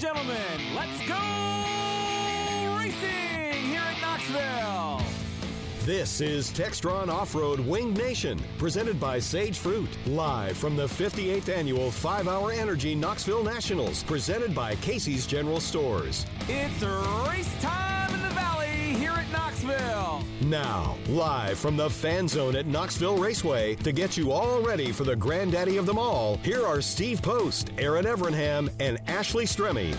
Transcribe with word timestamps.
And 0.00 0.16
gentlemen, 0.16 0.74
let's 0.74 1.06
go 1.06 1.29
This 5.90 6.20
is 6.20 6.52
Textron 6.52 7.08
Off-Road 7.08 7.58
Winged 7.58 7.98
Nation, 7.98 8.40
presented 8.58 9.00
by 9.00 9.18
Sage 9.18 9.58
Fruit, 9.58 9.88
live 10.06 10.56
from 10.56 10.76
the 10.76 10.86
58th 10.86 11.48
annual 11.48 11.88
5-Hour 11.88 12.52
Energy 12.52 12.94
Knoxville 12.94 13.42
Nationals, 13.42 14.04
presented 14.04 14.54
by 14.54 14.76
Casey's 14.76 15.26
General 15.26 15.58
Stores. 15.58 16.26
It's 16.48 16.80
race 17.28 17.60
time 17.60 18.14
in 18.14 18.22
the 18.22 18.28
valley 18.28 18.68
here 18.68 19.10
at 19.10 19.28
Knoxville. 19.32 20.22
Now, 20.42 20.96
live 21.08 21.58
from 21.58 21.76
the 21.76 21.90
fan 21.90 22.28
zone 22.28 22.54
at 22.54 22.66
Knoxville 22.66 23.18
Raceway, 23.18 23.74
to 23.74 23.90
get 23.90 24.16
you 24.16 24.30
all 24.30 24.62
ready 24.62 24.92
for 24.92 25.02
the 25.02 25.16
granddaddy 25.16 25.76
of 25.76 25.86
them 25.86 25.98
all, 25.98 26.36
here 26.44 26.64
are 26.64 26.80
Steve 26.80 27.20
Post, 27.20 27.72
Aaron 27.78 28.04
Evernham, 28.04 28.70
and 28.78 29.00
Ashley 29.08 29.44
Stremme. 29.44 29.98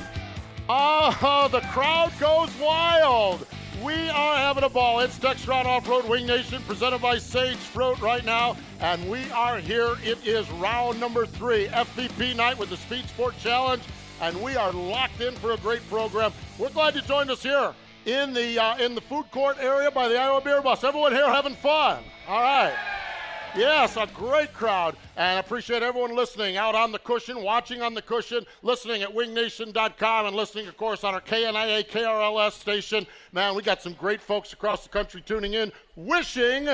Oh, 0.69 1.49
the 1.51 1.59
crowd 1.59 2.13
goes 2.17 2.49
wild. 2.61 3.45
We 3.83 4.09
are 4.09 4.35
having 4.35 4.63
a 4.63 4.69
ball. 4.69 4.99
It's 4.99 5.17
Textron 5.17 5.65
Off-Road 5.65 6.07
Wing 6.07 6.27
Nation 6.27 6.61
presented 6.67 7.01
by 7.01 7.17
Sage 7.17 7.55
Fruit 7.57 7.99
right 7.99 8.23
now. 8.23 8.55
And 8.79 9.09
we 9.09 9.31
are 9.31 9.57
here. 9.57 9.95
It 10.03 10.23
is 10.23 10.47
round 10.51 10.99
number 10.99 11.25
three, 11.25 11.65
FVP 11.65 12.35
night 12.35 12.59
with 12.59 12.69
the 12.69 12.77
Speed 12.77 13.09
Sport 13.09 13.35
Challenge. 13.39 13.81
And 14.21 14.39
we 14.39 14.55
are 14.55 14.71
locked 14.71 15.21
in 15.21 15.33
for 15.35 15.53
a 15.53 15.57
great 15.57 15.87
program. 15.89 16.31
We're 16.59 16.69
glad 16.69 16.93
you 16.93 17.01
joined 17.01 17.31
us 17.31 17.41
here 17.41 17.73
in 18.05 18.33
the 18.33 18.59
uh, 18.59 18.77
in 18.77 18.93
the 18.93 19.01
food 19.01 19.31
court 19.31 19.57
area 19.59 19.89
by 19.89 20.07
the 20.07 20.19
Iowa 20.19 20.41
Beer 20.41 20.61
Bus. 20.61 20.83
Everyone 20.83 21.11
here 21.11 21.27
having 21.27 21.55
fun. 21.55 22.03
All 22.27 22.41
right. 22.41 22.75
Yes, 23.53 23.97
a 23.97 24.07
great 24.15 24.53
crowd, 24.53 24.95
and 25.17 25.37
appreciate 25.37 25.83
everyone 25.83 26.15
listening 26.15 26.55
out 26.55 26.73
on 26.73 26.93
the 26.93 26.99
cushion, 26.99 27.43
watching 27.43 27.81
on 27.81 27.93
the 27.93 28.01
cushion, 28.01 28.45
listening 28.61 29.01
at 29.01 29.13
wingnation.com, 29.13 30.25
and 30.25 30.35
listening, 30.35 30.67
of 30.67 30.77
course, 30.77 31.03
on 31.03 31.13
our 31.13 31.19
KNIA 31.19 31.83
KRLS 31.83 32.53
station. 32.53 33.05
Man, 33.33 33.53
we 33.53 33.61
got 33.61 33.81
some 33.81 33.91
great 33.91 34.21
folks 34.21 34.53
across 34.53 34.83
the 34.83 34.89
country 34.89 35.21
tuning 35.21 35.55
in, 35.55 35.73
wishing 35.97 36.69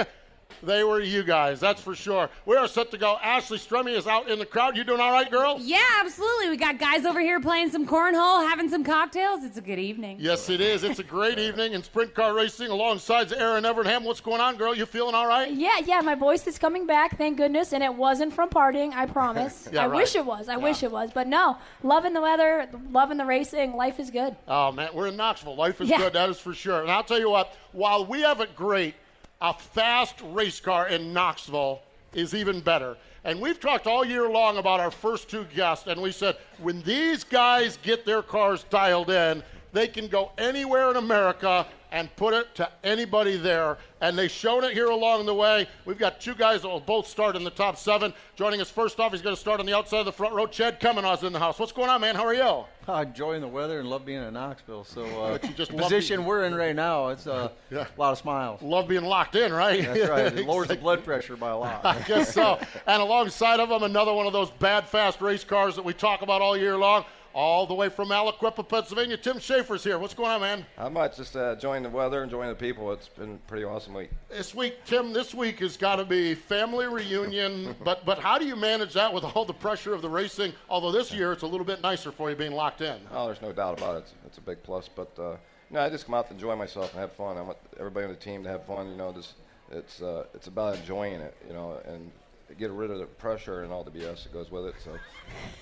they 0.63 0.83
were 0.83 0.99
you 0.99 1.23
guys, 1.23 1.59
that's 1.59 1.81
for 1.81 1.93
sure. 1.95 2.29
We 2.45 2.55
are 2.55 2.67
set 2.67 2.89
to 2.91 2.97
go. 2.97 3.17
Ashley 3.21 3.57
Stremme 3.59 3.95
is 3.95 4.07
out 4.07 4.27
in 4.29 4.39
the 4.39 4.45
crowd. 4.45 4.75
You 4.75 4.83
doing 4.83 4.99
all 4.99 5.11
right, 5.11 5.29
girl? 5.29 5.57
Yeah, 5.59 5.83
absolutely. 5.99 6.49
We 6.49 6.57
got 6.57 6.79
guys 6.79 7.05
over 7.05 7.19
here 7.19 7.39
playing 7.39 7.69
some 7.69 7.85
cornhole, 7.87 8.47
having 8.47 8.67
some 8.69 8.83
cocktails. 8.83 9.43
It's 9.43 9.57
a 9.57 9.61
good 9.61 9.77
evening. 9.79 10.17
Yes, 10.19 10.49
it 10.49 10.59
is. 10.61 10.83
It's 10.83 10.99
a 10.99 11.03
great 11.03 11.37
evening 11.37 11.73
in 11.73 11.83
sprint 11.83 12.15
car 12.15 12.33
racing 12.33 12.69
alongside 12.71 13.31
Aaron 13.33 13.65
Evernham. 13.65 14.03
What's 14.03 14.19
going 14.21 14.41
on, 14.41 14.55
girl? 14.57 14.73
You 14.75 14.85
feeling 14.85 15.13
all 15.13 15.27
right? 15.27 15.51
Yeah, 15.51 15.77
yeah. 15.85 16.01
My 16.01 16.15
voice 16.15 16.47
is 16.47 16.57
coming 16.57 16.87
back, 16.87 17.17
thank 17.17 17.37
goodness, 17.37 17.71
and 17.73 17.83
it 17.83 17.93
wasn't 17.93 18.33
from 18.33 18.49
partying. 18.49 18.93
I 18.93 19.05
promise. 19.05 19.67
Yeah, 19.77 19.83
I 19.83 19.87
right. 19.87 19.97
wish 19.97 20.15
it 20.15 20.25
was. 20.25 20.47
I 20.49 20.53
Yeah. 20.53 20.57
wish 20.59 20.81
it 20.81 20.91
was, 20.91 21.11
but 21.13 21.27
no. 21.27 21.57
Loving 21.83 22.13
the 22.13 22.21
weather, 22.21 22.67
loving 22.91 23.17
the 23.17 23.25
racing. 23.25 23.75
Life 23.75 23.99
is 23.99 24.09
good. 24.09 24.35
Oh 24.47 24.71
man, 24.71 24.89
we're 24.93 25.07
in 25.07 25.17
Knoxville. 25.17 25.55
Life 25.55 25.81
is 25.81 25.89
Yeah. 25.89 25.97
good, 25.97 26.13
that 26.13 26.29
is 26.29 26.39
for 26.39 26.53
sure. 26.53 26.81
And 26.81 26.89
I'll 26.89 27.03
tell 27.03 27.19
you 27.19 27.29
what, 27.29 27.53
while 27.73 28.05
we 28.05 28.21
have 28.21 28.39
it 28.41 28.55
great, 28.55 28.95
a 29.41 29.53
fast 29.53 30.15
race 30.25 30.59
car 30.59 30.87
in 30.87 31.13
Knoxville 31.13 31.81
is 32.13 32.33
even 32.33 32.59
better. 32.59 32.97
And 33.23 33.41
we've 33.41 33.59
talked 33.59 33.87
all 33.87 34.05
year 34.05 34.29
long 34.29 34.57
about 34.57 34.79
our 34.79 34.91
first 34.91 35.29
two 35.29 35.45
guests, 35.55 35.87
and 35.87 36.01
we 36.01 36.11
said 36.11 36.37
when 36.59 36.81
these 36.83 37.23
guys 37.23 37.77
get 37.83 38.05
their 38.05 38.21
cars 38.21 38.63
dialed 38.69 39.09
in, 39.09 39.43
they 39.73 39.87
can 39.87 40.07
go 40.07 40.31
anywhere 40.37 40.89
in 40.89 40.95
America 40.95 41.67
and 41.91 42.13
put 42.15 42.33
it 42.33 42.53
to 42.55 42.69
anybody 42.83 43.37
there. 43.37 43.77
And 43.99 44.17
they've 44.17 44.29
shown 44.29 44.63
it 44.63 44.73
here 44.73 44.89
along 44.89 45.25
the 45.25 45.33
way. 45.33 45.67
We've 45.85 45.97
got 45.97 46.21
two 46.21 46.35
guys 46.35 46.61
that 46.61 46.67
will 46.67 46.79
both 46.79 47.07
start 47.07 47.35
in 47.35 47.43
the 47.43 47.49
top 47.49 47.77
seven. 47.77 48.13
Joining 48.35 48.61
us 48.61 48.69
first 48.69 48.99
off, 48.99 49.11
he's 49.11 49.23
going 49.23 49.35
to 49.35 49.39
start 49.39 49.59
on 49.59 49.65
the 49.65 49.75
outside 49.75 49.99
of 49.99 50.05
the 50.05 50.11
front 50.11 50.35
row. 50.35 50.45
Chad 50.45 50.79
Kemenah 50.79 51.25
in 51.25 51.33
the 51.33 51.39
house. 51.39 51.57
What's 51.57 51.71
going 51.71 51.89
on, 51.89 52.01
man? 52.01 52.15
How 52.15 52.25
are 52.25 52.33
you? 52.33 52.65
I'm 52.87 53.07
enjoying 53.07 53.41
the 53.41 53.47
weather 53.47 53.79
and 53.79 53.89
love 53.89 54.05
being 54.05 54.21
in 54.23 54.33
Knoxville. 54.35 54.83
So, 54.83 55.03
uh, 55.23 55.37
just 55.55 55.71
the 55.71 55.77
position 55.77 56.25
we're 56.25 56.45
in 56.45 56.53
right 56.55 56.75
now, 56.75 57.07
it's 57.09 57.25
uh, 57.27 57.49
Yeah. 57.71 57.85
a 57.97 57.99
lot 57.99 58.11
of 58.11 58.17
smiles. 58.19 58.61
Love 58.61 58.87
being 58.87 59.03
locked 59.03 59.35
in, 59.35 59.51
right? 59.51 59.83
That's 59.83 60.07
right. 60.09 60.33
It 60.37 60.45
lowers 60.45 60.67
the 60.67 60.75
blood 60.75 61.03
pressure 61.03 61.35
by 61.35 61.49
a 61.49 61.57
lot. 61.57 61.83
I 61.83 61.99
guess 62.03 62.33
so. 62.33 62.59
and 62.85 63.01
alongside 63.01 63.59
of 63.59 63.69
him, 63.71 63.81
another 63.83 64.13
one 64.13 64.27
of 64.27 64.33
those 64.33 64.51
bad, 64.51 64.85
fast 64.87 65.19
race 65.21 65.43
cars 65.43 65.75
that 65.75 65.83
we 65.83 65.93
talk 65.93 66.21
about 66.21 66.41
all 66.41 66.55
year 66.55 66.77
long, 66.77 67.03
all 67.37 67.67
the 67.67 67.73
way 67.73 67.87
from 67.87 68.09
Aliquippa, 68.09 68.67
Pennsylvania. 68.67 69.15
Tim 69.15 69.37
Shaffer's 69.37 69.83
here. 69.83 69.99
What's 69.99 70.15
going 70.15 70.31
on, 70.31 70.41
man? 70.41 70.65
How 70.75 70.89
much? 70.89 71.17
Just 71.17 71.35
uh, 71.35 71.51
enjoying 71.51 71.83
the 71.83 71.89
weather, 71.89 72.23
enjoying 72.23 72.49
the 72.49 72.55
people. 72.55 72.91
It's 72.91 73.09
been 73.09 73.35
a 73.35 73.47
pretty 73.47 73.63
awesome 73.63 73.93
week. 73.93 74.09
This 74.27 74.55
week, 74.55 74.83
Tim, 74.85 75.13
this 75.13 75.35
week 75.35 75.59
has 75.59 75.77
got 75.77 75.97
to 75.97 76.03
be 76.05 76.33
family 76.33 76.87
reunion. 76.87 77.75
but 77.83 78.03
but 78.05 78.17
how 78.17 78.39
do 78.39 78.45
you 78.47 78.55
manage 78.55 78.95
that 78.95 79.13
with 79.13 79.23
all 79.23 79.45
the 79.45 79.53
pressure 79.53 79.93
of 79.93 80.01
the 80.01 80.09
racing? 80.09 80.51
Although 80.67 80.91
this 80.91 81.13
year 81.13 81.31
it's 81.31 81.43
a 81.43 81.47
little 81.47 81.65
bit 81.65 81.83
nicer 81.83 82.11
for 82.11 82.31
you 82.31 82.35
being 82.35 82.53
locked 82.53 82.81
in. 82.81 82.97
Oh, 83.11 83.27
there's 83.27 83.41
no 83.43 83.53
doubt 83.53 83.77
about 83.77 83.97
it. 83.97 83.99
It's, 83.99 84.13
it's 84.25 84.37
a 84.39 84.41
big 84.41 84.63
plus. 84.63 84.89
But 84.93 85.11
uh, 85.19 85.35
no, 85.69 85.81
I 85.81 85.91
just 85.91 86.07
come 86.07 86.15
out 86.15 86.27
to 86.29 86.33
enjoy 86.33 86.55
myself 86.55 86.91
and 86.93 87.01
have 87.01 87.11
fun. 87.11 87.37
I 87.37 87.43
want 87.43 87.59
everybody 87.79 88.05
on 88.05 88.11
the 88.11 88.17
team 88.17 88.41
to 88.45 88.49
have 88.49 88.65
fun. 88.65 88.89
You 88.89 88.95
know, 88.95 89.13
just 89.13 89.35
it's 89.71 90.01
uh, 90.01 90.23
it's 90.33 90.47
about 90.47 90.75
enjoying 90.77 91.21
it. 91.21 91.37
You 91.47 91.53
know, 91.53 91.79
and 91.85 92.11
get 92.57 92.71
rid 92.71 92.91
of 92.91 92.99
the 92.99 93.05
pressure 93.05 93.63
and 93.63 93.71
all 93.71 93.83
the 93.83 93.91
BS 93.91 94.23
that 94.23 94.33
goes 94.33 94.51
with 94.51 94.65
it. 94.65 94.75
So. 94.83 94.97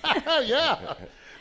yeah. 0.44 0.94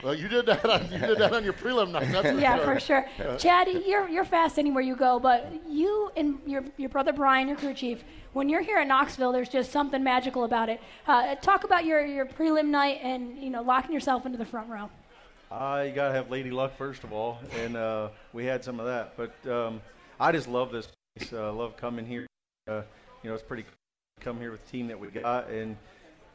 Well, 0.03 0.15
you 0.15 0.27
did 0.27 0.45
that. 0.47 0.65
On, 0.65 0.91
you 0.91 0.99
did 0.99 1.17
that 1.19 1.33
on 1.33 1.43
your 1.43 1.53
prelim 1.53 1.91
night. 1.91 2.11
That's 2.11 2.29
for 2.29 2.39
yeah, 2.39 2.55
sure. 2.57 2.65
for 2.65 2.79
sure. 2.79 3.37
Chad, 3.37 3.67
you're 3.85 4.09
you're 4.09 4.25
fast 4.25 4.59
anywhere 4.59 4.83
you 4.83 4.95
go, 4.95 5.19
but 5.19 5.51
you 5.67 6.11
and 6.17 6.39
your 6.45 6.63
your 6.77 6.89
brother 6.89 7.13
Brian, 7.13 7.47
your 7.47 7.57
crew 7.57 7.73
chief, 7.73 8.03
when 8.33 8.49
you're 8.49 8.61
here 8.61 8.77
at 8.77 8.87
Knoxville, 8.87 9.31
there's 9.31 9.49
just 9.49 9.71
something 9.71 10.03
magical 10.03 10.43
about 10.43 10.69
it. 10.69 10.81
Uh, 11.07 11.35
talk 11.35 11.63
about 11.63 11.85
your 11.85 12.05
your 12.05 12.25
prelim 12.25 12.67
night 12.67 12.99
and 13.01 13.37
you 13.37 13.49
know 13.49 13.61
locking 13.61 13.93
yourself 13.93 14.25
into 14.25 14.37
the 14.37 14.45
front 14.45 14.69
row. 14.69 14.89
Uh, 15.51 15.85
you 15.87 15.93
got 15.93 16.09
to 16.09 16.13
have 16.13 16.29
lady 16.29 16.51
luck, 16.51 16.75
first 16.77 17.03
of 17.03 17.13
all. 17.13 17.39
And 17.59 17.77
uh, 17.77 18.09
we 18.33 18.45
had 18.45 18.63
some 18.63 18.79
of 18.79 18.85
that. 18.87 19.13
But 19.15 19.51
um, 19.51 19.81
I 20.19 20.31
just 20.31 20.47
love 20.47 20.71
this 20.71 20.89
place. 21.15 21.31
I 21.33 21.47
uh, 21.47 21.53
love 21.53 21.77
coming 21.77 22.05
here. 22.05 22.27
Uh, 22.67 22.81
you 23.23 23.29
know, 23.29 23.35
it's 23.35 23.43
pretty 23.43 23.63
cool 23.63 23.71
to 23.71 23.84
come 24.25 24.39
here 24.39 24.49
with 24.49 24.65
the 24.65 24.71
team 24.71 24.87
that 24.87 24.99
we 24.99 25.07
got. 25.09 25.49
And 25.49 25.77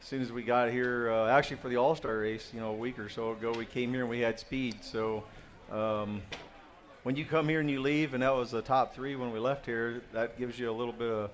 as 0.01 0.07
soon 0.07 0.21
as 0.21 0.31
we 0.31 0.43
got 0.43 0.71
here, 0.71 1.11
uh, 1.11 1.27
actually 1.27 1.57
for 1.57 1.67
the 1.67 1.75
All 1.75 1.93
Star 1.93 2.19
race, 2.19 2.49
you 2.53 2.61
know, 2.61 2.69
a 2.69 2.77
week 2.77 2.97
or 2.97 3.09
so 3.09 3.33
ago, 3.33 3.51
we 3.51 3.65
came 3.65 3.91
here 3.91 4.01
and 4.01 4.09
we 4.09 4.21
had 4.21 4.39
speed. 4.39 4.77
So 4.81 5.25
um, 5.69 6.21
when 7.03 7.17
you 7.17 7.25
come 7.25 7.49
here 7.49 7.59
and 7.59 7.69
you 7.69 7.81
leave, 7.81 8.13
and 8.13 8.23
that 8.23 8.33
was 8.33 8.49
the 8.49 8.61
top 8.61 8.95
three 8.95 9.17
when 9.17 9.33
we 9.33 9.39
left 9.39 9.65
here, 9.65 10.01
that 10.13 10.39
gives 10.39 10.57
you 10.57 10.71
a 10.71 10.71
little 10.71 10.93
bit 10.93 11.11
of 11.11 11.31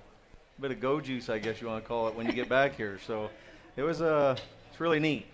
bit 0.60 0.72
of 0.72 0.80
go 0.80 1.00
juice, 1.00 1.28
I 1.28 1.38
guess 1.38 1.60
you 1.60 1.68
want 1.68 1.84
to 1.84 1.86
call 1.86 2.08
it, 2.08 2.16
when 2.16 2.26
you 2.26 2.32
get 2.32 2.48
back 2.48 2.74
here. 2.74 2.98
So 3.06 3.30
it 3.76 3.82
was 3.84 4.00
a 4.00 4.36
it's 4.68 4.80
really 4.80 4.98
neat. 4.98 5.26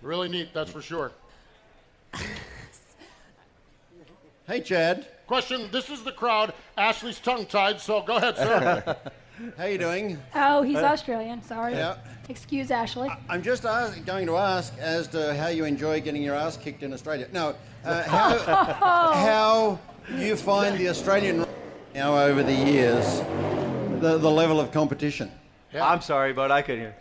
Really 0.00 0.28
neat, 0.28 0.50
that's 0.54 0.70
for 0.70 0.80
sure. 0.80 1.10
Hey, 4.46 4.60
Chad. 4.60 5.08
Question: 5.26 5.68
This 5.72 5.90
is 5.90 6.04
the 6.04 6.12
crowd. 6.12 6.54
Ashley's 6.76 7.18
tongue-tied, 7.18 7.80
so 7.80 8.00
go 8.00 8.16
ahead, 8.16 8.36
sir. 8.36 8.96
How 9.56 9.66
you 9.66 9.78
doing? 9.78 10.18
Oh, 10.34 10.62
he's 10.62 10.76
Uh, 10.76 10.84
Australian. 10.84 11.42
Sorry. 11.42 11.74
Yeah. 11.74 11.96
Excuse 12.28 12.70
Ashley. 12.70 13.08
I'm 13.28 13.42
just 13.42 13.64
ask, 13.64 14.04
going 14.04 14.26
to 14.26 14.36
ask 14.36 14.76
as 14.78 15.08
to 15.08 15.34
how 15.34 15.48
you 15.48 15.64
enjoy 15.64 16.00
getting 16.00 16.22
your 16.22 16.34
ass 16.34 16.56
kicked 16.56 16.82
in 16.82 16.92
Australia. 16.92 17.28
No, 17.32 17.54
uh, 17.84 18.02
how, 18.14 18.38
how 19.14 19.78
you 20.16 20.36
find 20.36 20.76
the 20.78 20.88
Australian 20.88 21.46
now 21.94 22.18
over 22.18 22.42
the 22.42 22.52
years, 22.52 23.20
the, 24.00 24.18
the 24.18 24.30
level 24.30 24.60
of 24.60 24.72
competition. 24.72 25.30
I'm 25.74 26.00
sorry, 26.00 26.32
but 26.32 26.50
I 26.50 26.62
couldn't 26.62 26.80
hear. 26.80 26.96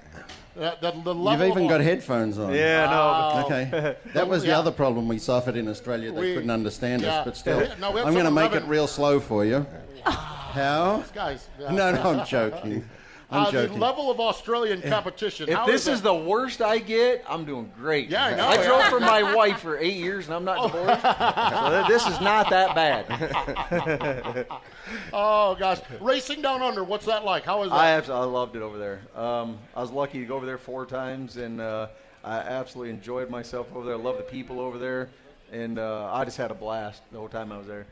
The, 0.58 0.76
the 0.82 1.14
You've 1.14 1.42
even 1.44 1.64
of- 1.66 1.70
got 1.70 1.82
headphones 1.82 2.40
on. 2.40 2.52
Yeah, 2.54 2.90
no. 2.90 3.44
Okay. 3.46 3.96
That 4.14 4.28
was 4.28 4.42
the 4.42 4.50
Yeah. 4.50 4.60
other 4.60 4.72
problem 4.72 5.08
we 5.08 5.20
suffered 5.20 5.56
in 5.56 5.68
Australia. 5.68 6.12
They 6.12 6.20
We- 6.20 6.34
couldn't 6.34 6.50
understand 6.50 7.04
yeah. 7.04 7.20
us, 7.20 7.26
but 7.26 7.38
still. 7.38 7.60
We- 7.60 7.68
no, 7.80 7.92
we 7.92 8.00
have 8.00 8.08
I'm 8.08 8.14
going 8.14 8.26
to 8.26 8.28
some 8.28 8.34
make 8.34 8.52
it 8.52 8.56
revenue- 8.56 8.72
real 8.72 8.88
slow 8.88 9.20
for 9.20 9.46
you. 9.46 9.66
How? 10.06 11.04
Guys. 11.14 11.48
yeah. 11.60 11.72
No, 11.72 11.92
no, 11.92 12.02
I'm 12.02 12.26
joking. 12.26 12.84
I'm 13.30 13.48
Uh, 13.48 13.52
the 13.52 13.68
level 13.74 14.10
of 14.10 14.20
Australian 14.22 14.82
competition. 14.82 15.50
If 15.50 15.66
this 15.66 15.88
is, 15.88 16.02
the 16.02 16.14
worst 16.14 16.62
I 16.62 16.78
get, 16.78 17.26
I'm 17.28 17.44
doing 17.44 17.70
great. 17.78 18.10
Yeah, 18.10 18.26
I 18.26 18.36
know, 18.36 18.48
I 18.48 18.56
yeah. 18.56 18.68
drove 18.68 18.84
for 18.86 19.00
my 19.02 19.36
wife 19.36 19.60
for 19.60 19.78
eight 19.78 19.98
years 19.98 20.28
and 20.28 20.36
I'm 20.36 20.46
not 20.46 20.72
divorced. 20.72 21.02
so 21.02 21.86
this 21.90 22.08
is 22.08 22.22
not 22.22 22.50
that 22.50 22.74
bad. 22.74 24.48
oh 25.14 25.56
gosh, 25.56 25.80
racing 26.00 26.42
down 26.42 26.62
under. 26.62 26.84
What's 26.84 27.06
that 27.06 27.26
like? 27.26 27.44
How 27.44 27.64
is 27.64 27.70
that? 27.70 27.76
I 27.76 27.90
absolutely 27.92 28.28
I 28.28 28.32
loved 28.32 28.56
it 28.56 28.62
over 28.62 28.78
there. 28.78 29.02
Um, 29.16 29.58
I 29.76 29.82
was 29.82 29.92
lucky 29.92 30.20
to 30.20 30.26
go 30.26 30.36
over 30.38 30.46
there 30.46 30.58
four 30.58 30.86
times, 30.86 31.36
and 31.38 31.60
uh, 31.60 31.88
I 32.24 32.38
absolutely 32.38 32.94
enjoyed 32.94 33.30
myself 33.30 33.68
over 33.76 33.86
there. 33.86 33.96
I 33.96 34.00
love 34.00 34.18
the 34.18 34.24
people 34.24 34.62
over 34.62 34.78
there, 34.78 35.10
and 35.52 35.80
uh, 35.80 36.10
I 36.14 36.24
just 36.24 36.38
had 36.38 36.52
a 36.52 36.56
blast 36.56 37.02
the 37.12 37.18
whole 37.18 37.30
time 37.30 37.52
I 37.52 37.58
was 37.58 37.68
there. 37.68 37.86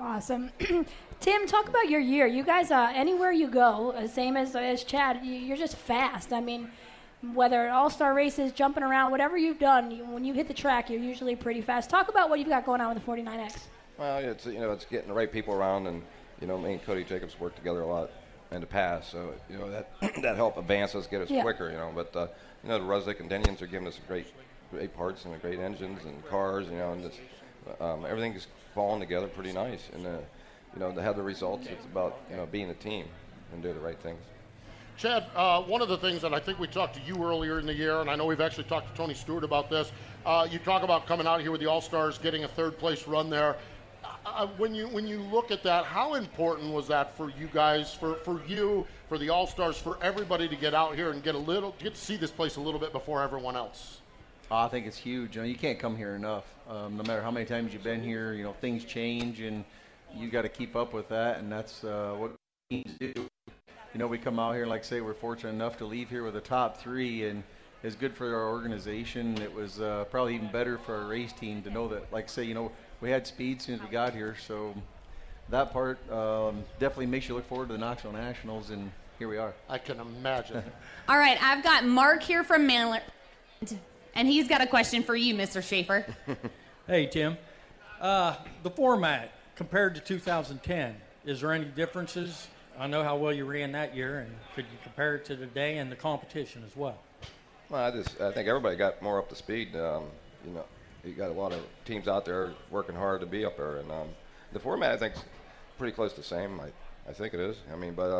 Awesome. 0.00 0.50
Tim, 1.20 1.46
talk 1.48 1.68
about 1.68 1.88
your 1.88 2.00
year. 2.00 2.26
You 2.26 2.44
guys, 2.44 2.70
uh, 2.70 2.92
anywhere 2.94 3.32
you 3.32 3.48
go, 3.48 3.90
uh, 3.92 4.06
same 4.06 4.36
as 4.36 4.54
as 4.54 4.84
Chad, 4.84 5.24
you, 5.24 5.32
you're 5.32 5.56
just 5.56 5.76
fast. 5.76 6.32
I 6.32 6.40
mean, 6.40 6.70
whether 7.34 7.68
all 7.70 7.90
star 7.90 8.14
races, 8.14 8.52
jumping 8.52 8.84
around, 8.84 9.10
whatever 9.10 9.36
you've 9.36 9.58
done, 9.58 9.90
you, 9.90 10.04
when 10.04 10.24
you 10.24 10.34
hit 10.34 10.46
the 10.46 10.54
track, 10.54 10.88
you're 10.88 11.00
usually 11.00 11.34
pretty 11.34 11.60
fast. 11.60 11.90
Talk 11.90 12.08
about 12.08 12.30
what 12.30 12.38
you've 12.38 12.48
got 12.48 12.64
going 12.64 12.80
on 12.80 12.94
with 12.94 13.04
the 13.04 13.10
49X. 13.10 13.64
Well, 13.98 14.18
it's 14.18 14.46
you 14.46 14.60
know 14.60 14.70
it's 14.70 14.84
getting 14.84 15.08
the 15.08 15.14
right 15.14 15.30
people 15.30 15.52
around, 15.52 15.88
and 15.88 16.02
you 16.40 16.46
know 16.46 16.56
me 16.58 16.74
and 16.74 16.82
Cody 16.84 17.02
Jacobs 17.02 17.38
worked 17.40 17.56
together 17.56 17.80
a 17.80 17.86
lot 17.86 18.10
in 18.52 18.60
the 18.60 18.66
past, 18.66 19.10
so 19.10 19.34
you 19.50 19.58
know 19.58 19.68
that 19.68 19.90
that 20.22 20.36
helped 20.36 20.58
advance 20.58 20.94
us, 20.94 21.08
get 21.08 21.22
us 21.22 21.30
Yeah. 21.30 21.42
quicker, 21.42 21.70
you 21.70 21.76
know. 21.76 21.90
But 21.92 22.14
uh, 22.14 22.28
you 22.62 22.68
know 22.68 22.78
the 22.78 22.84
Ruslik 22.84 23.18
and 23.18 23.28
Denians 23.28 23.60
are 23.62 23.66
giving 23.66 23.88
us 23.88 23.98
great 24.06 24.28
great 24.70 24.94
parts 24.96 25.24
and 25.24 25.40
great 25.42 25.58
engines 25.58 26.04
and 26.04 26.24
cars, 26.28 26.68
you 26.68 26.76
know, 26.76 26.92
and 26.92 27.10
um, 27.80 28.04
everything 28.06 28.34
is 28.34 28.46
falling 28.78 29.00
together 29.00 29.26
pretty 29.26 29.52
nice. 29.52 29.90
And 29.92 30.06
uh, 30.06 30.10
you 30.72 30.78
know 30.78 30.92
to 30.92 31.02
have 31.02 31.16
the 31.16 31.22
results, 31.22 31.66
it's 31.66 31.84
about 31.86 32.16
you 32.30 32.36
know 32.36 32.46
being 32.46 32.70
a 32.70 32.74
team 32.74 33.06
and 33.52 33.60
do 33.60 33.72
the 33.72 33.80
right 33.80 33.98
things. 33.98 34.22
Chad, 34.96 35.24
uh, 35.34 35.62
one 35.62 35.82
of 35.82 35.88
the 35.88 35.98
things 35.98 36.22
that 36.22 36.32
I 36.32 36.38
think 36.38 36.60
we 36.60 36.68
talked 36.68 36.94
to 36.94 37.00
you 37.02 37.24
earlier 37.24 37.58
in 37.58 37.66
the 37.66 37.74
year, 37.74 38.00
and 38.00 38.08
I 38.08 38.14
know 38.14 38.24
we've 38.24 38.40
actually 38.40 38.64
talked 38.64 38.88
to 38.88 38.96
Tony 38.96 39.14
Stewart 39.14 39.42
about 39.42 39.68
this. 39.68 39.90
Uh, 40.24 40.46
you 40.48 40.60
talk 40.60 40.84
about 40.84 41.08
coming 41.08 41.26
out 41.26 41.40
here 41.40 41.50
with 41.50 41.60
the 41.60 41.66
All 41.66 41.80
Stars, 41.80 42.18
getting 42.18 42.44
a 42.44 42.48
third 42.48 42.78
place 42.78 43.08
run 43.08 43.28
there. 43.28 43.56
Uh, 44.24 44.46
when 44.58 44.76
you 44.76 44.86
when 44.86 45.08
you 45.08 45.22
look 45.22 45.50
at 45.50 45.64
that, 45.64 45.84
how 45.84 46.14
important 46.14 46.72
was 46.72 46.86
that 46.86 47.16
for 47.16 47.30
you 47.30 47.48
guys, 47.52 47.92
for, 47.92 48.14
for 48.14 48.40
you, 48.46 48.86
for 49.08 49.18
the 49.18 49.28
All 49.28 49.48
Stars, 49.48 49.76
for 49.76 49.98
everybody 50.02 50.48
to 50.48 50.54
get 50.54 50.72
out 50.72 50.94
here 50.94 51.10
and 51.10 51.20
get 51.24 51.34
a 51.34 51.38
little, 51.52 51.74
get 51.80 51.96
to 51.96 52.00
see 52.00 52.16
this 52.16 52.30
place 52.30 52.54
a 52.54 52.60
little 52.60 52.78
bit 52.78 52.92
before 52.92 53.24
everyone 53.24 53.56
else? 53.56 53.97
Oh, 54.50 54.56
I 54.56 54.68
think 54.68 54.86
it's 54.86 54.96
huge. 54.96 55.36
You 55.36 55.42
know, 55.42 55.48
you 55.48 55.56
can't 55.56 55.78
come 55.78 55.94
here 55.94 56.14
enough. 56.14 56.44
Um, 56.70 56.96
no 56.96 57.02
matter 57.02 57.20
how 57.20 57.30
many 57.30 57.44
times 57.44 57.74
you've 57.74 57.82
been 57.82 58.02
here, 58.02 58.32
you 58.32 58.42
know 58.42 58.54
things 58.54 58.84
change, 58.84 59.40
and 59.40 59.62
you 60.14 60.30
got 60.30 60.42
to 60.42 60.48
keep 60.48 60.74
up 60.74 60.94
with 60.94 61.08
that, 61.10 61.38
and 61.38 61.52
that's 61.52 61.84
uh, 61.84 62.14
what 62.16 62.32
teams 62.70 62.92
do. 62.98 63.12
You 63.92 63.98
know, 63.98 64.06
we 64.06 64.16
come 64.16 64.38
out 64.38 64.54
here, 64.54 64.66
like 64.66 64.84
say, 64.84 65.02
we're 65.02 65.12
fortunate 65.12 65.50
enough 65.50 65.76
to 65.78 65.84
leave 65.84 66.08
here 66.08 66.24
with 66.24 66.36
a 66.36 66.40
top 66.40 66.78
three, 66.78 67.26
and 67.26 67.42
it's 67.82 67.94
good 67.94 68.14
for 68.14 68.34
our 68.34 68.48
organization. 68.48 69.36
It 69.42 69.52
was 69.52 69.80
uh, 69.80 70.04
probably 70.10 70.34
even 70.34 70.50
better 70.50 70.78
for 70.78 70.96
our 70.96 71.06
race 71.06 71.32
team 71.34 71.62
to 71.62 71.70
know 71.70 71.86
that, 71.88 72.10
like 72.10 72.24
I 72.24 72.28
say, 72.28 72.44
you 72.44 72.54
know, 72.54 72.72
we 73.02 73.10
had 73.10 73.26
speed 73.26 73.58
as 73.58 73.64
soon 73.64 73.74
as 73.76 73.82
we 73.82 73.88
got 73.88 74.14
here, 74.14 74.34
so 74.46 74.74
that 75.50 75.72
part 75.72 75.98
um, 76.10 76.64
definitely 76.78 77.06
makes 77.06 77.28
you 77.28 77.34
look 77.34 77.46
forward 77.48 77.68
to 77.68 77.74
the 77.74 77.78
Knoxville 77.78 78.12
Nationals, 78.12 78.70
and 78.70 78.90
here 79.18 79.28
we 79.28 79.36
are. 79.36 79.52
I 79.68 79.76
can 79.76 80.00
imagine. 80.00 80.62
All 81.08 81.18
right, 81.18 81.42
I've 81.42 81.62
got 81.62 81.84
Mark 81.84 82.22
here 82.22 82.44
from 82.44 82.66
Maryland, 82.66 83.02
and 84.18 84.26
he's 84.26 84.48
got 84.48 84.60
a 84.60 84.66
question 84.66 85.04
for 85.04 85.14
you, 85.14 85.34
Mr. 85.34 85.62
Shaffer. 85.62 86.04
Hey, 86.88 87.04
Tim. 87.04 87.36
Uh, 88.00 88.34
the 88.62 88.70
format 88.70 89.32
compared 89.56 89.94
to 89.96 90.00
2010, 90.00 90.96
is 91.26 91.42
there 91.42 91.52
any 91.52 91.66
differences? 91.66 92.48
I 92.78 92.86
know 92.86 93.04
how 93.04 93.18
well 93.18 93.30
you 93.30 93.44
ran 93.44 93.72
that 93.72 93.94
year, 93.94 94.20
and 94.20 94.34
could 94.54 94.64
you 94.72 94.78
compare 94.82 95.16
it 95.16 95.26
to 95.26 95.36
today 95.36 95.76
and 95.76 95.92
the 95.92 95.96
competition 95.96 96.62
as 96.66 96.74
well? 96.74 96.98
Well, 97.68 97.84
I 97.84 97.90
just 97.90 98.18
I 98.22 98.32
think 98.32 98.48
everybody 98.48 98.74
got 98.76 99.02
more 99.02 99.18
up 99.18 99.28
to 99.28 99.34
speed. 99.34 99.76
Um, 99.76 100.04
you 100.46 100.52
know, 100.52 100.64
you 101.04 101.12
got 101.12 101.28
a 101.28 101.34
lot 101.34 101.52
of 101.52 101.60
teams 101.84 102.08
out 102.08 102.24
there 102.24 102.54
working 102.70 102.94
hard 102.94 103.20
to 103.20 103.26
be 103.26 103.44
up 103.44 103.58
there, 103.58 103.76
and 103.76 103.92
um, 103.92 104.08
the 104.54 104.58
format 104.58 104.92
I 104.92 104.96
think 104.96 105.14
is 105.14 105.24
pretty 105.76 105.92
close 105.92 106.12
to 106.14 106.22
the 106.22 106.26
same. 106.26 106.58
I 106.58 106.68
I 107.06 107.12
think 107.12 107.34
it 107.34 107.40
is. 107.40 107.58
I 107.70 107.76
mean, 107.76 107.92
but 107.92 108.10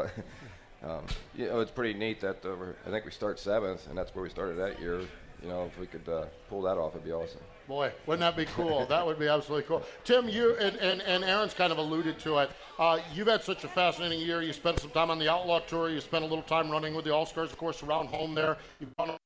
uh, 0.85 0.87
um, 0.87 1.07
you 1.35 1.47
know, 1.47 1.61
it's 1.61 1.71
pretty 1.71 1.99
neat 1.99 2.21
that 2.21 2.45
uh, 2.45 2.55
I 2.87 2.91
think 2.91 3.07
we 3.07 3.13
start 3.13 3.41
seventh, 3.41 3.89
and 3.89 3.97
that's 3.97 4.15
where 4.15 4.25
we 4.25 4.29
started 4.29 4.59
that 4.59 4.79
year. 4.79 5.01
You 5.43 5.49
know, 5.49 5.65
if 5.65 5.79
we 5.79 5.87
could 5.87 6.09
uh, 6.09 6.27
pull 6.49 6.63
that 6.63 6.77
off, 6.77 6.95
it'd 6.95 7.05
be 7.05 7.13
awesome. 7.13 7.41
Boy, 7.69 7.93
wouldn't 8.07 8.21
that 8.21 8.37
be 8.37 8.47
cool? 8.47 8.87
that 8.87 9.05
would 9.07 9.19
be 9.19 9.29
absolutely 9.29 9.69
cool. 9.69 9.83
Tim, 10.03 10.29
you 10.29 10.57
and, 10.57 10.77
and, 10.77 11.03
and 11.03 11.23
Aaron's 11.23 11.55
kind 11.55 11.71
of 11.71 11.79
alluded 11.79 12.19
to 12.21 12.39
it. 12.39 12.51
Uh, 12.79 12.99
you've 13.13 13.29
had 13.29 13.45
such 13.45 13.63
a 13.65 13.69
fascinating 13.69 14.21
year. 14.21 14.43
You 14.43 14.53
spent 14.53 14.81
some 14.81 14.91
time 14.91 15.11
on 15.11 15.19
the 15.19 15.31
Outlaw 15.31 15.61
Tour. 15.61 15.91
You 15.91 16.01
spent 16.01 16.25
a 16.25 16.27
little 16.27 16.43
time 16.43 16.71
running 16.71 16.95
with 16.95 17.05
the 17.05 17.13
All 17.13 17.27
Stars, 17.27 17.53
of 17.53 17.59
course, 17.59 17.83
around 17.83 18.07
home 18.07 18.35
there. 18.35 18.57
You've 18.81 18.97
gone 18.97 19.17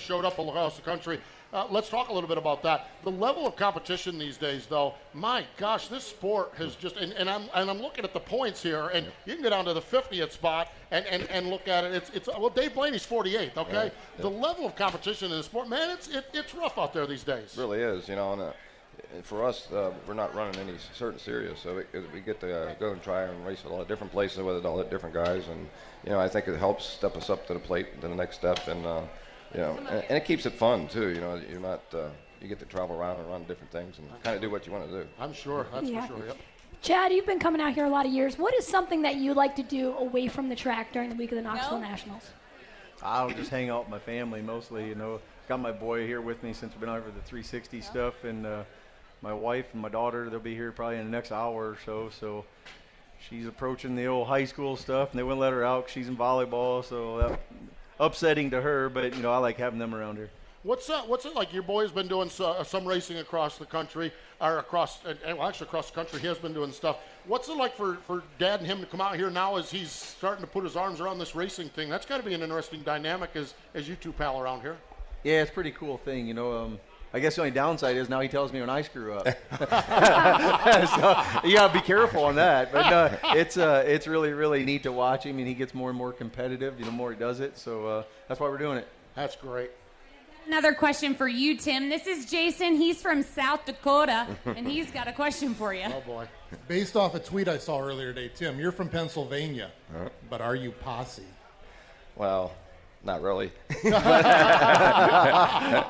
showed 0.00 0.24
up 0.24 0.38
all 0.38 0.48
across 0.48 0.76
the 0.76 0.82
country. 0.82 1.20
Uh, 1.52 1.66
let's 1.68 1.88
talk 1.88 2.10
a 2.10 2.12
little 2.12 2.28
bit 2.28 2.38
about 2.38 2.62
that. 2.62 2.88
The 3.02 3.10
level 3.10 3.44
of 3.44 3.56
competition 3.56 4.18
these 4.18 4.36
days, 4.36 4.66
though, 4.66 4.94
my 5.14 5.44
gosh, 5.56 5.88
this 5.88 6.04
sport 6.04 6.52
has 6.58 6.76
just 6.76 6.96
and, 6.96 7.12
and 7.14 7.28
I'm 7.28 7.50
and 7.54 7.68
I'm 7.68 7.80
looking 7.82 8.04
at 8.04 8.12
the 8.12 8.20
points 8.20 8.62
here, 8.62 8.86
and 8.94 9.06
you 9.26 9.34
can 9.34 9.42
go 9.42 9.50
down 9.50 9.64
to 9.64 9.74
the 9.74 9.80
50th 9.80 10.30
spot 10.30 10.68
and, 10.92 11.04
and, 11.06 11.28
and 11.28 11.48
look 11.48 11.66
at 11.66 11.82
it. 11.84 11.92
It's 11.92 12.10
it's 12.10 12.28
well, 12.28 12.50
Dave 12.50 12.74
Blaney's 12.74 13.04
48th. 13.04 13.56
Okay, 13.56 13.76
Right, 13.76 13.92
yeah. 14.16 14.22
the 14.22 14.30
level 14.30 14.64
of 14.64 14.76
competition 14.76 15.32
in 15.32 15.38
the 15.38 15.42
sport, 15.42 15.68
man, 15.68 15.90
it's 15.90 16.06
it, 16.08 16.24
it's 16.32 16.54
rough 16.54 16.78
out 16.78 16.94
there 16.94 17.06
these 17.06 17.24
days. 17.24 17.56
It 17.56 17.60
really 17.60 17.80
is, 17.80 18.08
you 18.08 18.14
know. 18.14 18.32
And, 18.34 18.42
uh, 18.42 18.52
for 19.22 19.44
us, 19.44 19.70
uh, 19.72 19.92
we're 20.06 20.14
not 20.14 20.32
running 20.34 20.60
any 20.60 20.74
certain 20.94 21.18
series, 21.18 21.58
so 21.58 21.82
we, 21.92 22.00
we 22.14 22.20
get 22.20 22.38
to 22.40 22.54
uh, 22.70 22.74
go 22.74 22.92
and 22.92 23.02
try 23.02 23.22
and 23.22 23.44
race 23.44 23.60
at 23.64 23.70
a 23.70 23.74
lot 23.74 23.80
of 23.80 23.88
different 23.88 24.12
places 24.12 24.38
with 24.38 24.64
all 24.64 24.76
the 24.76 24.84
different 24.84 25.14
guys, 25.14 25.48
and 25.48 25.68
you 26.04 26.10
know, 26.10 26.20
I 26.20 26.28
think 26.28 26.46
it 26.46 26.56
helps 26.58 26.84
step 26.84 27.16
us 27.16 27.28
up 27.28 27.46
to 27.48 27.54
the 27.54 27.58
plate 27.60 28.00
to 28.02 28.08
the 28.08 28.14
next 28.14 28.36
step, 28.36 28.68
and 28.68 28.86
uh, 28.86 29.02
you 29.54 29.60
know, 29.60 29.76
and, 29.78 29.88
and 29.88 30.16
it 30.16 30.24
keeps 30.24 30.46
it 30.46 30.52
fun 30.54 30.88
too. 30.88 31.08
You 31.10 31.20
know, 31.20 31.40
you're 31.50 31.60
not 31.60 31.82
uh, 31.92 32.08
you 32.40 32.48
get 32.48 32.58
to 32.60 32.64
travel 32.66 32.96
around 32.96 33.18
and 33.20 33.28
run 33.28 33.44
different 33.44 33.70
things 33.72 33.98
and 33.98 34.08
kind 34.22 34.36
of 34.36 34.42
do 34.42 34.50
what 34.50 34.66
you 34.66 34.72
want 34.72 34.88
to 34.90 35.02
do. 35.02 35.08
I'm 35.18 35.32
sure. 35.32 35.66
That's 35.72 35.88
Yeah. 35.88 36.06
for 36.06 36.16
sure. 36.18 36.26
Yep. 36.26 36.36
Chad, 36.82 37.12
you've 37.12 37.26
been 37.26 37.38
coming 37.38 37.60
out 37.60 37.74
here 37.74 37.84
a 37.84 37.90
lot 37.90 38.06
of 38.06 38.12
years. 38.12 38.38
What 38.38 38.54
is 38.54 38.66
something 38.66 39.02
that 39.02 39.16
you 39.16 39.34
like 39.34 39.54
to 39.56 39.62
do 39.62 39.92
away 39.98 40.28
from 40.28 40.48
the 40.48 40.56
track 40.56 40.92
during 40.92 41.10
the 41.10 41.14
week 41.16 41.30
of 41.30 41.36
the 41.36 41.42
Knoxville 41.42 41.78
Nationals? 41.80 42.30
I'll 43.02 43.30
just 43.30 43.50
hang 43.50 43.68
out 43.68 43.80
with 43.82 43.90
my 43.90 43.98
family 43.98 44.40
mostly. 44.40 44.88
You 44.88 44.94
know, 44.94 45.20
got 45.48 45.60
my 45.60 45.72
boy 45.72 46.06
here 46.06 46.20
with 46.22 46.42
me 46.42 46.52
since 46.54 46.72
we've 46.72 46.80
been 46.80 46.88
over 46.88 47.10
the 47.10 47.20
360 47.22 47.80
stuff, 47.82 48.24
and 48.24 48.46
uh, 48.46 48.62
my 49.20 49.32
wife 49.34 49.66
and 49.74 49.82
my 49.82 49.88
daughter. 49.90 50.30
They'll 50.30 50.38
be 50.40 50.54
here 50.54 50.72
probably 50.72 50.96
in 50.98 51.04
the 51.04 51.10
next 51.10 51.32
hour 51.32 51.70
or 51.70 51.76
so. 51.84 52.08
So 52.18 52.46
she's 53.28 53.46
approaching 53.46 53.94
the 53.94 54.06
old 54.06 54.26
high 54.28 54.44
school 54.46 54.74
stuff, 54.76 55.10
and 55.10 55.18
they 55.18 55.22
wouldn't 55.22 55.40
let 55.40 55.52
her 55.52 55.62
out. 55.64 55.84
'cause 55.84 55.92
She's 55.92 56.08
in 56.08 56.16
volleyball, 56.16 56.82
so 56.82 57.18
that 57.18 57.40
upsetting 58.00 58.50
to 58.50 58.60
her. 58.60 58.88
But 58.88 59.14
you 59.14 59.22
know, 59.22 59.32
I 59.32 59.38
like 59.38 59.58
having 59.58 59.78
them 59.78 59.94
around 59.94 60.16
here. 60.16 60.30
What's 60.62 60.90
uh, 60.90 61.02
what's 61.06 61.24
it 61.24 61.34
like? 61.34 61.54
Your 61.54 61.62
boy's 61.62 61.90
been 61.90 62.08
doing 62.08 62.28
so, 62.28 62.46
uh, 62.50 62.64
some 62.64 62.84
racing 62.84 63.16
across 63.16 63.56
the 63.56 63.64
country, 63.64 64.12
or 64.42 64.58
across, 64.58 64.98
and 65.06 65.38
well, 65.38 65.48
actually 65.48 65.68
across 65.68 65.88
the 65.88 65.94
country. 65.94 66.20
He 66.20 66.26
has 66.26 66.36
been 66.36 66.52
doing 66.52 66.70
stuff. 66.70 66.98
What's 67.26 67.48
it 67.48 67.56
like 67.56 67.74
for, 67.74 67.94
for 68.06 68.22
Dad 68.38 68.60
and 68.60 68.66
him 68.66 68.80
to 68.80 68.86
come 68.86 69.00
out 69.00 69.16
here 69.16 69.30
now 69.30 69.56
as 69.56 69.70
he's 69.70 69.90
starting 69.90 70.44
to 70.44 70.50
put 70.50 70.64
his 70.64 70.76
arms 70.76 71.00
around 71.00 71.18
this 71.18 71.34
racing 71.34 71.70
thing? 71.70 71.88
That's 71.88 72.04
got 72.04 72.18
to 72.18 72.22
be 72.22 72.34
an 72.34 72.42
interesting 72.42 72.82
dynamic 72.82 73.30
as 73.36 73.54
as 73.74 73.88
you 73.88 73.96
two 73.96 74.12
pal 74.12 74.38
around 74.38 74.60
here. 74.60 74.76
Yeah, 75.24 75.40
it's 75.40 75.50
a 75.50 75.54
pretty 75.54 75.70
cool 75.70 75.96
thing. 75.96 76.26
You 76.26 76.34
know, 76.34 76.52
um, 76.58 76.78
I 77.12 77.18
guess 77.18 77.34
the 77.34 77.40
only 77.42 77.50
downside 77.50 77.96
is 77.96 78.08
now 78.08 78.20
he 78.20 78.28
tells 78.28 78.52
me 78.52 78.60
when 78.60 78.70
I 78.70 78.82
screw 78.82 79.14
up. 79.14 79.26
so 79.60 81.48
you 81.48 81.56
gotta 81.56 81.72
be 81.72 81.80
careful 81.80 82.24
on 82.24 82.36
that. 82.36 82.72
But 82.72 82.92
uh, 82.92 83.16
it's 83.36 83.56
uh, 83.56 83.82
it's 83.86 84.06
really 84.06 84.32
really 84.32 84.64
neat 84.64 84.84
to 84.84 84.92
watch 84.92 85.24
him, 85.24 85.38
and 85.38 85.46
he 85.46 85.54
gets 85.54 85.74
more 85.74 85.88
and 85.90 85.98
more 85.98 86.12
competitive. 86.12 86.78
You 86.78 86.84
know, 86.86 86.92
more 86.92 87.10
he 87.12 87.18
does 87.18 87.40
it. 87.40 87.58
So 87.58 87.86
uh, 87.86 88.04
that's 88.28 88.38
why 88.40 88.48
we're 88.48 88.58
doing 88.58 88.78
it. 88.78 88.86
That's 89.16 89.34
great. 89.36 89.70
Another 90.46 90.72
question 90.72 91.14
for 91.14 91.28
you, 91.28 91.56
Tim. 91.56 91.88
This 91.88 92.06
is 92.06 92.26
Jason. 92.26 92.74
He's 92.74 93.00
from 93.02 93.22
South 93.22 93.66
Dakota, 93.66 94.26
and 94.46 94.66
he's 94.66 94.90
got 94.90 95.06
a 95.06 95.12
question 95.12 95.54
for 95.54 95.74
you. 95.74 95.84
Oh 95.94 96.00
boy. 96.06 96.26
Based 96.66 96.96
off 96.96 97.14
a 97.14 97.20
tweet 97.20 97.46
I 97.46 97.58
saw 97.58 97.80
earlier 97.80 98.12
today, 98.12 98.32
Tim, 98.34 98.58
you're 98.58 98.72
from 98.72 98.88
Pennsylvania, 98.88 99.70
Huh? 99.92 100.08
but 100.28 100.40
are 100.40 100.56
you 100.56 100.72
posse? 100.72 101.22
Well, 102.16 102.52
Not 103.02 103.22
really. 103.22 103.50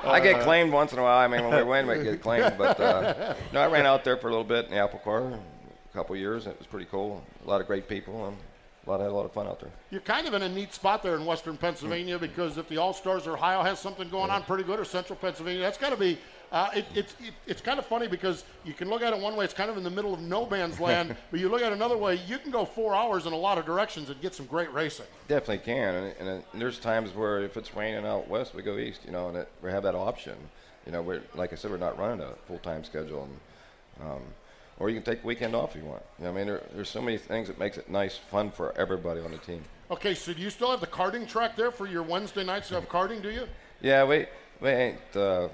I 0.05 0.21
get 0.23 0.43
claimed 0.43 0.73
once 0.73 0.93
in 0.93 1.01
a 1.01 1.03
while. 1.03 1.19
I 1.19 1.27
mean, 1.27 1.43
when 1.43 1.57
we 1.57 1.65
win, 1.65 1.89
we 1.89 2.05
get 2.05 2.23
claimed. 2.23 2.55
But 2.57 2.79
uh, 2.79 3.35
no, 3.53 3.61
I 3.61 3.67
ran 3.67 3.85
out 3.85 4.05
there 4.05 4.17
for 4.17 4.29
a 4.29 4.31
little 4.31 4.45
bit 4.45 4.67
in 4.67 4.71
the 4.71 4.77
Apple 4.77 5.01
Car, 5.01 5.23
a 5.23 5.41
couple 5.93 6.15
years. 6.15 6.47
And 6.47 6.55
it 6.55 6.59
was 6.59 6.69
pretty 6.69 6.87
cool. 6.87 7.25
A 7.45 7.49
lot 7.49 7.61
of 7.61 7.67
great 7.67 7.89
people. 7.89 8.29
And 8.29 8.37
a 8.87 8.91
lot, 8.91 9.01
had 9.01 9.11
a 9.11 9.13
lot 9.13 9.25
of 9.25 9.33
fun 9.33 9.49
out 9.49 9.59
there. 9.59 9.71
You're 9.91 10.01
kind 10.01 10.29
of 10.29 10.35
in 10.35 10.43
a 10.43 10.49
neat 10.49 10.73
spot 10.73 11.03
there 11.03 11.17
in 11.17 11.25
Western 11.27 11.57
Pennsylvania 11.57 12.19
because 12.19 12.59
if 12.59 12.69
the 12.69 12.77
All 12.77 12.93
Stars 12.93 13.27
or 13.27 13.35
Ohio 13.35 13.63
has 13.63 13.81
something 13.81 14.09
going 14.09 14.31
on 14.31 14.45
pretty 14.45 14.63
good, 14.65 14.79
or 14.79 14.85
Central 14.85 15.17
Pennsylvania, 15.17 15.63
that's 15.63 15.79
got 15.79 15.91
to 15.91 15.97
be. 15.97 16.19
Uh, 16.53 16.69
it, 16.75 16.85
it's 16.95 17.15
it, 17.21 17.33
it's 17.47 17.61
kind 17.61 17.79
of 17.79 17.87
funny 17.87 18.09
because 18.09 18.45
you 18.65 18.73
can 18.73 18.89
look 18.89 19.03
at 19.03 19.13
it 19.13 19.19
one 19.19 19.37
way; 19.37 19.45
it's 19.45 19.55
kind 19.55 19.71
of 19.71 19.77
in 19.77 19.85
the 19.85 19.91
middle 19.91 20.13
of 20.13 20.21
no 20.21 20.47
man's 20.47 20.81
land. 20.81 21.15
but 21.31 21.39
you 21.39 21.49
look 21.49 21.63
at 21.63 21.71
it 21.71 21.75
another 21.75 21.97
way, 21.97 22.21
you 22.27 22.39
can 22.39 22.51
go 22.51 22.65
four 22.65 22.95
hours 22.95 23.27
in 23.27 23.33
a 23.33 23.37
lot 23.37 23.57
of 23.57 23.65
directions 23.65 24.11
and 24.11 24.21
get 24.21 24.35
some 24.35 24.47
great 24.47 24.73
racing. 24.73 25.07
Definitely 25.29 25.59
can, 25.59 25.95
and, 25.95 26.15
and, 26.19 26.29
and 26.29 26.61
there's 26.61 26.81
times 26.81 27.15
where 27.15 27.41
if 27.41 27.57
it's 27.57 27.75
raining 27.75 28.05
out 28.05 28.29
west, 28.29 28.55
we 28.55 28.63
go 28.63 28.79
east. 28.79 29.03
You 29.05 29.13
know, 29.13 29.29
and 29.29 29.37
it, 29.37 29.49
we 29.63 29.71
have 29.71 29.85
that 29.85 29.95
option. 29.95 30.37
You 30.87 30.93
know, 30.93 31.03
we're 31.03 31.23
like 31.37 31.53
I 31.53 31.57
said, 31.57 31.71
we're 31.71 31.77
not 31.77 31.97
running 31.99 32.21
a 32.21 32.33
full 32.47 32.59
time 32.59 32.83
schedule, 32.83 33.29
and 34.01 34.11
um, 34.11 34.23
or 34.81 34.89
you 34.89 35.01
can 35.01 35.05
take 35.05 35.23
a 35.23 35.27
weekend 35.27 35.55
off 35.55 35.77
if 35.77 35.83
you 35.83 35.89
want. 35.89 36.03
You 36.19 36.25
know, 36.25 36.31
I 36.31 36.35
mean, 36.35 36.47
there, 36.47 36.63
there's 36.75 36.89
so 36.89 37.01
many 37.01 37.19
things 37.19 37.47
that 37.47 37.61
makes 37.61 37.79
it 37.79 37.89
nice, 37.89 38.17
fun 38.17 38.51
for 38.51 38.77
everybody 38.77 39.21
on 39.21 39.31
the 39.31 39.39
team. 39.39 39.63
Okay, 39.91 40.15
so 40.15 40.33
do 40.33 40.41
you 40.41 40.51
still 40.51 40.71
have 40.71 40.81
the 40.81 40.87
karting 40.87 41.29
track 41.29 41.55
there 41.55 41.71
for 41.71 41.87
your 41.87 42.03
Wednesday 42.03 42.43
nights? 42.43 42.71
You 42.71 42.77
have 42.77 42.89
karting, 42.89 43.23
do 43.23 43.31
you? 43.31 43.47
Yeah, 43.81 44.05
we 44.05 44.27
we 44.61 44.71
ain't 44.71 45.17
uh, 45.17 45.49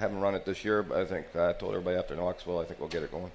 haven't 0.00 0.20
run 0.20 0.34
it 0.34 0.44
this 0.44 0.64
year, 0.64 0.82
but 0.82 0.98
I 0.98 1.04
think 1.04 1.36
I 1.36 1.52
told 1.52 1.72
everybody 1.72 1.96
after 1.96 2.16
Knoxville, 2.16 2.58
I 2.58 2.64
think 2.64 2.80
we'll 2.80 2.88
get 2.88 3.02
it 3.02 3.12
going. 3.12 3.30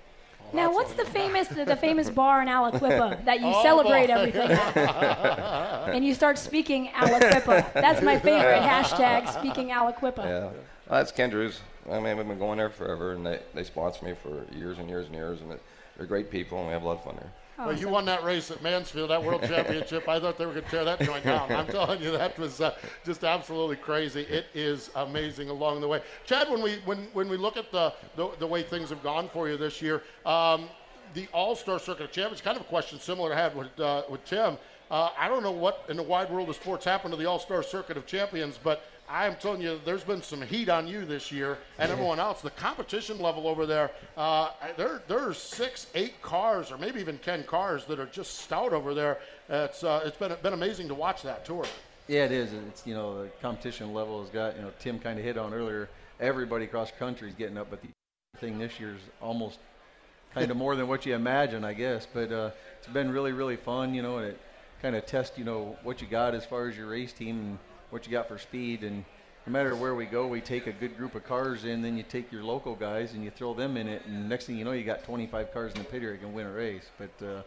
Now, 0.53 0.71
what's 0.71 0.93
the 0.93 1.05
famous 1.05 1.47
the, 1.47 1.65
the 1.65 1.75
famous 1.75 2.09
bar 2.09 2.41
in 2.41 2.47
Aliquippa 2.47 3.25
that 3.25 3.39
you 3.39 3.47
oh, 3.47 3.63
celebrate 3.63 4.07
boy. 4.07 4.13
everything 4.13 4.51
at? 4.51 4.77
and 5.89 6.05
you 6.05 6.13
start 6.13 6.37
speaking 6.37 6.87
Aliquippa. 6.87 7.73
That's 7.73 8.01
my 8.01 8.19
favorite 8.19 8.61
hashtag, 8.61 9.31
speaking 9.33 9.69
Aliquippa. 9.69 10.23
Yeah, 10.23 10.39
well, 10.39 10.53
that's 10.89 11.11
Kendrew's. 11.11 11.61
I 11.91 11.99
mean, 11.99 12.17
we've 12.17 12.27
been 12.27 12.39
going 12.39 12.57
there 12.57 12.69
forever, 12.69 13.13
and 13.13 13.25
they, 13.25 13.39
they 13.53 13.63
sponsor 13.63 14.05
me 14.05 14.13
for 14.21 14.45
years 14.55 14.79
and 14.79 14.89
years 14.89 15.05
and 15.07 15.15
years, 15.15 15.41
and 15.41 15.51
it, 15.51 15.61
they're 15.97 16.07
great 16.07 16.31
people, 16.31 16.57
and 16.57 16.67
we 16.67 16.73
have 16.73 16.83
a 16.83 16.87
lot 16.87 16.97
of 16.97 17.03
fun 17.03 17.15
there. 17.17 17.31
Oh, 17.57 17.67
well, 17.67 17.77
you 17.77 17.87
won 17.87 18.03
that 18.05 18.23
race 18.23 18.51
at 18.51 18.61
Mansfield, 18.61 19.09
that 19.09 19.23
World 19.23 19.41
Championship. 19.43 20.09
I 20.09 20.19
thought 20.19 20.37
they 20.37 20.45
were 20.45 20.51
going 20.51 20.65
to 20.65 20.71
tear 20.71 20.83
that 20.83 20.99
joint 20.99 21.23
down. 21.23 21.49
I'm 21.51 21.67
telling 21.67 22.01
you, 22.01 22.11
that 22.11 22.37
was 22.37 22.59
uh, 22.59 22.75
just 23.05 23.23
absolutely 23.23 23.77
crazy. 23.77 24.21
It 24.23 24.47
is 24.53 24.89
amazing 24.95 25.49
along 25.49 25.79
the 25.79 25.87
way. 25.87 26.01
Chad, 26.25 26.49
when 26.49 26.61
we 26.61 26.75
when 26.85 27.07
when 27.13 27.29
we 27.29 27.37
look 27.37 27.55
at 27.55 27.71
the 27.71 27.93
the, 28.17 28.29
the 28.39 28.47
way 28.47 28.61
things 28.61 28.89
have 28.89 29.01
gone 29.01 29.29
for 29.29 29.47
you 29.47 29.55
this 29.55 29.81
year, 29.81 30.03
um, 30.25 30.67
the 31.13 31.27
All 31.33 31.55
Star 31.55 31.79
Circuit 31.79 32.03
of 32.03 32.11
Champions, 32.11 32.41
kind 32.41 32.57
of 32.57 32.63
a 32.63 32.67
question 32.67 32.99
similar 32.99 33.29
to 33.29 33.35
had 33.35 33.55
with 33.55 33.79
uh, 33.79 34.03
with 34.09 34.25
Tim. 34.25 34.57
Uh, 34.91 35.09
I 35.17 35.27
don't 35.29 35.41
know 35.41 35.51
what 35.51 35.85
in 35.89 35.97
the 35.97 36.03
wide 36.03 36.29
world 36.29 36.49
of 36.49 36.55
sports 36.55 36.85
happened 36.85 37.11
to 37.13 37.17
the 37.17 37.25
All 37.25 37.39
Star 37.39 37.63
Circuit 37.63 37.95
of 37.95 38.05
Champions, 38.05 38.59
but 38.61 38.83
I'm 39.07 39.35
telling 39.35 39.61
you, 39.61 39.79
there's 39.85 40.03
been 40.03 40.23
some 40.23 40.41
heat 40.41 40.67
on 40.67 40.87
you 40.87 41.05
this 41.05 41.31
year 41.31 41.59
and 41.77 41.91
everyone 41.91 42.19
else. 42.19 42.41
The 42.41 42.49
competition 42.49 43.19
level 43.19 43.47
over 43.47 43.65
there, 43.65 43.91
uh, 44.17 44.49
there 44.77 45.01
there's 45.07 45.37
six, 45.37 45.87
eight 45.93 46.21
cars, 46.21 46.71
or 46.71 46.77
maybe 46.77 46.99
even 46.99 47.19
ten 47.19 47.43
cars 47.43 47.85
that 47.85 47.99
are 47.99 48.07
just 48.07 48.39
stout 48.39 48.73
over 48.73 48.93
there. 48.93 49.19
It's 49.47 49.83
uh, 49.83 50.01
it's 50.05 50.17
been 50.17 50.35
been 50.41 50.53
amazing 50.53 50.87
to 50.87 50.95
watch 50.95 51.21
that 51.21 51.45
tour. 51.45 51.65
Yeah, 52.07 52.25
it 52.25 52.31
is. 52.31 52.53
It's 52.53 52.85
you 52.87 52.95
know 52.95 53.23
the 53.23 53.29
competition 53.41 53.93
level 53.93 54.21
has 54.21 54.29
got 54.29 54.55
you 54.55 54.63
know 54.63 54.71
Tim 54.79 54.97
kind 54.97 55.19
of 55.19 55.25
hit 55.25 55.37
on 55.37 55.53
earlier. 55.53 55.89
Everybody 56.19 56.65
across 56.65 56.91
country 56.91 57.29
is 57.29 57.35
getting 57.35 57.57
up, 57.57 57.69
but 57.69 57.81
the 57.81 57.89
thing 58.39 58.57
this 58.57 58.79
year 58.79 58.95
is 58.95 59.01
almost 59.21 59.59
kind 60.33 60.49
of 60.49 60.57
more 60.65 60.75
than 60.75 60.87
what 60.87 61.05
you 61.05 61.13
imagine, 61.13 61.63
I 61.63 61.73
guess. 61.73 62.07
But 62.11 62.31
uh, 62.31 62.51
it's 62.79 62.87
been 62.87 63.11
really 63.11 63.33
really 63.33 63.55
fun, 63.55 63.93
you 63.93 64.01
know, 64.01 64.17
and 64.17 64.29
it 64.29 64.39
kind 64.81 64.95
of 64.95 65.05
tests 65.05 65.37
you 65.37 65.45
know 65.45 65.77
what 65.83 66.01
you 66.01 66.07
got 66.07 66.33
as 66.33 66.43
far 66.43 66.67
as 66.67 66.75
your 66.75 66.87
race 66.87 67.13
team 67.13 67.39
and 67.39 67.59
what 67.95 68.05
you 68.05 68.11
got 68.11 68.27
for 68.27 68.37
speed. 68.37 68.83
And 68.83 69.05
no 69.47 69.53
matter 69.53 69.73
where 69.73 69.95
we 69.95 70.05
go, 70.05 70.27
we 70.27 70.41
take 70.41 70.67
a 70.67 70.73
good 70.73 70.97
group 70.97 71.15
of 71.15 71.23
cars 71.23 71.63
in, 71.63 71.81
then 71.81 71.95
you 71.95 72.03
take 72.03 72.29
your 72.29 72.43
local 72.43 72.75
guys 72.75 73.13
and 73.13 73.23
you 73.23 73.31
throw 73.31 73.53
them 73.53 73.77
in 73.77 73.87
it, 73.87 74.05
and 74.05 74.27
next 74.27 74.47
thing 74.47 74.57
you 74.57 74.65
know, 74.65 74.73
you 74.73 74.83
got 74.83 75.05
25 75.05 75.53
cars 75.53 75.71
in 75.71 75.79
the 75.79 75.85
pit 75.85 76.03
area 76.03 76.17
can 76.17 76.33
win 76.33 76.45
a 76.45 76.51
race. 76.51 76.89
But 76.97 77.25
uh, 77.25 77.41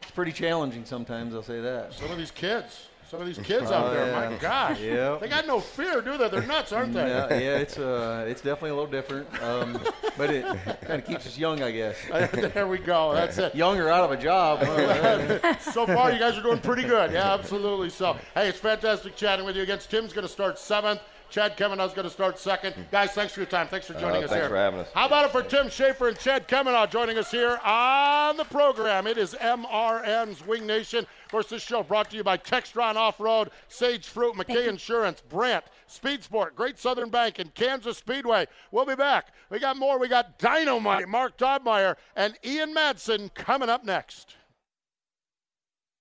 it's 0.00 0.10
pretty 0.10 0.32
challenging 0.32 0.84
sometimes. 0.84 1.32
I'll 1.32 1.44
say 1.44 1.60
that. 1.60 1.94
Some 1.94 2.10
of 2.10 2.18
these 2.18 2.32
kids. 2.32 2.88
Some 3.12 3.20
of 3.20 3.26
these 3.26 3.38
kids 3.44 3.70
out 3.70 3.92
there, 3.92 4.06
yeah. 4.06 4.30
my 4.30 4.36
gosh, 4.38 4.80
yep. 4.80 5.20
they 5.20 5.28
got 5.28 5.46
no 5.46 5.60
fear, 5.60 6.00
do 6.00 6.16
they? 6.16 6.30
They're 6.30 6.46
nuts, 6.46 6.72
aren't 6.72 6.94
they? 6.94 7.06
Yeah, 7.06 7.28
yeah 7.28 7.58
it's 7.58 7.76
uh, 7.76 8.24
it's 8.26 8.40
definitely 8.40 8.70
a 8.70 8.74
little 8.74 8.90
different, 8.90 9.28
um, 9.42 9.78
but 10.16 10.30
it 10.30 10.46
kind 10.80 10.98
of 10.98 11.04
keeps 11.04 11.26
us 11.26 11.36
young, 11.36 11.62
I 11.62 11.72
guess. 11.72 11.98
there 12.54 12.66
we 12.66 12.78
go. 12.78 13.12
That's 13.12 13.36
it. 13.36 13.54
Younger 13.54 13.90
out 13.90 14.10
of 14.10 14.12
a 14.12 14.16
job. 14.16 14.60
so 15.60 15.86
far, 15.86 16.10
you 16.10 16.18
guys 16.18 16.38
are 16.38 16.42
doing 16.42 16.60
pretty 16.60 16.84
good. 16.84 17.12
Yeah, 17.12 17.34
absolutely. 17.34 17.90
So, 17.90 18.16
hey, 18.32 18.48
it's 18.48 18.58
fantastic 18.58 19.14
chatting 19.14 19.44
with 19.44 19.56
you 19.56 19.62
against 19.62 19.90
Tim's 19.90 20.14
going 20.14 20.26
to 20.26 20.32
start 20.32 20.58
seventh. 20.58 21.02
Chad 21.32 21.56
Kemenah's 21.56 21.94
going 21.94 22.04
to 22.04 22.10
start 22.10 22.38
second. 22.38 22.74
Guys, 22.90 23.12
thanks 23.12 23.32
for 23.32 23.40
your 23.40 23.46
time. 23.46 23.66
Thanks 23.66 23.86
for 23.86 23.94
joining 23.94 24.22
uh, 24.22 24.26
us 24.26 24.30
thanks 24.30 24.32
here. 24.32 24.40
Thanks 24.40 24.48
for 24.50 24.56
having 24.56 24.80
us. 24.80 24.88
How 24.92 25.06
about 25.06 25.24
it 25.24 25.32
for 25.32 25.42
Tim 25.42 25.70
Shaffer 25.70 26.08
and 26.08 26.18
Chad 26.18 26.46
Kemenah 26.46 26.88
joining 26.88 27.16
us 27.16 27.30
here 27.30 27.58
on 27.64 28.36
the 28.36 28.44
program? 28.44 29.06
It 29.06 29.16
is 29.16 29.34
MRN's 29.40 30.46
Wing 30.46 30.66
Nation. 30.66 31.06
Of 31.32 31.36
course, 31.36 31.48
this 31.48 31.62
show 31.62 31.82
brought 31.82 32.10
to 32.10 32.16
you 32.18 32.22
by 32.22 32.36
Textron 32.36 32.96
Off 32.96 33.18
Road, 33.18 33.52
Sage 33.68 34.06
Fruit, 34.06 34.34
McKay 34.34 34.68
Insurance, 34.68 35.22
Brandt, 35.30 35.64
Speed 35.86 36.22
Sport, 36.22 36.54
Great 36.54 36.78
Southern 36.78 37.08
Bank, 37.08 37.38
and 37.38 37.54
Kansas 37.54 37.96
Speedway. 37.96 38.46
We'll 38.70 38.84
be 38.84 38.96
back. 38.96 39.28
We 39.48 39.58
got 39.58 39.78
more. 39.78 39.98
We 39.98 40.08
got 40.08 40.38
Dynamite, 40.38 41.08
Mark 41.08 41.38
Dobmeier, 41.38 41.96
and 42.14 42.38
Ian 42.44 42.74
Madsen 42.74 43.32
coming 43.32 43.70
up 43.70 43.82
next. 43.82 44.36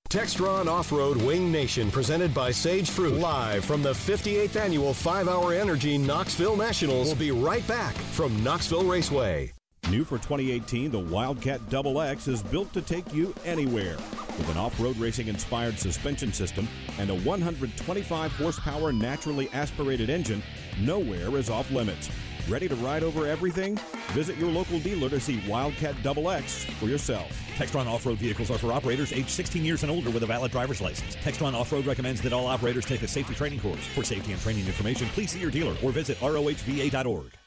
Textron 0.09 0.67
Off-Road 0.67 1.15
Wing 1.15 1.49
Nation 1.49 1.91
presented 1.91 2.33
by 2.33 2.51
Sage 2.51 2.89
Fruit 2.89 3.13
live 3.13 3.63
from 3.63 3.81
the 3.81 3.93
58th 3.93 4.57
annual 4.57 4.93
5-Hour 4.93 5.53
Energy 5.53 5.97
Knoxville 5.97 6.57
Nationals. 6.57 7.07
We'll 7.07 7.15
be 7.15 7.31
right 7.31 7.65
back 7.69 7.93
from 7.93 8.43
Knoxville 8.43 8.83
Raceway. 8.83 9.53
New 9.91 10.05
for 10.05 10.17
2018, 10.19 10.89
the 10.89 10.97
Wildcat 10.97 11.69
Double 11.69 11.99
X 11.99 12.29
is 12.29 12.41
built 12.41 12.71
to 12.71 12.81
take 12.81 13.13
you 13.13 13.35
anywhere. 13.43 13.97
With 14.37 14.49
an 14.49 14.55
off-road 14.55 14.95
racing 14.95 15.27
inspired 15.27 15.77
suspension 15.77 16.31
system 16.31 16.65
and 16.97 17.09
a 17.09 17.15
125 17.15 18.31
horsepower 18.31 18.93
naturally 18.93 19.49
aspirated 19.51 20.09
engine, 20.09 20.41
nowhere 20.79 21.35
is 21.35 21.49
off 21.49 21.69
limits. 21.71 22.09
Ready 22.47 22.69
to 22.69 22.75
ride 22.75 23.03
over 23.03 23.27
everything? 23.27 23.77
Visit 24.13 24.37
your 24.37 24.49
local 24.49 24.79
dealer 24.79 25.09
to 25.09 25.19
see 25.19 25.43
Wildcat 25.45 26.01
Double 26.01 26.31
X 26.31 26.63
for 26.79 26.85
yourself. 26.85 27.29
Textron 27.57 27.85
off-road 27.85 28.17
vehicles 28.17 28.49
are 28.49 28.57
for 28.57 28.71
operators 28.71 29.11
aged 29.11 29.29
16 29.29 29.65
years 29.65 29.83
and 29.83 29.91
older 29.91 30.09
with 30.09 30.23
a 30.23 30.25
valid 30.25 30.53
driver's 30.53 30.79
license. 30.79 31.17
Textron 31.17 31.53
Off-Road 31.53 31.85
recommends 31.85 32.21
that 32.21 32.31
all 32.31 32.47
operators 32.47 32.85
take 32.85 33.01
a 33.01 33.09
safety 33.09 33.35
training 33.35 33.59
course. 33.59 33.85
For 33.87 34.05
safety 34.05 34.31
and 34.31 34.41
training 34.41 34.67
information, 34.67 35.07
please 35.09 35.31
see 35.31 35.39
your 35.39 35.51
dealer 35.51 35.75
or 35.83 35.91
visit 35.91 36.17
rohva.org. 36.19 37.40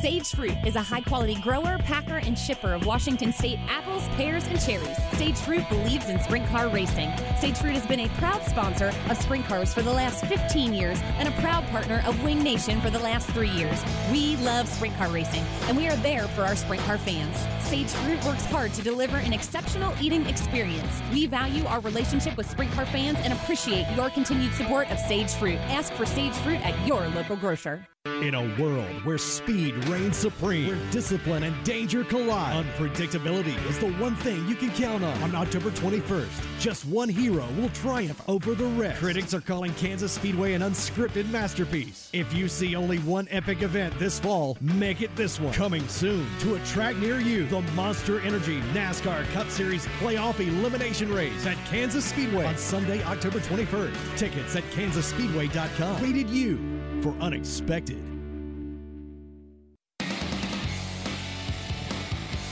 Sage 0.00 0.28
Fruit 0.28 0.56
is 0.64 0.76
a 0.76 0.80
high 0.82 1.00
quality 1.00 1.34
grower, 1.34 1.76
packer, 1.78 2.18
and 2.18 2.38
shipper 2.38 2.72
of 2.72 2.86
Washington 2.86 3.32
State 3.32 3.58
apples, 3.68 4.06
pears, 4.10 4.46
and 4.46 4.60
cherries. 4.60 4.96
Sage 5.14 5.36
Fruit 5.38 5.68
believes 5.68 6.08
in 6.08 6.20
sprint 6.20 6.46
car 6.50 6.68
racing. 6.68 7.10
Sage 7.40 7.58
Fruit 7.58 7.72
has 7.72 7.84
been 7.84 8.00
a 8.00 8.08
proud 8.10 8.40
sponsor 8.44 8.92
of 9.10 9.16
sprint 9.16 9.44
cars 9.46 9.74
for 9.74 9.82
the 9.82 9.92
last 9.92 10.24
15 10.26 10.72
years 10.72 11.00
and 11.18 11.26
a 11.26 11.32
proud 11.40 11.66
partner 11.70 12.00
of 12.06 12.22
Wing 12.22 12.44
Nation 12.44 12.80
for 12.80 12.90
the 12.90 12.98
last 13.00 13.28
three 13.30 13.50
years. 13.50 13.82
We 14.12 14.36
love 14.36 14.68
sprint 14.68 14.96
car 14.96 15.08
racing, 15.08 15.42
and 15.66 15.76
we 15.76 15.88
are 15.88 15.96
there 15.96 16.28
for 16.28 16.42
our 16.42 16.54
sprint 16.54 16.82
car 16.84 16.98
fans. 16.98 17.36
Sage 17.66 17.90
Fruit 17.90 18.24
works 18.24 18.44
hard 18.46 18.72
to 18.74 18.82
deliver 18.82 19.16
an 19.16 19.32
exceptional 19.32 19.92
eating 20.00 20.24
experience. 20.26 21.02
We 21.12 21.26
value 21.26 21.66
our 21.66 21.80
relationship 21.80 22.36
with 22.36 22.48
sprint 22.48 22.70
car 22.70 22.86
fans 22.86 23.18
and 23.22 23.32
appreciate 23.32 23.84
your 23.96 24.10
continued 24.10 24.54
support 24.54 24.92
of 24.92 24.98
Sage 25.00 25.32
Fruit. 25.32 25.58
Ask 25.70 25.92
for 25.94 26.06
Sage 26.06 26.34
Fruit 26.34 26.64
at 26.64 26.86
your 26.86 27.08
local 27.08 27.34
grocer. 27.34 27.88
In 28.22 28.34
a 28.34 28.60
world 28.60 29.04
where 29.04 29.18
speed 29.18 29.76
reigns 29.84 30.16
supreme, 30.16 30.66
where 30.66 30.90
discipline 30.90 31.44
and 31.44 31.64
danger 31.64 32.02
collide, 32.02 32.64
unpredictability 32.64 33.56
is 33.68 33.78
the 33.78 33.92
one 33.92 34.16
thing 34.16 34.46
you 34.48 34.56
can 34.56 34.70
count 34.70 35.04
on. 35.04 35.22
On 35.22 35.34
October 35.36 35.70
21st, 35.70 36.58
just 36.58 36.84
one 36.86 37.08
hero 37.08 37.46
will 37.56 37.68
triumph 37.68 38.20
over 38.28 38.56
the 38.56 38.64
rest. 38.64 38.98
Critics 38.98 39.34
are 39.34 39.40
calling 39.40 39.72
Kansas 39.74 40.10
Speedway 40.10 40.54
an 40.54 40.62
unscripted 40.62 41.30
masterpiece. 41.30 42.10
If 42.12 42.34
you 42.34 42.48
see 42.48 42.74
only 42.74 42.98
one 43.00 43.28
epic 43.30 43.62
event 43.62 43.96
this 44.00 44.18
fall, 44.18 44.56
make 44.60 45.00
it 45.00 45.14
this 45.14 45.38
one. 45.38 45.54
Coming 45.54 45.86
soon 45.86 46.26
to 46.40 46.56
a 46.56 46.60
track 46.60 46.96
near 46.96 47.20
you, 47.20 47.46
the 47.46 47.60
Monster 47.76 48.20
Energy 48.22 48.60
NASCAR 48.72 49.24
Cup 49.32 49.48
Series 49.48 49.86
Playoff 50.00 50.40
Elimination 50.40 51.12
Race 51.12 51.46
at 51.46 51.56
Kansas 51.66 52.04
Speedway 52.04 52.46
on 52.46 52.56
Sunday, 52.56 53.00
October 53.04 53.38
21st. 53.38 54.16
Tickets 54.16 54.56
at 54.56 54.64
kansasspeedway.com. 54.64 56.02
Rated 56.02 56.30
you 56.30 56.78
for 57.02 57.14
unexpected. 57.20 58.02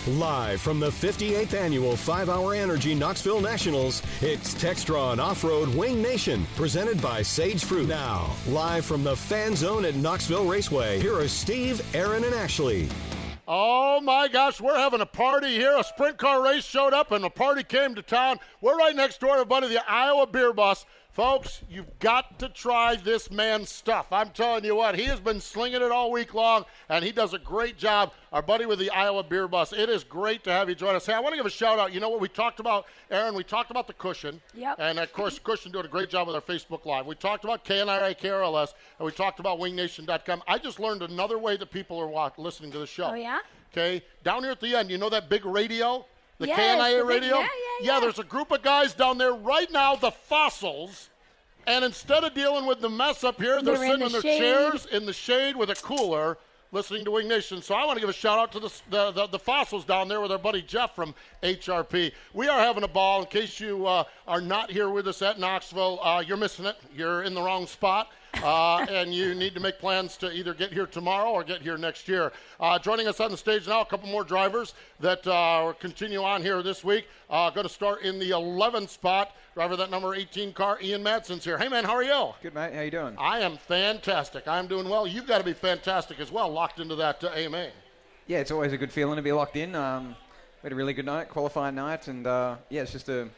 Live 0.07 0.61
from 0.61 0.79
the 0.79 0.87
58th 0.88 1.53
annual 1.55 1.97
5 1.97 2.29
Hour 2.29 2.55
Energy 2.55 2.95
Knoxville 2.95 3.41
Nationals, 3.41 4.03
it's 4.21 4.55
Textron 4.55 5.19
Off 5.19 5.43
Road 5.43 5.69
Wing 5.75 6.00
Nation, 6.00 6.47
presented 6.55 7.03
by 7.03 7.23
Sage 7.23 7.65
Fruit. 7.65 7.88
Now, 7.88 8.31
live 8.47 8.85
from 8.85 9.03
the 9.03 9.17
fan 9.17 9.57
zone 9.57 9.85
at 9.85 9.97
Knoxville 9.97 10.45
Raceway, 10.45 11.00
here 11.00 11.19
are 11.19 11.26
Steve, 11.26 11.83
Aaron, 11.93 12.23
and 12.23 12.37
Ashley. 12.37 12.88
Oh 13.49 14.00
my 14.00 14.29
gosh, 14.29 14.61
we're 14.61 14.79
having 14.79 15.00
a 15.00 15.07
party 15.07 15.55
here. 15.55 15.76
A 15.76 15.83
sprint 15.83 16.19
car 16.19 16.43
race 16.43 16.65
showed 16.65 16.93
up 16.93 17.11
and 17.12 17.25
a 17.25 17.31
party 17.31 17.62
came 17.62 17.95
to 17.95 18.03
town. 18.03 18.38
We're 18.61 18.76
right 18.76 18.95
next 18.95 19.21
door 19.21 19.37
to 19.37 19.45
one 19.45 19.62
of 19.62 19.71
the 19.71 19.88
Iowa 19.88 20.26
Beer 20.26 20.53
Bus 20.53 20.85
Folks, 21.16 21.62
you've 21.70 21.99
got 21.99 22.38
to 22.40 22.49
try 22.50 22.94
this 22.94 23.30
man's 23.30 23.70
stuff. 23.70 24.08
I'm 24.12 24.28
telling 24.28 24.66
you 24.66 24.76
what, 24.76 24.99
he 24.99 25.04
has 25.04 25.18
been 25.18 25.40
slinging 25.40 25.80
it 25.80 25.90
all 25.90 26.12
week 26.12 26.35
long, 26.35 26.66
and 26.90 27.02
he 27.02 27.11
does 27.11 27.32
a 27.32 27.38
great 27.38 27.78
job. 27.78 28.12
Our 28.35 28.42
buddy 28.42 28.66
with 28.66 28.78
the 28.78 28.90
Iowa 28.90 29.23
Beer 29.23 29.49
Bus, 29.49 29.73
it 29.73 29.88
is 29.88 30.04
great 30.04 30.44
to 30.44 30.52
have 30.52 30.68
you 30.68 30.75
join 30.75 30.94
us. 30.94 31.06
Hey, 31.06 31.14
I 31.14 31.20
want 31.20 31.32
to 31.32 31.38
give 31.38 31.46
a 31.46 31.50
shout 31.50 31.78
out. 31.78 31.94
You 31.94 32.00
know 32.00 32.11
what 32.11 32.20
we 32.20 32.28
talked 32.28 32.61
about, 32.61 32.85
Aaron? 33.11 33.35
We 33.35 33.44
talked 33.44 33.70
about 33.70 33.87
the 33.87 33.94
cushion. 33.94 34.42
Yep. 34.52 34.76
And 34.78 34.99
of 34.99 35.11
course, 35.14 35.38
Cushion 35.38 35.73
doing 35.73 35.87
a 35.87 35.88
great 35.88 36.11
job 36.11 36.26
with 36.26 36.37
our 36.37 36.42
Facebook 36.42 36.85
Live. 36.85 37.06
We 37.06 37.14
talked 37.14 37.44
about 37.44 37.64
KNIA, 37.64 38.20
KRLS, 38.20 38.75
and 38.99 39.06
we 39.06 39.11
talked 39.11 39.40
about 39.40 39.58
WingNation.com. 39.58 40.42
I 40.46 40.58
just 40.58 40.78
learned 40.78 41.00
another 41.00 41.38
way 41.38 41.56
that 41.56 41.70
people 41.70 41.99
are 41.99 42.08
watch- 42.08 42.37
listening 42.37 42.73
to 42.73 42.78
the 42.78 42.87
show. 42.87 43.12
Oh, 43.12 43.14
yeah? 43.14 43.38
Okay, 43.73 44.02
down 44.23 44.42
here 44.42 44.52
at 44.52 44.61
the 44.61 44.76
end, 44.76 44.90
you 44.90 44.99
know 44.99 45.08
that 45.08 45.30
big 45.30 45.46
radio? 45.46 46.04
The 46.38 46.49
Yes, 46.49 46.59
KNIA 46.78 46.99
the 46.99 47.05
big- 47.05 47.23
radio? 47.23 47.38
yeah, 47.38 47.43
yeah, 47.81 47.93
yeah. 47.95 48.00
there's 48.00 48.19
a 48.19 48.25
group 48.25 48.50
of 48.50 48.62
guys 48.62 48.93
down 48.95 49.16
there 49.19 49.33
right 49.33 49.71
now, 49.71 49.97
the 49.97 50.11
fossils. 50.11 51.09
And 51.66 51.85
instead 51.85 52.23
of 52.25 52.35
dealing 52.35 52.66
with 52.66 52.81
the 52.81 52.88
mess 52.90 53.25
up 53.25 53.40
here, 53.40 53.61
they're, 53.62 53.76
They're 53.76 53.85
in 53.85 53.90
sitting 53.93 53.99
the 54.00 54.07
in 54.07 54.12
their 54.12 54.21
shade. 54.23 54.38
chairs 54.38 54.87
in 54.87 55.07
the 55.07 55.12
shade 55.12 55.57
with 55.57 55.71
a 55.71 55.75
cooler 55.75 56.38
listening 56.73 57.05
to 57.07 57.11
Wing 57.11 57.26
Nation. 57.26 57.62
So 57.62 57.75
I 57.75 57.85
want 57.87 57.97
to 57.97 58.00
give 58.00 58.09
a 58.11 58.12
shout 58.12 58.38
out 58.38 58.52
to 58.52 58.61
the, 58.61 58.71
the, 58.90 59.11
the, 59.12 59.26
the 59.28 59.38
fossils 59.38 59.85
down 59.85 60.09
there 60.09 60.21
with 60.21 60.31
our 60.31 60.38
buddy 60.38 60.62
Jeff 60.62 60.95
from 60.95 61.14
HRP. 61.43 62.12
We 62.35 62.49
are 62.49 62.59
having 62.61 62.83
a 62.85 62.88
ball. 62.88 63.21
In 63.23 63.26
case 63.26 63.59
you 63.59 63.87
uh, 63.87 64.05
are 64.28 64.40
not 64.40 64.71
here 64.71 64.90
with 64.90 65.09
us 65.09 65.23
at 65.23 65.38
Knoxville, 65.40 65.99
uh, 66.02 66.23
you're 66.26 66.37
missing 66.37 66.66
it. 66.66 66.76
You're 66.95 67.23
in 67.23 67.35
the 67.35 67.43
wrong 67.43 67.66
spot. 67.66 68.11
Uh, 68.43 68.87
and 68.88 69.14
you 69.14 69.35
need 69.35 69.55
to 69.55 69.61
make 69.61 69.78
plans 69.78 70.16
to 70.19 70.33
either 70.33 70.55
get 70.55 70.73
here 70.73 70.87
tomorrow 70.87 71.31
or 71.31 71.45
get 71.45 71.62
here 71.62 71.76
next 71.76 72.09
year. 72.09 72.33
Uh, 72.61 72.78
joining 72.78 73.07
us 73.09 73.21
on 73.21 73.31
the 73.31 73.37
stage 73.37 73.66
now, 73.66 73.81
a 73.81 73.85
couple 73.87 74.09
more 74.09 74.25
drivers 74.25 74.75
that 75.00 75.26
uh, 75.26 75.73
continue 75.81 76.23
on 76.23 76.43
here 76.43 76.62
this 76.62 76.85
week. 76.85 77.07
Uh, 77.31 77.50
going 77.50 77.66
to 77.66 77.73
start 77.73 78.02
in 78.02 78.19
the 78.19 78.31
11th 78.31 78.90
spot. 78.90 79.35
Driver 79.55 79.76
that 79.76 79.90
number 79.90 80.14
18 80.14 80.52
car, 80.52 80.78
Ian 80.83 81.02
Madsen's 81.02 81.45
here. 81.45 81.59
Hey 81.59 81.69
man, 81.69 81.85
how 81.85 81.95
are 81.95 82.05
you? 82.05 82.35
Good 82.43 82.55
mate, 82.55 82.75
how 82.75 82.83
you 82.83 82.90
doing? 82.90 83.14
I 83.19 83.40
am 83.40 83.57
fantastic. 83.57 84.47
I'm 84.47 84.66
doing 84.66 84.88
well. 84.88 85.07
You've 85.07 85.26
got 85.26 85.38
to 85.38 85.45
be 85.45 85.55
fantastic 85.55 86.21
as 86.21 86.31
well, 86.31 86.50
locked 86.50 86.81
into 86.81 86.95
that 86.97 87.23
uh, 87.25 87.28
AMA. 87.28 87.69
Yeah, 88.26 88.38
it's 88.38 88.50
always 88.50 88.73
a 88.73 88.76
good 88.76 88.93
feeling 88.93 89.16
to 89.16 89.23
be 89.23 89.33
locked 89.33 89.57
in. 89.57 89.75
Um, 89.75 90.16
we 90.62 90.66
had 90.66 90.73
a 90.73 90.76
really 90.76 90.95
good 90.95 91.07
night, 91.07 91.28
qualifying 91.28 91.76
night, 91.76 92.09
and 92.09 92.26
uh, 92.26 92.57
yeah, 92.71 92.83
it's 92.83 92.93
just 92.93 93.09
a 93.09 93.28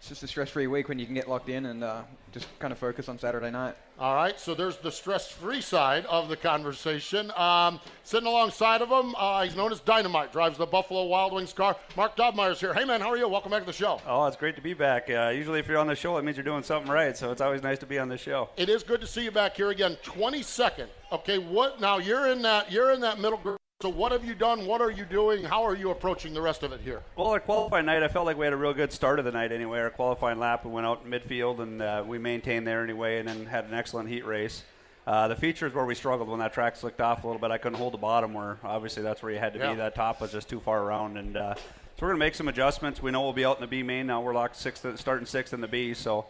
it's 0.00 0.08
just 0.08 0.22
a 0.22 0.26
stress-free 0.26 0.66
week 0.66 0.88
when 0.88 0.98
you 0.98 1.04
can 1.04 1.14
get 1.14 1.28
locked 1.28 1.50
in 1.50 1.66
and 1.66 1.84
uh, 1.84 2.00
just 2.32 2.46
kind 2.58 2.72
of 2.72 2.78
focus 2.78 3.10
on 3.10 3.18
Saturday 3.18 3.50
night. 3.50 3.76
All 3.98 4.14
right, 4.14 4.40
so 4.40 4.54
there's 4.54 4.78
the 4.78 4.90
stress-free 4.90 5.60
side 5.60 6.06
of 6.06 6.30
the 6.30 6.38
conversation. 6.38 7.30
Um, 7.36 7.80
sitting 8.02 8.26
alongside 8.26 8.80
of 8.80 8.88
him, 8.88 9.14
uh, 9.18 9.44
he's 9.44 9.54
known 9.54 9.72
as 9.72 9.80
Dynamite, 9.80 10.32
drives 10.32 10.56
the 10.56 10.64
Buffalo 10.64 11.04
Wild 11.04 11.34
Wings 11.34 11.52
car. 11.52 11.76
Mark 11.98 12.16
Dobmeier's 12.16 12.58
here. 12.58 12.72
Hey, 12.72 12.86
man, 12.86 13.02
how 13.02 13.10
are 13.10 13.18
you? 13.18 13.28
Welcome 13.28 13.50
back 13.50 13.60
to 13.60 13.66
the 13.66 13.74
show. 13.74 14.00
Oh, 14.06 14.24
it's 14.24 14.38
great 14.38 14.56
to 14.56 14.62
be 14.62 14.72
back. 14.72 15.10
Uh, 15.10 15.32
usually, 15.34 15.58
if 15.58 15.68
you're 15.68 15.76
on 15.76 15.86
the 15.86 15.94
show, 15.94 16.16
it 16.16 16.24
means 16.24 16.38
you're 16.38 16.44
doing 16.44 16.62
something 16.62 16.90
right. 16.90 17.14
So 17.14 17.30
it's 17.30 17.42
always 17.42 17.62
nice 17.62 17.78
to 17.80 17.86
be 17.86 17.98
on 17.98 18.08
the 18.08 18.16
show. 18.16 18.48
It 18.56 18.70
is 18.70 18.82
good 18.82 19.02
to 19.02 19.06
see 19.06 19.24
you 19.24 19.30
back 19.30 19.54
here 19.54 19.68
again. 19.68 19.98
22nd. 20.02 20.86
Okay, 21.12 21.36
what 21.36 21.78
now? 21.78 21.98
You're 21.98 22.28
in 22.28 22.40
that. 22.40 22.72
You're 22.72 22.92
in 22.92 23.02
that 23.02 23.20
middle 23.20 23.38
group. 23.38 23.60
So 23.82 23.88
what 23.88 24.12
have 24.12 24.26
you 24.26 24.34
done? 24.34 24.66
What 24.66 24.82
are 24.82 24.90
you 24.90 25.06
doing? 25.06 25.42
How 25.42 25.64
are 25.64 25.74
you 25.74 25.90
approaching 25.90 26.34
the 26.34 26.40
rest 26.42 26.62
of 26.62 26.70
it 26.72 26.82
here? 26.82 27.00
Well, 27.16 27.28
our 27.28 27.40
qualifying 27.40 27.86
night, 27.86 28.02
I 28.02 28.08
felt 28.08 28.26
like 28.26 28.36
we 28.36 28.44
had 28.44 28.52
a 28.52 28.56
real 28.58 28.74
good 28.74 28.92
start 28.92 29.18
of 29.18 29.24
the 29.24 29.32
night 29.32 29.52
anyway. 29.52 29.78
Our 29.80 29.88
qualifying 29.88 30.38
lap, 30.38 30.66
we 30.66 30.70
went 30.70 30.86
out 30.86 31.00
in 31.02 31.10
midfield 31.10 31.60
and 31.60 31.80
uh, 31.80 32.04
we 32.06 32.18
maintained 32.18 32.66
there 32.66 32.84
anyway, 32.84 33.20
and 33.20 33.26
then 33.26 33.46
had 33.46 33.64
an 33.64 33.72
excellent 33.72 34.10
heat 34.10 34.26
race. 34.26 34.64
Uh, 35.06 35.28
the 35.28 35.34
features 35.34 35.72
where 35.72 35.86
we 35.86 35.94
struggled 35.94 36.28
when 36.28 36.40
that 36.40 36.52
track 36.52 36.76
slicked 36.76 37.00
off 37.00 37.24
a 37.24 37.26
little 37.26 37.40
bit, 37.40 37.50
I 37.50 37.56
couldn't 37.56 37.78
hold 37.78 37.94
the 37.94 37.98
bottom. 37.98 38.34
Where 38.34 38.58
obviously 38.62 39.02
that's 39.02 39.22
where 39.22 39.32
you 39.32 39.38
had 39.38 39.54
to 39.54 39.58
Yeah. 39.58 39.70
be. 39.70 39.76
That 39.78 39.94
top 39.94 40.20
was 40.20 40.30
just 40.30 40.50
too 40.50 40.60
far 40.60 40.82
around, 40.82 41.16
and 41.16 41.38
uh, 41.38 41.54
so 41.54 41.62
we're 42.02 42.08
gonna 42.08 42.18
make 42.18 42.34
some 42.34 42.48
adjustments. 42.48 43.00
We 43.00 43.10
know 43.12 43.22
we'll 43.22 43.32
be 43.32 43.46
out 43.46 43.56
in 43.56 43.62
the 43.62 43.66
B 43.66 43.82
main 43.82 44.06
now. 44.06 44.20
We're 44.20 44.34
locked 44.34 44.56
sixth, 44.56 44.84
starting 45.00 45.24
sixth 45.24 45.54
in 45.54 45.62
the 45.62 45.68
B, 45.68 45.94
so 45.94 46.26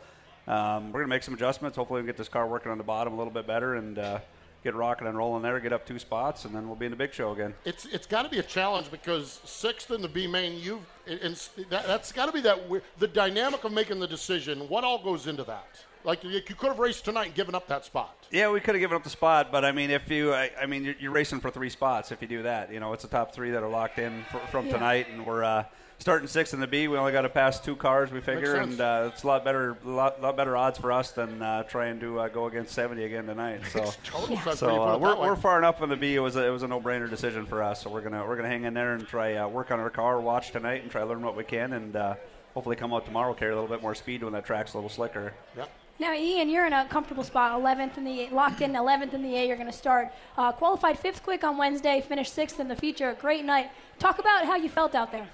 um, 0.46 0.92
we're 0.92 1.00
gonna 1.00 1.08
make 1.08 1.24
some 1.24 1.34
adjustments. 1.34 1.76
Hopefully, 1.76 1.98
we 2.00 2.02
can 2.02 2.10
get 2.14 2.16
this 2.16 2.28
car 2.28 2.46
working 2.46 2.70
on 2.70 2.78
the 2.78 2.84
bottom 2.84 3.12
a 3.12 3.16
little 3.16 3.32
bit 3.32 3.48
better 3.48 3.74
and 3.74 3.98
uh, 3.98 4.20
get 4.62 4.74
rocking 4.74 5.06
and 5.06 5.16
rolling 5.16 5.42
there. 5.42 5.58
Get 5.60 5.72
up 5.72 5.86
two 5.86 5.98
spots, 5.98 6.44
and 6.44 6.54
then 6.54 6.66
we'll 6.66 6.76
be 6.76 6.86
in 6.86 6.90
the 6.90 6.96
big 6.96 7.12
show 7.12 7.32
again. 7.32 7.54
It's 7.64 7.86
it's 7.86 8.06
got 8.06 8.22
to 8.22 8.28
be 8.28 8.38
a 8.38 8.42
challenge 8.42 8.90
because 8.90 9.40
sixth 9.44 9.90
in 9.90 10.02
the 10.02 10.08
B 10.08 10.26
main, 10.26 10.58
you 10.60 10.80
and 11.06 11.34
that, 11.70 11.86
that's 11.86 12.12
got 12.12 12.26
to 12.26 12.32
be 12.32 12.40
that 12.42 12.58
the 12.98 13.08
dynamic 13.08 13.64
of 13.64 13.72
making 13.72 14.00
the 14.00 14.08
decision. 14.08 14.68
What 14.68 14.84
all 14.84 15.02
goes 15.02 15.26
into 15.26 15.44
that? 15.44 15.66
Like 16.02 16.24
you, 16.24 16.30
you 16.30 16.40
could 16.42 16.68
have 16.68 16.78
raced 16.78 17.04
tonight 17.04 17.26
and 17.26 17.34
given 17.34 17.54
up 17.54 17.68
that 17.68 17.84
spot. 17.84 18.26
Yeah, 18.30 18.50
we 18.50 18.60
could 18.60 18.74
have 18.74 18.80
given 18.80 18.96
up 18.96 19.04
the 19.04 19.10
spot, 19.10 19.52
but 19.52 19.66
I 19.66 19.72
mean, 19.72 19.90
if 19.90 20.10
you, 20.10 20.32
I, 20.32 20.50
I 20.58 20.64
mean, 20.64 20.82
you're, 20.82 20.94
you're 20.98 21.12
racing 21.12 21.40
for 21.40 21.50
three 21.50 21.68
spots 21.68 22.10
if 22.10 22.22
you 22.22 22.28
do 22.28 22.42
that. 22.44 22.72
You 22.72 22.80
know, 22.80 22.94
it's 22.94 23.02
the 23.02 23.08
top 23.10 23.34
three 23.34 23.50
that 23.50 23.62
are 23.62 23.68
locked 23.68 23.98
in 23.98 24.24
for, 24.30 24.38
from 24.50 24.66
Yeah. 24.66 24.72
tonight, 24.72 25.08
and 25.12 25.26
we're 25.26 25.44
uh, 25.44 25.64
starting 26.00 26.26
sixth 26.26 26.54
in 26.54 26.60
the 26.60 26.66
B. 26.66 26.88
We 26.88 26.96
only 26.96 27.12
got 27.12 27.22
to 27.22 27.28
pass 27.28 27.60
two 27.60 27.76
cars, 27.76 28.10
we 28.10 28.20
figure, 28.20 28.56
and 28.56 28.80
uh, 28.80 29.10
it's 29.12 29.22
a 29.22 29.26
lot 29.26 29.44
better, 29.44 29.76
lot, 29.84 30.20
lot 30.20 30.36
better 30.36 30.56
odds 30.56 30.78
for 30.78 30.90
us 30.90 31.12
than 31.12 31.40
uh, 31.42 31.62
trying 31.64 32.00
to 32.00 32.20
uh, 32.20 32.28
go 32.28 32.46
against 32.46 32.72
70 32.72 33.04
again 33.04 33.26
tonight. 33.26 33.60
So, 33.70 33.80
Makes 33.80 33.98
total 34.04 34.36
sense 34.36 34.44
when 34.46 34.56
so 34.56 34.82
uh, 34.82 34.98
we're, 34.98 35.16
we're 35.16 35.36
far 35.36 35.58
enough 35.58 35.82
in 35.82 35.88
the 35.88 35.96
B. 35.96 36.14
It 36.14 36.20
was 36.20 36.36
a, 36.36 36.46
it 36.46 36.50
was 36.50 36.62
a 36.62 36.68
no-brainer 36.68 37.08
decision 37.08 37.46
for 37.46 37.62
us. 37.62 37.82
So 37.82 37.90
we're 37.90 38.00
gonna 38.00 38.26
we're 38.26 38.36
gonna 38.36 38.48
hang 38.48 38.64
in 38.64 38.74
there 38.74 38.94
and 38.94 39.06
try 39.06 39.36
uh, 39.36 39.46
work 39.46 39.70
on 39.70 39.78
our 39.78 39.90
car, 39.90 40.20
watch 40.20 40.50
tonight, 40.50 40.82
and 40.82 40.90
try 40.90 41.02
to 41.02 41.06
learn 41.06 41.22
what 41.22 41.36
we 41.36 41.44
can, 41.44 41.74
and 41.74 41.94
uh, 41.94 42.14
hopefully 42.54 42.76
come 42.76 42.92
out 42.92 43.04
tomorrow 43.04 43.34
carry 43.34 43.52
a 43.52 43.54
little 43.54 43.68
bit 43.68 43.82
more 43.82 43.94
speed 43.94 44.22
when 44.22 44.32
that 44.32 44.44
track's 44.44 44.74
a 44.74 44.76
little 44.76 44.90
slicker. 44.90 45.34
Yep. 45.56 45.70
Now, 45.98 46.14
Ian, 46.14 46.48
you're 46.48 46.64
in 46.64 46.72
a 46.72 46.86
comfortable 46.86 47.22
spot, 47.22 47.60
11th 47.60 47.98
in 47.98 48.04
the 48.04 48.22
A, 48.22 48.30
locked 48.30 48.62
in 48.62 48.72
11th 48.72 49.12
in 49.12 49.22
the 49.22 49.36
A. 49.36 49.46
You're 49.46 49.58
going 49.58 49.70
to 49.70 49.76
start 49.76 50.08
uh, 50.38 50.50
qualified 50.50 50.98
fifth 50.98 51.22
quick 51.22 51.44
on 51.44 51.58
Wednesday, 51.58 52.00
finished 52.00 52.32
sixth 52.32 52.58
in 52.58 52.68
the 52.68 52.74
feature. 52.74 53.14
Great 53.20 53.44
night. 53.44 53.70
Talk 53.98 54.18
about 54.18 54.46
how 54.46 54.56
you 54.56 54.70
felt 54.70 54.94
out 54.94 55.12
there. 55.12 55.28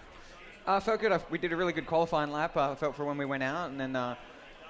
Uh, 0.66 0.74
I 0.76 0.80
felt 0.80 1.00
good. 1.00 1.12
I, 1.12 1.20
we 1.30 1.38
did 1.38 1.52
a 1.52 1.56
really 1.56 1.72
good 1.72 1.86
qualifying 1.86 2.32
lap. 2.32 2.56
Uh, 2.56 2.72
I 2.72 2.74
felt 2.74 2.96
for 2.96 3.04
when 3.04 3.16
we 3.18 3.24
went 3.24 3.42
out, 3.42 3.70
and 3.70 3.78
then 3.78 3.94
uh, 3.94 4.16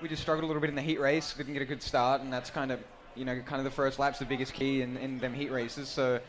we 0.03 0.09
just 0.09 0.23
struggled 0.23 0.45
a 0.45 0.47
little 0.47 0.61
bit 0.61 0.69
in 0.69 0.77
the 0.77 0.83
heat 0.83 1.01
race. 1.01 1.33
Didn't 1.35 1.55
get 1.55 1.63
a 1.63 1.67
good 1.67 1.83
start, 1.83 2.21
and 2.21 2.33
that's 2.33 2.51
kind 2.51 2.71
of, 2.71 2.81
you 3.15 3.25
know, 3.25 3.39
kind 3.41 3.59
of 3.59 3.65
the 3.65 3.71
first 3.71 3.99
lap's 3.99 4.19
the 4.19 4.27
biggest 4.27 4.53
key 4.53 4.83
in, 4.83 4.97
in 4.99 5.19
them 5.19 5.33
heat 5.33 5.51
races. 5.51 5.89
So, 5.89 6.21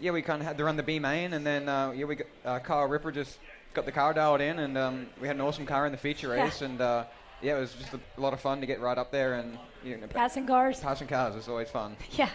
yeah, 0.00 0.10
we 0.12 0.22
kind 0.22 0.40
of 0.40 0.46
had 0.48 0.56
to 0.58 0.64
run 0.64 0.76
the 0.76 0.82
B 0.82 0.98
main, 0.98 1.34
and 1.34 1.44
then 1.46 1.68
uh, 1.68 1.92
yeah, 1.94 2.06
we 2.06 2.14
got 2.16 2.26
uh, 2.46 2.58
Kyle 2.60 2.86
Ripper 2.86 3.12
just 3.12 3.38
got 3.74 3.84
the 3.84 3.92
car 3.92 4.14
dialed 4.14 4.40
in, 4.40 4.58
and 4.58 4.78
um, 4.78 5.06
we 5.20 5.26
had 5.26 5.36
an 5.36 5.42
awesome 5.42 5.66
car 5.66 5.84
in 5.84 5.92
the 5.92 5.98
feature 5.98 6.34
Yeah. 6.34 6.44
race, 6.44 6.62
and 6.62 6.80
uh, 6.80 7.04
yeah, 7.42 7.58
it 7.58 7.60
was 7.60 7.74
just 7.74 7.92
a, 7.92 8.00
lot 8.20 8.32
of 8.32 8.40
fun 8.40 8.60
to 8.60 8.66
get 8.66 8.80
right 8.80 8.96
up 8.96 9.10
there 9.12 9.34
and 9.34 9.58
you 9.84 9.98
know, 9.98 10.06
Passing 10.06 10.46
cars. 10.46 10.80
passing 10.80 11.08
cars 11.08 11.34
is 11.34 11.46
always 11.46 11.68
fun. 11.68 11.94
Yeah. 12.12 12.30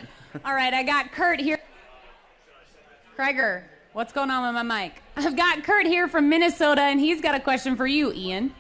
All 0.46 0.54
right, 0.54 0.72
I 0.74 0.84
got 0.84 1.12
Kurt 1.12 1.40
here. 1.40 1.58
Krieger, 3.16 3.66
what's 3.94 4.14
going 4.14 4.30
on 4.30 4.44
with 4.54 4.64
my 4.66 4.84
mic? 4.84 5.02
I've 5.16 5.36
got 5.36 5.64
Kurt 5.64 5.86
here 5.86 6.08
from 6.08 6.30
Minnesota, 6.30 6.82
and 6.82 7.00
he's 7.00 7.22
got 7.22 7.36
a 7.36 7.40
question 7.40 7.76
for 7.76 7.88
you, 7.88 8.12
Ian. 8.14 8.54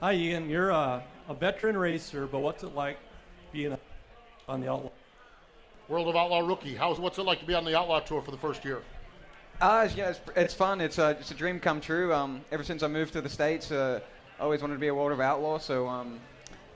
Hi, 0.00 0.14
Ian. 0.14 0.48
You're 0.48 0.70
a, 0.70 1.02
a 1.28 1.34
veteran 1.34 1.76
racer, 1.76 2.26
but 2.26 2.40
what's 2.40 2.62
it 2.62 2.74
like 2.74 2.98
being 3.52 3.76
on 4.48 4.60
the 4.60 4.70
outlaw? 4.70 4.90
World 5.88 6.08
of 6.08 6.16
Outlaw 6.16 6.40
rookie. 6.40 6.74
How's 6.74 7.00
what's 7.00 7.16
it 7.18 7.22
like 7.22 7.40
to 7.40 7.46
be 7.46 7.54
on 7.54 7.64
the 7.64 7.76
Outlaw 7.76 8.00
Tour 8.00 8.20
for 8.20 8.30
the 8.30 8.36
first 8.36 8.62
year? 8.64 8.82
Uh, 9.60 9.82
it's- 9.86 9.96
yeah, 9.96 10.10
it's, 10.10 10.20
it's 10.36 10.54
fun. 10.54 10.80
It's 10.80 10.98
a, 10.98 11.10
it's 11.10 11.30
a 11.30 11.34
dream 11.34 11.58
come 11.58 11.80
true. 11.80 12.12
Um, 12.12 12.42
ever 12.52 12.62
since 12.62 12.82
I 12.82 12.88
moved 12.88 13.14
to 13.14 13.20
the 13.22 13.28
States, 13.28 13.72
uh, 13.72 14.00
I 14.38 14.42
always 14.42 14.60
wanted 14.60 14.74
to 14.74 14.80
be 14.80 14.88
a 14.88 14.94
World 14.94 15.12
of 15.12 15.20
Outlaw. 15.20 15.58
So, 15.58 15.88
um, 15.88 16.20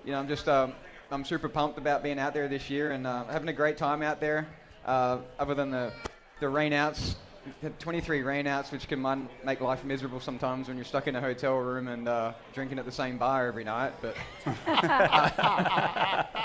you 0.04 0.12
know, 0.12 0.18
I'm 0.18 0.28
just 0.28 0.48
um, 0.48 0.72
I'm 1.10 1.24
super 1.26 1.48
pumped 1.48 1.76
about 1.78 2.02
being 2.02 2.18
out 2.18 2.32
there 2.32 2.48
this 2.48 2.70
year 2.70 2.92
and 2.92 3.06
uh, 3.06 3.24
having 3.26 3.48
a 3.48 3.52
great 3.52 3.76
time 3.76 4.02
out 4.02 4.18
there. 4.18 4.48
Uh, 4.86 5.18
other 5.38 5.54
than 5.54 5.70
the 5.70 5.92
the 6.40 6.46
rainouts, 6.46 7.14
the 7.30 7.31
23 7.78 8.22
rainouts, 8.22 8.70
which 8.70 8.88
can 8.88 9.00
mon- 9.00 9.28
make 9.44 9.60
life 9.60 9.84
miserable 9.84 10.20
sometimes 10.20 10.68
when 10.68 10.76
you're 10.76 10.84
stuck 10.84 11.08
in 11.08 11.16
a 11.16 11.20
hotel 11.20 11.56
room 11.56 11.88
and 11.88 12.08
uh, 12.08 12.32
drinking 12.54 12.78
at 12.78 12.84
the 12.84 12.92
same 12.92 13.18
bar 13.18 13.46
every 13.46 13.64
night. 13.64 13.92
But 14.00 14.16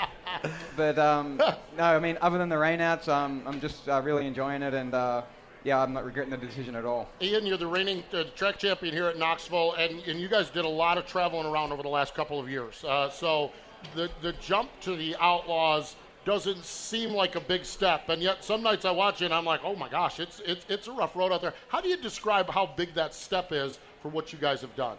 but 0.76 0.98
um, 0.98 1.36
no, 1.36 1.84
I 1.84 1.98
mean, 1.98 2.18
other 2.20 2.38
than 2.38 2.48
the 2.48 2.56
rainouts, 2.56 3.08
um, 3.08 3.42
I'm 3.46 3.60
just 3.60 3.88
uh, 3.88 4.00
really 4.02 4.26
enjoying 4.26 4.62
it, 4.62 4.74
and 4.74 4.92
uh, 4.92 5.22
yeah, 5.64 5.80
I'm 5.80 5.92
not 5.92 6.04
regretting 6.04 6.30
the 6.30 6.36
decision 6.36 6.74
at 6.74 6.84
all. 6.84 7.08
Ian, 7.20 7.46
you're 7.46 7.58
the 7.58 7.66
reigning 7.66 8.02
uh, 8.12 8.24
track 8.34 8.58
champion 8.58 8.92
here 8.92 9.06
at 9.06 9.18
Knoxville, 9.18 9.74
and, 9.74 10.00
and 10.06 10.20
you 10.20 10.28
guys 10.28 10.50
did 10.50 10.64
a 10.64 10.68
lot 10.68 10.98
of 10.98 11.06
traveling 11.06 11.46
around 11.46 11.72
over 11.72 11.82
the 11.82 11.88
last 11.88 12.14
couple 12.14 12.40
of 12.40 12.50
years. 12.50 12.84
Uh, 12.84 13.10
so 13.10 13.52
the 13.94 14.10
the 14.22 14.32
jump 14.34 14.70
to 14.80 14.96
the 14.96 15.14
Outlaws 15.20 15.94
doesn't 16.28 16.62
seem 16.62 17.14
like 17.14 17.36
a 17.36 17.40
big 17.40 17.64
step, 17.64 18.10
and 18.10 18.20
yet 18.22 18.44
some 18.44 18.62
nights 18.62 18.84
I 18.84 18.90
watch 18.90 19.22
it 19.22 19.26
and 19.26 19.34
I'm 19.34 19.46
like, 19.46 19.60
oh 19.64 19.74
my 19.74 19.88
gosh, 19.88 20.20
it's 20.20 20.40
it's 20.44 20.66
it's 20.68 20.86
a 20.86 20.92
rough 20.92 21.16
road 21.16 21.32
out 21.32 21.40
there. 21.40 21.54
How 21.68 21.80
do 21.80 21.88
you 21.88 21.96
describe 21.96 22.50
how 22.50 22.66
big 22.66 22.92
that 22.92 23.14
step 23.14 23.50
is 23.50 23.78
for 24.02 24.10
what 24.10 24.30
you 24.30 24.38
guys 24.38 24.60
have 24.60 24.76
done? 24.76 24.98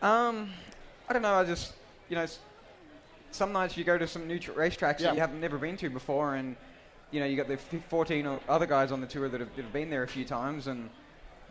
Um, 0.00 0.50
I 1.06 1.12
don't 1.12 1.20
know. 1.20 1.34
I 1.34 1.44
just, 1.44 1.74
you 2.08 2.16
know, 2.16 2.24
some 3.30 3.52
nights 3.52 3.76
you 3.76 3.84
go 3.84 3.98
to 3.98 4.08
some 4.08 4.26
new 4.26 4.38
tr- 4.38 4.52
racetracks 4.52 5.00
Yeah. 5.00 5.08
that 5.08 5.14
you 5.16 5.20
haven't 5.20 5.38
never 5.42 5.58
been 5.58 5.76
to 5.76 5.90
before, 5.90 6.36
and 6.36 6.56
you 7.10 7.20
know, 7.20 7.26
you 7.26 7.36
got 7.36 7.46
the 7.46 7.54
f- 7.54 7.84
14 7.90 8.26
o- 8.26 8.40
other 8.48 8.64
guys 8.64 8.90
on 8.90 9.02
the 9.02 9.06
tour 9.06 9.28
that 9.28 9.40
have, 9.40 9.54
that 9.56 9.62
have 9.64 9.72
been 9.72 9.90
there 9.90 10.04
a 10.04 10.08
few 10.08 10.24
times, 10.24 10.66
and 10.66 10.88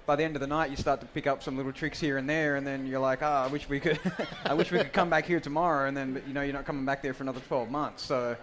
by 0.08 0.16
the 0.16 0.24
end 0.24 0.36
of 0.36 0.40
the 0.40 0.48
night, 0.48 0.72
you 0.72 0.76
start 0.76 1.00
to 1.02 1.06
pick 1.06 1.28
up 1.28 1.44
some 1.44 1.56
little 1.56 1.72
tricks 1.72 2.00
here 2.00 2.18
and 2.18 2.28
there, 2.28 2.56
and 2.56 2.66
then 2.66 2.88
you're 2.88 3.00
like, 3.00 3.20
ah, 3.22 3.44
I 3.44 3.48
wish 3.48 3.70
we 3.70 3.80
could, 3.80 4.00
I 4.46 4.56
wish 4.56 4.72
we 4.72 4.80
could 4.80 4.92
come 4.92 5.12
back 5.12 5.26
here 5.28 5.40
tomorrow, 5.40 5.88
and 5.88 5.96
then, 5.96 6.14
but, 6.16 6.28
you 6.28 6.34
know, 6.34 6.42
you're 6.42 6.54
not 6.54 6.66
coming 6.66 6.84
back 6.84 7.04
there 7.04 7.14
for 7.14 7.22
another 7.22 7.42
12 7.42 7.70
months. 7.70 8.02
So, 8.04 8.36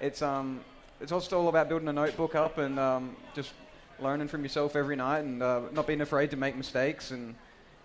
it's 0.00 0.22
um, 0.22 0.60
it's 1.00 1.12
also 1.12 1.40
all 1.40 1.48
about 1.48 1.68
building 1.68 1.88
a 1.88 1.92
notebook 1.92 2.34
up 2.34 2.58
and 2.58 2.78
um, 2.78 3.16
just 3.34 3.52
learning 4.00 4.28
from 4.28 4.42
yourself 4.42 4.76
every 4.76 4.96
night, 4.96 5.20
and 5.20 5.42
uh, 5.42 5.62
not 5.72 5.86
being 5.86 6.00
afraid 6.00 6.30
to 6.30 6.36
make 6.36 6.56
mistakes, 6.56 7.10
and 7.10 7.34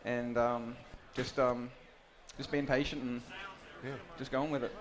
and 0.05 0.37
um, 0.37 0.75
just 1.13 1.39
um, 1.39 1.69
just 2.37 2.51
being 2.51 2.65
patient 2.65 3.01
and 3.01 3.21
just 4.17 4.31
going 4.31 4.51
with 4.51 4.63
it. 4.63 4.71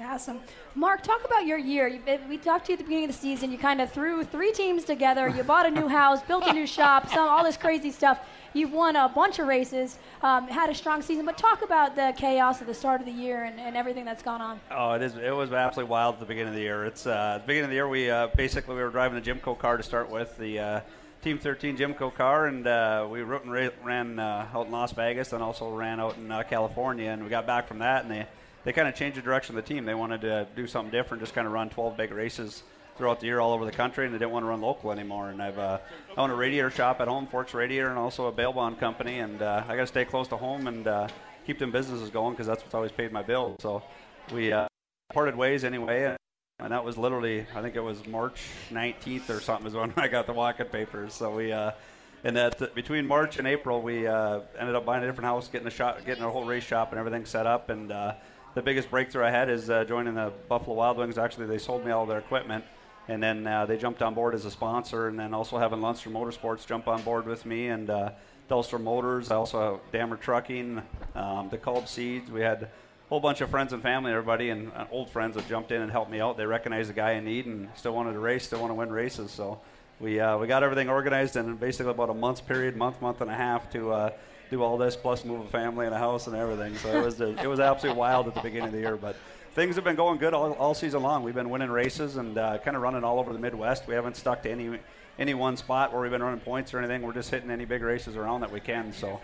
Awesome. 0.00 0.40
Mark, 0.74 1.02
talk 1.02 1.24
about 1.24 1.46
your 1.46 1.58
year. 1.58 1.88
You, 1.88 2.00
we 2.28 2.38
talked 2.38 2.66
to 2.66 2.72
you 2.72 2.74
at 2.74 2.78
the 2.78 2.84
beginning 2.84 3.08
of 3.08 3.12
the 3.12 3.18
season. 3.20 3.50
You 3.50 3.58
kind 3.58 3.80
of 3.80 3.90
threw 3.90 4.24
three 4.24 4.52
teams 4.52 4.84
together. 4.84 5.28
You 5.28 5.42
bought 5.42 5.66
a 5.66 5.70
new 5.70 5.88
house, 6.00 6.22
built 6.22 6.46
a 6.46 6.52
new 6.52 6.66
shop, 6.66 7.08
some 7.10 7.28
all 7.28 7.44
this 7.44 7.56
crazy 7.56 7.90
stuff. 7.90 8.20
You've 8.52 8.72
won 8.72 8.96
a 8.96 9.08
bunch 9.08 9.38
of 9.38 9.46
races, 9.46 9.98
um, 10.22 10.48
had 10.48 10.70
a 10.70 10.74
strong 10.74 11.02
season. 11.02 11.24
But 11.24 11.38
talk 11.38 11.62
about 11.62 11.94
the 11.94 12.12
chaos 12.16 12.60
at 12.60 12.66
the 12.66 12.74
start 12.74 13.00
of 13.00 13.06
the 13.06 13.12
year 13.12 13.44
and, 13.44 13.60
and 13.60 13.76
everything 13.76 14.04
that's 14.04 14.22
gone 14.22 14.40
on. 14.40 14.60
Oh, 14.70 14.92
it 14.92 15.02
is. 15.02 15.16
It 15.16 15.34
was 15.34 15.52
absolutely 15.52 15.90
wild 15.90 16.14
at 16.14 16.20
the 16.20 16.26
beginning 16.26 16.48
of 16.48 16.54
the 16.54 16.62
year. 16.62 16.84
It's 16.84 17.06
uh, 17.06 17.34
at 17.36 17.42
the 17.42 17.46
beginning 17.46 17.64
of 17.64 17.70
the 17.70 17.76
year. 17.76 17.88
We 17.88 18.10
uh, 18.10 18.28
basically 18.28 18.74
we 18.74 18.82
were 18.82 18.90
driving 18.90 19.20
the 19.20 19.24
Jimco 19.24 19.58
car 19.58 19.76
to 19.76 19.82
start 19.82 20.10
with 20.10 20.36
the 20.38 20.58
uh, 20.58 20.80
Team 21.22 21.38
13 21.38 21.76
Jimco 21.76 22.14
car, 22.14 22.46
and 22.46 22.66
uh, 22.66 23.06
we 23.10 23.20
wrote 23.20 23.44
and 23.44 23.52
ra- 23.52 23.68
ran 23.84 24.18
uh, 24.18 24.48
out 24.54 24.66
in 24.66 24.72
Las 24.72 24.92
Vegas, 24.92 25.34
and 25.34 25.42
also 25.42 25.70
ran 25.70 26.00
out 26.00 26.16
in 26.16 26.30
uh, 26.32 26.42
California. 26.42 27.10
And 27.10 27.22
we 27.22 27.28
got 27.28 27.46
back 27.46 27.68
from 27.68 27.80
that, 27.80 28.04
and 28.04 28.10
they 28.10 28.26
they 28.64 28.72
kind 28.72 28.88
of 28.88 28.94
changed 28.94 29.18
the 29.18 29.22
direction 29.22 29.56
of 29.56 29.62
the 29.62 29.74
team. 29.74 29.84
They 29.84 29.94
wanted 29.94 30.22
to 30.22 30.46
do 30.56 30.66
something 30.66 30.90
different, 30.90 31.22
just 31.22 31.34
kind 31.34 31.46
of 31.46 31.52
run 31.52 31.68
12 31.68 31.96
big 31.96 32.10
races 32.10 32.62
throughout 32.96 33.20
the 33.20 33.26
year 33.26 33.38
all 33.38 33.52
over 33.52 33.66
the 33.66 33.72
country, 33.72 34.06
and 34.06 34.14
they 34.14 34.18
didn't 34.18 34.30
want 34.30 34.44
to 34.44 34.48
run 34.48 34.62
local 34.62 34.92
anymore. 34.92 35.28
And 35.28 35.42
I've 35.42 35.58
uh, 35.58 35.78
I 36.16 36.20
own 36.20 36.30
a 36.30 36.34
radiator 36.34 36.70
shop 36.70 37.02
at 37.02 37.08
home, 37.08 37.26
Forks 37.26 37.52
Radiator, 37.52 37.90
and 37.90 37.98
also 37.98 38.26
a 38.26 38.32
bail 38.32 38.54
bond 38.54 38.80
company. 38.80 39.18
And 39.18 39.42
uh, 39.42 39.64
I 39.68 39.76
got 39.76 39.82
to 39.82 39.86
stay 39.88 40.06
close 40.06 40.26
to 40.28 40.38
home 40.38 40.68
and 40.68 40.86
uh, 40.86 41.08
keep 41.46 41.58
them 41.58 41.70
businesses 41.70 42.08
going 42.08 42.32
because 42.32 42.46
that's 42.46 42.62
what's 42.62 42.74
always 42.74 42.92
paid 42.92 43.12
my 43.12 43.22
bills. 43.22 43.56
So 43.60 43.82
we 44.32 44.52
uh, 44.52 44.68
parted 45.12 45.36
ways 45.36 45.64
anyway. 45.64 46.04
And 46.04 46.16
that 46.68 46.84
was 46.84 46.98
literally, 46.98 47.46
I 47.54 47.62
think 47.62 47.76
it 47.76 47.82
was 47.82 48.06
March 48.06 48.42
19th 48.70 49.30
or 49.30 49.40
something, 49.40 49.66
is 49.66 49.74
when 49.74 49.92
I 49.96 50.08
got 50.08 50.26
the 50.26 50.32
walk-in 50.32 50.66
papers. 50.66 51.14
So 51.14 51.34
we, 51.34 51.52
uh, 51.52 51.72
and 52.22 52.36
that 52.36 52.74
between 52.74 53.06
March 53.06 53.38
and 53.38 53.46
April, 53.46 53.80
we 53.80 54.06
uh, 54.06 54.40
ended 54.58 54.74
up 54.74 54.84
buying 54.84 55.02
a 55.02 55.06
different 55.06 55.26
house, 55.26 55.48
getting 55.48 55.66
a 55.66 55.70
shop, 55.70 56.04
getting 56.04 56.22
a 56.22 56.30
whole 56.30 56.44
race 56.44 56.64
shop 56.64 56.90
and 56.90 56.98
everything 56.98 57.24
set 57.24 57.46
up. 57.46 57.70
And 57.70 57.90
uh, 57.90 58.14
the 58.54 58.62
biggest 58.62 58.90
breakthrough 58.90 59.24
I 59.24 59.30
had 59.30 59.48
is 59.48 59.70
uh, 59.70 59.84
joining 59.84 60.14
the 60.14 60.32
Buffalo 60.48 60.76
Wild 60.76 60.98
Wings. 60.98 61.16
Actually, 61.16 61.46
they 61.46 61.58
sold 61.58 61.84
me 61.84 61.92
all 61.92 62.04
their 62.04 62.18
equipment, 62.18 62.64
and 63.08 63.22
then 63.22 63.46
uh, 63.46 63.64
they 63.64 63.78
jumped 63.78 64.02
on 64.02 64.12
board 64.12 64.34
as 64.34 64.44
a 64.44 64.50
sponsor. 64.50 65.08
And 65.08 65.18
then 65.18 65.32
also 65.32 65.56
having 65.56 65.78
Lundstrom 65.78 66.12
Motorsports 66.12 66.66
jump 66.66 66.88
on 66.88 67.00
board 67.02 67.26
with 67.26 67.46
me 67.46 67.68
and 67.68 67.88
uh, 67.88 68.10
Delster 68.50 68.80
Motors. 68.80 69.30
I 69.30 69.36
also 69.36 69.60
have 69.60 69.92
Dammer 69.92 70.16
Trucking, 70.16 70.82
um, 71.14 71.48
the 71.48 71.56
Culp 71.56 71.88
Seeds. 71.88 72.30
We 72.30 72.42
had 72.42 72.68
whole 73.10 73.20
bunch 73.20 73.40
of 73.40 73.50
friends 73.50 73.72
and 73.72 73.82
family, 73.82 74.12
everybody, 74.12 74.50
and 74.50 74.72
uh, 74.72 74.86
old 74.90 75.10
friends 75.10 75.34
that 75.34 75.46
jumped 75.48 75.72
in 75.72 75.82
and 75.82 75.90
helped 75.90 76.10
me 76.10 76.20
out. 76.20 76.36
They 76.36 76.46
recognized 76.46 76.88
the 76.88 76.94
guy 76.94 77.12
in 77.12 77.24
need 77.24 77.44
and 77.44 77.68
still 77.74 77.92
wanted 77.92 78.12
to 78.12 78.20
race, 78.20 78.46
still 78.46 78.60
want 78.60 78.70
to 78.70 78.74
win 78.74 78.90
races. 78.90 79.32
So 79.32 79.60
we 79.98 80.20
uh, 80.20 80.38
we 80.38 80.46
got 80.46 80.62
everything 80.62 80.88
organized 80.88 81.36
in 81.36 81.56
basically 81.56 81.90
about 81.90 82.08
a 82.08 82.14
month's 82.14 82.40
period, 82.40 82.76
month, 82.76 83.02
month 83.02 83.20
and 83.20 83.30
a 83.30 83.34
half 83.34 83.68
to 83.72 83.92
uh, 83.92 84.10
do 84.50 84.62
all 84.62 84.78
this, 84.78 84.96
plus 84.96 85.24
move 85.24 85.40
a 85.40 85.48
family 85.48 85.86
and 85.86 85.94
a 85.94 85.98
house 85.98 86.28
and 86.28 86.36
everything. 86.36 86.76
So 86.76 86.88
it 86.96 87.04
was 87.04 87.20
it 87.20 87.48
was 87.48 87.60
absolutely 87.60 87.98
wild 87.98 88.28
at 88.28 88.34
the 88.34 88.40
beginning 88.40 88.68
of 88.68 88.72
the 88.72 88.80
year, 88.80 88.96
but. 88.96 89.16
Things 89.52 89.74
have 89.74 89.82
been 89.82 89.96
going 89.96 90.18
good 90.18 90.32
all, 90.32 90.52
all 90.52 90.74
season 90.74 91.02
long. 91.02 91.24
We've 91.24 91.34
been 91.34 91.50
winning 91.50 91.72
races 91.72 92.16
and 92.16 92.38
uh, 92.38 92.58
kind 92.58 92.76
of 92.76 92.84
running 92.84 93.02
all 93.02 93.18
over 93.18 93.32
the 93.32 93.38
Midwest. 93.40 93.88
We 93.88 93.94
haven't 93.94 94.16
stuck 94.16 94.44
to 94.44 94.50
any 94.50 94.78
any 95.18 95.34
one 95.34 95.56
spot 95.56 95.92
where 95.92 96.00
we've 96.00 96.10
been 96.12 96.22
running 96.22 96.38
points 96.38 96.72
or 96.72 96.78
anything. 96.78 97.02
We're 97.02 97.12
just 97.12 97.32
hitting 97.32 97.50
any 97.50 97.64
big 97.64 97.82
races 97.82 98.14
around 98.14 98.42
that 98.42 98.52
we 98.52 98.60
can. 98.60 98.92
So 98.92 99.20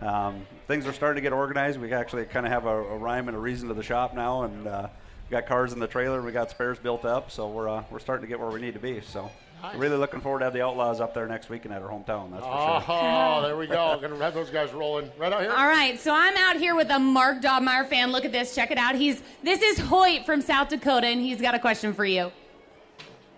um, 0.00 0.46
things 0.66 0.86
are 0.86 0.92
starting 0.92 1.16
to 1.16 1.22
get 1.22 1.32
organized. 1.32 1.80
We 1.80 1.92
actually 1.92 2.24
kind 2.26 2.46
of 2.46 2.52
have 2.52 2.66
a, 2.66 2.68
a, 2.68 2.96
rhyme 2.96 3.28
and 3.28 3.36
a 3.36 3.40
reason 3.40 3.68
to 3.68 3.74
the 3.74 3.82
shop 3.82 4.14
now, 4.14 4.42
and 4.42 4.66
uh, 4.66 4.88
we 5.28 5.32
got 5.32 5.46
cars 5.46 5.72
in 5.72 5.78
the 5.78 5.86
trailer. 5.86 6.22
We 6.22 6.32
got 6.32 6.50
spares 6.50 6.78
built 6.78 7.04
up, 7.04 7.30
so 7.30 7.48
we're 7.48 7.68
uh, 7.68 7.84
we're 7.90 7.98
starting 7.98 8.22
to 8.22 8.28
get 8.28 8.38
where 8.38 8.50
we 8.50 8.60
need 8.60 8.74
to 8.74 8.80
be. 8.80 9.00
So. 9.00 9.30
Nice. 9.60 9.74
Really 9.74 9.96
looking 9.96 10.20
forward 10.20 10.38
to 10.38 10.44
have 10.44 10.54
the 10.54 10.62
Outlaws 10.62 11.00
up 11.00 11.14
there 11.14 11.26
next 11.26 11.50
weekend 11.50 11.74
at 11.74 11.82
our 11.82 11.88
hometown. 11.88 12.30
That's 12.30 12.44
for 12.44 12.52
oh, 12.52 12.80
sure. 12.86 12.94
Oh, 12.96 13.42
there 13.42 13.56
we 13.56 13.66
go. 13.66 13.98
Going 14.00 14.16
to 14.16 14.18
have 14.22 14.32
those 14.32 14.50
guys 14.50 14.72
rolling 14.72 15.10
right 15.18 15.32
out 15.32 15.40
here. 15.40 15.50
All 15.50 15.66
right, 15.66 15.98
so 15.98 16.14
I'm 16.14 16.36
out 16.36 16.56
here 16.56 16.76
with 16.76 16.90
a 16.90 16.98
Mark 17.00 17.42
Dobmeier 17.42 17.88
fan. 17.88 18.12
Look 18.12 18.24
at 18.24 18.30
this. 18.30 18.54
Check 18.54 18.70
it 18.70 18.78
out. 18.78 18.94
He's 18.94 19.20
this 19.42 19.60
is 19.60 19.80
Hoyt 19.80 20.24
from 20.24 20.42
South 20.42 20.68
Dakota, 20.68 21.08
and 21.08 21.20
he's 21.20 21.40
got 21.40 21.56
a 21.56 21.58
question 21.58 21.92
for 21.92 22.04
you. 22.04 22.30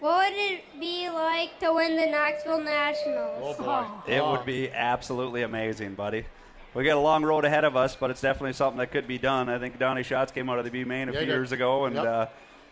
What 0.01 0.31
would 0.31 0.39
it 0.39 0.63
be 0.79 1.09
like 1.09 1.59
to 1.61 1.73
win 1.73 1.97
the 1.97 2.07
Knoxville 2.07 2.63
Nationals? 2.63 3.57
Oh 3.59 3.63
boy, 3.63 3.87
it 4.11 4.25
would 4.25 4.45
be 4.45 4.71
absolutely 4.71 5.43
amazing, 5.43 5.95
buddy. 5.95 6.27
We 6.73 6.85
got 6.85 6.97
a 6.97 7.01
long 7.01 7.25
road 7.25 7.45
ahead 7.45 7.65
of 7.65 7.77
us, 7.77 7.97
but 7.97 8.11
it's 8.11 8.21
definitely 8.21 8.53
something 8.53 8.79
that 8.79 8.93
could 8.93 9.09
be 9.09 9.19
done. 9.19 9.49
I 9.49 9.59
think 9.59 9.79
Donny 9.79 10.05
Schatz 10.05 10.31
came 10.31 10.49
out 10.49 10.59
of 10.59 10.65
the 10.65 10.71
B 10.71 10.85
main 10.85 11.09
a 11.09 11.13
Yeah, 11.13 11.19
few 11.21 11.29
years 11.29 11.51
ago, 11.53 11.87
and 11.87 11.97
Yep. 11.97 12.05
uh, 12.07 12.27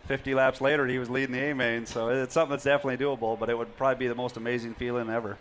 50 0.07 0.35
laps 0.35 0.61
later, 0.61 0.87
he 0.87 0.99
was 0.99 1.11
leading 1.11 1.33
the 1.33 1.51
A 1.51 1.55
main. 1.55 1.85
So 1.85 2.09
it's 2.09 2.33
something 2.33 2.51
that's 2.53 2.65
definitely 2.65 3.05
doable, 3.05 3.37
but 3.39 3.51
it 3.51 3.59
would 3.59 3.77
probably 3.77 3.97
be 3.97 4.09
the 4.09 4.15
most 4.15 4.37
amazing 4.37 4.75
feeling 4.75 5.11
ever. 5.11 5.37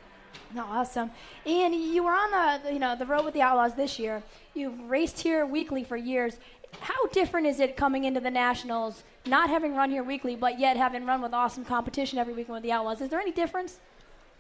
No, 0.56 0.63
awesome. 0.63 1.12
And 1.46 1.76
you 1.76 2.04
were 2.04 2.12
on 2.12 2.62
the 2.63 2.74
you 2.74 2.80
know 2.80 2.96
the 2.96 3.06
road 3.06 3.26
with 3.26 3.34
the 3.34 3.41
Outlaws 3.41 3.76
this 3.76 4.00
year. 4.00 4.24
You've 4.56 4.89
raced 4.89 5.20
here 5.20 5.46
weekly 5.46 5.84
for 5.84 5.96
years. 5.98 6.38
How 6.82 7.08
different 7.08 7.48
is 7.48 7.60
it 7.60 7.78
coming 7.78 8.04
into 8.06 8.20
the 8.20 8.30
Nationals, 8.32 9.04
not 9.26 9.50
having 9.50 9.76
run 9.76 9.89
here 9.91 10.04
weekly, 10.04 10.36
but 10.36 10.60
yet 10.60 10.78
having 10.78 11.06
run 11.06 11.22
with 11.22 11.34
awesome 11.34 11.63
competition 11.63 12.17
every 12.17 12.34
weekend 12.34 12.56
with 12.56 12.63
the 12.63 12.72
Outlaws? 12.72 13.02
Is 13.02 13.10
there 13.10 13.20
any 13.22 13.32
difference? 13.32 13.80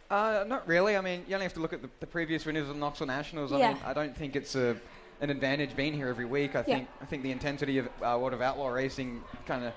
Uh, 0.09 0.45
not 0.47 0.67
really. 0.67 0.95
I 0.95 1.01
mean, 1.01 1.25
you 1.27 1.35
only 1.35 1.43
have 1.45 1.53
to 1.55 1.59
look 1.59 1.73
at 1.73 1.81
the, 1.81 1.89
the 1.99 2.07
previous 2.07 2.45
winners 2.45 2.63
of 2.69 2.75
the 2.75 2.79
Knoxville 2.79 3.07
Nationals. 3.07 3.51
I 3.51 3.57
Yeah. 3.57 3.73
mean, 3.73 3.81
I 3.85 3.93
don't 3.93 4.15
think 4.15 4.35
it's 4.35 4.55
a, 4.55 4.77
an 5.19 5.29
advantage 5.29 5.75
being 5.75 5.93
here 5.93 6.07
every 6.07 6.25
week. 6.25 6.55
I 6.55 6.63
Yeah. 6.65 6.75
think 6.77 6.87
I 7.01 7.05
think 7.05 7.23
the 7.23 7.31
intensity 7.31 7.77
of 7.79 7.87
uh, 8.01 8.17
World 8.19 8.33
of 8.33 8.41
Outlaw 8.41 8.69
racing 8.69 9.21
kind 9.45 9.65
of 9.65 9.73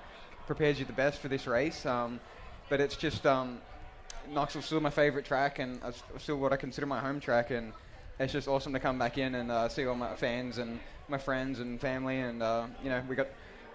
prepares 0.47 0.79
you 0.79 0.85
the 0.85 0.93
best 0.93 1.19
for 1.19 1.27
this 1.27 1.47
race. 1.47 1.85
Um, 1.85 2.19
but 2.69 2.79
it's 2.79 2.95
just 2.95 3.25
um, 3.25 3.59
Knoxville's 4.29 4.65
still 4.65 4.79
my 4.79 4.89
favorite 4.89 5.25
track, 5.25 5.59
and 5.59 5.81
it's 5.85 6.01
still 6.19 6.37
what 6.37 6.53
I 6.53 6.57
consider 6.57 6.87
my 6.87 6.99
home 6.99 7.19
track. 7.19 7.51
And 7.51 7.73
it's 8.17 8.31
just 8.31 8.47
awesome 8.47 8.71
to 8.71 8.79
come 8.79 8.97
back 8.97 9.17
in 9.17 9.35
and 9.35 9.51
uh, 9.51 9.67
see 9.67 9.85
all 9.85 9.95
my 9.95 10.15
fans 10.15 10.59
and 10.59 10.79
my 11.09 11.17
friends 11.17 11.59
and 11.59 11.81
family. 11.81 12.19
And 12.19 12.41
uh, 12.41 12.67
you 12.81 12.89
know, 12.89 13.03
we 13.09 13.17
got 13.17 13.27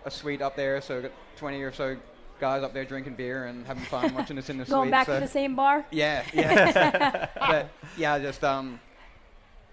a 0.07 0.11
suite 0.11 0.41
up 0.41 0.57
there, 0.57 0.81
so 0.81 0.97
we 0.97 1.03
got 1.03 1.13
20 1.37 1.61
or 1.63 1.73
so 1.73 1.97
guys 2.41 2.63
up 2.63 2.73
there 2.73 2.85
drinking 2.85 3.15
beer 3.15 3.47
and 3.47 3.67
having 3.67 3.85
fun 3.85 4.15
watching 4.15 4.39
us 4.39 4.49
in 4.51 4.59
the 4.59 4.65
Going 4.65 4.87
suite. 4.87 4.91
back 4.91 5.07
so 5.07 5.15
to 5.15 5.21
the 5.21 5.29
same 5.29 5.57
bar? 5.57 5.85
yeah, 5.91 6.25
yeah. 6.35 7.29
but 7.39 7.71
yeah, 7.97 8.19
just 8.19 8.43
um, 8.45 8.81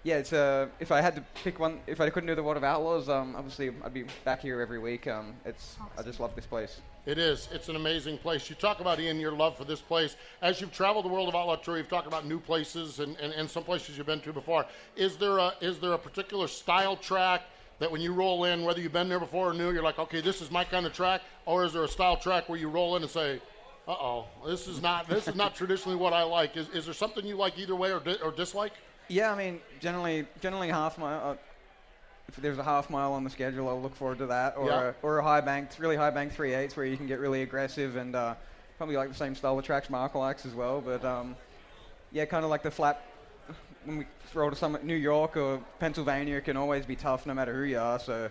yeah. 0.02 0.16
It's 0.16 0.32
uh, 0.32 0.68
if 0.80 0.92
I 0.92 1.00
had 1.00 1.16
to 1.16 1.24
pick 1.42 1.58
one, 1.58 1.80
if 1.86 2.00
I 2.00 2.10
couldn't 2.10 2.28
do 2.28 2.34
the 2.34 2.42
World 2.42 2.56
of 2.56 2.64
Outlaws, 2.64 3.08
um, 3.08 3.34
obviously 3.36 3.70
I'd 3.84 3.94
be 3.94 4.04
back 4.24 4.42
here 4.42 4.60
every 4.60 4.78
week. 4.78 5.06
Um, 5.06 5.34
it's 5.44 5.76
I 5.98 6.02
just 6.02 6.20
love 6.20 6.34
this 6.34 6.46
place. 6.46 6.80
It 7.06 7.18
is. 7.18 7.48
It's 7.52 7.68
an 7.68 7.76
amazing 7.76 8.16
place. 8.16 8.48
You 8.48 8.56
talk 8.56 8.80
about, 8.80 8.98
Ian, 8.98 9.20
your 9.20 9.32
love 9.32 9.58
for 9.58 9.64
this 9.64 9.80
place. 9.82 10.16
As 10.40 10.58
you've 10.60 10.72
traveled 10.72 11.04
the 11.04 11.10
World 11.10 11.28
of 11.28 11.34
Outlaw 11.34 11.56
Tour, 11.56 11.76
you've 11.76 11.88
talked 11.90 12.06
about 12.06 12.24
new 12.26 12.40
places 12.40 12.98
and, 12.98 13.14
and, 13.20 13.30
and 13.34 13.48
some 13.48 13.62
places 13.62 13.98
you've 13.98 14.06
been 14.06 14.22
to 14.22 14.32
before. 14.32 14.64
Is 14.96 15.18
there, 15.18 15.36
a, 15.36 15.52
is 15.60 15.78
there 15.80 15.92
a 15.92 15.98
particular 15.98 16.48
style 16.48 16.96
track 16.96 17.42
that 17.84 17.92
when 17.92 18.00
you 18.00 18.14
roll 18.14 18.44
in, 18.44 18.64
whether 18.64 18.80
you've 18.80 18.94
been 18.94 19.10
there 19.10 19.20
before 19.20 19.50
or 19.50 19.52
new, 19.52 19.70
you're 19.70 19.82
like, 19.82 19.98
okay, 19.98 20.22
this 20.22 20.40
is 20.40 20.50
my 20.50 20.64
kind 20.64 20.86
of 20.86 20.94
track? 20.94 21.20
Or 21.44 21.66
is 21.66 21.74
there 21.74 21.84
a 21.84 21.88
style 21.88 22.16
track 22.16 22.48
where 22.48 22.58
you 22.58 22.70
roll 22.70 22.96
in 22.96 23.02
and 23.02 23.10
say, 23.10 23.42
uh-oh, 23.86 24.24
this 24.46 24.66
is 24.66 24.80
not, 24.80 25.06
this 25.06 25.28
is 25.28 25.34
not 25.34 25.54
traditionally 25.60 25.94
what 25.94 26.14
I 26.14 26.22
like? 26.22 26.56
Is, 26.56 26.66
is 26.70 26.86
there 26.86 26.94
something 26.94 27.26
you 27.26 27.36
like 27.36 27.58
either 27.58 27.76
way 27.76 27.92
or, 27.92 28.00
di- 28.00 28.16
or 28.24 28.32
dislike? 28.32 28.72
Yeah, 29.08 29.30
I 29.30 29.36
mean, 29.36 29.60
generally, 29.80 30.26
generally 30.40 30.68
half 30.70 30.96
mile. 30.96 31.32
Uh, 31.32 31.36
if 32.26 32.36
there's 32.36 32.56
a 32.56 32.64
half 32.64 32.88
mile 32.88 33.12
on 33.12 33.22
the 33.22 33.28
schedule, 33.28 33.68
I'll 33.68 33.82
look 33.82 33.94
forward 33.94 34.16
to 34.16 34.26
that, 34.28 34.56
or 34.56 34.68
Yeah. 34.68 34.82
a, 34.88 34.94
or 35.02 35.18
a 35.18 35.22
high 35.22 35.42
banked, 35.42 35.78
really 35.78 35.96
high 35.96 36.08
banked 36.08 36.34
three 36.34 36.54
eights 36.54 36.74
where 36.78 36.86
you 36.86 36.96
can 36.96 37.06
get 37.06 37.20
really 37.20 37.42
aggressive 37.42 37.96
and 37.96 38.16
uh, 38.16 38.34
probably 38.78 38.96
like 38.96 39.10
the 39.10 39.14
same 39.14 39.34
style 39.34 39.58
of 39.58 39.64
tracks 39.66 39.90
Mark 39.90 40.14
likes 40.14 40.46
as 40.46 40.54
well. 40.54 40.80
But 40.80 41.04
um, 41.04 41.36
yeah, 42.12 42.24
kind 42.24 42.44
of 42.44 42.50
like 42.50 42.62
the 42.62 42.70
flat. 42.70 43.02
When 43.84 43.98
we 43.98 44.06
roll 44.34 44.50
to 44.50 44.56
some 44.56 44.78
New 44.82 44.94
York 44.96 45.36
or 45.36 45.60
Pennsylvania, 45.78 46.36
it 46.36 46.44
can 46.44 46.56
always 46.56 46.86
be 46.86 46.96
tough 46.96 47.26
no 47.26 47.34
matter 47.34 47.54
who 47.54 47.62
you 47.64 47.78
are. 47.78 47.98
So 47.98 48.30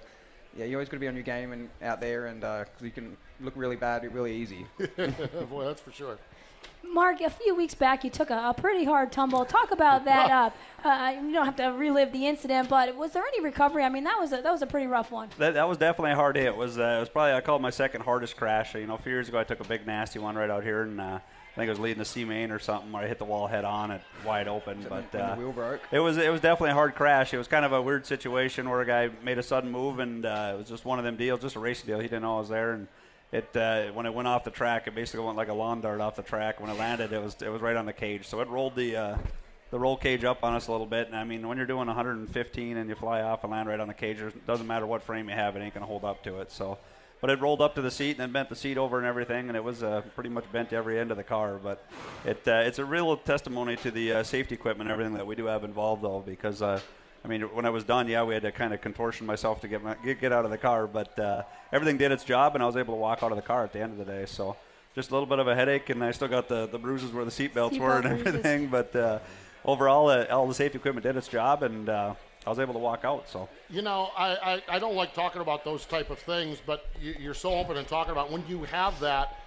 yeah, 0.57 0.65
you 0.65 0.75
always 0.75 0.89
got 0.89 0.95
to 0.95 0.99
be 0.99 1.07
on 1.07 1.15
your 1.15 1.23
game 1.23 1.51
and 1.51 1.69
out 1.81 2.01
there, 2.01 2.27
and 2.27 2.43
uh 2.43 2.65
'cause 2.65 2.81
you 2.81 2.91
can 2.91 3.17
look 3.41 3.53
really 3.55 3.75
bad, 3.75 4.11
really 4.13 4.35
easy. 4.35 4.65
Boy, 5.49 5.65
that's 5.65 5.81
for 5.81 5.91
sure. 5.91 6.17
Mark, 6.85 7.21
a 7.21 7.29
few 7.29 7.55
weeks 7.55 7.73
back, 7.73 8.03
you 8.03 8.09
took 8.09 8.29
a, 8.29 8.49
a 8.49 8.53
pretty 8.53 8.83
hard 8.83 9.11
tumble. 9.11 9.45
Talk 9.45 9.71
about 9.71 10.05
that. 10.11 10.53
Uh, 10.83 10.87
uh, 10.87 11.11
you 11.21 11.31
don't 11.31 11.45
have 11.45 11.55
to 11.55 11.67
relive 11.69 12.11
the 12.11 12.27
incident, 12.27 12.69
but 12.69 12.95
was 12.95 13.13
there 13.13 13.23
any 13.23 13.41
recovery? 13.41 13.83
I 13.83 13.89
mean, 13.89 14.03
that 14.03 14.17
was 14.19 14.31
a, 14.33 14.41
that 14.41 14.51
was 14.51 14.61
a 14.61 14.67
pretty 14.67 14.87
rough 14.87 15.09
one. 15.11 15.29
That, 15.37 15.53
that 15.55 15.67
was 15.67 15.77
definitely 15.77 16.11
a 16.11 16.15
hard 16.15 16.35
hit. 16.35 16.47
It 16.47 16.57
was 16.57 16.77
uh, 16.77 16.95
it 16.97 16.99
was 16.99 17.09
probably 17.09 17.33
I 17.33 17.41
called 17.41 17.61
it 17.61 17.63
my 17.63 17.69
second 17.69 18.01
hardest 18.01 18.35
crash. 18.37 18.75
You 18.75 18.85
know, 18.85 18.95
a 18.95 18.97
few 18.97 19.11
years 19.13 19.29
ago 19.29 19.39
I 19.39 19.43
took 19.43 19.59
a 19.59 19.63
big 19.63 19.87
nasty 19.87 20.19
one 20.19 20.35
right 20.35 20.49
out 20.49 20.63
here, 20.63 20.83
and 20.83 20.99
uh, 20.99 21.19
I 21.53 21.55
think 21.55 21.67
it 21.67 21.71
was 21.71 21.79
leading 21.79 21.99
the 21.99 22.05
C 22.05 22.25
main 22.25 22.49
or 22.49 22.57
something 22.57 22.91
where 22.91 23.03
I 23.03 23.07
hit 23.07 23.19
the 23.19 23.25
wall 23.25 23.45
head 23.45 23.63
on 23.63 23.91
it 23.91 24.01
wide 24.25 24.47
open. 24.47 24.83
But 24.89 25.13
uh, 25.13 25.35
wheel 25.35 25.51
broke? 25.51 25.81
It 25.91 25.99
was 25.99 26.17
it 26.17 26.31
was 26.31 26.41
definitely 26.41 26.71
a 26.71 26.73
hard 26.73 26.95
crash. 26.95 27.31
It 27.31 27.37
was 27.37 27.47
kind 27.47 27.63
of 27.63 27.73
a 27.73 27.81
weird 27.81 28.07
situation 28.07 28.67
where 28.67 28.81
a 28.81 28.85
guy 28.87 29.11
made 29.23 29.37
a 29.37 29.43
sudden 29.43 29.71
move, 29.71 29.99
and 29.99 30.25
uh, 30.25 30.53
it 30.55 30.57
was 30.57 30.67
just 30.67 30.83
one 30.83 30.97
of 30.97 31.05
them 31.05 31.15
deals, 31.15 31.41
just 31.41 31.55
a 31.55 31.59
racing 31.59 31.85
deal. 31.85 31.99
He 31.99 32.07
didn't 32.07 32.23
know 32.23 32.37
I 32.37 32.39
was 32.39 32.49
there, 32.49 32.71
and 32.71 32.87
it 33.31 33.55
uh, 33.55 33.91
when 33.91 34.07
it 34.07 34.13
went 34.15 34.27
off 34.27 34.43
the 34.43 34.51
track, 34.51 34.87
it 34.87 34.95
basically 34.95 35.25
went 35.25 35.37
like 35.37 35.49
a 35.49 35.53
lawn 35.53 35.79
dart 35.79 36.01
off 36.01 36.15
the 36.15 36.23
track. 36.23 36.59
When 36.59 36.71
it 36.71 36.77
landed, 36.79 37.13
it 37.13 37.21
was 37.21 37.35
it 37.39 37.49
was 37.49 37.61
right 37.61 37.75
on 37.75 37.85
the 37.85 37.93
cage, 37.93 38.27
so 38.27 38.41
it 38.41 38.47
rolled 38.47 38.75
the. 38.75 38.97
Uh, 38.97 39.17
the 39.69 39.79
roll 39.79 39.97
cage 39.97 40.23
up 40.23 40.43
on 40.43 40.53
us 40.53 40.67
a 40.67 40.71
little 40.71 40.85
bit, 40.85 41.07
and 41.07 41.15
I 41.15 41.23
mean, 41.23 41.47
when 41.47 41.57
you're 41.57 41.65
doing 41.65 41.87
115 41.87 42.77
and 42.77 42.87
you 42.87 42.93
fly 42.93 43.21
off 43.23 43.43
and 43.43 43.51
land 43.51 43.67
right 43.67 43.79
on 43.79 43.87
the 43.87 43.95
cage, 43.95 44.19
it 44.19 44.45
doesn't 44.45 44.67
matter 44.67 44.85
what 44.85 45.01
frame 45.01 45.27
you 45.27 45.33
have, 45.33 45.55
it 45.55 45.61
ain't 45.61 45.73
gonna 45.73 45.87
hold 45.87 46.05
up 46.05 46.23
to 46.25 46.41
it. 46.41 46.51
So, 46.51 46.77
but 47.23 47.29
it 47.29 47.39
rolled 47.39 47.61
up 47.61 47.73
to 47.73 47.81
the 47.81 47.89
seat 47.89 48.11
and 48.11 48.19
then 48.19 48.31
bent 48.33 48.49
the 48.49 48.55
seat 48.55 48.77
over 48.77 48.97
and 48.97 49.07
everything, 49.07 49.47
and 49.47 49.55
it 49.55 49.63
was 49.63 49.81
uh, 49.81 50.01
pretty 50.13 50.29
much 50.29 50.43
bent 50.51 50.73
every 50.73 50.99
end 50.99 51.09
of 51.09 51.15
the 51.15 51.23
car. 51.23 51.57
But 51.57 51.81
it 52.25 52.45
uh, 52.45 52.63
it's 52.65 52.79
a 52.79 52.83
real 52.85 53.15
testimony 53.15 53.77
to 53.77 53.91
the 53.91 54.11
uh, 54.11 54.23
safety 54.23 54.55
equipment 54.55 54.89
and 54.89 54.91
everything 54.91 55.13
that 55.13 55.25
we 55.25 55.33
do 55.33 55.45
have 55.45 55.63
involved, 55.63 56.03
though, 56.03 56.19
because 56.19 56.61
uh, 56.61 56.81
I 57.23 57.27
mean, 57.29 57.43
when 57.43 57.65
I 57.65 57.69
was 57.69 57.85
done, 57.85 58.09
yeah, 58.09 58.23
we 58.23 58.33
had 58.33 58.43
to 58.43 58.51
kind 58.51 58.73
of 58.73 58.81
contortion 58.81 59.25
myself 59.25 59.61
to 59.61 59.69
get, 59.69 59.81
my, 59.81 59.95
get 60.03 60.19
get 60.19 60.33
out 60.33 60.43
of 60.43 60.51
the 60.51 60.57
car, 60.57 60.85
but 60.85 61.17
uh, 61.17 61.43
everything 61.71 61.97
did 61.97 62.11
its 62.11 62.25
job, 62.25 62.55
and 62.55 62.61
I 62.61 62.67
was 62.67 62.75
able 62.75 62.93
to 62.93 62.99
walk 62.99 63.23
out 63.23 63.31
of 63.31 63.37
the 63.37 63.41
car 63.41 63.63
at 63.63 63.71
the 63.71 63.79
end 63.79 63.93
of 63.93 64.05
the 64.05 64.11
day. 64.11 64.25
So 64.25 64.57
just 64.93 65.09
a 65.11 65.13
little 65.13 65.25
bit 65.25 65.39
of 65.39 65.47
a 65.47 65.55
headache, 65.55 65.89
and 65.91 66.03
I 66.03 66.11
still 66.11 66.27
got 66.27 66.49
the, 66.49 66.67
the 66.67 66.77
bruises 66.77 67.13
where 67.13 67.23
the 67.23 67.31
seat 67.31 67.53
belts 67.53 67.77
were 67.77 67.99
and 67.99 68.03
bruises. 68.03 68.27
everything. 68.27 68.67
But 68.69 68.93
uh, 68.97 69.19
overall, 69.63 70.09
uh, 70.09 70.25
all 70.25 70.45
the 70.45 70.53
safety 70.53 70.77
equipment 70.77 71.05
did 71.05 71.15
its 71.15 71.29
job, 71.29 71.63
and 71.63 71.87
uh, 71.87 72.15
I 72.45 72.49
was 72.49 72.59
able 72.59 72.73
to 72.73 72.79
walk 72.79 73.05
out. 73.05 73.29
So 73.29 73.47
You 73.69 73.81
know, 73.81 74.11
I, 74.17 74.35
I, 74.69 74.75
I 74.75 74.79
don't 74.79 74.95
like 74.95 75.13
talking 75.13 75.41
about 75.41 75.63
those 75.63 75.85
type 75.85 76.09
of 76.09 76.19
things, 76.19 76.61
but 76.65 76.87
you, 77.01 77.15
you're 77.19 77.33
so 77.33 77.53
open 77.53 77.77
and 77.77 77.87
talking 77.87 78.11
about 78.11 78.31
when 78.31 78.43
you 78.47 78.63
have 78.65 78.99
that, 78.99 79.39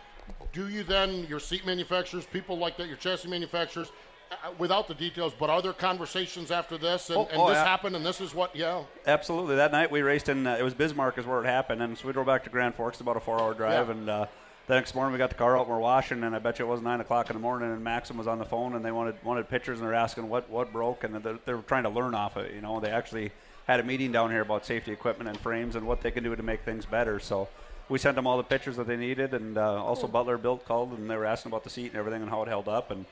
do 0.52 0.68
you 0.68 0.82
then, 0.82 1.26
your 1.28 1.40
seat 1.40 1.66
manufacturers, 1.66 2.26
people 2.26 2.58
like 2.58 2.76
that, 2.78 2.88
your 2.88 2.96
chassis 2.96 3.28
manufacturers, 3.28 3.92
uh, 4.32 4.50
without 4.58 4.88
the 4.88 4.94
details, 4.94 5.32
but 5.38 5.50
are 5.50 5.62
there 5.62 5.72
conversations 5.72 6.50
after 6.50 6.76
this 6.76 7.10
and, 7.10 7.18
Oh, 7.18 7.28
and 7.30 7.40
oh, 7.40 7.48
this 7.48 7.58
happened 7.58 7.94
and 7.94 8.04
this 8.04 8.20
is 8.20 8.34
what, 8.34 8.56
yeah. 8.56 8.82
Absolutely. 9.06 9.54
That 9.56 9.70
night 9.70 9.90
we 9.90 10.02
raced 10.02 10.28
in, 10.28 10.46
uh, 10.46 10.56
it 10.56 10.64
was 10.64 10.74
Bismarck 10.74 11.16
is 11.18 11.26
where 11.26 11.40
it 11.40 11.46
happened. 11.46 11.80
And 11.82 11.96
so 11.96 12.06
we 12.08 12.12
drove 12.12 12.26
back 12.26 12.42
to 12.44 12.50
Grand 12.50 12.74
Forks, 12.74 13.00
about 13.00 13.16
a 13.16 13.20
four 13.20 13.40
hour 13.40 13.54
drive. 13.54 13.86
Yeah. 13.86 13.94
And 13.94 14.10
uh, 14.10 14.26
the 14.66 14.74
next 14.74 14.94
morning 14.94 15.12
we 15.12 15.18
got 15.18 15.30
the 15.30 15.36
car 15.36 15.56
out 15.56 15.62
and 15.62 15.70
we're 15.70 15.78
washing. 15.78 16.22
And 16.24 16.34
I 16.34 16.38
bet 16.38 16.58
you 16.58 16.64
it 16.64 16.68
was 16.68 16.80
9 16.80 17.00
o'clock 17.00 17.30
in 17.30 17.34
the 17.34 17.40
morning. 17.40 17.70
And 17.70 17.82
Maxim 17.84 18.16
was 18.16 18.26
on 18.26 18.38
the 18.38 18.44
phone 18.44 18.74
and 18.74 18.84
they 18.84 18.90
wanted 18.90 19.14
wanted 19.24 19.48
pictures 19.48 19.78
and 19.78 19.86
they're 19.86 19.94
asking 19.94 20.28
what, 20.28 20.50
what 20.50 20.72
broke. 20.72 21.04
And 21.04 21.14
they're, 21.16 21.38
they're 21.44 21.58
trying 21.58 21.84
to 21.84 21.88
learn 21.88 22.14
off 22.14 22.36
it. 22.36 22.52
You 22.52 22.60
know, 22.60 22.80
they 22.80 22.90
actually 22.90 23.30
had 23.66 23.80
a 23.80 23.82
meeting 23.82 24.12
down 24.12 24.30
here 24.30 24.40
about 24.40 24.66
safety 24.66 24.92
equipment 24.92 25.28
and 25.28 25.38
frames 25.38 25.76
and 25.76 25.86
what 25.86 26.00
they 26.00 26.10
can 26.10 26.24
do 26.24 26.34
to 26.34 26.42
make 26.42 26.62
things 26.62 26.84
better. 26.84 27.20
So 27.20 27.48
we 27.88 27.98
sent 27.98 28.16
them 28.16 28.26
all 28.26 28.36
the 28.36 28.42
pictures 28.42 28.76
that 28.76 28.86
they 28.86 28.96
needed. 28.96 29.34
And 29.34 29.56
uh, 29.56 29.82
also 29.82 30.08
Butler 30.08 30.38
Built 30.38 30.64
called 30.64 30.92
and 30.92 31.08
they 31.08 31.16
were 31.16 31.26
asking 31.26 31.50
about 31.50 31.64
the 31.64 31.70
seat 31.70 31.88
and 31.88 31.96
everything 31.96 32.22
and 32.22 32.30
how 32.30 32.42
it 32.42 32.48
held 32.48 32.68
up. 32.68 32.90
And 32.90 33.04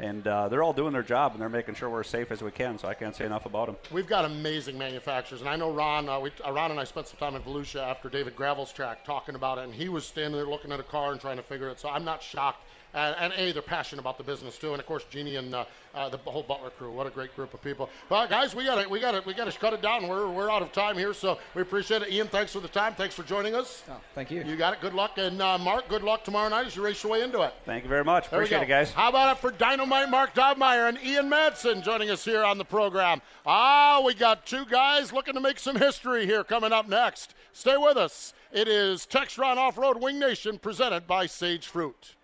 and 0.00 0.26
uh, 0.26 0.48
they're 0.48 0.62
all 0.62 0.72
doing 0.72 0.92
their 0.92 1.02
job 1.02 1.32
and 1.32 1.40
they're 1.40 1.48
making 1.48 1.74
sure 1.74 1.90
we're 1.90 2.00
as 2.00 2.06
safe 2.06 2.32
as 2.32 2.42
we 2.42 2.50
can. 2.50 2.78
So 2.78 2.88
I 2.88 2.94
can't 2.94 3.14
say 3.14 3.26
enough 3.26 3.46
about 3.46 3.66
them. 3.66 3.76
We've 3.92 4.06
got 4.06 4.24
amazing 4.24 4.78
manufacturers, 4.78 5.40
and 5.40 5.50
I 5.50 5.56
know 5.56 5.70
Ron. 5.70 6.08
Uh, 6.08 6.20
we, 6.20 6.30
uh, 6.44 6.52
Ron 6.52 6.70
and 6.70 6.80
I 6.80 6.84
spent 6.84 7.06
some 7.06 7.18
time 7.18 7.36
in 7.36 7.42
Volusia 7.42 7.82
after 7.82 8.08
David 8.08 8.34
Gravel's 8.34 8.72
track 8.72 9.04
talking 9.04 9.34
about 9.34 9.58
it, 9.58 9.64
and 9.64 9.74
he 9.74 9.88
was 9.88 10.06
standing 10.06 10.32
there 10.32 10.48
looking 10.48 10.72
at 10.72 10.80
a 10.80 10.84
car 10.84 11.12
and 11.12 11.20
trying 11.20 11.36
to 11.36 11.42
figure 11.42 11.68
it. 11.68 11.78
So 11.78 11.88
I'm 11.88 12.04
not 12.04 12.22
shocked. 12.22 12.64
And, 12.92 13.16
and 13.18 13.32
a, 13.36 13.52
they're 13.52 13.62
passionate 13.62 14.00
about 14.00 14.18
the 14.18 14.24
business 14.24 14.58
too, 14.58 14.72
and 14.72 14.80
of 14.80 14.86
course, 14.86 15.04
Jeannie 15.10 15.36
and 15.36 15.54
uh, 15.54 15.64
uh, 15.94 16.08
the 16.08 16.18
whole 16.18 16.42
Butler 16.42 16.70
crew. 16.70 16.90
What 16.90 17.06
a 17.06 17.10
great 17.10 17.34
group 17.36 17.54
of 17.54 17.62
people. 17.62 17.88
Well, 18.08 18.26
guys, 18.26 18.54
we 18.54 18.64
got 18.64 18.82
to 18.82 18.88
we 18.88 19.00
got 19.00 19.12
to 19.12 19.22
we 19.26 19.34
got 19.34 19.50
to 19.50 19.58
cut 19.58 19.72
it 19.72 19.82
down. 19.82 20.08
We're 20.08 20.28
we're 20.28 20.50
out 20.50 20.62
of 20.62 20.72
time 20.72 20.96
here, 20.96 21.14
so 21.14 21.38
we 21.54 21.62
appreciate 21.62 22.02
it. 22.02 22.10
Ian, 22.10 22.28
thanks 22.28 22.52
for 22.52 22.60
the 22.60 22.68
time. 22.68 22.94
Thanks 22.94 23.14
for 23.14 23.22
joining 23.22 23.54
us. 23.54 23.84
Oh, 23.88 24.00
thank 24.14 24.30
you. 24.30 24.42
You 24.42 24.56
got 24.56 24.72
it. 24.72 24.80
Good 24.80 24.94
luck, 24.94 25.18
and 25.18 25.40
uh, 25.40 25.58
Mark, 25.58 25.88
good 25.88 26.02
luck 26.02 26.24
tomorrow 26.24 26.48
night 26.48 26.66
as 26.66 26.76
you 26.76 26.84
race 26.84 27.02
your 27.02 27.12
way 27.12 27.22
into 27.22 27.42
it. 27.42 27.52
Thank 27.64 27.84
you 27.84 27.88
very 27.88 28.04
much. 28.04 28.28
There 28.28 28.40
Appreciate 28.40 28.62
it, 28.62 28.68
guys. 28.68 28.92
How 28.92 29.08
about 29.08 29.36
it 29.36 29.40
for 29.40 29.50
Dynamite 29.50 30.10
Mark 30.10 30.34
Dobmeier 30.34 30.88
and 30.88 30.98
Ian 31.04 31.30
Madsen 31.30 31.82
joining 31.82 32.10
us 32.10 32.24
here 32.24 32.42
on 32.42 32.58
the 32.58 32.64
program? 32.64 33.22
Ah, 33.46 34.02
we 34.04 34.14
got 34.14 34.46
two 34.46 34.64
guys 34.66 35.12
looking 35.12 35.34
to 35.34 35.40
make 35.40 35.58
some 35.58 35.76
history 35.76 36.26
here 36.26 36.44
coming 36.44 36.72
up 36.72 36.88
next. 36.88 37.34
Stay 37.52 37.76
with 37.76 37.96
us. 37.96 38.34
It 38.52 38.68
is 38.68 39.06
Textron 39.06 39.56
Off 39.56 39.78
Road 39.78 40.00
Wing 40.00 40.18
Nation 40.18 40.58
presented 40.58 41.06
by 41.06 41.26
Sage 41.26 41.66
Fruit. 41.66 42.16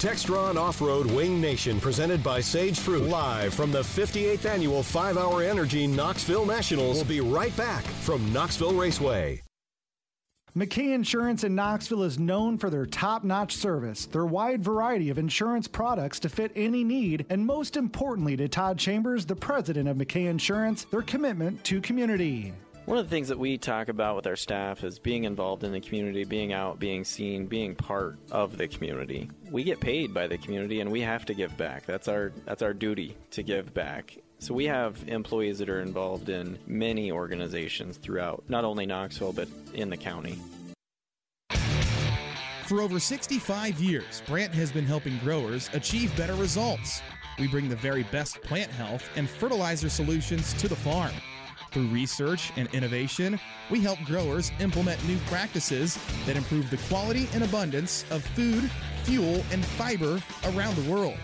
Textron 0.00 0.56
Off-Road 0.56 1.10
Wing 1.10 1.42
Nation 1.42 1.78
presented 1.78 2.24
by 2.24 2.40
Sage 2.40 2.80
Fruit. 2.80 3.02
Live 3.02 3.52
from 3.52 3.70
the 3.70 3.82
58th 3.82 4.46
annual 4.46 4.82
5-Hour 4.82 5.42
Energy 5.42 5.86
Knoxville 5.86 6.46
Nationals. 6.46 6.96
We'll 6.96 7.04
be 7.04 7.20
right 7.20 7.54
back 7.54 7.84
from 7.84 8.32
Knoxville 8.32 8.72
Raceway. 8.72 9.42
McKay 10.56 10.94
Insurance 10.94 11.44
in 11.44 11.54
Knoxville 11.54 12.04
is 12.04 12.18
known 12.18 12.56
for 12.56 12.70
their 12.70 12.86
top 12.86 13.24
notch 13.24 13.54
service, 13.56 14.06
their 14.06 14.24
wide 14.24 14.64
variety 14.64 15.10
of 15.10 15.18
insurance 15.18 15.68
products 15.68 16.18
to 16.20 16.30
fit 16.30 16.50
any 16.56 16.82
need, 16.82 17.26
and 17.28 17.44
most 17.44 17.76
importantly 17.76 18.38
to 18.38 18.48
Todd 18.48 18.78
Chambers, 18.78 19.26
the 19.26 19.36
president 19.36 19.86
of 19.86 19.98
McKay 19.98 20.30
Insurance, 20.30 20.84
their 20.84 21.02
commitment 21.02 21.62
to 21.64 21.78
community. 21.82 22.54
One 22.90 22.98
of 22.98 23.06
the 23.06 23.10
things 23.10 23.28
that 23.28 23.38
we 23.38 23.56
talk 23.56 23.88
about 23.88 24.16
with 24.16 24.26
our 24.26 24.34
staff 24.34 24.82
is 24.82 24.98
being 24.98 25.22
involved 25.22 25.62
in 25.62 25.70
the 25.70 25.80
community, 25.80 26.24
being 26.24 26.52
out, 26.52 26.80
being 26.80 27.04
seen, 27.04 27.46
being 27.46 27.76
part 27.76 28.18
of 28.32 28.58
the 28.58 28.66
community. 28.66 29.30
We 29.48 29.62
get 29.62 29.78
paid 29.78 30.12
by 30.12 30.26
the 30.26 30.36
community 30.36 30.80
and 30.80 30.90
we 30.90 31.00
have 31.02 31.24
to 31.26 31.34
give 31.34 31.56
back. 31.56 31.86
That's 31.86 32.08
our 32.08 32.32
that's 32.46 32.62
our 32.62 32.74
duty 32.74 33.16
to 33.30 33.44
give 33.44 33.72
back. 33.72 34.18
So 34.40 34.54
we 34.54 34.64
have 34.64 35.04
employees 35.06 35.60
that 35.60 35.68
are 35.68 35.82
involved 35.82 36.30
in 36.30 36.58
many 36.66 37.12
organizations 37.12 37.96
throughout 37.96 38.42
not 38.48 38.64
only 38.64 38.86
Knoxville 38.86 39.34
but 39.34 39.46
in 39.72 39.88
the 39.88 39.96
county. 39.96 40.40
For 42.64 42.80
over 42.80 42.98
65 42.98 43.78
years, 43.78 44.20
Brandt 44.26 44.52
has 44.54 44.72
been 44.72 44.84
helping 44.84 45.16
growers 45.18 45.70
achieve 45.74 46.16
better 46.16 46.34
results. 46.34 47.02
We 47.38 47.46
bring 47.46 47.68
the 47.68 47.76
very 47.76 48.02
best 48.02 48.42
plant 48.42 48.72
health 48.72 49.08
and 49.14 49.30
fertilizer 49.30 49.88
solutions 49.88 50.54
to 50.54 50.66
the 50.66 50.74
farm. 50.74 51.12
Through 51.70 51.86
research 51.86 52.52
and 52.56 52.68
innovation, 52.74 53.38
we 53.70 53.80
help 53.80 54.00
growers 54.00 54.50
implement 54.58 55.02
new 55.06 55.18
practices 55.26 55.98
that 56.26 56.36
improve 56.36 56.68
the 56.68 56.78
quality 56.88 57.28
and 57.32 57.44
abundance 57.44 58.04
of 58.10 58.24
food, 58.24 58.68
fuel, 59.04 59.44
and 59.52 59.64
fiber 59.64 60.20
around 60.46 60.74
the 60.76 60.90
world. 60.90 61.18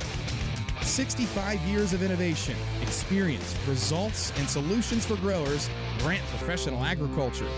65 0.82 1.60
years 1.62 1.92
of 1.92 2.02
innovation, 2.02 2.54
experience, 2.80 3.56
results, 3.66 4.32
and 4.38 4.48
solutions 4.48 5.04
for 5.04 5.16
growers. 5.16 5.68
Brandt 5.98 6.24
Professional 6.26 6.84
Agriculture. 6.84 7.48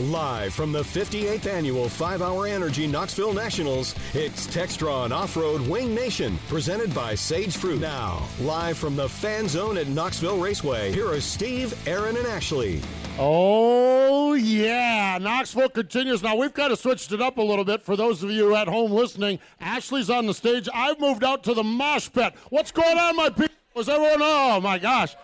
Live 0.00 0.54
from 0.54 0.72
the 0.72 0.80
58th 0.80 1.44
annual 1.44 1.84
5-Hour 1.84 2.46
Energy 2.46 2.86
Knoxville 2.86 3.34
Nationals, 3.34 3.94
it's 4.14 4.46
Textron 4.46 5.10
Off-Road 5.10 5.60
Wing 5.68 5.94
Nation, 5.94 6.38
presented 6.48 6.94
by 6.94 7.14
Sage 7.14 7.54
Fruit. 7.54 7.82
Now, 7.82 8.26
live 8.40 8.78
from 8.78 8.96
the 8.96 9.10
Fan 9.10 9.46
Zone 9.46 9.76
at 9.76 9.88
Knoxville 9.88 10.38
Raceway, 10.38 10.90
here 10.90 11.06
are 11.06 11.20
Steve, 11.20 11.74
Aaron, 11.86 12.16
and 12.16 12.26
Ashley. 12.26 12.80
Oh, 13.18 14.32
yeah. 14.32 15.18
Knoxville 15.20 15.68
continues. 15.68 16.22
Now, 16.22 16.34
we've 16.34 16.54
kind 16.54 16.72
of 16.72 16.78
switched 16.78 17.12
it 17.12 17.20
up 17.20 17.36
a 17.36 17.42
little 17.42 17.66
bit 17.66 17.82
for 17.82 17.94
those 17.94 18.22
of 18.22 18.30
you 18.30 18.56
at 18.56 18.68
home 18.68 18.92
listening. 18.92 19.38
Ashley's 19.60 20.08
on 20.08 20.26
the 20.26 20.32
stage. 20.32 20.66
I've 20.72 20.98
moved 20.98 21.24
out 21.24 21.44
to 21.44 21.52
the 21.52 21.62
mosh 21.62 22.10
pit. 22.10 22.32
What's 22.48 22.72
going 22.72 22.96
on, 22.96 23.16
my 23.16 23.28
people? 23.28 23.48
Is 23.76 23.90
everyone? 23.90 24.20
Oh, 24.22 24.60
my 24.62 24.78
gosh. 24.78 25.14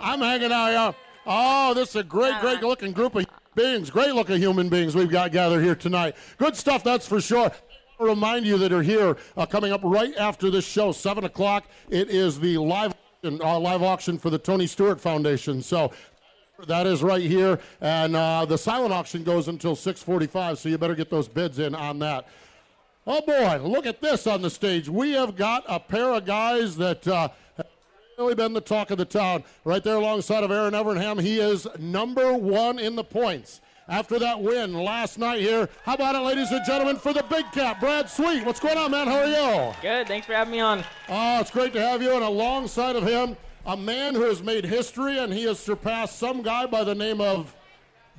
I'm 0.00 0.20
hanging 0.20 0.52
out 0.52 0.68
here. 0.68 0.94
Oh, 1.26 1.74
this 1.74 1.90
is 1.90 1.96
a 1.96 2.04
great, 2.04 2.34
ah. 2.34 2.40
great 2.40 2.62
looking 2.62 2.92
group 2.92 3.16
of 3.16 3.26
beings, 3.54 3.90
great 3.90 4.14
looking 4.14 4.38
human 4.38 4.68
beings 4.68 4.94
we've 4.94 5.10
got 5.10 5.32
gathered 5.32 5.62
here 5.62 5.74
tonight. 5.74 6.16
Good 6.38 6.56
stuff, 6.56 6.82
that's 6.82 7.06
for 7.06 7.20
sure. 7.20 7.50
Remind 7.98 8.46
you 8.46 8.58
that 8.58 8.72
are 8.72 8.82
here 8.82 9.16
uh, 9.36 9.46
coming 9.46 9.72
up 9.72 9.80
right 9.84 10.16
after 10.16 10.50
this 10.50 10.66
show, 10.66 10.92
7 10.92 11.24
o'clock. 11.24 11.66
It 11.88 12.10
is 12.10 12.40
the 12.40 12.58
live, 12.58 12.94
uh, 13.24 13.58
live 13.58 13.82
auction 13.82 14.18
for 14.18 14.30
the 14.30 14.38
Tony 14.38 14.66
Stewart 14.66 15.00
Foundation. 15.00 15.62
So 15.62 15.92
that 16.66 16.86
is 16.86 17.02
right 17.02 17.22
here, 17.22 17.58
and 17.80 18.16
uh, 18.16 18.44
the 18.44 18.56
silent 18.56 18.92
auction 18.92 19.24
goes 19.24 19.48
until 19.48 19.74
6:45. 19.74 20.58
So 20.58 20.68
you 20.68 20.78
better 20.78 20.94
get 20.94 21.10
those 21.10 21.28
bids 21.28 21.58
in 21.58 21.74
on 21.74 21.98
that. 22.00 22.28
Oh 23.04 23.20
boy, 23.20 23.60
look 23.64 23.86
at 23.86 24.00
this 24.00 24.28
on 24.28 24.42
the 24.42 24.50
stage. 24.50 24.88
We 24.88 25.12
have 25.12 25.34
got 25.34 25.64
a 25.68 25.80
pair 25.80 26.12
of 26.14 26.24
guys 26.24 26.76
that 26.76 27.06
uh, 27.08 27.28
really 28.18 28.34
been 28.34 28.52
the 28.52 28.60
talk 28.60 28.90
of 28.90 28.98
the 28.98 29.04
town. 29.04 29.44
Right 29.64 29.82
there 29.82 29.96
alongside 29.96 30.44
of 30.44 30.50
Aaron 30.50 30.74
Evernham, 30.74 31.20
he 31.20 31.40
is 31.40 31.66
number 31.78 32.34
one 32.34 32.78
in 32.78 32.96
the 32.96 33.04
points. 33.04 33.60
After 33.88 34.18
that 34.20 34.40
win 34.40 34.74
last 34.74 35.18
night 35.18 35.40
here, 35.40 35.68
how 35.84 35.94
about 35.94 36.14
it, 36.14 36.20
ladies 36.20 36.50
and 36.50 36.64
gentlemen, 36.64 36.96
for 36.96 37.12
the 37.12 37.24
big 37.24 37.50
cap, 37.52 37.80
Brad 37.80 38.08
Sweet. 38.08 38.44
What's 38.44 38.60
going 38.60 38.78
on, 38.78 38.90
man? 38.90 39.08
How 39.08 39.18
are 39.18 39.26
you? 39.26 39.74
Good. 39.82 40.06
Thanks 40.06 40.26
for 40.26 40.34
having 40.34 40.52
me 40.52 40.60
on. 40.60 40.84
Oh, 41.08 41.40
it's 41.40 41.50
great 41.50 41.72
to 41.72 41.80
have 41.80 42.00
you. 42.00 42.14
And 42.14 42.22
alongside 42.22 42.96
of 42.96 43.06
him, 43.06 43.36
a 43.66 43.76
man 43.76 44.14
who 44.14 44.22
has 44.22 44.42
made 44.42 44.64
history, 44.64 45.18
and 45.18 45.32
he 45.32 45.44
has 45.44 45.58
surpassed 45.58 46.18
some 46.18 46.42
guy 46.42 46.66
by 46.66 46.84
the 46.84 46.94
name 46.94 47.20
of 47.20 47.54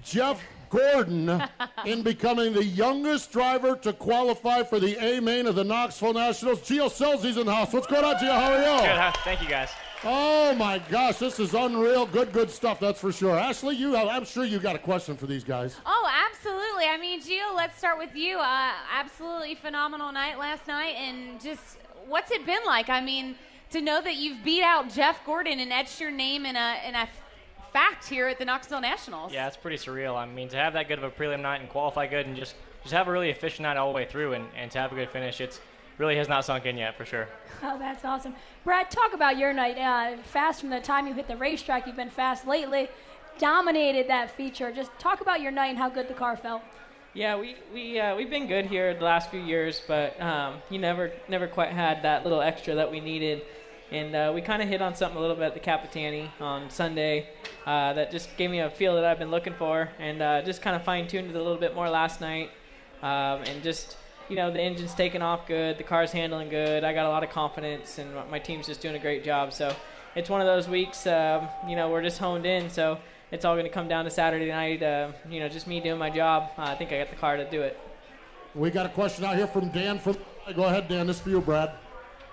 Jeff 0.03 0.41
Gordon 0.73 1.43
in 1.86 2.01
becoming 2.01 2.51
the 2.53 2.63
youngest 2.63 3.31
driver 3.31 3.75
to 3.75 3.93
qualify 3.93 4.63
for 4.63 4.79
the 4.79 4.97
A 4.97 5.21
main 5.21 5.45
of 5.45 5.53
the 5.53 5.63
Knoxville 5.63 6.13
Nationals. 6.13 6.62
Gio 6.62 6.89
Scelzi's 6.89 7.38
in 7.38 7.45
the 7.45 7.53
house. 7.53 7.71
What's 7.71 7.86
going 7.86 8.03
on, 8.03 8.15
Gio? 8.15 8.31
How 8.31 8.53
are 8.53 8.57
you? 8.57 8.81
Good. 8.81 8.97
Huh? 8.97 9.12
Thank 9.23 9.43
you, 9.43 9.47
guys. 9.47 9.69
Oh 10.03 10.55
my 10.55 10.79
gosh, 10.89 11.17
this 11.17 11.39
is 11.39 11.53
unreal. 11.53 12.07
Good, 12.07 12.33
good 12.33 12.49
stuff. 12.49 12.79
That's 12.79 12.99
for 12.99 13.12
sure. 13.12 13.38
Ashley, 13.38 13.75
you 13.75 13.93
have, 13.93 14.07
I'm 14.07 14.25
sure 14.25 14.45
you 14.45 14.57
got 14.57 14.75
a 14.75 14.79
question 14.79 15.15
for 15.15 15.27
these 15.27 15.43
guys. 15.43 15.77
Oh, 15.86 16.12
absolutely. 16.27 16.86
I 16.86 16.97
mean, 16.97 17.21
Gio, 17.21 17.55
let's 17.55 17.77
start 17.77 17.99
with 17.99 18.15
you. 18.15 18.39
Uh, 18.39 18.71
absolutely 18.91 19.53
phenomenal 19.53 20.12
night 20.12 20.39
last 20.39 20.67
night, 20.67 20.95
and 20.97 21.39
just 21.39 21.77
what's 22.07 22.31
it 22.31 22.47
been 22.47 22.65
like? 22.65 22.89
I 22.89 22.99
mean, 22.99 23.36
to 23.69 23.79
know 23.79 24.01
that 24.01 24.15
you've 24.15 24.43
beat 24.43 24.63
out 24.63 24.91
Jeff 24.91 25.23
Gordon 25.25 25.59
and 25.59 25.71
etched 25.71 26.01
your 26.01 26.12
name 26.12 26.45
in 26.45 26.55
a 26.55 26.81
in 26.88 26.95
a 26.95 27.07
fact 27.73 28.07
here 28.07 28.27
at 28.27 28.38
the 28.38 28.45
Knoxville 28.45 28.81
Nationals. 28.81 29.33
Yeah, 29.33 29.47
it's 29.47 29.57
pretty 29.57 29.77
surreal. 29.77 30.15
I 30.15 30.25
mean, 30.25 30.47
to 30.49 30.57
have 30.57 30.73
that 30.73 30.88
good 30.88 30.99
of 30.99 31.03
a 31.03 31.09
prelim 31.09 31.41
night 31.41 31.59
and 31.59 31.69
qualify 31.69 32.07
good 32.07 32.27
and 32.27 32.36
just 32.38 32.55
just 32.83 32.93
have 32.93 33.07
a 33.07 33.12
really 33.12 33.29
efficient 33.29 33.63
night 33.63 33.77
all 33.77 33.91
the 33.91 33.95
way 33.95 34.05
through 34.05 34.33
and, 34.33 34.45
and 34.55 34.69
to 34.71 34.77
have 34.77 34.91
a 34.91 34.95
good 34.95 35.09
finish, 35.09 35.39
it's 35.41 35.59
really 35.97 36.17
has 36.17 36.27
not 36.27 36.43
sunk 36.43 36.65
in 36.65 36.77
yet 36.77 36.95
for 36.95 37.05
sure. 37.05 37.27
Oh, 37.65 37.79
that's 37.79 38.03
awesome. 38.03 38.36
Brad, 38.65 38.91
talk 38.91 39.13
about 39.13 39.38
your 39.38 39.53
night. 39.53 39.77
Uh, 39.77 40.21
fast 40.23 40.59
from 40.59 40.69
the 40.69 40.81
time 40.81 41.07
you 41.07 41.13
hit 41.13 41.29
the 41.29 41.38
racetrack, 41.38 41.88
you've 41.88 41.95
been 41.95 42.09
fast 42.09 42.45
lately. 42.45 42.89
Dominated 43.39 44.09
that 44.09 44.31
feature. 44.31 44.69
Just 44.69 44.91
talk 44.99 45.21
about 45.21 45.39
your 45.39 45.51
night 45.51 45.67
and 45.67 45.77
how 45.77 45.89
good 45.89 46.09
the 46.09 46.13
car 46.13 46.36
felt. 46.36 46.62
Yeah, 47.13 47.39
we 47.39 47.55
we 47.73 47.99
uh, 48.01 48.17
we've 48.17 48.29
been 48.29 48.47
good 48.47 48.65
here 48.65 48.93
the 48.93 49.05
last 49.05 49.31
few 49.31 49.39
years, 49.39 49.81
but 49.88 50.19
um, 50.19 50.55
you 50.69 50.77
never 50.77 51.12
never 51.29 51.47
quite 51.47 51.71
had 51.71 52.03
that 52.03 52.23
little 52.23 52.41
extra 52.41 52.75
that 52.75 52.91
we 52.91 52.99
needed, 52.99 53.43
and 53.93 54.15
uh, 54.15 54.32
we 54.34 54.41
kind 54.41 54.62
of 54.62 54.67
hit 54.67 54.82
on 54.82 54.95
something 54.95 55.17
a 55.17 55.21
little 55.21 55.36
bit 55.36 55.45
at 55.45 55.53
the 55.53 55.60
Capitani 55.60 56.27
on 56.41 56.69
Sunday 56.71 57.29
uh, 57.67 57.93
that 57.93 58.12
just 58.12 58.36
gave 58.38 58.49
me 58.49 58.60
a 58.60 58.69
feel 58.69 58.95
that 58.95 59.06
I've 59.06 59.19
been 59.19 59.29
looking 59.29 59.53
for, 59.53 59.88
and 59.99 60.21
uh, 60.21 60.41
just 60.41 60.63
kind 60.63 60.75
of 60.75 60.84
fine 60.84 61.08
tuned 61.08 61.29
it 61.29 61.36
a 61.36 61.41
little 61.41 61.60
bit 61.60 61.75
more 61.75 61.88
last 61.88 62.19
night, 62.19 62.49
um, 63.03 63.43
and 63.43 63.62
just 63.62 63.97
you 64.29 64.36
know 64.36 64.49
the 64.49 64.60
engine's 64.60 64.95
taking 64.95 65.21
off 65.21 65.47
good, 65.47 65.77
the 65.77 65.84
car's 65.84 66.12
handling 66.12 66.49
good, 66.49 66.84
I 66.84 66.91
got 66.91 67.06
a 67.06 67.10
lot 67.10 67.23
of 67.23 67.29
confidence, 67.29 67.99
and 67.99 68.10
my 68.32 68.39
team's 68.39 68.65
just 68.65 68.82
doing 68.82 68.95
a 68.95 68.99
great 68.99 69.23
job. 69.23 69.53
So 69.53 69.75
it's 70.15 70.29
one 70.29 70.41
of 70.41 70.47
those 70.47 70.67
weeks, 70.67 71.06
um, 71.06 71.47
you 71.67 71.75
know, 71.75 71.91
we're 71.91 72.01
just 72.01 72.17
honed 72.17 72.47
in, 72.47 72.71
so 72.71 72.97
it's 73.32 73.45
all 73.45 73.53
going 73.53 73.65
to 73.65 73.71
come 73.71 73.88
down 73.88 74.06
to 74.06 74.12
Saturday 74.12 74.49
night. 74.49 74.82
Uh, 74.82 75.12
you 75.29 75.39
know, 75.39 75.49
just 75.49 75.67
me 75.67 75.79
doing 75.79 75.99
my 75.99 76.10
job. 76.10 76.49
Uh, 76.58 76.63
I 76.63 76.75
think 76.75 76.91
I 76.91 76.97
got 76.97 77.12
the 77.12 77.15
car 77.15 77.38
to 77.38 77.47
do 77.47 77.62
it. 77.62 77.79
We 78.56 78.71
got 78.71 78.88
a 78.88 78.89
question 78.89 79.23
out 79.23 79.36
here 79.36 79.47
from 79.47 79.69
Dan. 79.69 79.99
From 79.99 80.17
go 80.56 80.63
ahead, 80.63 80.88
Dan. 80.88 81.06
This 81.06 81.17
is 81.17 81.21
for 81.21 81.29
you, 81.29 81.41
Brad. 81.41 81.73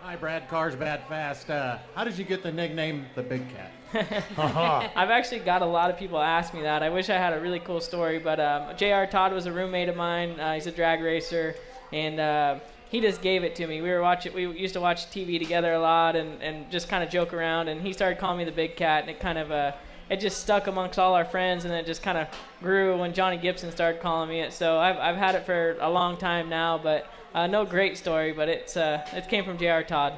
Hi, 0.02 0.16
Brad. 0.16 0.48
Cars 0.48 0.74
bad 0.74 1.06
fast. 1.08 1.50
Uh, 1.50 1.76
how 1.94 2.04
did 2.04 2.16
you 2.16 2.24
get 2.24 2.42
the 2.42 2.50
nickname 2.50 3.04
the 3.14 3.22
Big 3.22 3.42
Cat? 3.50 4.24
I've 4.96 5.10
actually 5.10 5.40
got 5.40 5.60
a 5.60 5.66
lot 5.66 5.90
of 5.90 5.98
people 5.98 6.18
ask 6.18 6.54
me 6.54 6.62
that. 6.62 6.82
I 6.82 6.88
wish 6.88 7.10
I 7.10 7.18
had 7.18 7.34
a 7.34 7.40
really 7.40 7.60
cool 7.60 7.82
story, 7.82 8.18
but 8.18 8.40
um, 8.40 8.74
J.R. 8.78 9.06
Todd 9.06 9.34
was 9.34 9.44
a 9.44 9.52
roommate 9.52 9.90
of 9.90 9.96
mine. 9.96 10.40
Uh, 10.40 10.54
he's 10.54 10.66
a 10.66 10.72
drag 10.72 11.02
racer, 11.02 11.54
and 11.92 12.18
uh, 12.18 12.60
he 12.88 13.02
just 13.02 13.20
gave 13.20 13.44
it 13.44 13.54
to 13.56 13.66
me. 13.66 13.82
We 13.82 13.90
were 13.90 14.00
watching. 14.00 14.32
We 14.32 14.46
used 14.46 14.72
to 14.72 14.80
watch 14.80 15.10
TV 15.10 15.38
together 15.38 15.74
a 15.74 15.80
lot, 15.80 16.16
and, 16.16 16.42
and 16.42 16.70
just 16.70 16.88
kind 16.88 17.04
of 17.04 17.10
joke 17.10 17.34
around. 17.34 17.68
And 17.68 17.82
he 17.82 17.92
started 17.92 18.18
calling 18.18 18.38
me 18.38 18.44
the 18.44 18.52
Big 18.52 18.76
Cat, 18.76 19.02
and 19.02 19.10
it 19.10 19.20
kind 19.20 19.36
of 19.36 19.52
uh, 19.52 19.72
it 20.08 20.18
just 20.18 20.40
stuck 20.40 20.66
amongst 20.66 20.98
all 20.98 21.12
our 21.12 21.26
friends, 21.26 21.66
and 21.66 21.74
it 21.74 21.84
just 21.84 22.02
kind 22.02 22.16
of 22.16 22.26
grew 22.62 22.98
when 22.98 23.12
Johnny 23.12 23.36
Gibson 23.36 23.70
started 23.70 24.00
calling 24.00 24.30
me 24.30 24.40
it. 24.40 24.54
So 24.54 24.78
I've, 24.78 24.96
I've 24.96 25.16
had 25.16 25.34
it 25.34 25.44
for 25.44 25.76
a 25.78 25.90
long 25.90 26.16
time 26.16 26.48
now, 26.48 26.78
but 26.78 27.06
uh, 27.34 27.46
no 27.46 27.64
great 27.64 27.96
story, 27.96 28.32
but 28.32 28.48
it's 28.48 28.76
uh, 28.76 29.06
it 29.12 29.28
came 29.28 29.44
from 29.44 29.58
J.R. 29.58 29.84
Todd. 29.84 30.14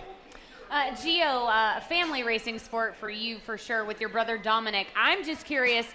Uh, 0.70 0.90
Gio, 0.92 1.50
uh, 1.50 1.80
family 1.80 2.22
racing 2.22 2.58
sport 2.58 2.96
for 2.96 3.10
you 3.10 3.38
for 3.38 3.58
sure 3.58 3.84
with 3.84 4.00
your 4.00 4.08
brother 4.08 4.38
Dominic. 4.38 4.86
I'm 4.96 5.22
just 5.22 5.44
curious, 5.44 5.86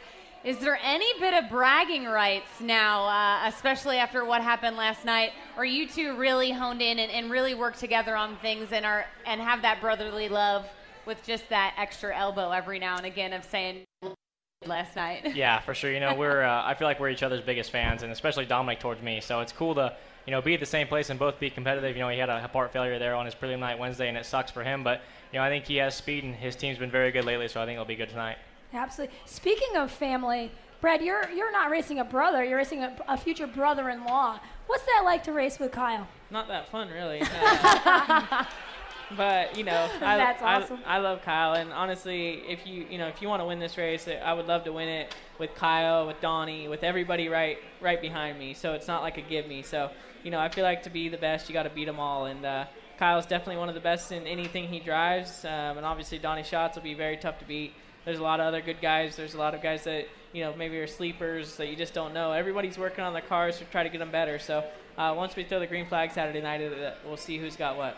is 0.44 0.60
there 0.60 0.78
any 0.84 1.20
bit 1.20 1.34
of 1.34 1.50
bragging 1.50 2.06
rights 2.06 2.62
now, 2.62 3.06
uh, 3.06 3.48
especially 3.48 3.98
after 3.98 4.24
what 4.24 4.44
happened 4.44 4.78
last 4.78 5.04
night? 5.04 5.32
Or 5.58 5.66
you 5.66 5.88
two 5.88 6.16
really 6.16 6.52
honed 6.52 6.84
in 6.84 7.00
and, 7.00 7.12
and 7.12 7.32
really 7.32 7.56
work 7.56 7.76
together 7.76 8.16
on 8.16 8.38
things 8.38 8.72
and 8.72 8.86
are 8.86 9.06
and 9.26 9.42
have 9.42 9.64
that 9.64 9.82
brotherly 9.82 10.30
love 10.30 10.68
with 11.08 11.24
just 11.24 11.50
that 11.50 11.74
extra 11.80 12.16
elbow 12.16 12.52
every 12.52 12.78
now 12.78 12.98
and 12.98 13.08
again 13.08 13.34
of 13.34 13.44
saying 13.44 13.84
last 14.68 14.96
night? 14.96 15.36
yeah, 15.36 15.60
for 15.60 15.74
sure. 15.74 15.92
You 15.92 16.00
know, 16.00 16.14
we're 16.14 16.44
uh, 16.44 16.64
I 16.64 16.76
feel 16.76 16.88
like 16.88 17.00
we're 17.00 17.10
each 17.10 17.24
other's 17.24 17.42
biggest 17.42 17.72
fans, 17.72 18.04
and 18.04 18.12
especially 18.12 18.46
Dominic 18.46 18.80
towards 18.80 19.02
me. 19.02 19.22
So 19.22 19.40
it's 19.40 19.54
cool 19.54 19.74
to 19.74 19.96
you 20.28 20.32
know 20.32 20.42
be 20.42 20.54
at 20.54 20.60
the 20.60 20.66
same 20.66 20.88
place 20.88 21.10
and 21.10 21.18
both 21.18 21.40
be 21.40 21.50
competitive. 21.50 21.96
You 21.96 22.04
know, 22.04 22.10
he 22.10 22.20
had 22.20 22.30
a 22.30 22.48
part 22.50 22.72
failure 22.72 23.00
there 23.00 23.16
on 23.16 23.26
his 23.26 23.34
prelim 23.34 23.60
night 23.60 23.80
Wednesday, 23.80 24.10
and 24.10 24.18
it 24.18 24.26
sucks 24.26 24.52
for 24.52 24.64
him. 24.64 24.84
But 24.84 25.02
you 25.32 25.40
know, 25.40 25.46
I 25.46 25.50
think 25.50 25.66
he 25.66 25.78
has 25.78 25.96
speed, 25.96 26.24
and 26.26 26.36
his 26.36 26.56
team's 26.56 26.78
been 26.78 26.92
very 26.92 27.12
good 27.12 27.26
lately. 27.26 27.48
So 27.48 27.62
I 27.62 27.66
think 27.66 27.76
it'll 27.76 27.86
be 27.86 27.96
good 27.96 28.10
tonight. 28.10 28.38
Absolutely. 28.74 29.16
Speaking 29.26 29.78
of 29.78 29.90
family, 29.90 30.52
Brad, 30.82 31.02
you're 31.02 31.30
you're 31.30 31.52
not 31.52 31.72
racing 31.72 32.00
a 32.00 32.04
brother. 32.04 32.44
You're 32.44 32.58
racing 32.58 32.84
a, 32.84 32.94
a 33.08 33.18
future 33.18 33.48
brother-in-law. 33.48 34.40
What's 34.68 34.86
that 34.86 35.02
like 35.06 35.24
to 35.24 35.32
race 35.32 35.60
with 35.60 35.72
Kyle? 35.72 36.08
Not 36.30 36.50
that 36.50 36.70
fun, 36.70 36.90
really. 36.90 37.22
Uh, 39.10 39.16
but 39.16 39.58
you 39.58 39.64
know, 39.64 39.90
I, 40.02 40.18
That's 40.18 40.42
I- 40.42 40.56
awesome. 40.56 40.80
I, 40.86 40.98
love 40.98 41.22
Kyle, 41.22 41.54
and 41.54 41.72
honestly, 41.72 42.42
if 42.48 42.68
you 42.68 42.86
you 42.90 42.98
know 42.98 43.08
if 43.08 43.22
you 43.22 43.30
want 43.30 43.42
to 43.42 43.46
win 43.46 43.60
this 43.60 43.78
race, 43.78 44.08
I 44.08 44.34
would 44.34 44.48
love 44.48 44.66
to 44.66 44.74
win 44.74 44.90
it 44.90 45.16
with 45.40 45.56
Kyle, 45.56 46.06
with 46.06 46.20
Donny, 46.20 46.68
with 46.68 46.84
everybody 46.84 47.30
right 47.30 47.58
right 47.80 48.02
behind 48.02 48.38
me. 48.38 48.54
So 48.54 48.74
it's 48.74 48.88
not 48.88 49.02
like 49.04 49.18
a 49.18 49.22
give 49.22 49.48
me. 49.48 49.62
So 49.62 49.90
you 50.24 50.32
know, 50.32 50.40
I 50.40 50.50
feel 50.50 50.64
like 50.64 50.84
to 50.84 50.90
be 50.90 51.10
the 51.10 51.18
best, 51.18 51.50
you 51.50 51.54
got 51.54 51.64
to 51.64 51.70
beat 51.70 51.86
them 51.86 52.00
all, 52.00 52.26
and 52.26 52.46
uh, 52.46 52.66
Kyle's 52.98 53.26
definitely 53.26 53.58
one 53.58 53.70
of 53.70 53.76
the 53.76 53.82
best 53.82 54.12
in 54.12 54.26
anything 54.26 54.68
he 54.68 54.80
drives, 54.80 55.46
um, 55.46 55.78
and 55.78 55.86
obviously 55.86 56.18
Donny 56.18 56.44
Schatz 56.44 56.76
will 56.76 56.84
be 56.84 56.94
very 56.94 57.18
tough 57.18 57.40
to 57.40 57.46
beat. 57.46 57.74
There's 58.06 58.20
a 58.20 58.24
lot 58.24 58.40
of 58.40 58.46
other 58.46 58.62
good 58.62 58.82
guys. 58.82 59.16
There's 59.16 59.34
a 59.34 59.38
lot 59.38 59.54
of 59.54 59.62
guys 59.62 59.84
that 59.84 60.08
you 60.34 60.44
know 60.44 60.56
maybe 60.56 60.78
are 60.78 60.88
sleepers 60.88 61.58
that 61.58 61.68
you 61.68 61.76
just 61.76 61.94
don't 61.94 62.14
know. 62.14 62.32
Everybody's 62.32 62.78
working 62.78 63.04
on 63.04 63.14
their 63.14 63.22
cars 63.22 63.58
to 63.60 63.66
try 63.66 63.84
to 63.84 63.90
get 63.90 63.98
them 64.00 64.12
better. 64.12 64.40
So 64.40 64.64
uh, 64.98 65.14
once 65.16 65.36
we 65.36 65.44
throw 65.44 65.60
the 65.60 65.68
green 65.68 65.86
flag 65.86 66.12
Saturday 66.12 66.42
night, 66.42 66.62
uh, 66.62 66.94
we'll 67.06 67.18
see 67.18 67.38
who's 67.38 67.56
got 67.56 67.78
what. 67.78 67.98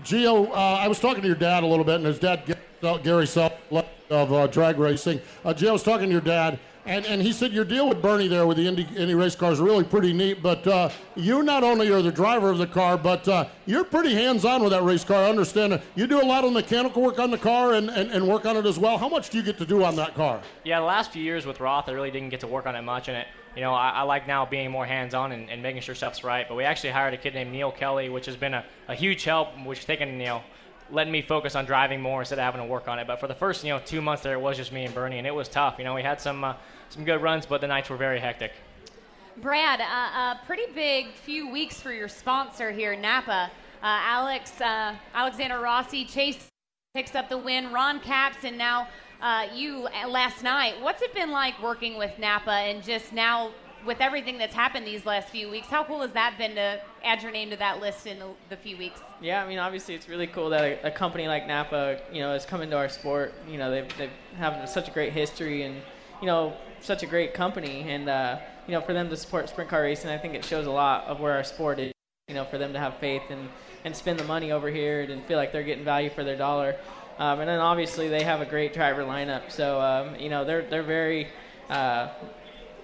Gio, 0.00 0.50
uh, 0.50 0.54
I 0.54 0.88
was 0.88 0.98
talking 0.98 1.22
to 1.22 1.28
your 1.28 1.36
dad 1.36 1.62
a 1.62 1.66
little 1.66 1.84
bit, 1.84 1.96
and 1.96 2.06
his 2.06 2.18
dad, 2.18 2.44
Gary 2.80 3.26
Scelzi 3.26 3.84
of 4.10 4.32
uh, 4.32 4.46
drag 4.48 4.78
racing. 4.78 5.20
Uh, 5.44 5.54
Gio, 5.54 5.68
I 5.68 5.72
was 5.72 5.82
talking 5.82 6.06
to 6.06 6.12
your 6.12 6.20
dad, 6.20 6.58
and, 6.86 7.06
and 7.06 7.22
he 7.22 7.32
said 7.32 7.52
your 7.52 7.64
deal 7.64 7.88
with 7.88 8.02
Bernie 8.02 8.28
there 8.28 8.46
with 8.46 8.58
the 8.58 8.66
Indy, 8.66 8.86
Indy 8.96 9.14
race 9.14 9.34
car 9.34 9.52
is 9.52 9.60
really 9.60 9.84
pretty 9.84 10.12
neat. 10.12 10.42
But 10.42 10.66
uh, 10.66 10.90
you 11.14 11.42
not 11.42 11.64
only 11.64 11.90
are 11.90 12.02
the 12.02 12.12
driver 12.12 12.50
of 12.50 12.58
the 12.58 12.66
car, 12.66 12.98
but 12.98 13.26
uh, 13.26 13.46
you're 13.66 13.84
pretty 13.84 14.14
hands-on 14.14 14.62
with 14.62 14.72
that 14.72 14.82
race 14.82 15.04
car. 15.04 15.24
I 15.24 15.30
understand. 15.30 15.80
You 15.94 16.06
do 16.06 16.20
a 16.20 16.26
lot 16.26 16.44
of 16.44 16.52
mechanical 16.52 17.02
work 17.02 17.18
on 17.18 17.30
the 17.30 17.38
car 17.38 17.72
and, 17.72 17.88
and, 17.88 18.10
and 18.10 18.28
work 18.28 18.44
on 18.44 18.56
it 18.56 18.66
as 18.66 18.78
well. 18.78 18.98
How 18.98 19.08
much 19.08 19.30
do 19.30 19.38
you 19.38 19.44
get 19.44 19.56
to 19.58 19.66
do 19.66 19.82
on 19.82 19.96
that 19.96 20.14
car? 20.14 20.42
Yeah, 20.64 20.80
the 20.80 20.86
last 20.86 21.10
few 21.12 21.22
years 21.22 21.46
with 21.46 21.60
Roth, 21.60 21.88
I 21.88 21.92
really 21.92 22.10
didn't 22.10 22.28
get 22.28 22.40
to 22.40 22.46
work 22.46 22.66
on 22.66 22.76
it 22.76 22.82
much, 22.82 23.08
and 23.08 23.16
it, 23.16 23.26
you 23.56 23.62
know, 23.62 23.72
I, 23.72 23.90
I 23.90 24.02
like 24.02 24.26
now 24.26 24.44
being 24.44 24.70
more 24.70 24.84
hands-on 24.84 25.32
and, 25.32 25.48
and 25.48 25.62
making 25.62 25.80
sure 25.82 25.94
stuff's 25.94 26.22
right. 26.22 26.46
But 26.46 26.56
we 26.56 26.64
actually 26.64 26.90
hired 26.90 27.14
a 27.14 27.16
kid 27.16 27.34
named 27.34 27.50
Neil 27.52 27.72
Kelly, 27.72 28.08
which 28.10 28.26
has 28.26 28.36
been 28.36 28.52
a, 28.52 28.64
a 28.88 28.94
huge 28.94 29.24
help, 29.24 29.48
which 29.64 29.78
has 29.78 29.86
taken 29.86 30.20
you 30.20 30.26
know, 30.26 30.42
letting 30.90 31.12
me 31.12 31.22
focus 31.22 31.54
on 31.54 31.64
driving 31.64 32.00
more 32.00 32.20
instead 32.20 32.38
of 32.38 32.44
having 32.44 32.60
to 32.60 32.66
work 32.66 32.88
on 32.88 32.98
it. 32.98 33.06
But 33.06 33.20
for 33.20 33.26
the 33.26 33.34
first 33.34 33.64
you 33.64 33.70
know 33.70 33.80
two 33.84 34.02
months 34.02 34.22
there, 34.22 34.34
it 34.34 34.40
was 34.40 34.56
just 34.56 34.72
me 34.72 34.84
and 34.84 34.94
Bernie, 34.94 35.18
and 35.18 35.26
it 35.26 35.34
was 35.34 35.48
tough. 35.48 35.76
You 35.78 35.84
know, 35.84 35.94
we 35.94 36.02
had 36.02 36.20
some 36.20 36.44
uh, 36.44 36.54
some 36.90 37.04
good 37.04 37.22
runs, 37.22 37.46
but 37.46 37.60
the 37.60 37.66
nights 37.66 37.90
were 37.90 37.96
very 37.96 38.20
hectic. 38.20 38.52
Brad, 39.38 39.80
uh, 39.80 39.84
a 39.84 40.40
pretty 40.46 40.72
big 40.74 41.12
few 41.12 41.50
weeks 41.50 41.80
for 41.80 41.92
your 41.92 42.08
sponsor 42.08 42.70
here, 42.70 42.94
Napa. 42.94 43.50
Uh, 43.82 44.00
Alex, 44.02 44.60
uh, 44.60 44.94
Alexander 45.12 45.58
Rossi, 45.58 46.04
Chase 46.04 46.48
picks 46.94 47.14
up 47.14 47.28
the 47.28 47.36
win. 47.36 47.72
Ron 47.72 47.98
Capps, 48.00 48.44
and 48.44 48.56
now 48.56 48.86
uh, 49.20 49.46
you 49.52 49.88
uh, 49.88 50.08
last 50.08 50.44
night. 50.44 50.80
What's 50.80 51.02
it 51.02 51.12
been 51.12 51.32
like 51.32 51.60
working 51.60 51.98
with 51.98 52.16
Napa 52.18 52.52
and 52.52 52.82
just 52.82 53.12
now 53.12 53.50
with 53.84 54.00
everything 54.00 54.38
that's 54.38 54.54
happened 54.54 54.86
these 54.86 55.04
last 55.04 55.28
few 55.28 55.50
weeks? 55.50 55.66
How 55.66 55.82
cool 55.82 56.02
has 56.02 56.12
that 56.12 56.38
been 56.38 56.54
to 56.54 56.80
add 57.02 57.22
your 57.22 57.32
name 57.32 57.50
to 57.50 57.56
that 57.56 57.80
list 57.80 58.06
in 58.06 58.20
the, 58.20 58.28
the 58.48 58.56
few 58.56 58.76
weeks? 58.76 59.00
Yeah, 59.20 59.44
I 59.44 59.48
mean, 59.48 59.58
obviously, 59.58 59.94
it's 59.94 60.08
really 60.08 60.28
cool 60.28 60.48
that 60.50 60.62
a, 60.62 60.86
a 60.86 60.90
company 60.90 61.26
like 61.26 61.46
Napa, 61.48 62.00
you 62.12 62.20
know, 62.20 62.32
has 62.32 62.46
come 62.46 62.62
into 62.62 62.76
our 62.76 62.88
sport. 62.88 63.34
You 63.48 63.58
know, 63.58 63.70
they've 63.70 63.98
they've 63.98 64.10
have 64.36 64.68
such 64.68 64.88
a 64.88 64.92
great 64.92 65.12
history 65.12 65.62
and 65.62 65.82
you 66.20 66.26
know 66.26 66.54
such 66.84 67.02
a 67.02 67.06
great 67.06 67.34
company, 67.34 67.86
and 67.88 68.08
uh, 68.08 68.38
you 68.66 68.72
know, 68.72 68.80
for 68.80 68.92
them 68.92 69.08
to 69.08 69.16
support 69.16 69.48
sprint 69.48 69.70
car 69.70 69.82
racing, 69.82 70.10
I 70.10 70.18
think 70.18 70.34
it 70.34 70.44
shows 70.44 70.66
a 70.66 70.70
lot 70.70 71.06
of 71.06 71.20
where 71.20 71.32
our 71.32 71.44
sport 71.44 71.78
is. 71.78 71.92
You 72.28 72.34
know, 72.34 72.46
for 72.46 72.56
them 72.56 72.72
to 72.72 72.78
have 72.78 72.96
faith 72.98 73.22
and 73.28 73.48
and 73.84 73.94
spend 73.94 74.18
the 74.18 74.24
money 74.24 74.50
over 74.50 74.70
here 74.70 75.02
and 75.02 75.22
feel 75.24 75.36
like 75.36 75.52
they're 75.52 75.62
getting 75.62 75.84
value 75.84 76.08
for 76.08 76.24
their 76.24 76.36
dollar. 76.36 76.74
Um, 77.18 77.40
and 77.40 77.48
then 77.48 77.60
obviously 77.60 78.08
they 78.08 78.22
have 78.22 78.40
a 78.40 78.46
great 78.46 78.72
driver 78.72 79.02
lineup, 79.02 79.50
so 79.50 79.80
um, 79.80 80.16
you 80.16 80.30
know 80.30 80.44
they're 80.44 80.62
they're 80.62 80.82
very. 80.82 81.28
Uh, 81.68 82.08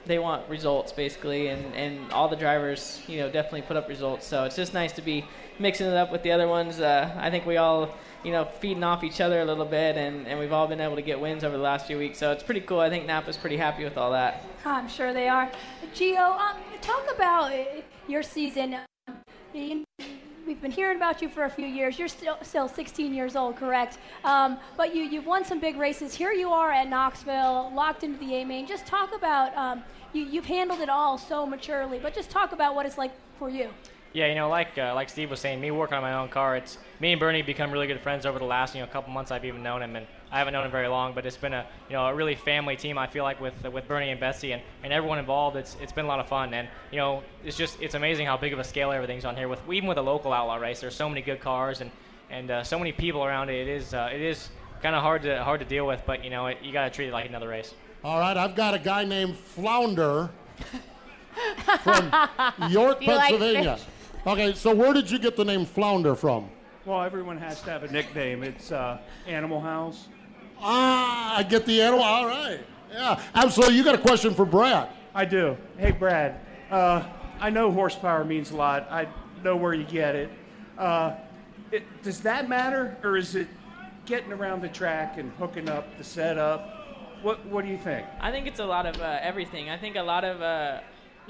they 0.06 0.18
want 0.18 0.48
results 0.48 0.92
basically, 0.92 1.48
and, 1.48 1.74
and 1.74 2.10
all 2.10 2.28
the 2.28 2.36
drivers, 2.36 3.02
you 3.06 3.18
know, 3.18 3.30
definitely 3.30 3.62
put 3.62 3.76
up 3.76 3.88
results. 3.88 4.26
So 4.26 4.44
it's 4.44 4.56
just 4.56 4.72
nice 4.74 4.92
to 4.92 5.02
be 5.02 5.24
mixing 5.58 5.86
it 5.86 5.94
up 5.94 6.10
with 6.10 6.22
the 6.22 6.32
other 6.32 6.48
ones. 6.48 6.80
Uh, 6.80 7.14
I 7.18 7.30
think 7.30 7.46
we 7.46 7.58
all, 7.58 7.94
you 8.24 8.32
know, 8.32 8.44
feeding 8.44 8.84
off 8.84 9.02
each 9.02 9.20
other 9.20 9.40
a 9.40 9.44
little 9.44 9.64
bit, 9.64 9.96
and, 9.96 10.26
and 10.26 10.38
we've 10.38 10.52
all 10.52 10.66
been 10.66 10.80
able 10.80 10.96
to 10.96 11.02
get 11.02 11.18
wins 11.18 11.44
over 11.44 11.56
the 11.56 11.62
last 11.62 11.86
few 11.86 11.98
weeks. 11.98 12.18
So 12.18 12.32
it's 12.32 12.42
pretty 12.42 12.60
cool. 12.60 12.80
I 12.80 12.90
think 12.90 13.06
Napa's 13.06 13.36
pretty 13.36 13.56
happy 13.56 13.84
with 13.84 13.96
all 13.96 14.12
that. 14.12 14.44
I'm 14.64 14.88
sure 14.88 15.12
they 15.12 15.28
are. 15.28 15.50
Gio, 15.94 16.38
um, 16.38 16.56
talk 16.82 17.06
about 17.14 17.52
uh, 17.52 17.64
your 18.08 18.22
season. 18.22 18.76
We've 20.50 20.60
been 20.60 20.70
hearing 20.70 20.96
about 20.96 21.22
you 21.22 21.28
for 21.28 21.44
a 21.44 21.50
few 21.50 21.66
years. 21.66 21.98
You're 21.98 22.08
still 22.08 22.36
still 22.42 22.66
16 22.66 23.14
years 23.14 23.36
old, 23.36 23.56
correct? 23.56 23.98
Um, 24.24 24.58
but 24.76 24.94
you 24.94 25.04
you've 25.04 25.26
won 25.26 25.44
some 25.44 25.60
big 25.60 25.76
races. 25.76 26.14
Here 26.14 26.32
you 26.32 26.50
are 26.50 26.72
at 26.72 26.88
Knoxville, 26.88 27.72
locked 27.74 28.02
into 28.04 28.18
the 28.18 28.34
A 28.34 28.44
main. 28.44 28.66
Just 28.66 28.86
talk 28.86 29.14
about 29.14 29.56
um, 29.56 29.82
you 30.12 30.24
you've 30.24 30.46
handled 30.46 30.80
it 30.80 30.88
all 30.88 31.18
so 31.18 31.46
maturely. 31.46 31.98
But 31.98 32.14
just 32.14 32.30
talk 32.30 32.52
about 32.52 32.74
what 32.74 32.84
it's 32.84 32.98
like 32.98 33.12
for 33.38 33.48
you. 33.48 33.70
Yeah, 34.12 34.26
you 34.26 34.34
know, 34.34 34.48
like 34.48 34.76
uh, 34.76 34.92
like 34.94 35.08
Steve 35.08 35.30
was 35.30 35.38
saying, 35.38 35.60
me 35.60 35.70
working 35.70 35.94
on 35.94 36.02
my 36.02 36.14
own 36.14 36.28
car, 36.28 36.56
it's 36.56 36.78
me 36.98 37.12
and 37.12 37.20
Bernie 37.20 37.42
become 37.42 37.70
really 37.70 37.86
good 37.86 38.00
friends 38.00 38.26
over 38.26 38.40
the 38.40 38.44
last 38.44 38.74
you 38.74 38.80
know 38.80 38.86
couple 38.88 39.12
months. 39.12 39.30
I've 39.30 39.44
even 39.44 39.62
known 39.62 39.82
him, 39.82 39.94
and 39.94 40.04
I 40.32 40.38
haven't 40.38 40.52
known 40.52 40.64
him 40.64 40.72
very 40.72 40.88
long, 40.88 41.14
but 41.14 41.24
it's 41.26 41.36
been 41.36 41.52
a 41.54 41.64
you 41.88 41.94
know 41.94 42.06
a 42.06 42.14
really 42.14 42.34
family 42.34 42.74
team. 42.74 42.98
I 42.98 43.06
feel 43.06 43.22
like 43.22 43.40
with 43.40 43.54
with 43.72 43.86
Bernie 43.86 44.10
and 44.10 44.18
Betsy 44.18 44.50
and, 44.50 44.62
and 44.82 44.92
everyone 44.92 45.18
involved, 45.20 45.56
it's 45.56 45.76
it's 45.80 45.92
been 45.92 46.06
a 46.06 46.08
lot 46.08 46.18
of 46.18 46.26
fun, 46.28 46.52
and 46.54 46.66
you 46.90 46.98
know 46.98 47.22
it's 47.44 47.56
just 47.56 47.80
it's 47.80 47.94
amazing 47.94 48.26
how 48.26 48.36
big 48.36 48.52
of 48.52 48.58
a 48.58 48.64
scale 48.64 48.90
everything's 48.90 49.24
on 49.24 49.36
here. 49.36 49.46
With 49.46 49.60
even 49.70 49.88
with 49.88 49.98
a 49.98 50.02
local 50.02 50.32
outlaw 50.32 50.56
race, 50.56 50.80
there's 50.80 50.96
so 50.96 51.08
many 51.08 51.22
good 51.22 51.40
cars 51.40 51.80
and 51.80 51.92
and 52.30 52.50
uh, 52.50 52.64
so 52.64 52.78
many 52.80 52.90
people 52.90 53.24
around 53.24 53.48
it. 53.48 53.68
It 53.68 53.68
is 53.68 53.94
uh, 53.94 54.10
it 54.12 54.20
is 54.20 54.48
kind 54.82 54.96
of 54.96 55.02
hard 55.02 55.22
to 55.22 55.44
hard 55.44 55.60
to 55.60 55.66
deal 55.66 55.86
with, 55.86 56.02
but 56.04 56.24
you 56.24 56.30
know 56.30 56.48
it, 56.48 56.58
you 56.62 56.72
got 56.72 56.84
to 56.84 56.90
treat 56.90 57.06
it 57.08 57.12
like 57.12 57.28
another 57.28 57.48
race. 57.48 57.74
All 58.02 58.18
right, 58.18 58.36
I've 58.36 58.56
got 58.56 58.74
a 58.74 58.78
guy 58.80 59.04
named 59.04 59.36
Flounder 59.36 60.30
from 61.84 62.10
York, 62.70 63.00
You 63.02 63.06
like 63.14 63.30
Pennsylvania. 63.30 63.76
fish? 63.76 63.86
Okay, 64.26 64.54
so 64.54 64.74
where 64.74 64.92
did 64.92 65.10
you 65.10 65.18
get 65.18 65.36
the 65.36 65.44
name 65.44 65.64
Flounder 65.64 66.14
from? 66.14 66.50
Well, 66.84 67.02
everyone 67.02 67.36
has 67.38 67.60
to 67.62 67.70
have 67.70 67.82
a 67.84 67.92
nickname. 67.92 68.42
It's 68.42 68.72
uh, 68.72 68.98
Animal 69.26 69.60
House. 69.60 70.08
Ah, 70.60 71.38
I 71.38 71.42
get 71.42 71.66
the 71.66 71.80
animal. 71.82 72.02
All 72.02 72.26
right. 72.26 72.60
Yeah, 72.92 73.22
absolutely. 73.34 73.76
You 73.76 73.84
got 73.84 73.94
a 73.94 73.98
question 73.98 74.34
for 74.34 74.44
Brad? 74.44 74.88
I 75.14 75.24
do. 75.24 75.56
Hey, 75.78 75.90
Brad. 75.90 76.40
Uh, 76.70 77.04
I 77.38 77.50
know 77.50 77.70
horsepower 77.70 78.24
means 78.24 78.50
a 78.50 78.56
lot. 78.56 78.86
I 78.90 79.08
know 79.44 79.56
where 79.56 79.74
you 79.74 79.84
get 79.84 80.14
it. 80.14 80.30
Uh, 80.78 81.14
it. 81.70 81.82
Does 82.02 82.20
that 82.20 82.48
matter, 82.48 82.96
or 83.02 83.16
is 83.16 83.34
it 83.34 83.48
getting 84.06 84.32
around 84.32 84.60
the 84.62 84.68
track 84.68 85.18
and 85.18 85.30
hooking 85.38 85.68
up 85.68 85.96
the 85.98 86.04
setup? 86.04 86.76
What 87.22 87.44
What 87.46 87.64
do 87.64 87.70
you 87.70 87.78
think? 87.78 88.06
I 88.20 88.30
think 88.30 88.46
it's 88.46 88.60
a 88.60 88.64
lot 88.64 88.86
of 88.86 89.00
uh, 89.00 89.18
everything. 89.20 89.68
I 89.70 89.76
think 89.76 89.96
a 89.96 90.02
lot 90.02 90.24
of, 90.24 90.40
uh, 90.42 90.80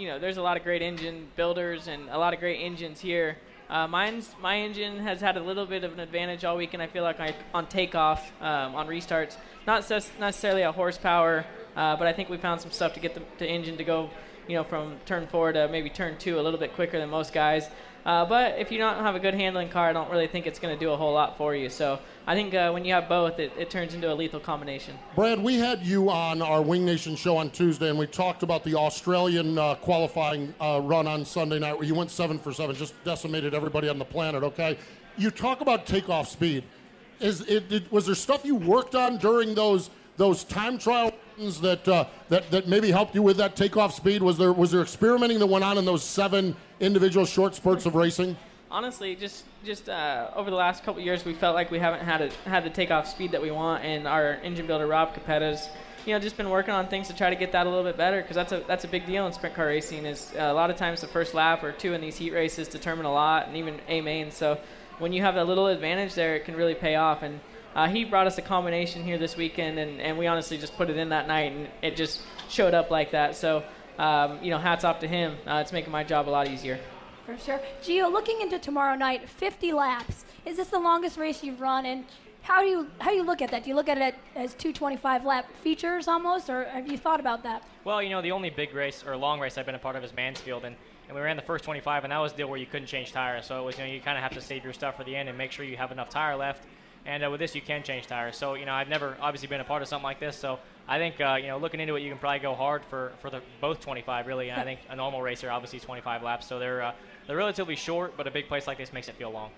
you 0.00 0.06
know, 0.06 0.18
there's 0.18 0.38
a 0.38 0.42
lot 0.42 0.56
of 0.56 0.62
great 0.62 0.80
engine 0.80 1.28
builders 1.36 1.86
and 1.86 2.08
a 2.08 2.16
lot 2.16 2.32
of 2.32 2.40
great 2.40 2.58
engines 2.58 3.00
here. 3.00 3.36
Uh, 3.68 3.86
mine's 3.86 4.34
my 4.40 4.58
engine 4.58 4.98
has 4.98 5.20
had 5.20 5.36
a 5.36 5.42
little 5.42 5.66
bit 5.66 5.84
of 5.84 5.92
an 5.92 6.00
advantage 6.00 6.42
all 6.42 6.56
week, 6.56 6.72
and 6.72 6.82
I 6.82 6.86
feel 6.86 7.02
like 7.02 7.20
I, 7.20 7.34
on 7.52 7.66
takeoff, 7.66 8.32
um, 8.40 8.74
on 8.74 8.88
restarts, 8.88 9.36
not 9.66 9.88
necessarily 10.18 10.62
a 10.62 10.72
horsepower, 10.72 11.44
uh, 11.76 11.96
but 11.96 12.06
I 12.06 12.14
think 12.14 12.30
we 12.30 12.38
found 12.38 12.62
some 12.62 12.70
stuff 12.70 12.94
to 12.94 13.00
get 13.00 13.14
the, 13.14 13.22
the 13.38 13.46
engine 13.46 13.76
to 13.76 13.84
go, 13.84 14.08
you 14.50 14.56
know, 14.56 14.64
from 14.64 14.96
turn 15.06 15.28
four 15.28 15.52
to 15.52 15.68
maybe 15.68 15.88
turn 15.88 16.18
two 16.18 16.40
a 16.40 16.42
little 16.42 16.58
bit 16.58 16.74
quicker 16.74 16.98
than 16.98 17.08
most 17.08 17.32
guys. 17.32 17.68
Uh, 18.04 18.24
but 18.24 18.58
if 18.58 18.72
you 18.72 18.78
don't 18.78 18.96
have 18.96 19.14
a 19.14 19.20
good 19.20 19.34
handling 19.34 19.68
car, 19.68 19.88
I 19.88 19.92
don't 19.92 20.10
really 20.10 20.26
think 20.26 20.46
it's 20.46 20.58
going 20.58 20.74
to 20.74 20.80
do 20.80 20.90
a 20.90 20.96
whole 20.96 21.12
lot 21.12 21.36
for 21.36 21.54
you. 21.54 21.68
So 21.68 22.00
I 22.26 22.34
think 22.34 22.52
uh, 22.54 22.70
when 22.72 22.84
you 22.84 22.92
have 22.94 23.08
both, 23.08 23.38
it, 23.38 23.52
it 23.56 23.70
turns 23.70 23.94
into 23.94 24.12
a 24.12 24.14
lethal 24.14 24.40
combination. 24.40 24.98
Brad, 25.14 25.38
we 25.38 25.56
had 25.56 25.84
you 25.84 26.10
on 26.10 26.42
our 26.42 26.62
Wing 26.62 26.84
Nation 26.84 27.14
show 27.14 27.36
on 27.36 27.50
Tuesday, 27.50 27.90
and 27.90 27.98
we 27.98 28.06
talked 28.06 28.42
about 28.42 28.64
the 28.64 28.74
Australian 28.74 29.56
uh, 29.56 29.76
qualifying 29.76 30.52
uh, 30.60 30.80
run 30.82 31.06
on 31.06 31.24
Sunday 31.24 31.58
night 31.58 31.74
where 31.74 31.86
you 31.86 31.94
went 31.94 32.10
seven 32.10 32.38
for 32.38 32.52
seven, 32.52 32.74
just 32.74 32.94
decimated 33.04 33.54
everybody 33.54 33.88
on 33.88 33.98
the 33.98 34.04
planet. 34.04 34.42
Okay, 34.42 34.78
you 35.16 35.30
talk 35.30 35.60
about 35.60 35.86
takeoff 35.86 36.28
speed. 36.28 36.64
Is 37.20 37.42
it, 37.42 37.70
it 37.70 37.92
was 37.92 38.06
there 38.06 38.14
stuff 38.14 38.44
you 38.44 38.56
worked 38.56 38.94
on 38.94 39.18
during 39.18 39.54
those 39.54 39.90
those 40.16 40.44
time 40.44 40.78
trial 40.78 41.12
that 41.60 41.86
uh, 41.88 42.04
that 42.28 42.50
that 42.50 42.68
maybe 42.68 42.90
helped 42.90 43.14
you 43.14 43.22
with 43.22 43.36
that 43.38 43.56
takeoff 43.56 43.94
speed? 43.94 44.22
Was 44.22 44.38
there 44.38 44.52
was 44.52 44.70
there 44.70 44.82
experimenting 44.82 45.38
that 45.38 45.46
went 45.46 45.64
on 45.64 45.78
in 45.78 45.84
those 45.84 46.04
seven 46.04 46.54
individual 46.80 47.26
short 47.26 47.54
spurts 47.54 47.86
of 47.86 47.94
racing? 47.94 48.36
honestly, 48.70 49.16
just 49.16 49.44
just 49.64 49.88
uh, 49.88 50.30
over 50.34 50.50
the 50.50 50.56
last 50.56 50.84
couple 50.84 51.02
years, 51.02 51.24
we 51.24 51.34
felt 51.34 51.54
like 51.54 51.70
we 51.70 51.78
haven't 51.78 52.00
had 52.00 52.22
a, 52.22 52.30
had 52.48 52.64
the 52.64 52.70
takeoff 52.70 53.06
speed 53.06 53.32
that 53.32 53.42
we 53.42 53.50
want, 53.50 53.84
and 53.84 54.06
our 54.06 54.34
engine 54.42 54.66
builder 54.66 54.86
Rob 54.86 55.12
Capetta's, 55.14 55.68
you 56.06 56.14
know, 56.14 56.20
just 56.20 56.36
been 56.36 56.48
working 56.48 56.72
on 56.72 56.86
things 56.88 57.08
to 57.08 57.14
try 57.14 57.28
to 57.28 57.36
get 57.36 57.52
that 57.52 57.66
a 57.66 57.68
little 57.68 57.84
bit 57.84 57.96
better 57.96 58.22
because 58.22 58.36
that's 58.36 58.52
a 58.52 58.62
that's 58.66 58.84
a 58.84 58.88
big 58.88 59.04
deal 59.06 59.26
in 59.26 59.32
sprint 59.32 59.54
car 59.54 59.66
racing. 59.66 60.06
Is 60.06 60.32
uh, 60.38 60.44
a 60.44 60.54
lot 60.54 60.70
of 60.70 60.76
times 60.76 61.00
the 61.00 61.08
first 61.08 61.34
lap 61.34 61.62
or 61.62 61.72
two 61.72 61.92
in 61.92 62.00
these 62.00 62.16
heat 62.16 62.32
races 62.32 62.68
determine 62.68 63.06
a 63.06 63.12
lot, 63.12 63.48
and 63.48 63.56
even 63.56 63.80
a 63.88 64.00
main. 64.00 64.30
So 64.30 64.58
when 64.98 65.12
you 65.12 65.22
have 65.22 65.36
a 65.36 65.44
little 65.44 65.66
advantage 65.66 66.14
there, 66.14 66.36
it 66.36 66.44
can 66.44 66.56
really 66.56 66.74
pay 66.74 66.96
off. 66.96 67.22
And 67.22 67.40
uh, 67.74 67.88
he 67.88 68.04
brought 68.04 68.26
us 68.26 68.38
a 68.38 68.42
combination 68.42 69.04
here 69.04 69.18
this 69.18 69.36
weekend, 69.36 69.78
and, 69.78 70.00
and 70.00 70.18
we 70.18 70.26
honestly 70.26 70.58
just 70.58 70.76
put 70.76 70.90
it 70.90 70.96
in 70.96 71.08
that 71.10 71.28
night, 71.28 71.52
and 71.52 71.68
it 71.82 71.96
just 71.96 72.20
showed 72.48 72.74
up 72.74 72.90
like 72.90 73.12
that. 73.12 73.36
So 73.36 73.62
um, 74.00 74.42
you 74.42 74.50
know, 74.50 74.58
hats 74.58 74.84
off 74.84 74.98
to 75.00 75.08
him. 75.08 75.36
Uh, 75.46 75.60
it's 75.62 75.72
making 75.72 75.92
my 75.92 76.02
job 76.02 76.28
a 76.28 76.30
lot 76.30 76.48
easier. 76.48 76.80
For 77.26 77.36
sure. 77.36 77.60
Gio, 77.82 78.10
looking 78.10 78.40
into 78.40 78.58
tomorrow 78.58 78.96
night, 78.96 79.28
50 79.28 79.72
laps. 79.72 80.24
Is 80.46 80.56
this 80.56 80.68
the 80.68 80.78
longest 80.78 81.18
race 81.18 81.44
you've 81.44 81.60
run? 81.60 81.84
And 81.84 82.06
how 82.42 82.62
do 82.62 82.66
you 82.66 82.86
how 82.98 83.10
do 83.10 83.16
you 83.16 83.22
look 83.22 83.42
at 83.42 83.50
that? 83.50 83.62
Do 83.64 83.68
you 83.68 83.76
look 83.76 83.88
at 83.90 83.98
it 83.98 84.14
as 84.34 84.54
225 84.54 85.26
lap 85.26 85.46
features 85.62 86.08
almost, 86.08 86.48
or 86.48 86.64
have 86.64 86.90
you 86.90 86.96
thought 86.96 87.20
about 87.20 87.42
that? 87.42 87.62
Well, 87.84 88.02
you 88.02 88.08
know, 88.08 88.22
the 88.22 88.32
only 88.32 88.48
big 88.48 88.74
race 88.74 89.04
or 89.06 89.16
long 89.16 89.38
race 89.38 89.58
I've 89.58 89.66
been 89.66 89.74
a 89.74 89.78
part 89.78 89.96
of 89.96 90.02
is 90.02 90.14
Mansfield, 90.14 90.64
and, 90.64 90.74
and 91.08 91.14
we 91.14 91.22
ran 91.22 91.36
the 91.36 91.42
first 91.42 91.64
25, 91.64 92.04
and 92.04 92.12
that 92.12 92.18
was 92.18 92.32
the 92.32 92.38
deal 92.38 92.48
where 92.48 92.58
you 92.58 92.66
couldn't 92.66 92.88
change 92.88 93.12
tires. 93.12 93.44
So 93.44 93.60
it 93.60 93.64
was, 93.64 93.76
you 93.76 93.84
know, 93.84 93.90
you 93.90 94.00
kind 94.00 94.16
of 94.16 94.22
have 94.22 94.32
to 94.32 94.40
save 94.40 94.64
your 94.64 94.72
stuff 94.72 94.96
for 94.96 95.04
the 95.04 95.14
end 95.14 95.28
and 95.28 95.36
make 95.36 95.52
sure 95.52 95.66
you 95.66 95.76
have 95.76 95.92
enough 95.92 96.08
tire 96.08 96.36
left. 96.36 96.64
And 97.06 97.24
uh, 97.24 97.30
with 97.30 97.40
this, 97.40 97.54
you 97.54 97.62
can 97.62 97.82
change 97.82 98.06
tires. 98.06 98.36
So 98.36 98.54
you 98.54 98.66
know, 98.66 98.72
I've 98.72 98.88
never 98.88 99.16
obviously 99.20 99.48
been 99.48 99.60
a 99.60 99.64
part 99.64 99.82
of 99.82 99.88
something 99.88 100.04
like 100.04 100.20
this. 100.20 100.36
So 100.36 100.58
I 100.86 100.98
think 100.98 101.20
uh, 101.20 101.38
you 101.40 101.48
know, 101.48 101.58
looking 101.58 101.80
into 101.80 101.96
it, 101.96 102.02
you 102.02 102.10
can 102.10 102.18
probably 102.18 102.40
go 102.40 102.54
hard 102.54 102.84
for 102.84 103.12
for 103.20 103.30
the 103.30 103.40
both 103.60 103.80
25 103.80 104.26
really. 104.26 104.50
And 104.50 104.60
I 104.60 104.64
think 104.64 104.80
a 104.88 104.96
normal 104.96 105.22
racer 105.22 105.50
obviously 105.50 105.80
25 105.80 106.22
laps. 106.22 106.46
So 106.46 106.58
they're 106.58 106.82
uh, 106.82 106.92
they're 107.26 107.36
relatively 107.36 107.76
short, 107.76 108.16
but 108.16 108.26
a 108.26 108.30
big 108.30 108.48
place 108.48 108.66
like 108.66 108.78
this 108.78 108.92
makes 108.92 109.08
it 109.08 109.14
feel 109.14 109.30
long. 109.30 109.50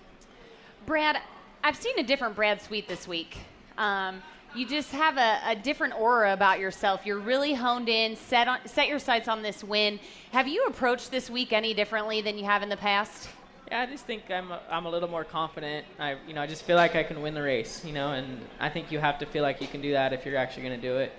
Brad, 0.85 1.17
I've 1.63 1.77
seen 1.77 1.97
a 1.97 2.03
different 2.03 2.35
Brad 2.35 2.61
Sweet 2.61 2.87
this 2.87 3.07
week. 3.07 3.37
Um, 3.77 4.21
you 4.55 4.67
just 4.67 4.91
have 4.91 5.17
a, 5.17 5.39
a, 5.47 5.55
different 5.55 5.99
aura 5.99 6.33
about 6.33 6.59
yourself. 6.59 7.05
You're 7.05 7.19
really 7.19 7.53
honed 7.53 7.89
in, 7.89 8.15
set 8.15 8.47
on, 8.47 8.59
set 8.65 8.87
your 8.87 8.99
sights 8.99 9.27
on 9.27 9.41
this 9.41 9.63
win. 9.63 9.99
Have 10.31 10.47
you 10.47 10.65
approached 10.65 11.09
this 11.09 11.29
week 11.29 11.53
any 11.53 11.73
differently 11.73 12.21
than 12.21 12.37
you 12.37 12.43
have 12.45 12.61
in 12.61 12.69
the 12.69 12.77
past? 12.77 13.29
I 13.73 13.87
just 13.87 14.05
think 14.05 14.29
I'm 14.29 14.51
a, 14.51 14.61
I'm 14.69 14.85
a 14.85 14.89
little 14.89 15.09
more 15.09 15.23
confident. 15.23 15.85
I 15.99 16.17
you 16.27 16.33
know 16.33 16.41
I 16.41 16.47
just 16.47 16.63
feel 16.63 16.75
like 16.75 16.95
I 16.95 17.03
can 17.03 17.21
win 17.21 17.33
the 17.33 17.41
race. 17.41 17.83
You 17.83 17.93
know, 17.93 18.11
and 18.11 18.39
I 18.59 18.69
think 18.69 18.91
you 18.91 18.99
have 18.99 19.19
to 19.19 19.25
feel 19.25 19.41
like 19.41 19.61
you 19.61 19.67
can 19.67 19.81
do 19.81 19.93
that 19.93 20.13
if 20.13 20.25
you're 20.25 20.37
actually 20.37 20.63
going 20.63 20.79
to 20.79 20.87
do 20.87 20.97
it. 20.97 21.11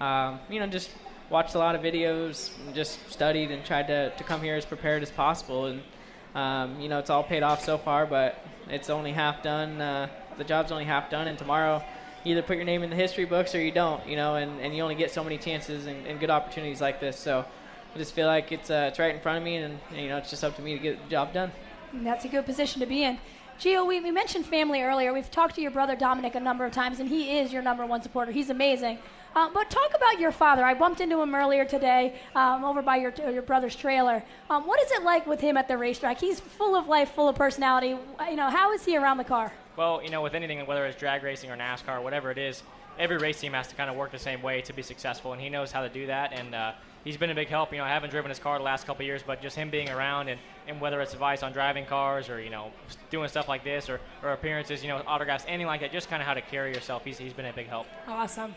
Um, 0.00 0.40
you 0.48 0.58
know, 0.58 0.66
just 0.66 0.90
watched 1.30 1.54
a 1.54 1.58
lot 1.58 1.74
of 1.74 1.82
videos, 1.82 2.50
just 2.74 3.10
studied 3.10 3.50
and 3.50 3.64
tried 3.64 3.88
to, 3.88 4.10
to 4.16 4.24
come 4.24 4.40
here 4.40 4.54
as 4.54 4.64
prepared 4.64 5.02
as 5.02 5.10
possible. 5.10 5.66
And 5.66 5.82
um, 6.34 6.80
you 6.80 6.88
know, 6.88 6.98
it's 6.98 7.10
all 7.10 7.22
paid 7.22 7.42
off 7.42 7.64
so 7.64 7.78
far, 7.78 8.06
but 8.06 8.42
it's 8.68 8.90
only 8.90 9.12
half 9.12 9.42
done. 9.42 9.80
Uh, 9.80 10.08
the 10.36 10.44
job's 10.44 10.72
only 10.72 10.84
half 10.84 11.10
done, 11.10 11.28
and 11.28 11.36
tomorrow, 11.36 11.82
either 12.24 12.42
put 12.42 12.56
your 12.56 12.64
name 12.64 12.82
in 12.82 12.90
the 12.90 12.96
history 12.96 13.24
books 13.24 13.54
or 13.54 13.60
you 13.60 13.72
don't. 13.72 14.06
You 14.06 14.16
know, 14.16 14.36
and, 14.36 14.60
and 14.60 14.74
you 14.74 14.82
only 14.82 14.94
get 14.94 15.10
so 15.10 15.24
many 15.24 15.36
chances 15.36 15.86
and, 15.86 16.06
and 16.06 16.20
good 16.20 16.30
opportunities 16.30 16.80
like 16.80 17.00
this. 17.00 17.18
So 17.18 17.44
I 17.94 17.98
just 17.98 18.14
feel 18.14 18.26
like 18.26 18.52
it's 18.52 18.70
uh, 18.70 18.86
it's 18.88 18.98
right 18.98 19.14
in 19.14 19.20
front 19.20 19.38
of 19.38 19.44
me, 19.44 19.56
and, 19.56 19.78
and 19.90 20.00
you 20.00 20.08
know, 20.08 20.18
it's 20.18 20.30
just 20.30 20.44
up 20.44 20.56
to 20.56 20.62
me 20.62 20.74
to 20.74 20.82
get 20.82 21.02
the 21.02 21.10
job 21.10 21.32
done. 21.32 21.52
That's 21.92 22.24
a 22.24 22.28
good 22.28 22.46
position 22.46 22.80
to 22.80 22.86
be 22.86 23.04
in. 23.04 23.18
Gio, 23.60 23.86
we, 23.86 23.98
we 24.00 24.12
mentioned 24.12 24.46
family 24.46 24.82
earlier. 24.82 25.12
We've 25.12 25.30
talked 25.30 25.56
to 25.56 25.60
your 25.60 25.72
brother 25.72 25.96
Dominic 25.96 26.36
a 26.36 26.40
number 26.40 26.64
of 26.64 26.72
times, 26.72 27.00
and 27.00 27.08
he 27.08 27.38
is 27.38 27.52
your 27.52 27.62
number 27.62 27.84
one 27.84 28.02
supporter. 28.02 28.30
He's 28.30 28.50
amazing. 28.50 28.98
Uh, 29.34 29.48
but 29.52 29.68
talk 29.68 29.90
about 29.96 30.20
your 30.20 30.30
father. 30.30 30.64
I 30.64 30.74
bumped 30.74 31.00
into 31.00 31.20
him 31.20 31.34
earlier 31.34 31.64
today 31.64 32.14
um, 32.34 32.64
over 32.64 32.82
by 32.82 32.96
your, 32.96 33.12
your 33.30 33.42
brother's 33.42 33.74
trailer. 33.74 34.22
Um, 34.48 34.66
what 34.66 34.80
is 34.80 34.90
it 34.92 35.02
like 35.02 35.26
with 35.26 35.40
him 35.40 35.56
at 35.56 35.66
the 35.66 35.76
racetrack? 35.76 36.20
He's 36.20 36.40
full 36.40 36.76
of 36.76 36.86
life, 36.86 37.10
full 37.12 37.28
of 37.28 37.36
personality. 37.36 37.96
You 38.28 38.36
know, 38.36 38.48
how 38.48 38.72
is 38.72 38.84
he 38.84 38.96
around 38.96 39.18
the 39.18 39.24
car? 39.24 39.52
Well, 39.76 40.02
you 40.02 40.10
know, 40.10 40.22
with 40.22 40.34
anything, 40.34 40.64
whether 40.66 40.86
it's 40.86 40.98
drag 40.98 41.22
racing 41.22 41.50
or 41.50 41.56
NASCAR, 41.56 42.02
whatever 42.02 42.30
it 42.30 42.38
is, 42.38 42.62
every 42.98 43.16
race 43.16 43.40
team 43.40 43.52
has 43.52 43.68
to 43.68 43.74
kind 43.74 43.90
of 43.90 43.96
work 43.96 44.10
the 44.12 44.18
same 44.18 44.42
way 44.42 44.60
to 44.62 44.72
be 44.72 44.82
successful, 44.82 45.32
and 45.32 45.42
he 45.42 45.48
knows 45.48 45.70
how 45.70 45.82
to 45.82 45.88
do 45.88 46.06
that. 46.06 46.32
And 46.32 46.54
uh, 46.54 46.72
he's 47.04 47.16
been 47.16 47.30
a 47.30 47.34
big 47.34 47.48
help. 47.48 47.72
You 47.72 47.78
know, 47.78 47.84
I 47.84 47.90
haven't 47.90 48.10
driven 48.10 48.28
his 48.28 48.38
car 48.38 48.58
the 48.58 48.64
last 48.64 48.86
couple 48.86 49.04
years, 49.04 49.22
but 49.24 49.40
just 49.42 49.56
him 49.56 49.70
being 49.70 49.88
around 49.88 50.28
and, 50.28 50.40
and 50.68 50.80
whether 50.80 51.00
it's 51.00 51.14
advice 51.14 51.42
on 51.42 51.52
driving 51.52 51.86
cars 51.86 52.28
or, 52.28 52.40
you 52.40 52.50
know, 52.50 52.70
doing 53.10 53.28
stuff 53.28 53.48
like 53.48 53.64
this 53.64 53.88
or, 53.88 54.00
or 54.22 54.32
appearances, 54.32 54.82
you 54.82 54.88
know, 54.88 55.02
autographs, 55.06 55.44
anything 55.48 55.66
like 55.66 55.80
that, 55.80 55.90
just 55.90 56.10
kind 56.10 56.20
of 56.22 56.28
how 56.28 56.34
to 56.34 56.42
carry 56.42 56.72
yourself. 56.72 57.04
He's, 57.04 57.18
he's 57.18 57.32
been 57.32 57.46
a 57.46 57.52
big 57.52 57.68
help. 57.68 57.86
Awesome. 58.06 58.54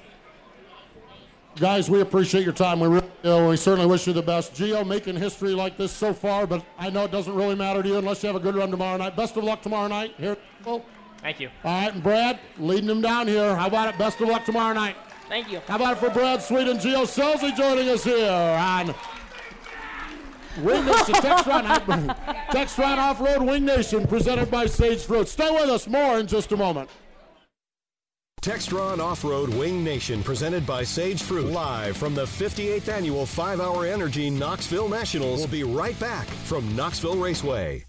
Guys, 1.57 1.89
we 1.89 1.99
appreciate 2.01 2.43
your 2.43 2.53
time. 2.53 2.79
We 2.79 2.87
really 2.87 3.11
do. 3.23 3.47
We 3.47 3.57
certainly 3.57 3.85
wish 3.85 4.07
you 4.07 4.13
the 4.13 4.21
best. 4.21 4.53
Gio 4.53 4.85
making 4.85 5.17
history 5.17 5.51
like 5.51 5.77
this 5.77 5.91
so 5.91 6.13
far, 6.13 6.47
but 6.47 6.65
I 6.77 6.89
know 6.89 7.03
it 7.03 7.11
doesn't 7.11 7.33
really 7.33 7.55
matter 7.55 7.83
to 7.83 7.89
you 7.89 7.97
unless 7.97 8.23
you 8.23 8.27
have 8.27 8.35
a 8.35 8.39
good 8.39 8.55
run 8.55 8.71
tomorrow 8.71 8.97
night. 8.97 9.15
Best 9.17 9.35
of 9.35 9.43
luck 9.43 9.61
tomorrow 9.61 9.87
night. 9.87 10.13
Here. 10.17 10.37
Thank 11.21 11.39
you. 11.39 11.49
All 11.63 11.81
right, 11.81 11.93
and 11.93 12.01
Brad, 12.01 12.39
leading 12.57 12.87
them 12.87 13.01
down 13.01 13.27
here. 13.27 13.55
How 13.55 13.67
about 13.67 13.93
it? 13.93 13.97
Best 13.97 14.21
of 14.21 14.29
luck 14.29 14.45
tomorrow 14.45 14.73
night. 14.73 14.95
Thank 15.27 15.51
you. 15.51 15.61
How 15.67 15.75
about 15.75 15.97
it 15.97 15.99
for 15.99 16.09
Brad 16.09 16.41
Sweet 16.41 16.67
and 16.67 16.79
Gio 16.79 17.03
Scelzi 17.03 17.55
joining 17.55 17.89
us 17.89 18.03
here 18.03 18.31
on 18.31 18.95
Wing 20.57 20.85
Nation 20.85 21.15
Textron, 21.15 21.63
Textron 22.49 22.97
Off-Road 22.97 23.41
Wing 23.41 23.63
Nation 23.63 24.05
presented 24.05 24.51
by 24.51 24.65
Sage 24.65 25.03
Fruit. 25.05 25.27
Stay 25.27 25.49
with 25.49 25.69
us. 25.69 25.87
More 25.87 26.19
in 26.19 26.27
just 26.27 26.51
a 26.51 26.57
moment. 26.57 26.89
Textron 28.41 28.99
Off-Road 28.99 29.49
Wing 29.49 29.83
Nation 29.83 30.23
presented 30.23 30.65
by 30.65 30.83
Sage 30.83 31.21
Fruit. 31.21 31.51
Live 31.51 31.95
from 31.95 32.15
the 32.15 32.25
58th 32.25 32.89
annual 32.89 33.23
5-Hour 33.23 33.85
Energy 33.85 34.29
Knoxville 34.29 34.89
Nationals. 34.89 35.39
We'll 35.39 35.47
be 35.47 35.63
right 35.63 35.97
back 35.99 36.25
from 36.25 36.75
Knoxville 36.75 37.17
Raceway. 37.17 37.85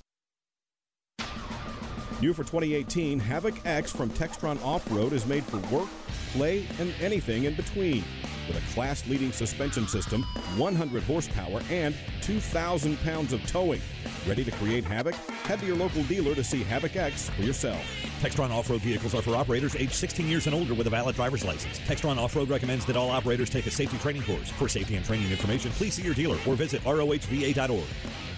New 2.20 2.32
for 2.32 2.44
2018, 2.44 3.18
Havoc 3.18 3.54
X 3.66 3.90
from 3.90 4.08
Textron 4.10 4.62
Off-Road 4.64 5.12
is 5.12 5.26
made 5.26 5.42
for 5.42 5.56
work, 5.74 5.88
play, 6.32 6.66
and 6.78 6.94
anything 7.00 7.44
in 7.44 7.54
between. 7.54 8.04
With 8.52 8.62
a 8.62 8.74
class-leading 8.74 9.32
suspension 9.32 9.88
system, 9.88 10.24
100 10.56 11.02
horsepower, 11.04 11.62
and 11.70 11.94
2,000 12.20 13.00
pounds 13.00 13.32
of 13.32 13.44
towing. 13.46 13.80
Ready 14.26 14.44
to 14.44 14.50
create 14.52 14.84
havoc? 14.84 15.14
Head 15.44 15.60
to 15.60 15.66
your 15.66 15.76
local 15.76 16.02
dealer 16.04 16.34
to 16.34 16.44
see 16.44 16.62
Havoc 16.62 16.96
X 16.96 17.30
for 17.30 17.42
yourself. 17.42 17.82
Textron 18.20 18.50
off-road 18.50 18.82
vehicles 18.82 19.14
are 19.14 19.22
for 19.22 19.34
operators 19.34 19.74
age 19.74 19.92
16 19.92 20.28
years 20.28 20.46
and 20.46 20.54
older 20.54 20.74
with 20.74 20.86
a 20.86 20.90
valid 20.90 21.16
driver's 21.16 21.44
license. 21.44 21.78
Textron 21.80 22.18
Off-Road 22.18 22.50
recommends 22.50 22.84
that 22.86 22.96
all 22.96 23.10
operators 23.10 23.48
take 23.48 23.66
a 23.66 23.70
safety 23.70 23.96
training 23.98 24.22
course. 24.22 24.50
For 24.50 24.68
safety 24.68 24.96
and 24.96 25.04
training 25.04 25.30
information, 25.30 25.70
please 25.72 25.94
see 25.94 26.02
your 26.02 26.14
dealer 26.14 26.38
or 26.46 26.54
visit 26.54 26.82
rohva.org. 26.82 28.31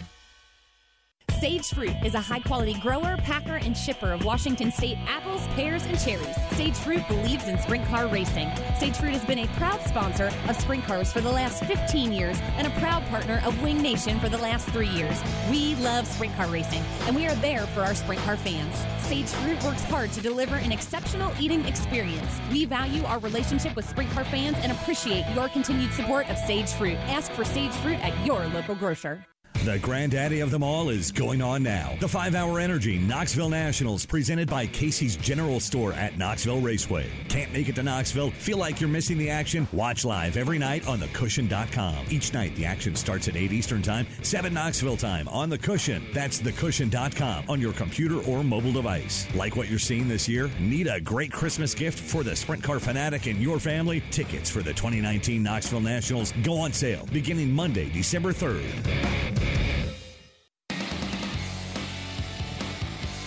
Sage 1.45 1.75
Fruit 1.75 1.95
is 2.03 2.15
a 2.15 2.21
high 2.23 2.41
quality 2.41 2.73
grower, 2.73 3.19
packer, 3.19 3.57
and 3.57 3.77
shipper 3.77 4.13
of 4.13 4.25
Washington 4.25 4.73
State 4.73 4.97
apples, 5.07 5.47
pears, 5.49 5.85
and 5.85 6.01
cherries. 6.01 6.35
Sage 6.53 6.75
Fruit 6.75 7.07
believes 7.07 7.49
in 7.49 7.59
sprint 7.59 7.85
car 7.89 8.07
racing. 8.07 8.51
Sage 8.79 8.97
Fruit 8.97 9.13
has 9.13 9.27
been 9.27 9.41
a 9.41 9.47
proud 9.59 9.79
sponsor 9.83 10.33
of 10.49 10.57
sprint 10.57 10.85
cars 10.85 11.13
for 11.13 11.21
the 11.21 11.31
last 11.31 11.63
15 11.65 12.15
years 12.15 12.39
and 12.57 12.67
a 12.67 12.71
proud 12.81 13.05
partner 13.09 13.43
of 13.45 13.63
Wing 13.63 13.83
Nation 13.83 14.19
for 14.21 14.31
the 14.31 14.39
last 14.39 14.67
three 14.71 14.89
years. 14.89 15.21
We 15.51 15.75
love 15.75 16.07
sprint 16.07 16.35
car 16.35 16.47
racing, 16.47 16.83
and 17.03 17.15
we 17.15 17.27
are 17.27 17.35
there 17.35 17.67
for 17.67 17.83
our 17.83 17.95
sprint 17.95 18.23
car 18.23 18.39
fans. 18.39 18.75
Sage 19.07 19.29
Fruit 19.29 19.63
works 19.65 19.85
hard 19.85 20.13
to 20.13 20.23
deliver 20.23 20.57
an 20.57 20.73
exceptional 20.73 21.31
eating 21.39 21.67
experience. 21.67 22.41
We 22.51 22.65
value 22.65 23.05
our 23.05 23.19
relationship 23.19 23.77
with 23.77 23.87
sprint 23.87 24.11
car 24.13 24.25
fans 24.25 24.57
and 24.63 24.73
appreciate 24.73 25.27
your 25.35 25.51
continued 25.51 25.93
support 25.93 26.27
of 26.31 26.39
Sage 26.39 26.71
Fruit. 26.71 26.97
Ask 27.01 27.31
for 27.33 27.45
Sage 27.45 27.73
Fruit 27.83 28.03
at 28.03 28.15
your 28.25 28.47
local 28.47 28.75
grocer. 28.75 29.27
The 29.65 29.79
granddaddy 29.79 30.41
of 30.41 30.51
them 30.51 30.63
all 30.63 30.91
is 30.91 31.11
going 31.11 31.41
on 31.41 31.63
now. 31.63 31.97
The 31.99 32.07
5 32.07 32.35
Hour 32.35 32.61
Energy 32.61 32.99
Knoxville 32.99 33.49
Nationals, 33.49 34.05
presented 34.05 34.47
by 34.47 34.67
Casey's 34.67 35.17
General 35.17 35.59
Store 35.59 35.95
at 35.95 36.19
Knoxville 36.19 36.61
Raceway. 36.61 37.07
Can't 37.31 37.51
make 37.51 37.71
it 37.71 37.75
to 37.77 37.83
Knoxville? 37.83 38.31
Feel 38.33 38.59
like 38.59 38.79
you're 38.79 38.91
missing 38.91 39.17
the 39.17 39.31
action? 39.31 39.67
Watch 39.73 40.05
live 40.05 40.37
every 40.37 40.59
night 40.59 40.87
on 40.87 41.01
thecushion.com. 41.01 41.97
Each 42.11 42.35
night, 42.35 42.55
the 42.57 42.67
action 42.67 42.95
starts 42.95 43.27
at 43.27 43.37
8 43.37 43.53
Eastern 43.53 43.81
Time, 43.81 44.07
7 44.21 44.53
Knoxville 44.53 44.99
time 44.99 45.29
on 45.29 45.49
The 45.49 45.57
Cushion. 45.57 46.05
That's 46.13 46.43
thecushion.com 46.43 47.47
on 47.49 47.59
your 47.59 47.73
computer 47.73 48.19
or 48.31 48.45
mobile 48.45 48.73
device. 48.73 49.27
Like 49.35 49.57
what 49.57 49.71
you're 49.71 49.79
seeing 49.79 50.09
this 50.09 50.29
year? 50.29 50.51
Need 50.61 50.89
a 50.89 51.01
great 51.01 51.33
Christmas 51.33 51.75
gift 51.75 51.99
for 51.99 52.23
the 52.23 52.37
sprint 52.37 52.63
car 52.63 52.81
fanatic 52.81 53.27
in 53.27 53.41
your 53.41 53.59
family? 53.59 54.03
Tickets 54.11 54.51
for 54.51 54.63
the 54.63 54.75
2019 54.75 55.43
Knoxville 55.43 55.81
Nationals 55.81 56.35
go 56.43 56.59
on 56.59 56.75
sale 56.75 57.09
beginning 57.15 57.51
Monday, 57.51 57.89
December 57.89 58.35
3rd. 58.35 59.54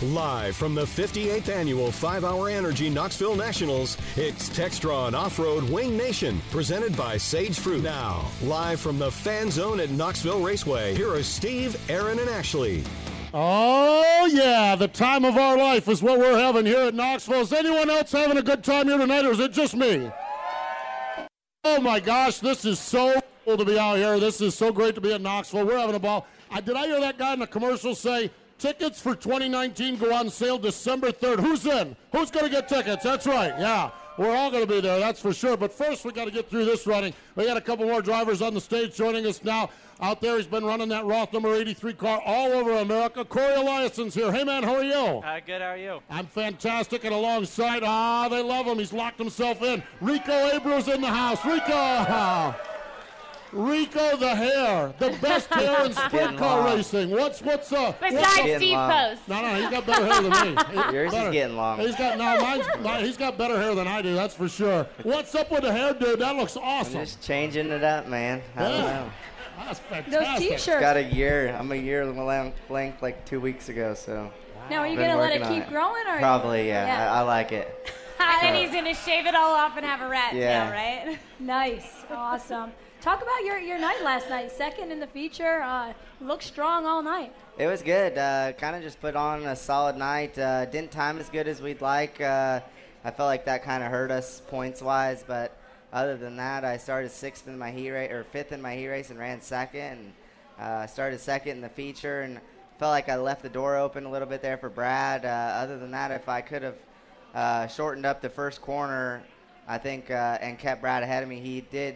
Live 0.04 0.56
from 0.56 0.76
the 0.76 0.86
58th 0.86 1.50
annual 1.50 1.92
5 1.92 2.24
Hour 2.24 2.50
Energy 2.50 2.88
Knoxville 2.88 3.36
Nationals, 3.36 3.98
it's 4.16 4.48
Textron 4.50 5.14
Off 5.14 5.40
Road 5.40 5.64
Wing 5.64 5.98
Nation, 5.98 6.40
presented 6.52 6.96
by 6.96 7.18
Sage 7.18 7.58
Fruit. 7.58 7.84
Now, 7.84 8.26
live 8.44 8.80
from 8.80 9.00
the 9.00 9.12
fan 9.12 9.50
zone 9.50 9.80
at 9.80 9.90
Knoxville 9.90 10.40
Raceway, 10.40 10.96
here 10.96 11.12
are 11.12 11.24
Steve, 11.24 11.76
Aaron, 11.90 12.20
and 12.20 12.30
Ashley. 12.30 12.84
Oh, 13.34 14.30
yeah, 14.32 14.76
the 14.76 14.88
time 14.88 15.26
of 15.26 15.36
our 15.36 15.58
life 15.58 15.88
is 15.90 16.04
what 16.04 16.20
we're 16.20 16.38
having 16.38 16.68
here 16.68 16.82
at 16.82 16.94
Knoxville. 16.94 17.42
Is 17.42 17.52
anyone 17.52 17.90
else 17.90 18.12
having 18.12 18.38
a 18.38 18.44
good 18.44 18.64
time 18.64 18.88
here 18.88 19.00
tonight, 19.00 19.26
or 19.26 19.32
is 19.32 19.40
it 19.40 19.52
just 19.52 19.76
me? 19.76 20.12
Oh, 21.64 21.82
my 21.82 22.00
gosh, 22.00 22.38
this 22.38 22.66
is 22.66 22.80
so 22.80 23.20
to 23.56 23.64
be 23.64 23.80
out 23.80 23.95
here. 23.95 24.20
This 24.20 24.41
is 24.41 24.56
so 24.56 24.74
great 24.74 24.95
to 24.95 25.02
be 25.02 25.14
at 25.14 25.22
Knoxville. 25.22 25.66
We're 25.66 25.80
having 25.80 25.95
a 25.95 26.00
ball. 26.00 26.28
I, 26.52 26.60
did 26.60 26.76
I 26.76 26.88
hear 26.88 27.00
that 27.00 27.18
guy 27.18 27.34
in 27.34 27.39
the 27.39 27.48
commercial 27.48 27.95
say, 27.95 28.30
Tickets 28.60 29.00
for 29.00 29.14
2019 29.14 29.98
go 29.98 30.12
on 30.12 30.32
sale 30.32 30.58
December 30.58 31.12
3rd. 31.12 31.41
Who's 31.41 31.66
in? 31.68 31.95
Who's 32.12 32.32
going 32.32 32.45
to 32.45 32.52
get 32.52 32.68
tickets? 32.68 33.04
That's 33.04 33.28
right. 33.28 33.54
Yeah. 33.60 33.91
We're 34.18 34.36
all 34.36 34.50
going 34.50 34.66
to 34.66 34.72
be 34.72 34.82
there, 34.82 34.98
that's 34.98 35.22
for 35.22 35.32
sure. 35.32 35.56
But 35.56 35.72
first, 35.72 36.04
we 36.04 36.12
got 36.12 36.26
to 36.26 36.32
get 36.32 36.50
through 36.50 36.66
this 36.66 36.88
running. 36.88 37.14
We 37.36 37.45
got 37.45 37.56
a 37.56 37.62
couple 37.62 37.86
more 37.86 38.02
drivers 38.02 38.41
on 38.41 38.56
the 38.56 38.62
stage 38.62 38.95
joining 38.95 39.28
us 39.28 39.43
now. 39.43 39.70
Out 40.02 40.22
there, 40.22 40.38
he's 40.38 40.48
been 40.48 40.66
running 40.66 40.89
that 40.89 41.06
Roth 41.06 41.34
number 41.34 41.54
83 41.54 41.93
car 41.93 42.20
all 42.26 42.52
over 42.52 42.78
America. 42.78 43.24
Corey 43.24 43.54
Eliason's 43.54 44.16
here. 44.16 44.32
Hey, 44.32 44.43
man, 44.43 44.64
how 44.64 44.76
are 44.76 44.84
you? 44.84 44.93
Uh, 44.95 45.39
good, 45.45 45.62
how 45.62 45.68
are 45.68 45.78
you? 45.78 46.00
I'm 46.10 46.26
fantastic. 46.26 47.04
And 47.04 47.14
alongside, 47.14 47.84
ah, 47.86 48.28
they 48.28 48.41
love 48.41 48.66
him. 48.66 48.80
He's 48.80 48.93
locked 48.93 49.20
himself 49.20 49.62
in. 49.62 49.84
Rico 50.02 50.50
Abreu 50.50 50.91
in 50.91 51.02
the 51.02 51.08
house. 51.08 51.45
Rico! 51.45 52.56
Rico 53.52 54.18
the 54.18 54.36
hair, 54.36 54.93
the 55.00 55.10
best 55.22 55.48
hair 55.54 55.86
in 55.86 55.93
sprint 55.93 56.38
car 56.38 56.66
long. 56.66 56.76
racing. 56.78 57.10
What's 57.12 57.41
what's 57.41 57.72
uh? 57.72 57.93
Besides 58.00 58.16
what's 58.16 58.38
up? 58.39 58.58
Steve 58.58 58.72
long. 58.74 58.91
Post. 58.91 59.28
No, 59.28 59.41
no, 59.41 59.56
he's 59.56 59.70
got 59.70 59.86
better 59.86 60.06
hair 60.06 60.22
than 60.22 60.56
me. 60.56 60.62
He- 60.88 60.93
Yours 60.93 61.08
is 61.08 61.14
better. 61.18 61.32
getting 61.32 61.56
long. 61.58 61.80
He's 61.80 61.95
got 61.95 62.18
no, 62.18 62.41
mine's 62.41 62.68
no, 62.84 62.93
he's 63.06 63.18
got 63.18 63.38
better 63.38 63.58
hair 63.60 63.74
than 63.76 63.88
I 63.88 64.02
do. 64.02 64.14
That's 64.16 64.34
for 64.34 64.50
sure. 64.50 64.86
What's 65.04 65.34
up 65.36 65.50
with 65.52 65.62
the 65.62 65.72
hair, 65.72 65.93
dude? 65.93 66.20
That 66.20 66.36
looks 66.36 66.58
awesome. 66.58 67.00
I'm 67.00 67.06
just 67.06 67.22
changing 67.22 67.70
it 67.70 67.84
up, 67.84 68.08
man. 68.08 68.41
I 68.56 68.62
don't 68.64 68.72
Yeah. 68.72 68.82
know. 68.84 69.10
That's 69.66 69.80
fantastic. 69.80 70.12
Those 70.50 70.60
t-shirts. 70.62 70.82
Got 70.82 70.98
a 70.98 71.04
year. 71.04 71.56
I'm 71.58 71.72
a 71.72 71.76
year 71.76 72.06
length 72.06 72.58
length 72.70 73.02
like 73.02 73.26
two 73.26 73.39
weeks 73.39 73.70
ago, 73.70 73.93
so. 73.93 74.32
Now, 74.70 74.80
are 74.82 74.88
you 74.88 74.98
Been 74.98 75.08
gonna 75.10 75.22
let 75.22 75.32
it 75.32 75.39
working 75.41 75.56
on 75.56 75.62
keep 75.62 75.70
growing, 75.70 76.06
or 76.08 76.18
Probably, 76.20 76.68
yeah. 76.68 76.86
Yeah. 76.86 77.14
I, 77.14 77.20
I 77.20 77.22
like 77.22 77.54
it. 77.54 77.89
and 78.20 78.41
then 78.56 78.56
he's 78.62 78.74
gonna 78.74 78.93
shave 78.93 79.26
it 79.26 79.34
all 79.36 79.56
off 79.56 79.78
and 79.78 79.86
have 79.86 80.02
a 80.02 80.10
rat 80.10 80.36
Yeah. 80.36 80.64
tail, 80.66 80.72
right? 80.74 81.20
Nice, 81.39 81.88
awesome. 82.12 82.72
Talk 83.02 83.22
about 83.22 83.45
your, 83.45 83.60
your 83.60 83.78
night 83.78 84.04
last 84.04 84.28
night. 84.30 84.52
Second 84.52 84.91
in 84.91 85.00
the 85.00 85.08
feature. 85.08 85.62
Uh, 85.62 85.93
looked 86.20 86.43
strong 86.43 86.86
all 86.86 87.04
night. 87.04 87.32
It 87.58 87.68
was 87.68 87.84
good. 87.84 88.18
Uh, 88.18 88.54
kind 88.54 88.76
of 88.76 88.82
just 88.82 89.00
put 89.00 89.16
on 89.16 89.43
a 89.43 89.56
solid 89.56 89.95
night. 89.95 90.38
Uh, 90.38 90.66
didn't 90.66 90.91
time 90.91 91.20
as 91.20 91.30
good 91.30 91.48
as 91.48 91.62
we'd 91.62 91.80
like. 91.80 92.20
Uh, 92.20 92.60
I 93.06 93.12
felt 93.12 93.28
like 93.28 93.45
that 93.45 93.64
kind 93.64 93.84
of 93.84 93.91
hurt 93.91 94.10
us 94.10 94.41
points 94.48 94.82
wise, 94.82 95.24
but 95.26 95.56
other 95.93 96.18
than 96.18 96.38
that, 96.38 96.66
I 96.66 96.78
started 96.78 97.12
sixth 97.12 97.48
in 97.48 97.58
my 97.58 97.70
heat 97.70 97.91
race 97.91 98.12
or 98.12 98.24
fifth 98.24 98.52
in 98.52 98.62
my 98.62 98.76
heat 98.76 98.88
race 98.88 99.10
and 99.12 99.20
ran 99.20 99.41
second. 99.41 99.80
And 99.80 100.14
uh, 100.60 100.88
started 100.88 101.20
second 101.20 101.52
in 101.52 101.62
the 101.62 101.70
feature 101.70 102.22
and 102.22 102.39
felt 102.80 102.89
like 102.89 103.10
I 103.10 103.16
left 103.16 103.43
the 103.43 103.50
door 103.50 103.78
open 103.78 104.06
a 104.06 104.12
little 104.12 104.28
bit 104.28 104.41
there 104.41 104.58
for 104.58 104.70
Brad. 104.70 105.24
Uh, 105.24 105.28
other 105.28 105.78
than 105.78 105.91
that, 105.91 106.10
if 106.10 106.28
I 106.28 106.41
could 106.41 106.64
have 106.64 107.72
shortened 107.72 108.08
up 108.08 108.22
the 108.22 108.30
first 108.30 108.62
corner, 108.62 109.22
I 109.68 109.78
think, 109.78 110.10
and 110.10 110.58
kept 110.58 110.82
Brad 110.82 111.04
ahead 111.04 111.22
of 111.22 111.30
me, 111.30 111.39
he 111.39 111.62
did 111.62 111.95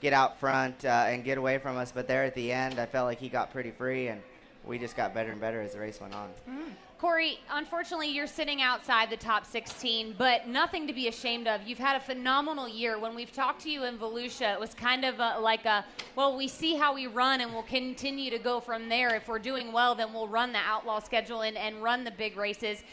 get 0.00 0.12
out 0.12 0.38
front 0.40 0.84
uh, 0.84 1.04
and 1.06 1.24
get 1.24 1.38
away 1.38 1.58
from 1.58 1.76
us. 1.76 1.92
But 1.92 2.08
there 2.08 2.24
at 2.24 2.34
the 2.34 2.52
end, 2.52 2.78
I 2.78 2.86
felt 2.86 3.06
like 3.06 3.18
he 3.18 3.28
got 3.28 3.52
pretty 3.52 3.70
free, 3.70 4.08
and 4.08 4.20
we 4.64 4.78
just 4.78 4.96
got 4.96 5.14
better 5.14 5.30
and 5.30 5.40
better 5.40 5.60
as 5.60 5.72
the 5.74 5.80
race 5.80 6.00
went 6.00 6.14
on. 6.14 6.30
Corey, 7.00 7.38
unfortunately, 7.50 8.10
you're 8.10 8.26
sitting 8.26 8.60
outside 8.60 9.08
the 9.08 9.16
top 9.16 9.46
16, 9.46 10.16
but 10.18 10.46
nothing 10.46 10.86
to 10.86 10.92
be 10.92 11.08
ashamed 11.08 11.48
of. 11.48 11.62
You've 11.66 11.78
had 11.78 11.96
a 11.96 12.00
phenomenal 12.00 12.68
year. 12.68 12.98
When 12.98 13.14
we've 13.14 13.32
talked 13.32 13.62
to 13.62 13.70
you 13.70 13.84
in 13.84 13.96
Volusia, 13.96 14.52
it 14.52 14.60
was 14.60 14.74
kind 14.74 15.06
of 15.06 15.18
a, 15.18 15.40
like 15.40 15.64
a, 15.64 15.82
well, 16.14 16.36
we 16.36 16.46
see 16.46 16.76
how 16.76 16.94
we 16.94 17.06
run 17.06 17.40
and 17.40 17.54
we'll 17.54 17.62
continue 17.62 18.30
to 18.30 18.38
go 18.38 18.60
from 18.60 18.90
there. 18.90 19.14
If 19.14 19.28
we're 19.28 19.38
doing 19.38 19.72
well, 19.72 19.94
then 19.94 20.12
we'll 20.12 20.28
run 20.28 20.52
the 20.52 20.58
outlaw 20.58 20.98
schedule 20.98 21.40
and, 21.40 21.56
and 21.56 21.82
run 21.82 22.04
the 22.04 22.10
big 22.10 22.36
races. 22.36 22.84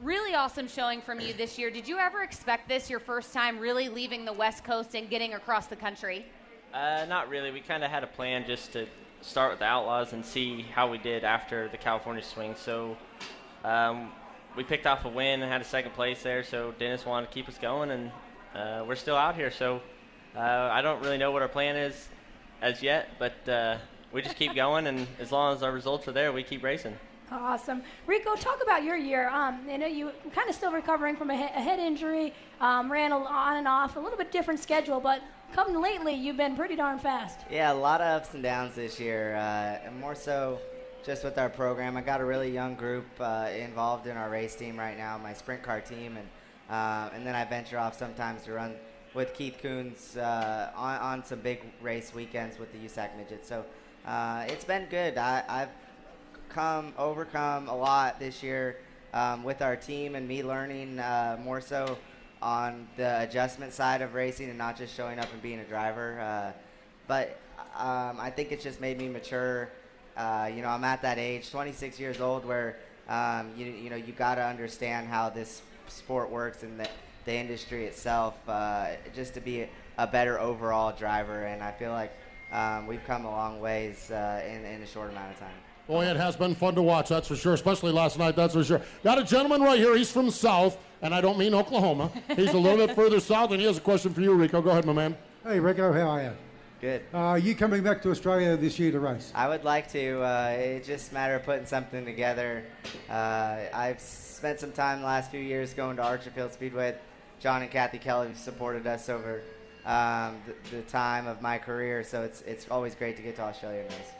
Really 0.00 0.32
awesome 0.36 0.68
showing 0.68 1.02
from 1.02 1.18
you 1.18 1.32
this 1.32 1.58
year. 1.58 1.72
Did 1.72 1.88
you 1.88 1.98
ever 1.98 2.22
expect 2.22 2.68
this 2.68 2.88
your 2.88 3.00
first 3.00 3.34
time 3.34 3.58
really 3.58 3.88
leaving 3.88 4.24
the 4.24 4.32
West 4.32 4.62
Coast 4.62 4.94
and 4.94 5.10
getting 5.10 5.34
across 5.34 5.66
the 5.66 5.74
country? 5.74 6.24
Uh, 6.72 7.04
not 7.08 7.28
really. 7.28 7.50
We 7.50 7.60
kind 7.60 7.82
of 7.82 7.90
had 7.90 8.04
a 8.04 8.06
plan 8.06 8.44
just 8.46 8.72
to 8.74 8.86
start 9.22 9.50
with 9.50 9.58
the 9.58 9.64
Outlaws 9.64 10.12
and 10.12 10.24
see 10.24 10.62
how 10.62 10.88
we 10.88 10.98
did 10.98 11.24
after 11.24 11.68
the 11.68 11.76
California 11.76 12.22
swing. 12.22 12.54
So 12.56 12.96
um, 13.64 14.12
we 14.56 14.62
picked 14.62 14.86
off 14.86 15.04
a 15.04 15.08
win 15.08 15.42
and 15.42 15.50
had 15.50 15.60
a 15.60 15.64
second 15.64 15.92
place 15.92 16.22
there. 16.22 16.44
So 16.44 16.72
Dennis 16.78 17.04
wanted 17.04 17.26
to 17.26 17.32
keep 17.32 17.48
us 17.48 17.58
going, 17.58 17.90
and 17.90 18.12
uh, 18.54 18.84
we're 18.86 18.94
still 18.94 19.16
out 19.16 19.34
here. 19.34 19.50
So 19.50 19.80
uh, 20.36 20.40
I 20.40 20.80
don't 20.80 21.02
really 21.02 21.18
know 21.18 21.32
what 21.32 21.42
our 21.42 21.48
plan 21.48 21.74
is 21.74 22.08
as 22.62 22.82
yet, 22.82 23.08
but 23.18 23.48
uh, 23.48 23.78
we 24.12 24.22
just 24.22 24.36
keep 24.36 24.54
going, 24.56 24.86
and 24.86 25.08
as 25.18 25.32
long 25.32 25.54
as 25.54 25.64
our 25.64 25.72
results 25.72 26.06
are 26.06 26.12
there, 26.12 26.32
we 26.32 26.44
keep 26.44 26.62
racing. 26.62 26.96
Awesome. 27.32 27.82
Rico, 28.06 28.34
talk 28.34 28.60
about 28.62 28.82
your 28.82 28.96
year. 28.96 29.28
Um, 29.28 29.60
I 29.70 29.76
know 29.76 29.86
you 29.86 30.10
kind 30.34 30.48
of 30.48 30.54
still 30.54 30.72
recovering 30.72 31.16
from 31.16 31.30
a, 31.30 31.36
he- 31.36 31.42
a 31.42 31.62
head 31.62 31.78
injury, 31.78 32.34
um, 32.60 32.90
ran 32.90 33.12
on 33.12 33.56
and 33.56 33.68
off, 33.68 33.96
a 33.96 34.00
little 34.00 34.18
bit 34.18 34.32
different 34.32 34.58
schedule, 34.58 34.98
but 35.00 35.22
come 35.52 35.74
lately, 35.80 36.14
you've 36.14 36.36
been 36.36 36.56
pretty 36.56 36.74
darn 36.74 36.98
fast. 36.98 37.40
Yeah, 37.50 37.72
a 37.72 37.74
lot 37.74 38.00
of 38.00 38.22
ups 38.22 38.34
and 38.34 38.42
downs 38.42 38.74
this 38.74 38.98
year, 38.98 39.36
uh, 39.36 39.86
and 39.86 39.98
more 40.00 40.14
so 40.14 40.58
just 41.04 41.22
with 41.24 41.38
our 41.38 41.48
program. 41.48 41.96
I 41.96 42.00
got 42.00 42.20
a 42.20 42.24
really 42.24 42.50
young 42.50 42.74
group 42.74 43.06
uh, 43.20 43.48
involved 43.56 44.06
in 44.06 44.16
our 44.16 44.28
race 44.28 44.56
team 44.56 44.76
right 44.76 44.98
now, 44.98 45.16
my 45.16 45.32
sprint 45.32 45.62
car 45.62 45.80
team, 45.80 46.16
and 46.16 46.28
uh, 46.68 47.10
and 47.14 47.26
then 47.26 47.34
I 47.34 47.44
venture 47.44 47.78
off 47.78 47.98
sometimes 47.98 48.44
to 48.44 48.52
run 48.52 48.76
with 49.12 49.34
Keith 49.34 49.58
Kunz 49.60 50.16
uh, 50.16 50.70
on, 50.76 50.98
on 51.00 51.24
some 51.24 51.40
big 51.40 51.62
race 51.82 52.14
weekends 52.14 52.60
with 52.60 52.70
the 52.72 52.78
USAC 52.78 53.16
midgets. 53.16 53.48
So 53.48 53.64
uh, 54.06 54.44
it's 54.46 54.64
been 54.64 54.86
good. 54.88 55.18
I, 55.18 55.42
I've 55.48 55.68
come 56.50 56.92
overcome 56.98 57.68
a 57.68 57.76
lot 57.76 58.18
this 58.18 58.42
year 58.42 58.76
um, 59.14 59.42
with 59.42 59.62
our 59.62 59.76
team 59.76 60.14
and 60.14 60.26
me 60.26 60.42
learning 60.42 60.98
uh, 60.98 61.38
more 61.42 61.60
so 61.60 61.96
on 62.42 62.88
the 62.96 63.20
adjustment 63.22 63.72
side 63.72 64.02
of 64.02 64.14
racing 64.14 64.48
and 64.48 64.58
not 64.58 64.76
just 64.76 64.94
showing 64.94 65.18
up 65.18 65.30
and 65.32 65.42
being 65.42 65.60
a 65.60 65.64
driver. 65.64 66.20
Uh, 66.20 66.52
but 67.06 67.38
um, 67.76 68.18
I 68.20 68.30
think 68.30 68.52
it's 68.52 68.64
just 68.64 68.80
made 68.80 68.98
me 68.98 69.08
mature. 69.08 69.70
Uh, 70.16 70.50
you 70.54 70.62
know, 70.62 70.68
I'm 70.68 70.84
at 70.84 71.02
that 71.02 71.18
age, 71.18 71.50
26 71.50 72.00
years 72.00 72.20
old, 72.20 72.44
where 72.44 72.76
um, 73.08 73.50
you 73.56 73.66
you 73.66 73.90
know 73.90 73.96
you 73.96 74.12
got 74.12 74.36
to 74.36 74.44
understand 74.44 75.08
how 75.08 75.30
this 75.30 75.62
sport 75.88 76.30
works 76.30 76.62
and 76.62 76.78
the 76.78 76.88
the 77.24 77.34
industry 77.34 77.84
itself, 77.84 78.34
uh, 78.48 78.88
just 79.14 79.34
to 79.34 79.40
be 79.40 79.66
a, 79.98 80.06
better 80.06 80.40
overall 80.40 80.90
driver. 80.96 81.44
And 81.44 81.62
I 81.62 81.70
feel 81.70 81.92
like 81.92 82.12
um, 82.50 82.86
we've 82.86 83.04
come 83.06 83.24
a 83.24 83.30
long 83.30 83.60
ways 83.60 84.10
uh, 84.10 84.42
in 84.46 84.64
in 84.64 84.82
a 84.82 84.86
short 84.86 85.10
amount 85.10 85.32
of 85.32 85.38
time. 85.38 85.69
Boy, 85.90 86.06
it 86.06 86.16
has 86.16 86.36
been 86.36 86.54
fun 86.54 86.76
to 86.76 86.82
watch, 86.82 87.08
that's 87.08 87.26
for 87.26 87.34
sure, 87.34 87.52
especially 87.52 87.90
last 87.90 88.16
night, 88.16 88.36
that's 88.36 88.54
for 88.54 88.62
sure. 88.62 88.80
Got 89.02 89.18
a 89.18 89.24
gentleman 89.24 89.60
right 89.60 89.76
here. 89.76 89.96
He's 89.96 90.12
from 90.12 90.30
South, 90.30 90.78
and 91.02 91.12
I 91.12 91.20
don't 91.20 91.36
mean 91.36 91.52
Oklahoma. 91.52 92.12
He's 92.36 92.52
a 92.52 92.58
little 92.58 92.86
bit 92.86 92.94
further 92.94 93.18
south, 93.18 93.50
and 93.50 93.60
he 93.60 93.66
has 93.66 93.78
a 93.78 93.80
question 93.80 94.14
for 94.14 94.20
you, 94.20 94.32
Rico. 94.32 94.62
Go 94.62 94.70
ahead, 94.70 94.84
my 94.84 94.92
man. 94.92 95.16
Hey, 95.42 95.58
Rico, 95.58 95.92
how 95.92 96.10
are 96.10 96.22
you? 96.22 96.32
Good. 96.80 97.02
Uh, 97.12 97.18
are 97.18 97.38
you 97.40 97.56
coming 97.56 97.82
back 97.82 98.02
to 98.02 98.10
Australia 98.12 98.56
this 98.56 98.78
year 98.78 98.92
to 98.92 99.00
race? 99.00 99.32
I 99.34 99.48
would 99.48 99.64
like 99.64 99.90
to. 99.90 100.22
Uh, 100.22 100.50
it's 100.56 100.86
just 100.86 101.10
a 101.10 101.14
matter 101.14 101.34
of 101.34 101.42
putting 101.42 101.66
something 101.66 102.04
together. 102.04 102.62
Uh, 103.08 103.56
I've 103.74 103.98
spent 103.98 104.60
some 104.60 104.70
time 104.70 105.00
the 105.00 105.06
last 105.06 105.32
few 105.32 105.40
years 105.40 105.74
going 105.74 105.96
to 105.96 106.02
Archerfield 106.02 106.52
Speedway. 106.52 106.94
John 107.40 107.62
and 107.62 107.70
Kathy 107.70 107.98
Kelly 107.98 108.28
have 108.28 108.38
supported 108.38 108.86
us 108.86 109.08
over 109.08 109.42
um, 109.84 110.36
the, 110.46 110.76
the 110.76 110.82
time 110.82 111.26
of 111.26 111.42
my 111.42 111.58
career, 111.58 112.04
so 112.04 112.22
it's 112.22 112.42
it's 112.42 112.68
always 112.70 112.94
great 112.94 113.16
to 113.16 113.24
get 113.24 113.34
to 113.36 113.42
Australia 113.42 113.80
and 113.80 113.90
race. 113.90 114.19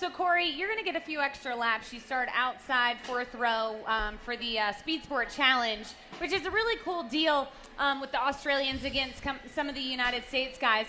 So, 0.00 0.08
Corey, 0.08 0.46
you're 0.46 0.68
going 0.68 0.78
to 0.78 0.84
get 0.84 0.96
a 0.96 1.04
few 1.04 1.20
extra 1.20 1.54
laps. 1.54 1.92
You 1.92 2.00
start 2.00 2.30
outside 2.34 2.96
fourth 3.02 3.34
row 3.34 3.76
um, 3.84 4.16
for 4.24 4.34
the 4.34 4.58
uh, 4.58 4.72
Speed 4.72 5.04
Sport 5.04 5.28
Challenge, 5.28 5.86
which 6.16 6.32
is 6.32 6.46
a 6.46 6.50
really 6.50 6.80
cool 6.82 7.02
deal 7.02 7.48
um, 7.78 8.00
with 8.00 8.10
the 8.10 8.18
Australians 8.18 8.84
against 8.84 9.22
com- 9.22 9.38
some 9.54 9.68
of 9.68 9.74
the 9.74 9.82
United 9.82 10.26
States 10.26 10.56
guys. 10.56 10.86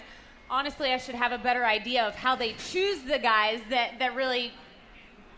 honestly, 0.50 0.94
I 0.94 0.98
should 0.98 1.16
have 1.16 1.34
a 1.34 1.38
better 1.38 1.66
idea 1.66 2.08
of 2.08 2.16
how 2.16 2.38
they 2.38 2.54
choose 2.54 3.02
the 3.02 3.20
guys 3.20 3.60
that, 3.70 4.00
that 4.00 4.16
really 4.16 4.54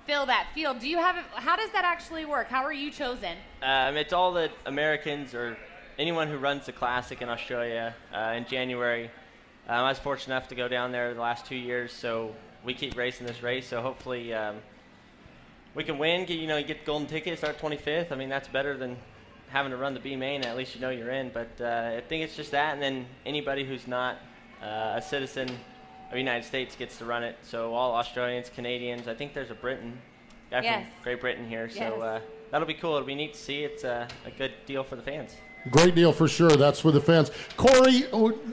fill 0.05 0.27
that 0.27 0.49
field. 0.53 0.77
Do 0.77 0.87
you 0.87 0.99
have? 0.99 1.15
How 1.33 1.55
does 1.55 1.71
that 1.71 1.83
actually 1.83 2.25
work? 2.25 2.49
How 2.49 2.63
are 2.63 2.73
you 2.73 2.91
chosen? 2.91 3.37
Um, 3.63 3.97
it's 3.97 4.13
all 4.13 4.31
the 4.33 4.51
Americans 4.67 5.33
or 5.33 5.57
anyone 5.97 6.27
who 6.27 6.37
runs 6.37 6.67
the 6.67 6.73
classic 6.73 7.23
in 7.23 7.29
Australia 7.29 7.95
uh, 8.13 8.35
in 8.37 8.45
January. 8.45 9.05
Um, 9.67 9.77
I 9.77 9.89
was 9.89 9.97
fortunate 9.97 10.35
enough 10.35 10.47
to 10.49 10.55
go 10.55 10.67
down 10.67 10.91
there 10.91 11.15
the 11.15 11.21
last 11.21 11.47
two 11.47 11.55
years, 11.55 11.91
so 11.91 12.35
we 12.63 12.73
keep 12.73 12.95
racing 12.95 13.27
this 13.27 13.43
race. 13.43 13.67
So 13.67 13.81
hopefully 13.81 14.33
um, 14.33 14.57
we 15.75 15.83
can 15.83 15.97
win. 15.97 16.25
Get, 16.25 16.39
you 16.39 16.47
know, 16.47 16.57
you 16.57 16.65
get 16.65 16.79
the 16.79 16.85
golden 16.85 17.07
ticket, 17.07 17.37
start 17.37 17.59
25th. 17.59 18.11
I 18.11 18.15
mean, 18.15 18.29
that's 18.29 18.47
better 18.47 18.77
than 18.77 18.97
having 19.49 19.71
to 19.71 19.77
run 19.77 19.93
the 19.93 19.99
B 19.99 20.15
main. 20.15 20.43
At 20.43 20.57
least 20.57 20.75
you 20.75 20.81
know 20.81 20.89
you're 20.89 21.11
in. 21.11 21.29
But 21.33 21.49
uh, 21.59 21.95
I 21.97 22.01
think 22.07 22.23
it's 22.23 22.35
just 22.35 22.51
that, 22.51 22.73
and 22.73 22.81
then 22.81 23.05
anybody 23.25 23.65
who's 23.65 23.87
not 23.87 24.17
uh, 24.61 24.93
a 24.95 25.01
citizen 25.01 25.49
of 25.49 26.11
the 26.11 26.17
United 26.17 26.45
States 26.45 26.75
gets 26.75 26.97
to 26.99 27.05
run 27.05 27.23
it. 27.23 27.37
So 27.43 27.73
all 27.73 27.93
Australians, 27.93 28.49
Canadians. 28.49 29.07
I 29.07 29.13
think 29.13 29.33
there's 29.33 29.51
a 29.51 29.55
Britain 29.55 29.99
guy 30.51 30.61
Yes. 30.61 30.85
from 30.85 31.03
Great 31.03 31.21
Britain 31.21 31.47
here. 31.47 31.69
Yes. 31.73 31.77
So 31.77 32.01
uh, 32.01 32.19
that'll 32.51 32.67
be 32.67 32.73
cool. 32.73 32.95
It'll 32.95 33.07
be 33.07 33.15
neat 33.15 33.33
to 33.33 33.39
see. 33.39 33.63
It's 33.63 33.83
uh, 33.83 34.07
a 34.25 34.31
good 34.31 34.53
deal 34.65 34.83
for 34.83 34.95
the 34.95 35.01
fans. 35.01 35.35
Great 35.71 35.95
deal 35.95 36.11
for 36.11 36.27
sure. 36.27 36.51
That's 36.51 36.79
for 36.81 36.91
the 36.91 36.99
fans. 36.99 37.31
Corey, 37.55 38.05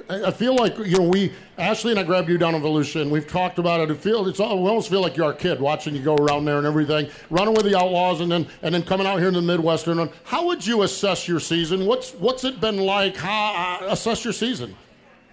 I 0.09 0.29
I 0.29 0.31
feel 0.31 0.55
like 0.55 0.79
you 0.79 0.99
know 0.99 1.09
we 1.09 1.33
Ashley 1.59 1.91
and 1.91 1.99
I 1.99 2.05
grabbed 2.05 2.29
you 2.29 2.39
down 2.39 2.55
in 2.55 2.63
Volusia, 2.63 3.03
and 3.03 3.11
we've 3.11 3.27
talked 3.27 3.59
about 3.59 3.81
it. 3.81 3.91
It 3.91 3.97
feel 3.97 4.29
it's 4.29 4.39
all, 4.39 4.63
we 4.63 4.69
almost 4.69 4.89
feel 4.91 5.01
like 5.01 5.17
you're 5.17 5.27
our 5.27 5.33
kid 5.33 5.61
watching 5.61 5.95
you 5.97 6.03
go 6.03 6.15
around 6.15 6.45
there 6.45 6.59
and 6.59 6.67
everything, 6.67 7.11
running 7.29 7.55
with 7.55 7.65
the 7.65 7.77
Outlaws, 7.77 8.21
and 8.21 8.31
then 8.31 8.47
and 8.63 8.73
then 8.73 8.85
coming 8.85 9.09
out 9.09 9.19
here 9.19 9.27
in 9.27 9.35
the 9.35 9.43
Midwestern. 9.43 10.09
How 10.23 10.47
would 10.47 10.65
you 10.65 10.83
assess 10.83 11.27
your 11.27 11.41
season? 11.41 11.85
What's 11.85 12.13
what's 12.13 12.45
it 12.45 12.61
been 12.61 12.79
like? 12.79 13.17
How 13.17 13.81
uh, 13.83 13.93
assess 13.93 14.23
your 14.25 14.33
season? 14.33 14.77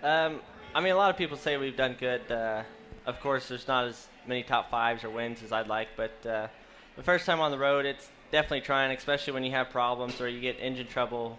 Um, 0.02 0.40
I 0.74 0.82
mean, 0.82 0.94
a 0.94 0.98
lot 0.98 1.12
of 1.12 1.18
people 1.18 1.38
say 1.38 1.58
we've 1.58 1.78
done 1.78 1.96
good. 2.00 2.32
Uh, 2.32 2.64
of 3.06 3.20
course, 3.20 3.48
there's 3.48 3.68
not 3.68 3.86
as 3.86 4.08
many 4.26 4.42
top 4.42 4.72
fives 4.72 5.04
or 5.04 5.12
wins 5.12 5.44
as 5.44 5.52
I'd 5.52 5.68
like, 5.68 5.90
but 5.96 6.26
uh, 6.26 6.48
the 6.96 7.04
first 7.04 7.28
time 7.28 7.40
on 7.40 7.52
the 7.52 7.58
road, 7.58 7.86
it's 7.86 8.10
definitely 8.32 8.62
trying, 8.62 8.96
especially 8.96 9.34
when 9.34 9.44
you 9.44 9.52
have 9.52 9.70
problems 9.70 10.20
or 10.20 10.28
you 10.28 10.42
get 10.42 10.58
engine 10.60 10.88
trouble. 10.88 11.38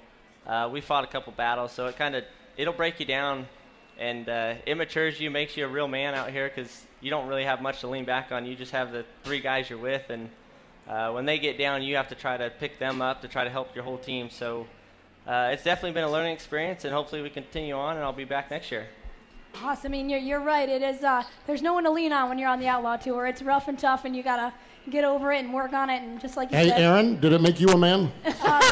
Uh, 0.48 0.68
we 0.72 0.80
fought 0.80 1.04
a 1.04 1.06
couple 1.06 1.32
battles, 1.32 1.72
so 1.72 1.86
it 1.86 1.96
kind 1.96 2.14
of 2.14 2.24
it'll 2.56 2.72
break 2.72 2.98
you 2.98 3.06
down, 3.06 3.46
and 3.98 4.28
uh, 4.28 4.54
it 4.64 4.76
matures 4.76 5.20
you, 5.20 5.30
makes 5.30 5.56
you 5.56 5.66
a 5.66 5.68
real 5.68 5.88
man 5.88 6.14
out 6.14 6.30
here 6.30 6.48
because 6.48 6.86
you 7.00 7.10
don't 7.10 7.28
really 7.28 7.44
have 7.44 7.60
much 7.60 7.80
to 7.80 7.86
lean 7.86 8.04
back 8.06 8.32
on. 8.32 8.46
You 8.46 8.56
just 8.56 8.72
have 8.72 8.90
the 8.90 9.04
three 9.24 9.40
guys 9.40 9.68
you're 9.68 9.78
with, 9.78 10.08
and 10.08 10.30
uh, 10.88 11.10
when 11.10 11.26
they 11.26 11.38
get 11.38 11.58
down, 11.58 11.82
you 11.82 11.96
have 11.96 12.08
to 12.08 12.14
try 12.14 12.38
to 12.38 12.50
pick 12.58 12.78
them 12.78 13.02
up 13.02 13.20
to 13.22 13.28
try 13.28 13.44
to 13.44 13.50
help 13.50 13.74
your 13.74 13.84
whole 13.84 13.98
team. 13.98 14.30
So 14.30 14.66
uh, 15.26 15.50
it's 15.52 15.64
definitely 15.64 15.92
been 15.92 16.04
a 16.04 16.10
learning 16.10 16.32
experience, 16.32 16.84
and 16.86 16.94
hopefully 16.94 17.20
we 17.20 17.28
continue 17.28 17.74
on, 17.74 17.96
and 17.96 18.04
I'll 18.04 18.12
be 18.14 18.24
back 18.24 18.50
next 18.50 18.72
year. 18.72 18.86
Awesome. 19.62 19.92
I 19.92 19.96
mean, 19.96 20.08
you're, 20.08 20.20
you're 20.20 20.40
right. 20.40 20.68
It 20.68 20.82
is. 20.82 21.04
Uh, 21.04 21.24
there's 21.46 21.62
no 21.62 21.74
one 21.74 21.84
to 21.84 21.90
lean 21.90 22.12
on 22.12 22.28
when 22.30 22.38
you're 22.38 22.48
on 22.48 22.60
the 22.60 22.68
Outlaw 22.68 22.96
Tour. 22.96 23.26
It's 23.26 23.42
rough 23.42 23.68
and 23.68 23.78
tough, 23.78 24.06
and 24.06 24.16
you 24.16 24.22
gotta 24.22 24.52
get 24.88 25.04
over 25.04 25.32
it 25.32 25.44
and 25.44 25.52
work 25.52 25.72
on 25.72 25.90
it. 25.90 26.02
And 26.02 26.20
just 26.20 26.36
like 26.36 26.50
you 26.50 26.56
Hey, 26.58 26.68
said, 26.68 26.80
Aaron, 26.80 27.20
did 27.20 27.32
it 27.32 27.40
make 27.40 27.60
you 27.60 27.68
a 27.68 27.76
man? 27.78 28.12
Um, 28.24 28.62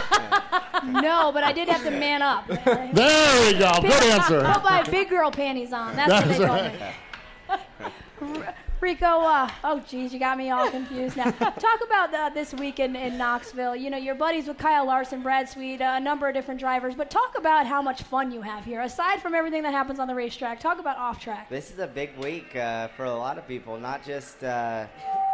no, 1.02 1.30
but 1.32 1.44
I 1.44 1.52
did 1.52 1.68
have 1.68 1.82
to 1.84 1.90
man 1.90 2.22
up. 2.22 2.46
There 2.48 3.52
we 3.52 3.58
go. 3.58 3.72
Good 3.80 4.02
answer. 4.04 4.44
I'll 4.44 4.60
buy 4.60 4.82
big 4.90 5.08
girl 5.08 5.30
panties 5.30 5.72
on. 5.72 5.96
That's, 5.96 6.12
what 6.12 6.28
they 6.28 6.38
That's 6.38 8.28
call 8.28 8.38
me. 8.38 8.44
R- 8.80 8.88
Rico, 8.88 9.06
uh, 9.06 9.50
oh 9.64 9.82
geez, 9.88 10.12
you 10.12 10.18
got 10.18 10.38
me 10.38 10.50
all 10.50 10.70
confused 10.70 11.16
now. 11.16 11.30
Talk 11.30 11.80
about 11.84 12.14
uh, 12.14 12.30
this 12.30 12.54
week 12.54 12.78
in, 12.78 12.94
in 12.94 13.18
Knoxville. 13.18 13.74
You 13.74 13.90
know, 13.90 13.96
your 13.96 14.14
buddies 14.14 14.46
with 14.46 14.58
Kyle 14.58 14.86
Larson, 14.86 15.22
Brad 15.22 15.48
Sweet, 15.48 15.80
uh, 15.80 15.94
a 15.96 16.00
number 16.00 16.28
of 16.28 16.34
different 16.34 16.60
drivers, 16.60 16.94
but 16.94 17.10
talk 17.10 17.36
about 17.36 17.66
how 17.66 17.82
much 17.82 18.02
fun 18.02 18.30
you 18.30 18.42
have 18.42 18.64
here. 18.64 18.82
Aside 18.82 19.20
from 19.20 19.34
everything 19.34 19.62
that 19.62 19.72
happens 19.72 19.98
on 19.98 20.06
the 20.08 20.14
racetrack, 20.14 20.60
talk 20.60 20.78
about 20.78 20.98
off 20.98 21.20
track. 21.20 21.48
This 21.48 21.70
is 21.70 21.78
a 21.78 21.86
big 21.86 22.16
week 22.18 22.54
uh, 22.54 22.88
for 22.88 23.04
a 23.04 23.14
lot 23.14 23.38
of 23.38 23.48
people, 23.48 23.78
not 23.78 24.04
just 24.04 24.44
uh, 24.44 24.86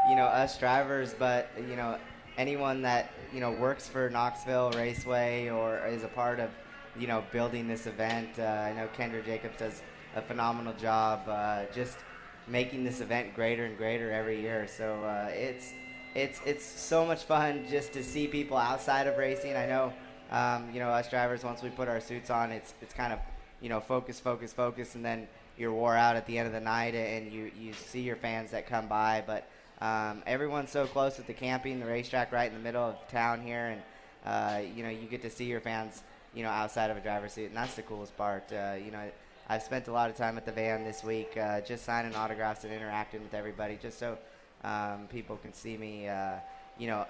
you 0.09 0.17
know 0.17 0.25
us 0.25 0.59
drivers, 0.59 1.15
but 1.19 1.51
you 1.69 1.77
know 1.77 1.99
anyone 2.39 2.83
that 2.83 3.11
you 3.33 3.41
know 3.41 3.51
works 3.51 3.89
for 3.89 4.09
Knoxville 4.09 4.71
Raceway 4.73 5.51
or 5.51 5.87
is 5.87 6.05
a 6.05 6.09
part 6.09 6.41
of 6.41 6.51
you 6.97 7.07
know 7.07 7.25
building 7.33 7.69
this 7.69 7.87
event. 7.87 8.39
Uh, 8.39 8.43
I 8.43 8.73
know 8.73 8.89
Kendra 8.97 9.25
Jacobs 9.25 9.59
does 9.59 9.83
a 10.15 10.23
phenomenal 10.23 10.75
job, 10.75 11.29
uh, 11.29 11.65
just 11.75 11.99
making 12.47 12.85
this 12.85 13.01
event 13.01 13.35
greater 13.35 13.65
and 13.65 13.77
greater 13.77 14.11
every 14.11 14.41
year. 14.41 14.67
So 14.69 15.03
uh, 15.05 15.31
it's 15.33 15.73
it's 16.15 16.41
it's 16.45 16.65
so 16.65 17.07
much 17.07 17.25
fun 17.25 17.65
just 17.71 17.93
to 17.95 18.03
see 18.03 18.27
people 18.27 18.57
outside 18.57 19.07
of 19.07 19.17
racing. 19.17 19.57
I 19.57 19.67
know 19.67 19.93
um, 20.31 20.71
you 20.73 20.81
know 20.81 20.89
us 20.89 21.09
drivers 21.09 21.45
once 21.45 21.63
we 21.63 21.71
put 21.71 21.89
our 21.89 22.01
suits 22.01 22.31
on, 22.31 22.53
it's 22.53 22.75
it's 22.83 22.95
kind 22.95 23.13
of 23.13 23.19
you 23.61 23.69
know 23.69 23.81
focus, 23.81 24.21
focus, 24.21 24.53
focus, 24.53 24.95
and 24.95 25.05
then 25.05 25.29
you're 25.57 25.73
wore 25.73 25.97
out 25.97 26.17
at 26.17 26.27
the 26.27 26.39
end 26.39 26.47
of 26.47 26.53
the 26.53 26.61
night, 26.61 26.95
and 26.95 27.33
you 27.33 27.51
you 27.59 27.73
see 27.73 28.01
your 28.01 28.17
fans 28.17 28.51
that 28.51 28.67
come 28.67 28.89
by, 28.89 29.23
but. 29.27 29.49
Um, 29.81 30.23
everyone's 30.29 30.71
so 30.71 30.87
close 30.87 31.19
with 31.19 31.27
the 31.27 31.33
camping, 31.33 31.81
the 31.81 31.87
racetrack 31.87 32.31
right 32.31 32.47
in 32.47 32.55
the 32.57 32.63
middle 32.63 32.85
of 32.85 33.09
town 33.09 33.43
here, 33.43 33.67
and 33.67 33.83
uh, 34.25 34.61
you 34.77 34.85
know 34.85 34.89
you 34.89 35.09
get 35.09 35.23
to 35.23 35.31
see 35.31 35.47
your 35.47 35.61
fans, 35.61 36.05
you 36.35 36.45
know, 36.45 36.51
outside 36.51 36.93
of 36.93 36.97
a 36.97 37.01
driver's 37.01 37.33
seat, 37.33 37.47
and 37.47 37.57
that's 37.57 37.75
the 37.75 37.83
coolest 37.83 38.17
part. 38.17 38.45
Uh, 38.53 38.75
you 38.75 38.93
know, 38.93 39.11
I've 39.53 39.63
spent 39.63 39.87
a 39.87 39.93
lot 39.93 40.09
of 40.09 40.17
time 40.17 40.39
at 40.39 40.47
the 40.47 40.53
van 40.53 40.83
this 40.83 41.05
week, 41.05 41.37
uh, 41.37 41.61
just 41.61 41.85
signing 41.85 42.15
autographs 42.15 42.65
and 42.65 42.73
interacting 42.73 43.23
with 43.23 43.35
everybody, 43.35 43.79
just 43.83 43.99
so 43.99 44.17
um, 44.65 45.07
people 45.11 45.37
can 45.37 45.53
see 45.53 45.77
me. 45.77 46.09
Uh, 46.09 46.37
you 46.79 46.87
know, 46.87 47.05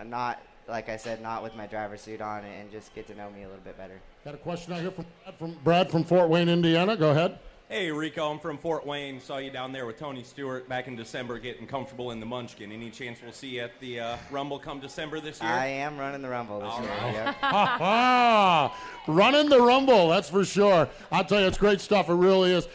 n- 0.00 0.10
not 0.10 0.42
like 0.66 0.88
I 0.88 0.96
said, 0.96 1.22
not 1.22 1.44
with 1.44 1.54
my 1.54 1.68
driver's 1.68 2.00
suit 2.00 2.20
on, 2.20 2.42
and 2.42 2.72
just 2.72 2.92
get 2.96 3.06
to 3.06 3.14
know 3.14 3.30
me 3.30 3.44
a 3.44 3.46
little 3.46 3.62
bit 3.62 3.78
better. 3.78 4.00
Got 4.24 4.34
a 4.34 4.38
question 4.38 4.72
out 4.72 4.80
here 4.80 4.90
from, 4.90 5.06
from 5.38 5.56
Brad 5.62 5.88
from 5.88 6.02
Fort 6.02 6.28
Wayne, 6.28 6.48
Indiana. 6.48 6.96
Go 6.96 7.10
ahead. 7.12 7.38
Hey, 7.68 7.90
Rico, 7.90 8.30
I'm 8.30 8.38
from 8.38 8.58
Fort 8.58 8.86
Wayne. 8.86 9.18
Saw 9.18 9.38
you 9.38 9.50
down 9.50 9.72
there 9.72 9.86
with 9.86 9.98
Tony 9.98 10.22
Stewart 10.22 10.68
back 10.68 10.86
in 10.86 10.94
December 10.94 11.36
getting 11.40 11.66
comfortable 11.66 12.12
in 12.12 12.20
the 12.20 12.26
Munchkin. 12.26 12.70
Any 12.70 12.90
chance 12.90 13.18
we'll 13.20 13.32
see 13.32 13.56
you 13.56 13.62
at 13.62 13.72
the 13.80 13.98
uh, 13.98 14.16
Rumble 14.30 14.60
come 14.60 14.78
December 14.78 15.18
this 15.18 15.42
year? 15.42 15.50
I 15.50 15.66
am 15.66 15.98
running 15.98 16.22
the 16.22 16.28
Rumble 16.28 16.60
this 16.60 16.72
year. 16.78 17.12
Yep. 17.12 17.34
Ha 17.40 17.76
ha! 17.78 19.02
Running 19.08 19.48
the 19.48 19.60
Rumble, 19.60 20.10
that's 20.10 20.30
for 20.30 20.44
sure. 20.44 20.88
I'll 21.10 21.24
tell 21.24 21.40
you, 21.40 21.48
it's 21.48 21.58
great 21.58 21.80
stuff. 21.80 22.08
It 22.08 22.14
really 22.14 22.52
is. 22.52 22.68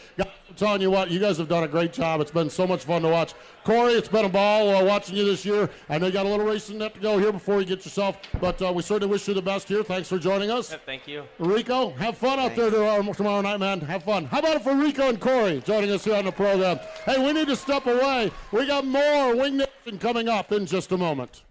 I'm 0.52 0.56
telling 0.56 0.82
you 0.82 0.90
what, 0.90 1.10
you 1.10 1.18
guys 1.18 1.38
have 1.38 1.48
done 1.48 1.64
a 1.64 1.68
great 1.68 1.94
job. 1.94 2.20
It's 2.20 2.30
been 2.30 2.50
so 2.50 2.66
much 2.66 2.84
fun 2.84 3.00
to 3.00 3.08
watch. 3.08 3.32
Corey, 3.64 3.94
it's 3.94 4.08
been 4.08 4.26
a 4.26 4.28
ball 4.28 4.68
uh, 4.68 4.84
watching 4.84 5.16
you 5.16 5.24
this 5.24 5.46
year. 5.46 5.70
I 5.88 5.96
know 5.96 6.08
you 6.08 6.12
got 6.12 6.26
a 6.26 6.28
little 6.28 6.44
racing 6.44 6.76
net 6.76 6.92
to 6.92 7.00
go 7.00 7.16
here 7.16 7.32
before 7.32 7.58
you 7.60 7.64
get 7.64 7.86
yourself, 7.86 8.18
but 8.38 8.60
uh, 8.60 8.70
we 8.70 8.82
certainly 8.82 9.10
wish 9.10 9.26
you 9.26 9.32
the 9.32 9.40
best 9.40 9.66
here. 9.66 9.82
Thanks 9.82 10.10
for 10.10 10.18
joining 10.18 10.50
us. 10.50 10.76
Thank 10.84 11.08
you. 11.08 11.24
Rico, 11.38 11.92
have 11.92 12.18
fun 12.18 12.38
out 12.38 12.54
there 12.54 12.68
tomorrow, 12.70 13.12
tomorrow 13.14 13.40
night, 13.40 13.60
man. 13.60 13.80
Have 13.80 14.02
fun. 14.02 14.26
How 14.26 14.40
about 14.40 14.56
it 14.56 14.62
for 14.62 14.74
Rico 14.74 15.08
and 15.08 15.18
Corey 15.18 15.62
joining 15.64 15.90
us 15.90 16.04
here 16.04 16.16
on 16.16 16.26
the 16.26 16.32
program? 16.32 16.78
Hey, 17.06 17.24
we 17.24 17.32
need 17.32 17.46
to 17.46 17.56
step 17.56 17.86
away. 17.86 18.30
We 18.52 18.66
got 18.66 18.84
more 18.84 19.34
Wing 19.34 19.56
Nation 19.56 19.98
coming 19.98 20.28
up 20.28 20.52
in 20.52 20.66
just 20.66 20.92
a 20.92 20.98
moment. 20.98 21.44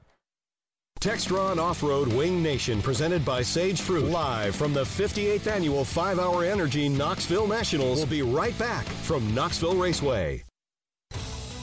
Textron 1.01 1.57
Off-Road 1.57 2.09
Wing 2.09 2.43
Nation 2.43 2.79
presented 2.79 3.25
by 3.25 3.41
Sage 3.41 3.81
Fruit 3.81 4.05
live 4.05 4.55
from 4.55 4.71
the 4.71 4.83
58th 4.83 5.47
annual 5.47 5.83
5-Hour 5.83 6.43
Energy 6.43 6.87
Knoxville 6.89 7.47
Nationals. 7.47 7.97
We'll 7.97 8.05
be 8.05 8.21
right 8.21 8.55
back 8.59 8.85
from 8.85 9.33
Knoxville 9.33 9.73
Raceway. 9.73 10.43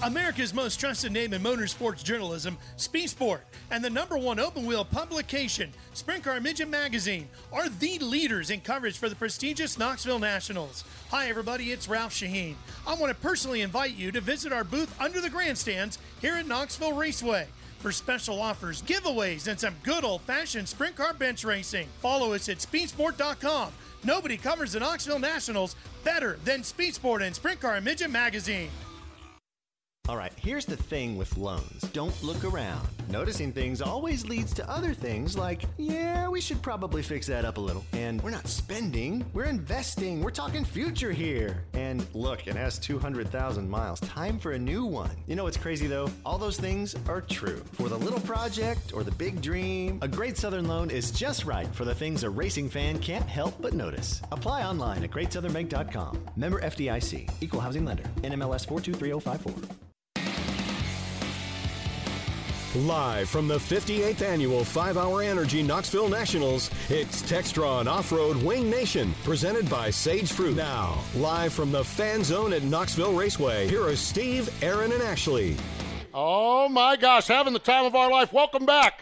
America's 0.02 0.52
most 0.52 0.80
trusted 0.80 1.12
name 1.12 1.32
in 1.34 1.40
motorsports 1.40 2.02
journalism, 2.02 2.58
Speed 2.78 3.10
Sport, 3.10 3.44
and 3.70 3.84
the 3.84 3.90
number 3.90 4.18
one 4.18 4.40
open 4.40 4.66
wheel 4.66 4.84
publication, 4.84 5.72
Sprint 5.92 6.24
Car 6.24 6.40
Midget 6.40 6.68
Magazine, 6.68 7.28
are 7.52 7.68
the 7.68 8.00
leaders 8.00 8.50
in 8.50 8.60
coverage 8.60 8.98
for 8.98 9.08
the 9.08 9.14
prestigious 9.14 9.78
Knoxville 9.78 10.18
Nationals. 10.18 10.82
Hi, 11.10 11.28
everybody, 11.28 11.70
it's 11.70 11.88
Ralph 11.88 12.12
Sheheen. 12.12 12.56
I 12.88 12.94
want 12.94 13.14
to 13.14 13.22
personally 13.22 13.60
invite 13.60 13.94
you 13.94 14.10
to 14.10 14.20
visit 14.20 14.52
our 14.52 14.64
booth 14.64 15.00
under 15.00 15.20
the 15.20 15.30
grandstands 15.30 16.00
here 16.20 16.34
at 16.34 16.48
Knoxville 16.48 16.94
Raceway 16.94 17.46
for 17.78 17.92
special 17.92 18.40
offers, 18.40 18.82
giveaways, 18.82 19.48
and 19.48 19.58
some 19.58 19.74
good 19.82 20.04
old 20.04 20.20
fashioned 20.22 20.68
sprint 20.68 20.96
car 20.96 21.14
bench 21.14 21.44
racing. 21.44 21.88
Follow 22.00 22.32
us 22.32 22.48
at 22.48 22.58
speedsport.com. 22.58 23.72
Nobody 24.04 24.36
covers 24.36 24.72
the 24.72 24.80
Knoxville 24.80 25.18
Nationals 25.18 25.74
better 26.04 26.38
than 26.44 26.62
Speed 26.62 26.94
Sport 26.94 27.22
and 27.22 27.34
Sprint 27.34 27.60
Car 27.60 27.80
Midget 27.80 28.10
Magazine. 28.10 28.70
All 30.08 30.16
right, 30.16 30.32
here's 30.40 30.64
the 30.64 30.76
thing 30.76 31.18
with 31.18 31.36
loans 31.36 31.82
don't 31.92 32.22
look 32.22 32.42
around. 32.42 32.88
Noticing 33.10 33.52
things 33.52 33.82
always 33.82 34.24
leads 34.26 34.54
to 34.54 34.70
other 34.70 34.94
things 34.94 35.36
like, 35.36 35.64
yeah, 35.76 36.28
we 36.28 36.40
should 36.40 36.62
probably 36.62 37.02
fix 37.02 37.26
that 37.26 37.44
up 37.44 37.58
a 37.58 37.60
little. 37.60 37.84
And 37.92 38.22
we're 38.22 38.30
not 38.30 38.48
spending, 38.48 39.22
we're 39.34 39.44
investing. 39.44 40.22
We're 40.22 40.30
talking 40.30 40.64
future 40.64 41.12
here. 41.12 41.64
And 41.74 42.06
look, 42.14 42.46
it 42.46 42.56
has 42.56 42.78
200,000 42.78 43.68
miles. 43.68 44.00
Time 44.00 44.38
for 44.38 44.52
a 44.52 44.58
new 44.58 44.86
one. 44.86 45.10
You 45.26 45.36
know 45.36 45.44
what's 45.44 45.58
crazy 45.58 45.86
though? 45.86 46.08
All 46.24 46.38
those 46.38 46.58
things 46.58 46.94
are 47.06 47.20
true. 47.20 47.62
For 47.72 47.90
the 47.90 47.98
little 47.98 48.20
project 48.20 48.94
or 48.94 49.04
the 49.04 49.12
big 49.12 49.42
dream, 49.42 49.98
a 50.00 50.08
great 50.08 50.38
Southern 50.38 50.68
loan 50.68 50.90
is 50.90 51.10
just 51.10 51.44
right 51.44 51.68
for 51.74 51.84
the 51.84 51.94
things 51.94 52.24
a 52.24 52.30
racing 52.30 52.70
fan 52.70 52.98
can't 52.98 53.28
help 53.28 53.60
but 53.60 53.74
notice. 53.74 54.22
Apply 54.32 54.62
online 54.62 55.04
at 55.04 55.10
greatsouthernbank.com. 55.10 56.18
Member 56.34 56.62
FDIC, 56.62 57.30
Equal 57.42 57.60
Housing 57.60 57.84
Lender, 57.84 58.04
NMLS 58.22 58.66
423054. 58.66 59.76
Live 62.74 63.30
from 63.30 63.48
the 63.48 63.56
58th 63.56 64.20
annual 64.20 64.62
5 64.62 64.98
Hour 64.98 65.22
Energy 65.22 65.62
Knoxville 65.62 66.10
Nationals, 66.10 66.70
it's 66.90 67.22
Textron 67.22 67.86
Off 67.86 68.12
Road 68.12 68.36
Wing 68.42 68.68
Nation, 68.68 69.14
presented 69.24 69.70
by 69.70 69.88
Sage 69.88 70.30
Fruit. 70.30 70.54
Now, 70.54 70.98
live 71.14 71.54
from 71.54 71.72
the 71.72 71.82
Fan 71.82 72.22
Zone 72.22 72.52
at 72.52 72.64
Knoxville 72.64 73.14
Raceway, 73.14 73.68
here 73.68 73.82
are 73.86 73.96
Steve, 73.96 74.50
Aaron, 74.62 74.92
and 74.92 75.02
Ashley. 75.02 75.56
Oh 76.12 76.68
my 76.68 76.96
gosh, 76.96 77.26
having 77.26 77.54
the 77.54 77.58
time 77.58 77.86
of 77.86 77.94
our 77.94 78.10
life. 78.10 78.34
Welcome 78.34 78.66
back. 78.66 79.00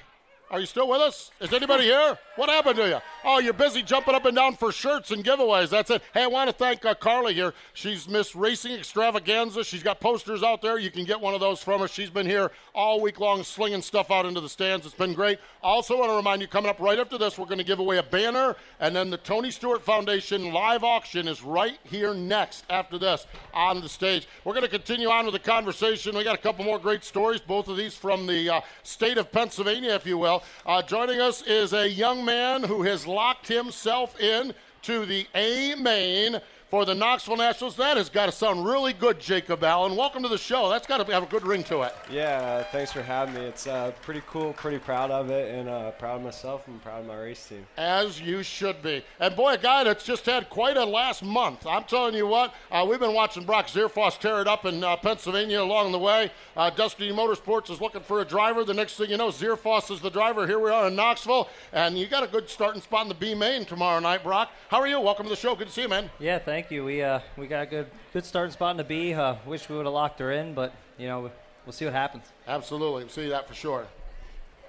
Are 0.49 0.61
you 0.61 0.67
still 0.67 0.87
with 0.87 1.01
us? 1.01 1.33
Is 1.41 1.53
anybody 1.53 1.87
here? 1.87 2.17
What 2.37 2.49
happened 2.49 2.77
to 2.77 2.87
you? 2.87 2.99
Oh, 3.29 3.41
you're 3.41 3.55
busy 3.55 3.83
jumping 3.83 4.15
up 4.15 4.25
and 4.25 4.37
down 4.37 4.55
for 4.55 4.71
shirts 4.71 5.11
and 5.11 5.25
giveaways. 5.25 5.69
That's 5.69 5.91
it. 5.91 6.01
Hey, 6.15 6.23
I 6.23 6.27
want 6.29 6.49
to 6.49 6.55
thank 6.55 6.85
uh, 6.85 6.95
Carly 6.95 7.35
here. 7.35 7.55
She's 7.73 8.09
Miss 8.09 8.37
Racing 8.37 8.71
Extravaganza. 8.71 9.65
She's 9.65 9.83
got 9.83 9.99
posters 9.99 10.45
out 10.45 10.63
there. 10.63 10.79
You 10.79 10.93
can 10.93 11.05
get 11.05 11.21
one 11.21 11.35
of 11.35 11.41
those 11.41 11.61
from 11.61 11.81
her. 11.81 11.89
She's 11.89 12.09
been 12.09 12.27
here 12.27 12.53
all 12.73 13.01
week 13.01 13.19
long 13.19 13.43
slinging 13.43 13.83
stuff 13.83 14.13
out 14.13 14.27
into 14.27 14.41
the 14.41 14.49
stands. 14.49 14.87
It's 14.87 14.95
been 14.95 15.13
great. 15.13 15.41
Also, 15.61 15.99
want 15.99 16.13
to 16.13 16.15
remind 16.15 16.41
you, 16.41 16.47
coming 16.47 16.71
up 16.71 16.79
right 16.79 17.01
after 17.01 17.19
this, 17.19 17.37
we're 17.37 17.47
going 17.47 17.59
to 17.59 17.65
give 17.65 17.81
away 17.81 17.99
a 17.99 18.03
banner, 18.05 18.55
and 18.79 18.95
then 18.95 19.11
the 19.11 19.17
Tony 19.17 19.51
Stewart 19.51 19.83
Foundation 19.83 20.53
live 20.53 20.85
auction 20.85 21.27
is 21.27 21.43
right 21.43 21.81
here 21.83 22.15
next 22.15 22.65
after 22.71 22.97
this 22.97 23.27
on 23.53 23.81
the 23.81 23.89
stage. 23.89 24.29
We're 24.45 24.53
going 24.53 24.63
to 24.63 24.71
continue 24.71 25.09
on 25.09 25.25
with 25.25 25.33
the 25.33 25.41
conversation. 25.41 26.17
We 26.17 26.23
got 26.23 26.37
a 26.37 26.43
couple 26.43 26.65
more 26.65 26.79
great 26.79 27.03
stories, 27.03 27.41
both 27.41 27.67
of 27.67 27.77
these 27.77 27.97
from 27.97 28.29
the 28.29 28.51
uh, 28.51 28.61
state 28.85 29.19
of 29.19 29.33
Pennsylvania, 29.33 29.95
if 29.95 30.07
you 30.07 30.17
will. 30.17 30.45
Uh, 30.65 30.81
joining 30.81 31.21
us 31.21 31.43
is 31.43 31.73
a 31.73 31.91
young 31.91 32.25
man 32.25 32.63
who 32.63 32.83
has 32.83 33.05
locked 33.17 33.49
himself 33.49 34.21
in 34.21 34.53
to 34.83 35.07
the 35.07 35.27
A 35.35 35.75
main 35.77 36.39
for 36.71 36.85
the 36.85 36.95
Knoxville 36.95 37.37
Nationals. 37.37 37.77
That 37.77 37.97
has 37.97 38.09
got 38.09 38.27
to 38.27 38.33
sound 38.33 38.67
really 38.67 38.93
good, 38.93 39.21
Jacob 39.21 39.63
Allen. 39.63 39.95
Welcome 39.95 40.23
to 40.25 40.29
the 40.29 40.39
show. 40.39 40.69
That's 40.69 40.87
got 40.87 41.05
to 41.05 41.13
have 41.13 41.23
a 41.23 41.27
good 41.27 41.47
ring 41.47 41.63
to 41.65 41.83
it. 41.83 41.95
Yeah, 42.11 42.39
uh, 42.39 42.65
thanks 42.73 42.91
for 42.91 43.03
having 43.03 43.35
me. 43.35 43.43
It's 43.43 43.69
uh, 43.69 43.93
pretty 44.03 44.23
cool, 44.27 44.53
pretty 44.53 44.79
proud 44.79 45.13
of 45.13 45.31
it, 45.31 45.55
and 45.55 45.69
uh, 45.69 45.93
proud 45.93 46.17
of 46.17 46.23
myself 46.23 46.67
and 46.67 46.83
proud 46.83 47.01
of 47.01 47.07
my 47.07 47.17
race 47.17 47.47
team. 47.47 47.65
As 47.77 48.21
you 48.21 48.43
should 48.43 48.83
be. 48.83 49.05
And 49.21 49.37
boy, 49.37 49.55
a 49.55 49.59
guy 49.59 49.85
that's 49.85 50.05
just 50.05 50.27
had 50.27 50.51
quite 50.51 50.77
a 50.77 50.85
last 50.85 51.23
month. 51.23 51.67
I'm 51.67 51.85
telling 51.85 52.15
you 52.15 52.27
what, 52.27 52.53
uh, 52.73 52.85
we've 52.89 52.99
been 53.01 53.15
watching 53.15 53.45
Brock 53.45 53.69
Zearfoss 53.69 54.19
tear 54.19 54.41
it 54.41 54.49
up 54.49 54.65
in 54.65 54.83
uh, 54.83 54.97
Pennsylvania 54.97 55.63
along 55.63 55.93
the 55.93 55.99
way. 55.99 56.33
Uh, 56.57 56.71
Destiny 56.71 57.13
Motorsports 57.13 57.71
is 57.71 57.81
looking 57.81 58.03
for 58.03 58.21
a 58.21 58.25
driver. 58.25 58.65
The 58.65 58.75
next 58.75 58.97
thing 58.97 59.11
you 59.11 59.17
know, 59.17 59.29
Zearfoss 59.29 59.91
is 59.93 60.01
the 60.01 60.11
driver. 60.11 60.47
Here 60.47 60.59
we 60.59 60.71
are 60.71 60.89
in 60.89 60.97
Knoxville, 60.97 61.49
and 61.73 61.97
you 61.97 62.09
got 62.09 62.25
a 62.25 62.27
good 62.27 62.51
starting 62.51 62.83
spot 62.83 63.03
in 63.03 63.09
the 63.09 63.15
B 63.15 63.35
main 63.35 63.65
tomorrow 63.65 64.01
night, 64.01 64.25
Brock. 64.25 64.51
How 64.69 64.81
are 64.81 64.89
you? 64.89 64.99
Welcome 64.99 65.27
to 65.27 65.31
the 65.31 65.37
show. 65.37 65.55
Good 65.55 65.69
to 65.69 65.73
see 65.73 65.83
you, 65.83 65.89
man. 65.89 66.11
Yeah, 66.19 66.39
thank 66.57 66.71
you. 66.71 66.87
We 66.87 67.03
uh, 67.03 67.21
we 67.37 67.47
got 67.47 67.65
a 67.65 67.67
good 67.67 67.87
good 68.15 68.25
starting 68.25 68.51
spot 68.51 68.71
in 68.71 68.77
the 68.79 68.85
B. 68.85 69.13
Uh, 69.13 69.35
wish 69.45 69.69
we 69.69 69.77
would 69.77 69.85
have 69.85 69.93
locked 69.93 70.21
her 70.21 70.33
in, 70.33 70.55
but 70.55 70.73
you 70.97 71.07
know 71.07 71.31
we'll 71.67 71.73
see 71.73 71.85
what 71.85 71.93
happens. 71.93 72.25
Absolutely, 72.49 73.05
we'll 73.05 73.13
see 73.13 73.29
that 73.29 73.47
for 73.47 73.53
sure. 73.53 73.87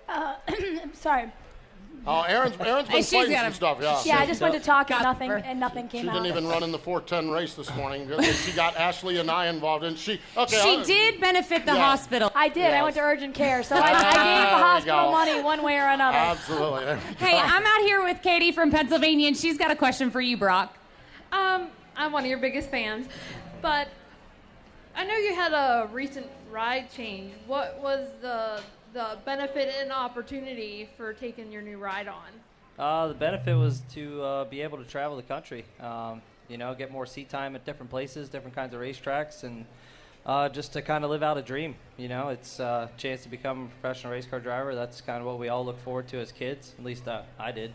Uh, 0.09 0.35
sorry. 0.93 1.31
Oh, 2.05 2.21
Aaron's, 2.23 2.55
Aaron's 2.59 2.87
been 2.89 2.97
She's 2.97 3.11
fighting 3.11 3.31
got 3.31 3.43
some 3.43 3.51
a- 3.51 3.55
stuff, 3.55 3.77
yeah. 3.81 4.01
Yeah, 4.05 4.19
I 4.21 4.25
just 4.25 4.39
went 4.39 4.53
to 4.53 4.59
talk 4.59 4.91
and 4.91 5.01
nothing 5.01 5.31
and 5.31 5.59
nothing 5.59 5.89
She 5.89 5.97
came 5.97 6.09
out. 6.09 6.13
didn't 6.13 6.27
even 6.27 6.47
run 6.47 6.63
in 6.63 6.71
the 6.71 6.77
410 6.79 7.33
race 7.33 7.55
this 7.55 7.73
morning. 7.75 8.09
she 8.33 8.51
got 8.53 8.77
Ashley 8.77 9.17
and 9.19 9.31
I 9.31 9.47
involved, 9.47 9.83
and 9.83 9.97
she. 9.97 10.19
Okay, 10.37 10.55
She 10.61 10.77
I'll- 10.77 10.83
did 10.85 11.19
benefit 11.21 11.65
the 11.65 11.73
Yeah. 11.73 11.85
hospital. 11.85 12.31
I 12.35 12.49
did. 12.49 12.73
I 12.73 12.83
went 12.83 12.95
to 12.95 13.01
urgent 13.01 13.33
care, 13.33 13.63
so 13.63 13.75
I, 13.75 13.79
I 13.79 13.91
gave 13.91 14.11
the 14.11 14.17
There 14.17 14.41
you 14.41 14.63
hospital 14.63 15.11
money 15.11 15.41
one 15.41 15.63
way 15.63 15.77
or 15.77 15.87
another. 15.87 16.17
Absolutely. 16.17 16.95
Hey. 17.17 17.37
I'm 17.37 17.65
out 17.65 17.81
here 17.81 18.03
with 18.03 18.21
Katie 18.21 18.51
from 18.51 18.71
Pennsylvania, 18.71 19.27
and 19.29 19.37
she's 19.37 19.57
got 19.57 19.71
a 19.71 19.75
question 19.75 20.11
for 20.11 20.21
you, 20.21 20.35
Brock. 20.37 20.77
Um, 21.31 21.69
I'm 21.97 22.11
one 22.11 22.23
of 22.23 22.29
your 22.29 22.37
biggest 22.37 22.69
fans, 22.69 23.07
but 23.59 23.87
I 24.95 25.03
know 25.03 25.15
you 25.15 25.33
had 25.33 25.51
a 25.51 25.89
recent 25.91 26.27
ride 26.51 26.91
change. 26.91 27.33
What 27.47 27.79
was 27.81 28.07
the 28.21 28.61
the 28.93 29.17
benefit 29.25 29.73
and 29.81 29.91
opportunity 29.91 30.89
for 30.95 31.13
taking 31.13 31.51
your 31.51 31.63
new 31.63 31.77
ride 31.77 32.07
on? 32.07 32.27
Uh, 32.79 33.07
the 33.07 33.13
benefit 33.15 33.55
was 33.55 33.81
to 33.93 34.21
uh, 34.21 34.45
be 34.45 34.61
able 34.61 34.77
to 34.77 34.85
travel 34.85 35.17
the 35.17 35.23
country. 35.23 35.65
Um, 35.79 36.21
you 36.47 36.57
know, 36.57 36.73
get 36.75 36.91
more 36.91 37.05
seat 37.07 37.29
time 37.29 37.55
at 37.55 37.65
different 37.65 37.89
places, 37.89 38.29
different 38.29 38.55
kinds 38.55 38.75
of 38.75 38.79
racetracks, 38.79 39.43
and 39.43 39.65
uh, 40.25 40.49
just 40.49 40.73
to 40.73 40.83
kind 40.83 41.03
of 41.03 41.09
live 41.09 41.23
out 41.23 41.37
a 41.37 41.41
dream. 41.41 41.75
You 41.97 42.09
know, 42.09 42.29
it's 42.29 42.59
uh, 42.59 42.87
a 42.93 42.97
chance 42.97 43.23
to 43.23 43.29
become 43.29 43.63
a 43.65 43.81
professional 43.81 44.13
race 44.13 44.27
car 44.27 44.39
driver. 44.39 44.75
That's 44.75 45.01
kind 45.01 45.19
of 45.19 45.25
what 45.25 45.39
we 45.39 45.49
all 45.49 45.65
look 45.65 45.81
forward 45.83 46.07
to 46.09 46.19
as 46.19 46.31
kids. 46.31 46.75
At 46.77 46.85
least 46.85 47.07
uh, 47.07 47.23
I 47.39 47.51
did. 47.51 47.73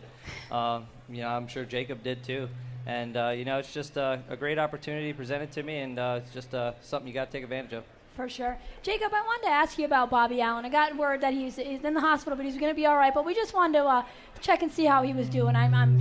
Um, 0.49 0.87
you 1.09 1.21
know, 1.21 1.27
I'm 1.27 1.47
sure 1.47 1.65
Jacob 1.65 2.03
did 2.03 2.23
too. 2.23 2.47
And 2.85 3.15
uh, 3.15 3.29
you 3.29 3.45
know, 3.45 3.59
it's 3.59 3.73
just 3.73 3.97
uh, 3.97 4.17
a 4.29 4.35
great 4.35 4.59
opportunity 4.59 5.13
presented 5.13 5.51
to 5.53 5.63
me, 5.63 5.79
and 5.79 5.97
uh, 5.97 6.19
it's 6.21 6.33
just 6.33 6.53
uh, 6.53 6.73
something 6.81 7.07
you 7.07 7.13
got 7.13 7.25
to 7.25 7.31
take 7.31 7.43
advantage 7.43 7.73
of. 7.73 7.83
For 8.15 8.29
sure. 8.29 8.57
Jacob, 8.83 9.11
I 9.13 9.21
wanted 9.21 9.47
to 9.47 9.51
ask 9.51 9.79
you 9.79 9.85
about 9.85 10.11
Bobby 10.11 10.39
Allen. 10.39 10.65
I 10.65 10.69
got 10.69 10.95
word 10.95 11.21
that 11.21 11.33
he's, 11.33 11.55
he's 11.55 11.83
in 11.83 11.95
the 11.95 12.01
hospital, 12.01 12.37
but 12.37 12.45
he's 12.45 12.57
going 12.57 12.71
to 12.71 12.75
be 12.75 12.85
all 12.85 12.95
right. 12.95 13.11
But 13.13 13.25
we 13.25 13.33
just 13.33 13.55
wanted 13.55 13.79
to 13.79 13.85
uh, 13.85 14.03
check 14.39 14.61
and 14.61 14.71
see 14.71 14.85
how 14.85 15.01
he 15.01 15.13
was 15.13 15.27
doing. 15.29 15.55
I'm, 15.55 15.73
I'm 15.73 15.99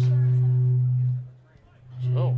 Oh. 2.14 2.36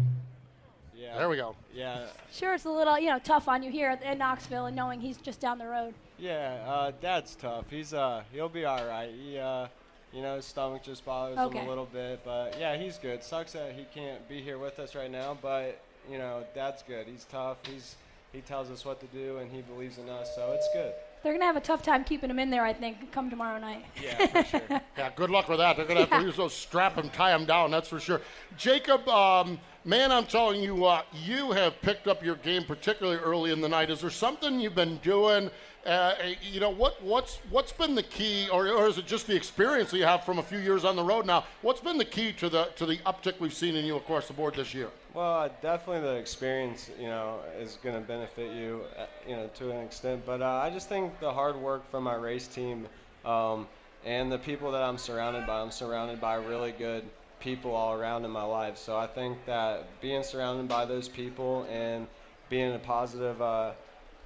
Yeah. 0.96 1.18
There 1.18 1.28
we 1.28 1.36
go. 1.36 1.56
Yeah. 1.74 2.06
sure 2.32 2.54
it's 2.54 2.66
a 2.66 2.70
little, 2.70 2.98
you 2.98 3.08
know, 3.08 3.18
tough 3.18 3.48
on 3.48 3.64
you 3.64 3.72
here 3.72 3.98
in 4.04 4.18
Knoxville 4.18 4.66
and 4.66 4.76
knowing 4.76 5.00
he's 5.00 5.16
just 5.16 5.40
down 5.40 5.58
the 5.58 5.66
road. 5.66 5.94
Yeah, 6.18 6.62
uh, 6.66 6.92
Dad's 7.00 7.34
tough. 7.34 7.64
He's 7.68 7.92
uh, 7.92 8.22
he'll 8.32 8.48
be 8.48 8.64
all 8.64 8.84
right. 8.86 9.10
He, 9.10 9.38
uh, 9.38 9.66
you 10.14 10.22
know, 10.22 10.36
his 10.36 10.44
stomach 10.44 10.82
just 10.82 11.04
bothers 11.04 11.38
Okay. 11.38 11.58
him 11.58 11.66
a 11.66 11.68
little 11.68 11.86
bit, 11.86 12.20
but 12.24 12.56
yeah, 12.58 12.76
he's 12.76 12.98
good. 12.98 13.22
Sucks 13.22 13.52
that 13.52 13.74
he 13.74 13.84
can't 13.94 14.26
be 14.28 14.40
here 14.40 14.58
with 14.58 14.78
us 14.78 14.94
right 14.94 15.10
now, 15.10 15.36
but 15.42 15.80
you 16.10 16.18
know, 16.18 16.44
Dad's 16.54 16.82
good. 16.86 17.06
He's 17.06 17.24
tough. 17.24 17.56
He's 17.66 17.96
he 18.32 18.40
tells 18.40 18.68
us 18.70 18.84
what 18.84 18.98
to 19.00 19.06
do, 19.06 19.38
and 19.38 19.50
he 19.52 19.62
believes 19.62 19.98
in 19.98 20.08
us, 20.08 20.34
so 20.34 20.52
it's 20.52 20.68
good. 20.72 20.92
They're 21.22 21.32
going 21.32 21.40
to 21.40 21.46
have 21.46 21.56
a 21.56 21.60
tough 21.60 21.82
time 21.82 22.02
keeping 22.04 22.28
him 22.28 22.38
in 22.40 22.50
there, 22.50 22.64
I 22.64 22.72
think, 22.74 23.12
come 23.12 23.30
tomorrow 23.30 23.58
night. 23.60 23.84
Yeah, 24.02 24.26
for 24.26 24.44
sure. 24.44 24.80
Yeah, 24.98 25.10
good 25.14 25.30
luck 25.30 25.48
with 25.48 25.58
that. 25.58 25.76
They're 25.76 25.86
going 25.86 25.96
to 25.98 26.02
have 26.02 26.10
Yeah. 26.10 26.18
to 26.18 26.24
use 26.26 26.36
those 26.36 26.52
strap 26.52 26.98
and 26.98 27.10
tie 27.12 27.32
him 27.34 27.46
down, 27.46 27.70
that's 27.70 27.88
for 27.88 28.00
sure. 28.00 28.20
Jacob, 28.58 29.08
um, 29.08 29.58
man, 29.84 30.10
I'm 30.12 30.26
telling 30.26 30.60
you, 30.60 30.84
uh, 30.84 31.02
you 31.14 31.52
have 31.52 31.80
picked 31.80 32.08
up 32.08 32.22
your 32.24 32.34
game 32.34 32.64
particularly 32.64 33.18
early 33.20 33.52
in 33.52 33.60
the 33.60 33.68
night. 33.68 33.88
Is 33.88 34.00
there 34.00 34.10
something 34.10 34.58
you've 34.60 34.74
been 34.74 34.96
doing? 34.98 35.48
Uh, 35.86 36.14
you 36.40 36.60
know, 36.60 36.70
what, 36.70 37.02
what's 37.02 37.40
what's 37.50 37.72
been 37.72 37.94
the 37.94 38.02
key, 38.02 38.48
or, 38.50 38.68
or 38.68 38.86
is 38.86 38.96
it 38.96 39.06
just 39.06 39.26
the 39.26 39.36
experience 39.36 39.90
that 39.90 39.98
you 39.98 40.04
have 40.04 40.24
from 40.24 40.38
a 40.38 40.42
few 40.42 40.58
years 40.58 40.82
on 40.82 40.96
the 40.96 41.02
road 41.02 41.26
now? 41.26 41.44
What's 41.60 41.80
been 41.80 41.98
the 41.98 42.06
key 42.06 42.32
to 42.34 42.48
the 42.48 42.64
to 42.76 42.86
the 42.86 42.96
uptick 42.98 43.38
we've 43.38 43.52
seen 43.52 43.76
in 43.76 43.84
you 43.84 43.96
across 43.96 44.26
the 44.26 44.32
board 44.32 44.54
this 44.54 44.72
year? 44.72 44.88
Well, 45.12 45.40
uh, 45.40 45.48
definitely 45.60 46.00
the 46.00 46.16
experience, 46.16 46.90
you 46.98 47.06
know, 47.06 47.38
is 47.60 47.78
going 47.82 47.94
to 47.94 48.00
benefit 48.00 48.52
you, 48.56 48.80
uh, 48.98 49.04
you 49.28 49.36
know, 49.36 49.50
to 49.58 49.70
an 49.70 49.84
extent. 49.84 50.22
But 50.24 50.40
uh, 50.40 50.62
I 50.64 50.70
just 50.70 50.88
think 50.88 51.20
the 51.20 51.32
hard 51.32 51.54
work 51.56 51.88
from 51.90 52.04
my 52.04 52.14
race 52.14 52.48
team 52.48 52.86
um, 53.26 53.68
and 54.06 54.32
the 54.32 54.38
people 54.38 54.72
that 54.72 54.82
I'm 54.82 54.98
surrounded 54.98 55.46
by. 55.46 55.60
I'm 55.60 55.70
surrounded 55.70 56.18
by 56.18 56.36
really 56.36 56.72
good 56.72 57.04
people 57.40 57.74
all 57.74 57.92
around 57.92 58.24
in 58.24 58.30
my 58.30 58.42
life. 58.42 58.78
So 58.78 58.96
I 58.96 59.06
think 59.06 59.44
that 59.44 59.84
being 60.00 60.22
surrounded 60.22 60.66
by 60.66 60.86
those 60.86 61.08
people 61.08 61.66
and 61.70 62.06
being 62.48 62.74
a 62.74 62.78
positive 62.78 63.40
uh, 63.42 63.72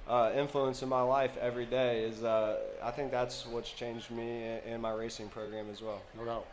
uh, 0.09 0.31
influence 0.35 0.81
in 0.81 0.89
my 0.89 1.01
life 1.01 1.31
every 1.39 1.65
day 1.65 2.03
is, 2.03 2.23
uh, 2.23 2.57
I 2.83 2.91
think 2.91 3.11
that's 3.11 3.45
what's 3.45 3.71
changed 3.71 4.09
me 4.09 4.43
and, 4.43 4.61
and 4.65 4.81
my 4.81 4.91
racing 4.91 5.29
program 5.29 5.67
as 5.71 5.81
well. 5.81 6.01
No 6.17 6.25
doubt. 6.25 6.47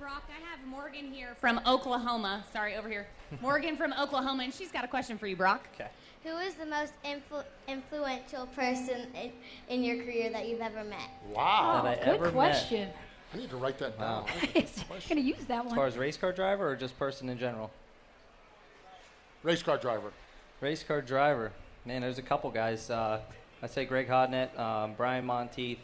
Brock, 0.00 0.22
I 0.28 0.40
have 0.50 0.66
Morgan 0.66 1.12
here 1.12 1.36
from 1.40 1.60
Oklahoma. 1.66 2.44
Sorry, 2.52 2.76
over 2.76 2.88
here. 2.88 3.06
Morgan 3.42 3.76
from 3.76 3.92
Oklahoma, 4.00 4.44
and 4.44 4.54
she's 4.54 4.72
got 4.72 4.84
a 4.84 4.88
question 4.88 5.18
for 5.18 5.26
you, 5.26 5.36
Brock. 5.36 5.68
Okay. 5.74 5.90
Who 6.24 6.36
is 6.38 6.54
the 6.54 6.66
most 6.66 6.92
influ- 7.04 7.44
influential 7.66 8.46
person 8.48 9.06
in, 9.14 9.32
in 9.68 9.84
your 9.84 9.96
career 9.96 10.30
that 10.30 10.48
you've 10.48 10.60
ever 10.60 10.82
met? 10.84 11.10
Wow. 11.32 11.82
That 11.82 12.00
I 12.00 12.04
good 12.04 12.14
ever 12.14 12.24
met. 12.26 12.34
question. 12.34 12.88
I 13.34 13.36
need 13.36 13.50
to 13.50 13.56
write 13.56 13.78
that 13.78 13.98
down. 13.98 14.24
Wow. 14.24 14.26
going 14.54 15.00
to 15.00 15.20
use 15.20 15.44
that 15.48 15.58
one. 15.58 15.66
As 15.66 15.70
one. 15.70 15.76
far 15.76 15.86
as 15.86 15.98
race 15.98 16.16
car 16.16 16.32
driver 16.32 16.70
or 16.70 16.76
just 16.76 16.98
person 16.98 17.28
in 17.28 17.38
general? 17.38 17.70
Race 19.42 19.62
car 19.62 19.76
driver. 19.78 20.12
Race 20.60 20.82
car 20.82 21.02
driver. 21.02 21.52
Man, 21.86 22.02
there's 22.02 22.18
a 22.18 22.22
couple 22.22 22.50
guys. 22.50 22.90
Uh, 22.90 23.20
I'd 23.62 23.70
say 23.70 23.84
Greg 23.84 24.08
Hodnett, 24.08 24.58
um, 24.58 24.94
Brian 24.96 25.24
Montieth. 25.24 25.78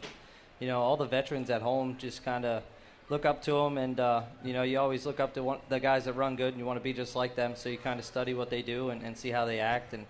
You 0.59 0.67
know, 0.67 0.81
all 0.81 0.97
the 0.97 1.05
veterans 1.05 1.49
at 1.49 1.61
home 1.61 1.97
just 1.97 2.23
kind 2.23 2.45
of 2.45 2.63
look 3.09 3.25
up 3.25 3.41
to 3.43 3.51
them, 3.51 3.77
and 3.77 3.99
uh, 3.99 4.23
you 4.43 4.53
know, 4.53 4.63
you 4.63 4.79
always 4.79 5.05
look 5.05 5.19
up 5.19 5.33
to 5.33 5.43
one, 5.43 5.59
the 5.69 5.79
guys 5.79 6.05
that 6.05 6.13
run 6.13 6.35
good, 6.35 6.49
and 6.49 6.57
you 6.57 6.65
want 6.65 6.79
to 6.79 6.83
be 6.83 6.93
just 6.93 7.15
like 7.15 7.35
them. 7.35 7.53
So 7.55 7.69
you 7.69 7.77
kind 7.77 7.99
of 7.99 8.05
study 8.05 8.33
what 8.33 8.49
they 8.49 8.61
do 8.61 8.89
and, 8.89 9.01
and 9.03 9.17
see 9.17 9.29
how 9.29 9.45
they 9.45 9.59
act. 9.59 9.93
And 9.93 10.05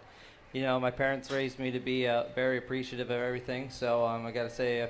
you 0.54 0.62
know, 0.62 0.80
my 0.80 0.92
parents 0.92 1.32
raised 1.32 1.60
me 1.60 1.72
to 1.72 1.80
be 1.80 2.08
uh, 2.08 2.24
very 2.34 2.58
appreciative 2.58 3.10
of 3.10 3.20
everything. 3.22 3.70
So 3.70 4.06
um, 4.06 4.26
I 4.26 4.32
got 4.32 4.44
to 4.44 4.50
say, 4.50 4.82
uh, 4.82 4.88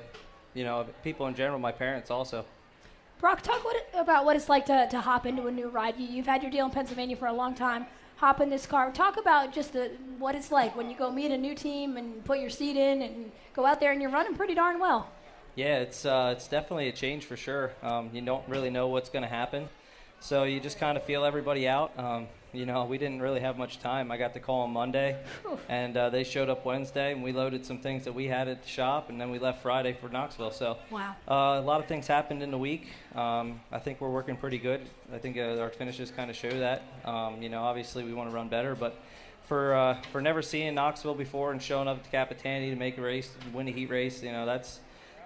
you 0.54 0.64
know, 0.64 0.86
people 1.04 1.28
in 1.28 1.36
general, 1.36 1.60
my 1.60 1.72
parents 1.72 2.10
also. 2.10 2.46
Brock, 3.20 3.42
talk 3.42 3.64
what 3.64 3.88
about 3.94 4.26
what 4.26 4.36
it's 4.36 4.50
like 4.50 4.66
to, 4.66 4.88
to 4.90 5.02
hop 5.02 5.26
into 5.26 5.48
a 5.48 5.52
new 5.52 5.70
ride. 5.70 5.98
You, 5.98 6.08
you've 6.08 6.28
had 6.28 6.42
your 6.42 6.52
deal 6.52 6.66
in 6.66 6.72
Pennsylvania 6.72 7.16
for 7.16 7.28
a 7.28 7.34
long 7.34 7.56
time. 7.56 7.86
Hop 8.26 8.42
in 8.42 8.50
this 8.50 8.66
car. 8.66 8.92
Talk 8.92 9.18
about 9.18 9.54
just 9.54 9.74
the, 9.74 9.92
what 10.18 10.34
it's 10.34 10.52
like 10.52 10.76
when 10.76 10.90
you 10.90 10.98
go 10.98 11.12
meet 11.12 11.30
a 11.30 11.38
new 11.38 11.54
team 11.54 11.96
and 11.96 12.26
put 12.26 12.40
your 12.40 12.50
seat 12.50 12.76
in 12.76 13.04
and 13.04 13.32
go 13.54 13.68
out 13.68 13.80
there 13.80 13.92
and 13.92 14.02
you're 14.02 14.10
running 14.10 14.34
pretty 14.34 14.56
darn 14.56 14.80
well. 14.80 15.12
Yeah, 15.54 15.78
it's 15.78 16.08
uh, 16.08 16.34
it's 16.36 16.48
definitely 16.48 16.88
a 16.90 16.92
change 16.92 17.26
for 17.26 17.38
sure. 17.38 17.74
Um, 17.84 18.10
you 18.14 18.22
don't 18.22 18.44
really 18.50 18.72
know 18.72 18.88
what's 18.88 19.10
going 19.10 19.22
to 19.22 19.30
happen, 19.30 19.70
so 20.22 20.44
you 20.44 20.60
just 20.60 20.80
kind 20.80 20.98
of 20.98 21.04
feel 21.04 21.24
everybody 21.24 21.68
out. 21.68 21.92
Um, 22.00 22.26
You 22.56 22.66
know, 22.66 22.86
we 22.86 22.98
didn't 22.98 23.22
really 23.22 23.42
have 23.42 23.58
much 23.58 23.80
time. 23.80 24.12
I 24.12 24.18
got 24.18 24.34
the 24.34 24.40
call 24.40 24.62
on 24.62 24.72
Monday, 24.72 25.18
and 25.68 25.96
uh, 25.98 26.10
they 26.10 26.24
showed 26.24 26.50
up 26.50 26.64
Wednesday, 26.66 27.12
and 27.12 27.22
we 27.22 27.32
loaded 27.34 27.66
some 27.66 27.80
things 27.80 28.06
that 28.06 28.14
we 28.14 28.28
had 28.28 28.48
at 28.48 28.64
the 28.64 28.70
shop, 28.70 29.10
and 29.10 29.20
then 29.20 29.30
we 29.30 29.40
left 29.40 29.62
Friday 29.62 29.94
for 29.94 30.08
Knoxville. 30.10 30.52
So 30.52 30.78
Wow. 30.90 31.16
uh, 31.30 31.34
a 31.34 31.62
lot 31.62 31.82
of 31.82 31.88
things 31.88 32.08
happened 32.08 32.42
in 32.42 32.52
the 32.52 32.58
week. 32.58 32.88
Um, 33.14 33.60
I 33.72 33.80
think 33.80 34.00
we're 34.00 34.10
working 34.10 34.38
pretty 34.38 34.58
good. 34.58 34.82
I 35.14 35.18
think 35.18 35.38
uh, 35.38 35.60
our 35.60 35.70
finishes 35.70 36.12
kind 36.12 36.30
of 36.30 36.36
show 36.38 36.50
that. 36.52 36.84
Um, 37.04 37.42
you 37.42 37.50
know, 37.50 37.62
obviously 37.64 38.04
we 38.04 38.14
want 38.14 38.30
to 38.30 38.36
run 38.36 38.48
better, 38.48 38.74
but 38.76 38.98
for 39.48 39.76
uh, 39.76 40.02
for 40.12 40.22
never 40.22 40.42
seeing 40.42 40.74
Knoxville 40.76 41.16
before 41.16 41.52
and 41.52 41.62
showing 41.62 41.88
up 41.88 41.98
at 41.98 42.04
the 42.10 42.18
Capitani 42.18 42.70
to 42.70 42.76
make 42.76 42.98
a 42.98 43.02
race, 43.02 43.30
win 43.54 43.68
a 43.68 43.72
heat 43.72 43.90
race, 43.90 44.24
you 44.24 44.32
know, 44.32 44.46
that's 44.46 44.80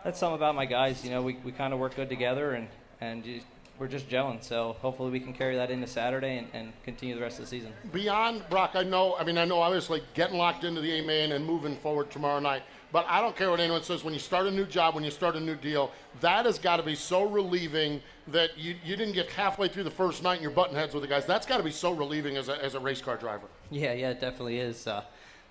that's 0.04 0.18
something 0.20 0.36
about 0.36 0.56
my 0.56 0.66
guys. 0.66 1.04
You 1.06 1.12
know, 1.12 1.22
we, 1.22 1.38
we 1.44 1.52
kind 1.52 1.74
of 1.74 1.80
work 1.80 1.96
good 1.96 2.10
together 2.10 2.54
and 2.54 2.68
and 3.02 3.26
you, 3.26 3.42
we're 3.80 3.88
just 3.88 4.10
gelling. 4.10 4.44
So 4.44 4.76
hopefully 4.82 5.10
we 5.10 5.20
can 5.20 5.34
carry 5.34 5.56
that 5.56 5.72
into 5.72 5.88
Saturday 5.88 6.38
and, 6.38 6.48
and 6.54 6.74
continue 6.84 7.16
the 7.16 7.22
rest 7.22 7.40
of 7.40 7.46
the 7.46 7.50
season. 7.50 7.72
Beyond 7.94 8.44
Brock, 8.50 8.72
I 8.76 8.84
know. 8.84 9.16
I 9.18 9.24
mean, 9.24 9.38
I 9.38 9.46
know 9.46 9.60
obviously 9.60 10.04
getting 10.14 10.38
locked 10.38 10.66
into 10.66 10.82
the 10.82 11.00
A 11.00 11.06
main 11.06 11.32
and 11.32 11.46
moving 11.46 11.78
forward 11.78 12.12
tomorrow 12.12 12.40
night. 12.40 12.64
But 12.92 13.06
I 13.08 13.22
don't 13.22 13.36
care 13.36 13.52
what 13.52 13.60
anyone 13.60 13.84
says. 13.84 14.04
When 14.04 14.14
you 14.14 14.20
start 14.20 14.48
a 14.48 14.52
new 14.52 14.66
job, 14.66 14.96
when 14.96 15.04
you 15.04 15.12
start 15.12 15.36
a 15.36 15.40
new 15.40 15.56
deal, 15.56 15.92
that 16.22 16.46
has 16.46 16.58
got 16.58 16.78
to 16.78 16.84
be 16.84 16.96
so 16.96 17.24
relieving 17.24 18.02
that 18.28 18.58
you, 18.58 18.76
you 18.84 18.96
didn't 18.96 19.14
get 19.14 19.30
halfway 19.30 19.68
through 19.68 19.84
the 19.84 19.92
first 19.92 20.24
night 20.24 20.36
and 20.36 20.42
you're 20.42 20.52
butting 20.52 20.76
heads 20.76 20.94
with 20.94 21.04
the 21.04 21.08
guys. 21.08 21.26
That's 21.26 21.46
got 21.46 21.58
to 21.58 21.64
be 21.64 21.72
so 21.72 21.92
relieving 21.92 22.36
as 22.36 22.50
a, 22.50 22.64
as 22.64 22.74
a 22.74 22.80
race 22.80 23.02
car 23.02 23.16
driver. 23.16 23.48
Yeah, 23.70 23.94
yeah, 23.94 24.10
it 24.10 24.20
definitely 24.20 24.60
is. 24.60 24.88
Uh, 24.88 25.04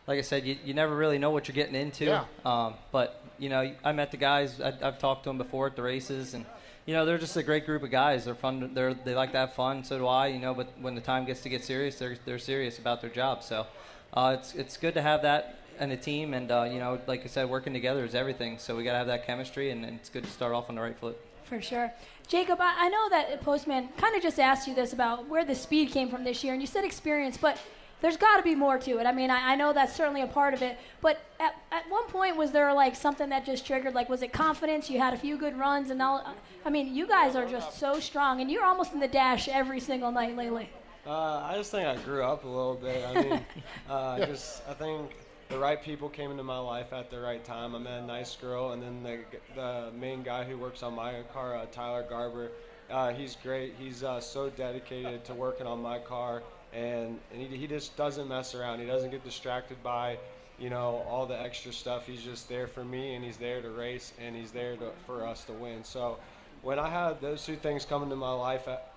like 0.08 0.18
I 0.18 0.22
said, 0.22 0.44
you, 0.44 0.56
you 0.64 0.74
never 0.74 0.96
really 0.96 1.18
know 1.18 1.30
what 1.30 1.46
you're 1.46 1.54
getting 1.54 1.76
into. 1.76 2.06
Yeah. 2.06 2.24
Um, 2.44 2.74
but 2.90 3.24
you 3.38 3.48
know, 3.48 3.72
I 3.84 3.92
met 3.92 4.10
the 4.10 4.16
guys. 4.16 4.60
I, 4.60 4.72
I've 4.82 4.98
talked 4.98 5.22
to 5.24 5.30
them 5.30 5.38
before 5.38 5.68
at 5.68 5.76
the 5.76 5.82
races, 5.82 6.34
and 6.34 6.44
you 6.88 6.94
know, 6.94 7.04
they're 7.04 7.18
just 7.18 7.36
a 7.36 7.42
great 7.42 7.66
group 7.66 7.82
of 7.82 7.90
guys. 7.90 8.24
They're 8.24 8.34
fun. 8.34 8.70
They're 8.72 8.94
they 8.94 9.14
like 9.14 9.32
to 9.32 9.36
have 9.36 9.52
fun. 9.52 9.84
So 9.84 9.98
do 9.98 10.06
I. 10.06 10.28
You 10.28 10.38
know, 10.38 10.54
but 10.54 10.72
when 10.80 10.94
the 10.94 11.02
time 11.02 11.26
gets 11.26 11.42
to 11.42 11.50
get 11.50 11.62
serious, 11.62 11.98
they're 11.98 12.16
they're 12.24 12.38
serious 12.38 12.78
about 12.78 13.02
their 13.02 13.10
job. 13.10 13.42
So 13.42 13.66
uh, 14.14 14.36
it's 14.38 14.54
it's 14.54 14.78
good 14.78 14.94
to 14.94 15.02
have 15.02 15.20
that 15.20 15.58
and 15.78 15.92
a 15.92 15.98
team, 15.98 16.32
and 16.32 16.50
uh, 16.50 16.62
you 16.62 16.78
know, 16.78 16.98
like 17.06 17.24
I 17.24 17.26
said, 17.26 17.50
working 17.50 17.74
together 17.74 18.06
is 18.06 18.14
everything. 18.14 18.56
So 18.56 18.74
we 18.74 18.84
got 18.84 18.92
to 18.92 18.98
have 18.98 19.06
that 19.08 19.26
chemistry, 19.26 19.70
and, 19.70 19.84
and 19.84 20.00
it's 20.00 20.08
good 20.08 20.24
to 20.24 20.30
start 20.30 20.54
off 20.54 20.70
on 20.70 20.76
the 20.76 20.80
right 20.80 20.98
foot. 20.98 21.20
For 21.44 21.60
sure. 21.60 21.92
Jacob, 22.26 22.58
I, 22.58 22.74
I 22.78 22.88
know 22.88 23.08
that 23.10 23.42
Postman 23.42 23.90
kind 23.98 24.16
of 24.16 24.22
just 24.22 24.40
asked 24.40 24.66
you 24.66 24.74
this 24.74 24.94
about 24.94 25.28
where 25.28 25.44
the 25.44 25.54
speed 25.54 25.90
came 25.90 26.08
from 26.08 26.24
this 26.24 26.42
year, 26.42 26.54
and 26.54 26.62
you 26.62 26.66
said 26.66 26.84
experience, 26.84 27.36
but 27.36 27.58
there's 28.00 28.16
got 28.16 28.36
to 28.36 28.42
be 28.42 28.54
more 28.54 28.78
to 28.78 28.98
it. 28.98 29.06
I 29.06 29.12
mean, 29.12 29.30
I, 29.30 29.52
I 29.52 29.54
know 29.56 29.72
that's 29.72 29.94
certainly 29.94 30.22
a 30.22 30.26
part 30.26 30.54
of 30.54 30.62
it, 30.62 30.78
but 31.00 31.20
at, 31.40 31.56
at 31.72 31.88
one 31.90 32.04
point, 32.04 32.36
was 32.36 32.52
there 32.52 32.72
like 32.72 32.94
something 32.94 33.28
that 33.30 33.44
just 33.44 33.66
triggered? 33.66 33.94
Like, 33.94 34.08
was 34.08 34.22
it 34.22 34.32
confidence? 34.32 34.88
You 34.88 34.98
had 34.98 35.14
a 35.14 35.16
few 35.18 35.36
good 35.36 35.58
runs, 35.58 35.90
and 35.90 35.98
now, 35.98 36.34
I 36.64 36.70
mean, 36.70 36.94
you 36.94 37.06
guys 37.06 37.34
are 37.34 37.46
just 37.46 37.78
so 37.78 37.98
strong, 37.98 38.40
and 38.40 38.50
you're 38.50 38.64
almost 38.64 38.92
in 38.92 39.00
the 39.00 39.08
dash 39.08 39.48
every 39.48 39.80
single 39.80 40.12
night 40.12 40.36
lately. 40.36 40.70
Uh, 41.06 41.42
I 41.42 41.54
just 41.56 41.70
think 41.70 41.86
I 41.86 41.96
grew 42.02 42.22
up 42.22 42.44
a 42.44 42.48
little 42.48 42.74
bit. 42.74 43.04
I 43.06 43.22
mean, 43.22 43.32
uh, 43.90 44.18
I 44.20 44.26
just 44.26 44.62
I 44.68 44.74
think 44.74 45.16
the 45.48 45.58
right 45.58 45.82
people 45.82 46.08
came 46.08 46.30
into 46.30 46.42
my 46.42 46.58
life 46.58 46.92
at 46.92 47.10
the 47.10 47.18
right 47.18 47.42
time. 47.42 47.74
I 47.74 47.78
met 47.78 48.02
a 48.02 48.06
nice 48.06 48.36
girl, 48.36 48.72
and 48.72 48.82
then 48.82 49.02
the 49.02 49.20
the 49.54 49.90
main 49.98 50.22
guy 50.22 50.44
who 50.44 50.58
works 50.58 50.82
on 50.82 50.94
my 50.94 51.22
car, 51.32 51.56
uh, 51.56 51.66
Tyler 51.72 52.04
Garber, 52.08 52.50
uh, 52.90 53.12
he's 53.12 53.36
great. 53.42 53.74
He's 53.78 54.02
uh, 54.02 54.20
so 54.20 54.50
dedicated 54.50 55.24
to 55.24 55.34
working 55.34 55.66
on 55.66 55.80
my 55.80 55.98
car, 55.98 56.42
and 56.72 57.18
and 57.32 57.42
he, 57.42 57.56
he 57.56 57.66
just 57.66 57.96
doesn't 57.96 58.28
mess 58.28 58.54
around. 58.54 58.80
He 58.80 58.86
doesn't 58.86 59.10
get 59.10 59.24
distracted 59.24 59.82
by 59.82 60.18
you 60.58 60.70
know 60.70 61.04
all 61.08 61.26
the 61.26 61.40
extra 61.40 61.72
stuff. 61.72 62.06
He's 62.06 62.22
just 62.22 62.48
there 62.48 62.66
for 62.66 62.84
me, 62.84 63.14
and 63.14 63.24
he's 63.24 63.36
there 63.36 63.60
to 63.62 63.70
race, 63.70 64.12
and 64.20 64.34
he's 64.34 64.50
there 64.50 64.76
to, 64.76 64.90
for 65.06 65.26
us 65.26 65.44
to 65.44 65.52
win. 65.52 65.84
So 65.84 66.18
when 66.62 66.78
I 66.78 66.88
had 66.88 67.20
those 67.20 67.44
two 67.44 67.56
things 67.56 67.84
come 67.84 68.02
into 68.02 68.16
my 68.16 68.32
life 68.32 68.66
at, 68.68 68.92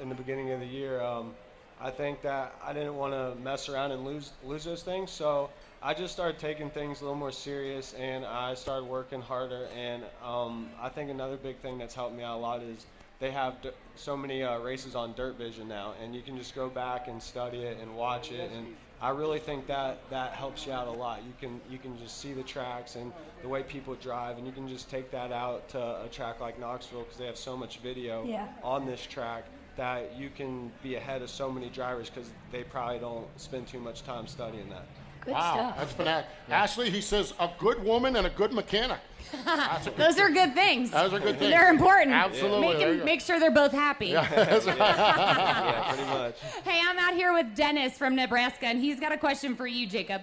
in 0.00 0.08
the 0.08 0.14
beginning 0.14 0.50
of 0.50 0.60
the 0.60 0.66
year, 0.66 1.00
um, 1.00 1.34
I 1.80 1.90
think 1.90 2.22
that 2.22 2.54
I 2.64 2.72
didn't 2.72 2.96
want 2.96 3.12
to 3.12 3.40
mess 3.42 3.68
around 3.68 3.92
and 3.92 4.04
lose 4.04 4.32
lose 4.44 4.64
those 4.64 4.82
things. 4.82 5.10
So 5.10 5.50
I 5.82 5.94
just 5.94 6.12
started 6.12 6.38
taking 6.38 6.70
things 6.70 7.00
a 7.00 7.04
little 7.04 7.18
more 7.18 7.32
serious, 7.32 7.94
and 7.94 8.24
I 8.24 8.54
started 8.54 8.84
working 8.84 9.20
harder. 9.20 9.68
And 9.76 10.02
um, 10.24 10.68
I 10.80 10.88
think 10.88 11.10
another 11.10 11.36
big 11.36 11.58
thing 11.58 11.78
that's 11.78 11.94
helped 11.94 12.16
me 12.16 12.24
out 12.24 12.36
a 12.36 12.40
lot 12.40 12.62
is 12.62 12.86
they 13.18 13.30
have 13.30 13.62
d- 13.62 13.70
so 13.94 14.16
many 14.16 14.42
uh, 14.42 14.58
races 14.58 14.94
on 14.94 15.14
Dirt 15.14 15.38
Vision 15.38 15.68
now, 15.68 15.94
and 16.02 16.14
you 16.14 16.22
can 16.22 16.36
just 16.36 16.54
go 16.54 16.68
back 16.68 17.08
and 17.08 17.22
study 17.22 17.62
it 17.62 17.78
and 17.80 17.94
watch 17.94 18.30
it. 18.30 18.50
And 18.52 18.66
I 19.00 19.10
really 19.10 19.38
think 19.38 19.66
that 19.68 20.08
that 20.10 20.32
helps 20.32 20.66
you 20.66 20.72
out 20.72 20.86
a 20.86 20.92
lot. 20.92 21.22
You 21.24 21.32
can 21.38 21.60
you 21.68 21.78
can 21.78 21.96
just 21.98 22.20
see 22.20 22.32
the 22.34 22.42
tracks 22.42 22.96
and 22.96 23.12
the 23.42 23.48
way 23.48 23.62
people 23.62 23.94
drive, 23.94 24.38
and 24.38 24.46
you 24.46 24.52
can 24.52 24.68
just 24.68 24.90
take 24.90 25.10
that 25.12 25.32
out 25.32 25.68
to 25.70 25.78
a 25.78 26.08
track 26.10 26.40
like 26.40 26.58
Knoxville 26.58 27.02
because 27.04 27.18
they 27.18 27.26
have 27.26 27.38
so 27.38 27.56
much 27.56 27.78
video 27.78 28.24
Yeah. 28.26 28.48
on 28.62 28.86
this 28.86 29.04
track 29.06 29.44
that 29.76 30.14
you 30.16 30.30
can 30.30 30.72
be 30.82 30.94
ahead 30.96 31.20
of 31.22 31.28
so 31.30 31.50
many 31.50 31.68
drivers 31.68 32.08
because 32.08 32.32
they 32.50 32.64
probably 32.64 32.98
don't 32.98 33.28
spend 33.38 33.66
too 33.66 33.80
much 33.80 34.02
time 34.02 34.26
studying 34.26 34.68
that. 34.70 34.86
Wow, 35.26 35.74
that's 35.76 35.92
fantastic. 35.92 36.30
Ashley, 36.48 36.90
he 36.90 37.00
says 37.00 37.34
a 37.40 37.50
good 37.58 37.82
woman 37.82 38.16
and 38.16 38.26
a 38.26 38.30
good 38.30 38.52
mechanic. 38.52 38.98
That's 39.44 39.88
a 39.88 39.90
good 39.90 39.98
Those 39.98 40.18
are 40.20 40.30
good 40.30 40.54
things. 40.54 40.92
Those 40.92 41.12
are 41.12 41.18
good 41.18 41.38
things. 41.38 41.50
They're 41.50 41.68
important. 41.68 42.14
Absolutely. 42.14 42.60
Make, 42.60 42.78
There 42.78 42.96
them, 42.96 43.04
make 43.04 43.20
sure 43.20 43.40
they're 43.40 43.50
both 43.50 43.72
happy. 43.72 44.06
Yeah, 44.06 44.28
that's 44.44 44.66
right. 44.66 44.78
yeah, 44.78 45.92
pretty 45.92 46.10
much. 46.10 46.38
Hey, 46.64 46.80
I'm 46.80 46.96
out 46.96 47.14
here 47.14 47.32
with 47.32 47.56
Dennis 47.56 47.98
from 47.98 48.14
Nebraska, 48.14 48.66
and 48.66 48.80
he's 48.80 49.00
got 49.00 49.10
a 49.10 49.18
question 49.18 49.56
for 49.56 49.66
you, 49.66 49.88
Jacob. 49.88 50.22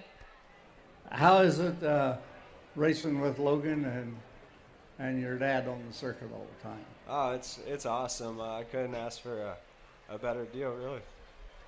How 1.12 1.42
is 1.42 1.58
it 1.58 1.82
uh, 1.82 2.16
racing 2.76 3.20
with 3.20 3.38
Logan 3.38 3.84
and 3.84 4.16
and 4.98 5.20
your 5.20 5.36
dad 5.36 5.68
on 5.68 5.82
the 5.86 5.92
circuit 5.92 6.30
all 6.32 6.46
the 6.56 6.68
time? 6.68 6.84
Oh, 7.08 7.32
it's 7.32 7.60
it's 7.66 7.84
awesome. 7.84 8.40
Uh, 8.40 8.60
I 8.60 8.64
couldn't 8.64 8.94
ask 8.94 9.20
for 9.20 9.38
a, 9.42 9.56
a 10.08 10.18
better 10.18 10.44
deal, 10.46 10.72
really. 10.72 11.02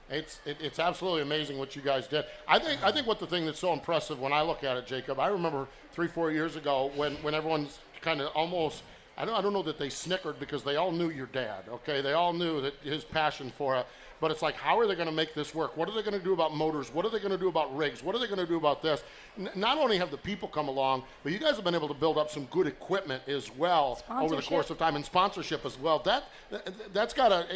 It's 0.08 0.40
it, 0.46 0.58
it's 0.60 0.78
absolutely 0.78 1.22
amazing 1.22 1.58
what 1.58 1.74
you 1.74 1.82
guys 1.82 2.06
did. 2.06 2.24
I 2.46 2.58
think 2.58 2.82
I 2.84 2.92
think 2.92 3.06
what 3.06 3.18
the 3.18 3.26
thing 3.26 3.44
that's 3.44 3.58
so 3.58 3.72
impressive 3.72 4.20
when 4.20 4.32
I 4.32 4.42
look 4.42 4.62
at 4.62 4.76
it, 4.76 4.86
Jacob. 4.86 5.18
I 5.18 5.28
remember 5.28 5.66
three 5.92 6.08
four 6.08 6.30
years 6.30 6.56
ago 6.56 6.92
when 6.94 7.14
when 7.16 7.34
everyone's 7.34 7.78
kind 8.00 8.20
of 8.20 8.28
almost. 8.34 8.82
I 9.18 9.24
don't, 9.24 9.34
I 9.34 9.40
don't 9.40 9.54
know 9.54 9.62
that 9.62 9.78
they 9.78 9.88
snickered 9.88 10.38
because 10.38 10.62
they 10.62 10.76
all 10.76 10.92
knew 10.92 11.08
your 11.08 11.24
dad. 11.28 11.64
Okay, 11.70 12.02
they 12.02 12.12
all 12.12 12.34
knew 12.34 12.60
that 12.60 12.74
his 12.82 13.02
passion 13.02 13.50
for 13.56 13.74
it. 13.76 13.86
But 14.20 14.30
it's 14.30 14.42
like, 14.42 14.54
how 14.54 14.78
are 14.78 14.86
they 14.86 14.94
going 14.94 15.08
to 15.08 15.14
make 15.14 15.34
this 15.34 15.54
work? 15.54 15.76
What 15.76 15.88
are 15.88 15.94
they 15.94 16.02
going 16.02 16.18
to 16.18 16.24
do 16.24 16.32
about 16.32 16.54
motors? 16.54 16.92
What 16.92 17.04
are 17.04 17.10
they 17.10 17.18
going 17.18 17.32
to 17.32 17.38
do 17.38 17.48
about 17.48 17.76
rigs? 17.76 18.02
What 18.02 18.14
are 18.14 18.18
they 18.18 18.26
going 18.26 18.38
to 18.38 18.46
do 18.46 18.56
about 18.56 18.82
this? 18.82 19.02
N- 19.38 19.50
not 19.54 19.76
only 19.78 19.98
have 19.98 20.10
the 20.10 20.16
people 20.16 20.48
come 20.48 20.68
along, 20.68 21.04
but 21.22 21.32
you 21.32 21.38
guys 21.38 21.56
have 21.56 21.64
been 21.64 21.74
able 21.74 21.88
to 21.88 21.94
build 21.94 22.16
up 22.16 22.30
some 22.30 22.46
good 22.46 22.66
equipment 22.66 23.22
as 23.26 23.54
well 23.56 24.02
over 24.10 24.36
the 24.36 24.42
course 24.42 24.70
of 24.70 24.78
time 24.78 24.96
and 24.96 25.04
sponsorship 25.04 25.64
as 25.66 25.78
well. 25.78 25.98
That 26.00 26.24
that's 26.92 27.12
got 27.12 27.28
to. 27.28 27.46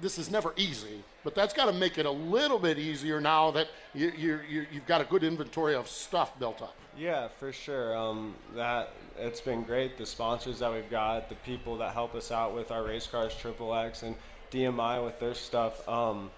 This 0.00 0.18
is 0.18 0.30
never 0.30 0.52
easy, 0.56 1.02
but 1.24 1.34
that's 1.34 1.54
got 1.54 1.66
to 1.66 1.72
make 1.72 1.96
it 1.98 2.06
a 2.06 2.10
little 2.10 2.58
bit 2.58 2.78
easier 2.78 3.20
now 3.20 3.50
that 3.52 3.68
you, 3.94 4.12
you, 4.16 4.40
you 4.48 4.66
you've 4.70 4.86
got 4.86 5.00
a 5.00 5.04
good 5.04 5.24
inventory 5.24 5.74
of 5.74 5.88
stuff 5.88 6.38
built 6.38 6.60
up. 6.60 6.76
Yeah, 6.98 7.28
for 7.38 7.52
sure. 7.52 7.96
Um, 7.96 8.34
that 8.54 8.90
it's 9.18 9.40
been 9.40 9.62
great. 9.62 9.96
The 9.96 10.06
sponsors 10.06 10.58
that 10.58 10.72
we've 10.72 10.90
got, 10.90 11.28
the 11.28 11.34
people 11.36 11.76
that 11.78 11.92
help 11.92 12.14
us 12.14 12.30
out 12.30 12.54
with 12.54 12.70
our 12.70 12.82
race 12.82 13.06
cars, 13.06 13.34
Triple 13.34 13.74
X 13.74 14.02
and 14.02 14.14
DMI 14.50 15.04
with 15.04 15.18
their 15.20 15.34
stuff. 15.34 15.88
Um, 15.88 16.30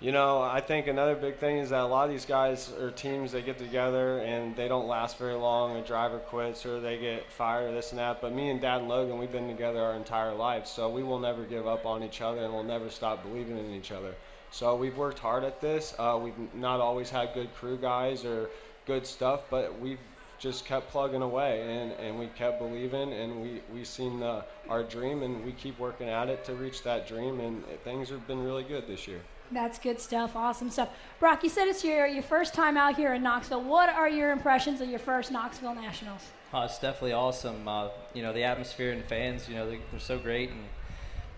you 0.00 0.12
know, 0.12 0.40
I 0.40 0.60
think 0.60 0.86
another 0.86 1.16
big 1.16 1.38
thing 1.38 1.58
is 1.58 1.70
that 1.70 1.80
a 1.80 1.86
lot 1.86 2.04
of 2.04 2.10
these 2.10 2.24
guys 2.24 2.72
or 2.80 2.92
teams 2.92 3.32
they 3.32 3.42
get 3.42 3.58
together 3.58 4.18
and 4.18 4.54
they 4.54 4.68
don't 4.68 4.86
last 4.86 5.18
very 5.18 5.34
long. 5.34 5.76
A 5.76 5.82
driver 5.82 6.18
quits 6.18 6.64
or 6.64 6.80
they 6.80 6.98
get 6.98 7.32
fired, 7.32 7.70
or 7.70 7.74
this 7.74 7.90
and 7.90 7.98
that. 7.98 8.20
But 8.20 8.32
me 8.32 8.50
and 8.50 8.60
Dad 8.60 8.80
and 8.80 8.88
Logan, 8.88 9.18
we've 9.18 9.32
been 9.32 9.48
together 9.48 9.80
our 9.80 9.94
entire 9.94 10.34
life, 10.34 10.68
so 10.68 10.88
we 10.88 11.02
will 11.02 11.18
never 11.18 11.42
give 11.42 11.66
up 11.66 11.84
on 11.84 12.04
each 12.04 12.20
other 12.20 12.44
and 12.44 12.52
we'll 12.52 12.62
never 12.62 12.90
stop 12.90 13.24
believing 13.24 13.58
in 13.58 13.72
each 13.72 13.90
other. 13.90 14.14
So 14.52 14.76
we've 14.76 14.96
worked 14.96 15.18
hard 15.18 15.42
at 15.42 15.60
this. 15.60 15.94
Uh, 15.98 16.18
we've 16.22 16.54
not 16.54 16.80
always 16.80 17.10
had 17.10 17.34
good 17.34 17.52
crew 17.56 17.76
guys 17.76 18.24
or 18.24 18.50
good 18.86 19.04
stuff, 19.04 19.42
but 19.50 19.78
we've 19.80 19.98
just 20.38 20.64
kept 20.64 20.90
plugging 20.90 21.22
away 21.22 21.62
and, 21.62 21.92
and 21.92 22.18
we 22.18 22.26
kept 22.28 22.60
believing 22.60 23.12
and 23.12 23.42
we 23.42 23.60
we 23.72 23.84
seen 23.84 24.20
the, 24.20 24.44
our 24.68 24.82
dream 24.82 25.22
and 25.22 25.44
we 25.44 25.52
keep 25.52 25.78
working 25.78 26.08
at 26.08 26.28
it 26.28 26.44
to 26.44 26.54
reach 26.54 26.82
that 26.82 27.08
dream 27.08 27.40
and 27.40 27.64
things 27.84 28.08
have 28.08 28.26
been 28.26 28.42
really 28.42 28.62
good 28.62 28.86
this 28.86 29.08
year. 29.08 29.20
That's 29.50 29.78
good 29.78 30.00
stuff. 30.00 30.36
Awesome 30.36 30.70
stuff. 30.70 30.90
Brock, 31.20 31.42
you 31.42 31.48
said 31.48 31.68
it's 31.68 31.82
your, 31.82 32.06
your 32.06 32.22
first 32.22 32.52
time 32.52 32.76
out 32.76 32.96
here 32.96 33.14
in 33.14 33.22
Knoxville. 33.22 33.62
What 33.62 33.88
are 33.88 34.08
your 34.08 34.30
impressions 34.30 34.80
of 34.80 34.88
your 34.88 34.98
first 34.98 35.32
Knoxville 35.32 35.74
Nationals? 35.74 36.22
Uh, 36.52 36.66
it's 36.68 36.78
definitely 36.78 37.12
awesome. 37.12 37.66
Uh, 37.66 37.88
you 38.14 38.22
know, 38.22 38.32
the 38.32 38.44
atmosphere 38.44 38.92
and 38.92 39.02
the 39.02 39.06
fans, 39.06 39.48
you 39.48 39.54
know, 39.54 39.68
they, 39.68 39.80
they're 39.90 40.00
so 40.00 40.18
great, 40.18 40.50
and 40.50 40.60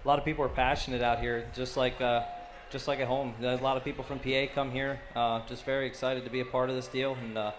a 0.05 0.09
lot 0.09 0.19
of 0.19 0.25
people 0.25 0.45
are 0.45 0.49
passionate 0.49 1.03
out 1.03 1.19
here, 1.19 1.49
just 1.53 1.77
like 1.77 2.01
uh, 2.01 2.23
just 2.71 2.87
like 2.87 3.01
at 3.01 3.09
home. 3.09 3.35
A 3.43 3.57
lot 3.57 3.77
of 3.77 3.83
people 3.83 4.05
from 4.05 4.21
PA 4.21 4.47
come 4.55 4.71
here, 4.71 5.01
uh, 5.17 5.41
just 5.47 5.65
very 5.65 5.87
excited 5.87 6.25
to 6.25 6.31
be 6.31 6.41
a 6.41 6.45
part 6.45 6.71
of 6.71 6.77
this 6.77 6.87
deal, 6.87 7.17
and 7.21 7.37
uh, 7.37 7.51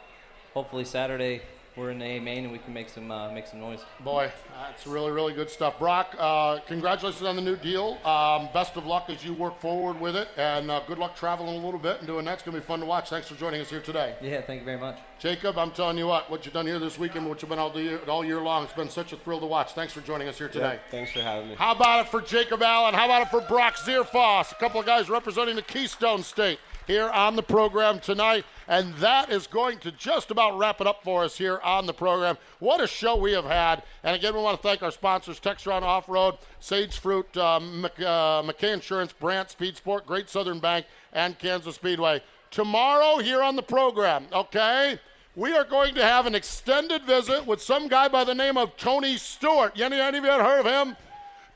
hopefully 0.54 0.86
Saturday 0.86 1.41
we're 1.78 1.91
in 1.91 1.99
the 1.99 2.06
A 2.06 2.20
main 2.20 2.43
and 2.43 2.52
we 2.52 2.60
can 2.60 2.74
make 2.74 2.89
some 2.89 3.10
uh, 3.12 3.32
make 3.32 3.47
some 3.47 3.60
noise. 3.60 3.80
Boy, 4.02 4.32
that's 4.60 4.86
really, 4.86 5.12
really 5.12 5.34
good 5.34 5.49
stuff. 5.49 5.80
Brock, 5.80 6.16
uh, 6.20 6.60
congratulations 6.68 7.24
on 7.24 7.36
the 7.38 7.41
new 7.41 7.56
deal. 7.56 7.97
Um, 8.06 8.49
best 8.54 8.76
of 8.76 8.86
luck 8.86 9.10
as 9.10 9.24
you 9.24 9.34
work 9.34 9.60
forward 9.62 9.99
with 9.99 10.16
it, 10.16 10.28
and 10.36 10.70
uh, 10.70 10.82
good 10.86 10.97
luck 10.97 11.16
traveling 11.16 11.56
a 11.56 11.66
little 11.66 11.80
bit 11.80 11.99
and 11.99 12.08
doing 12.08 12.26
that. 12.26 12.34
It's 12.34 12.43
going 12.43 12.56
to 12.56 12.62
be 12.62 12.66
fun 12.66 12.82
to 12.82 12.86
watch. 12.86 13.10
Thanks 13.10 13.28
for 13.28 13.36
joining 13.36 13.62
us 13.62 13.70
here 13.70 13.80
today. 13.80 14.16
Yeah, 14.22 14.41
thank 14.41 14.60
you 14.60 14.66
very 14.66 14.80
much. 14.80 14.97
Jacob, 15.20 15.58
I'm 15.58 15.72
telling 15.72 15.97
you 15.97 16.08
what, 16.08 16.30
what 16.30 16.45
you've 16.45 16.54
done 16.54 16.68
here 16.68 16.80
this 16.80 16.99
weekend, 16.99 17.30
what 17.30 17.41
you've 17.41 17.49
been 17.49 17.60
all, 17.60 17.70
the 17.70 17.82
year, 17.82 17.99
all 18.08 18.26
year 18.26 18.41
long, 18.41 18.64
it's 18.64 18.74
been 18.74 18.89
such 18.89 19.14
a 19.14 19.18
thrill 19.18 19.39
to 19.39 19.45
watch. 19.45 19.74
Thanks 19.74 19.93
for 19.93 20.02
joining 20.02 20.28
us 20.28 20.38
here 20.38 20.49
today. 20.49 20.74
Yeah, 20.74 20.89
thanks 20.89 21.12
for 21.12 21.22
having 21.22 21.49
me. 21.49 21.56
How 21.56 21.74
about 21.74 22.06
it 22.06 22.10
for 22.10 22.22
Jacob 22.22 22.62
Allen? 22.64 22.95
How 22.95 23.06
about 23.06 23.22
it 23.22 23.30
for 23.30 23.41
Brock 23.41 23.76
Zearfoss? 23.78 24.52
A 24.52 24.56
couple 24.56 24.80
of 24.80 24.86
guys 24.86 25.10
representing 25.10 25.56
the 25.56 25.62
Keystone 25.62 26.24
State 26.24 26.60
here 26.88 27.10
on 27.10 27.36
the 27.36 27.43
program 27.43 27.99
tonight. 27.99 28.43
And 28.72 28.93
that 28.95 29.30
is 29.30 29.47
going 29.47 29.80
to 29.80 29.91
just 29.91 30.32
about 30.32 30.57
wrap 30.57 30.80
it 30.80 30.88
up 30.88 31.03
for 31.03 31.26
us 31.26 31.38
here 31.38 31.59
on 31.61 31.86
the 31.86 31.93
program. 31.93 32.38
What 32.59 32.80
a 32.80 32.88
show 32.88 33.17
we 33.17 33.34
have 33.34 33.43
had. 33.43 33.84
And 34.01 34.15
again, 34.15 34.34
we 34.34 34.39
want 34.39 34.61
to 34.61 34.65
thank 34.65 34.82
our 34.82 34.91
sponsors, 34.91 35.41
Textron 35.41 35.82
Off 35.82 36.07
Road, 36.07 36.38
Sage 36.61 36.97
Fruit, 36.97 37.28
uh, 37.36 37.59
Mc, 37.59 37.91
uh, 37.99 38.41
McKay 38.43 38.74
Insurance, 38.74 39.11
Brandt 39.11 39.49
Speed 39.49 39.76
Sport, 39.76 40.05
Great 40.05 40.30
Southern 40.30 40.59
Bank, 40.59 40.86
and 41.11 41.38
Kansas 41.38 41.76
Speedway. 41.76 42.24
Tomorrow 42.49 43.17
here 43.17 43.43
on 43.43 43.57
the 43.57 43.61
program, 43.61 44.26
okay? 44.32 44.97
We 45.36 45.51
are 45.51 45.65
going 45.65 45.93
to 45.95 46.03
have 46.03 46.26
an 46.26 46.34
extended 46.34 47.03
visit 47.03 47.45
with 47.45 47.61
some 47.61 47.89
guy 47.89 48.07
by 48.07 48.24
the 48.24 48.34
name 48.34 48.55
of 48.55 48.78
Tony 48.78 49.17
Stewart. 49.17 49.78
Any, 49.82 49.99
any 49.99 50.19
of 50.19 50.24
you 50.24 50.32
heard 50.32 50.65
of 50.65 50.65
him? 50.65 50.95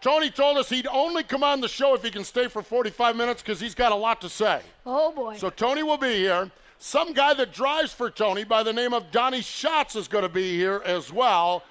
Tony 0.01 0.29
told 0.29 0.57
us 0.57 0.67
he'd 0.67 0.87
only 0.87 1.23
come 1.23 1.45
on 1.45 1.61
the 1.61 1.69
show 1.69 1.95
if 1.95 2.03
he 2.03 2.11
can 2.11 2.25
stay 2.25 2.49
for 2.49 2.61
45 2.61 3.15
minutes 3.15 3.41
because 3.41 3.61
he's 3.61 3.73
got 3.73 3.93
a 3.93 3.95
lot 3.95 4.19
to 4.19 4.27
say. 4.27 4.59
Oh, 4.85 5.13
boy. 5.13 5.37
So 5.37 5.49
Tony 5.49 5.81
will 5.81 5.97
be 5.97 6.13
here. 6.13 6.51
Some 6.87 7.13
guy 7.13 7.33
that 7.33 7.51
drives 7.51 7.91
for 7.91 8.11
Tony 8.11 8.43
by 8.43 8.61
the 8.61 8.71
name 8.71 8.93
of 8.93 9.09
Donny 9.09 9.41
Schatz 9.41 9.95
is 9.95 10.07
going 10.07 10.21
to 10.21 10.29
be 10.29 10.55
here 10.55 10.83
as 10.85 11.11
well. 11.11 11.63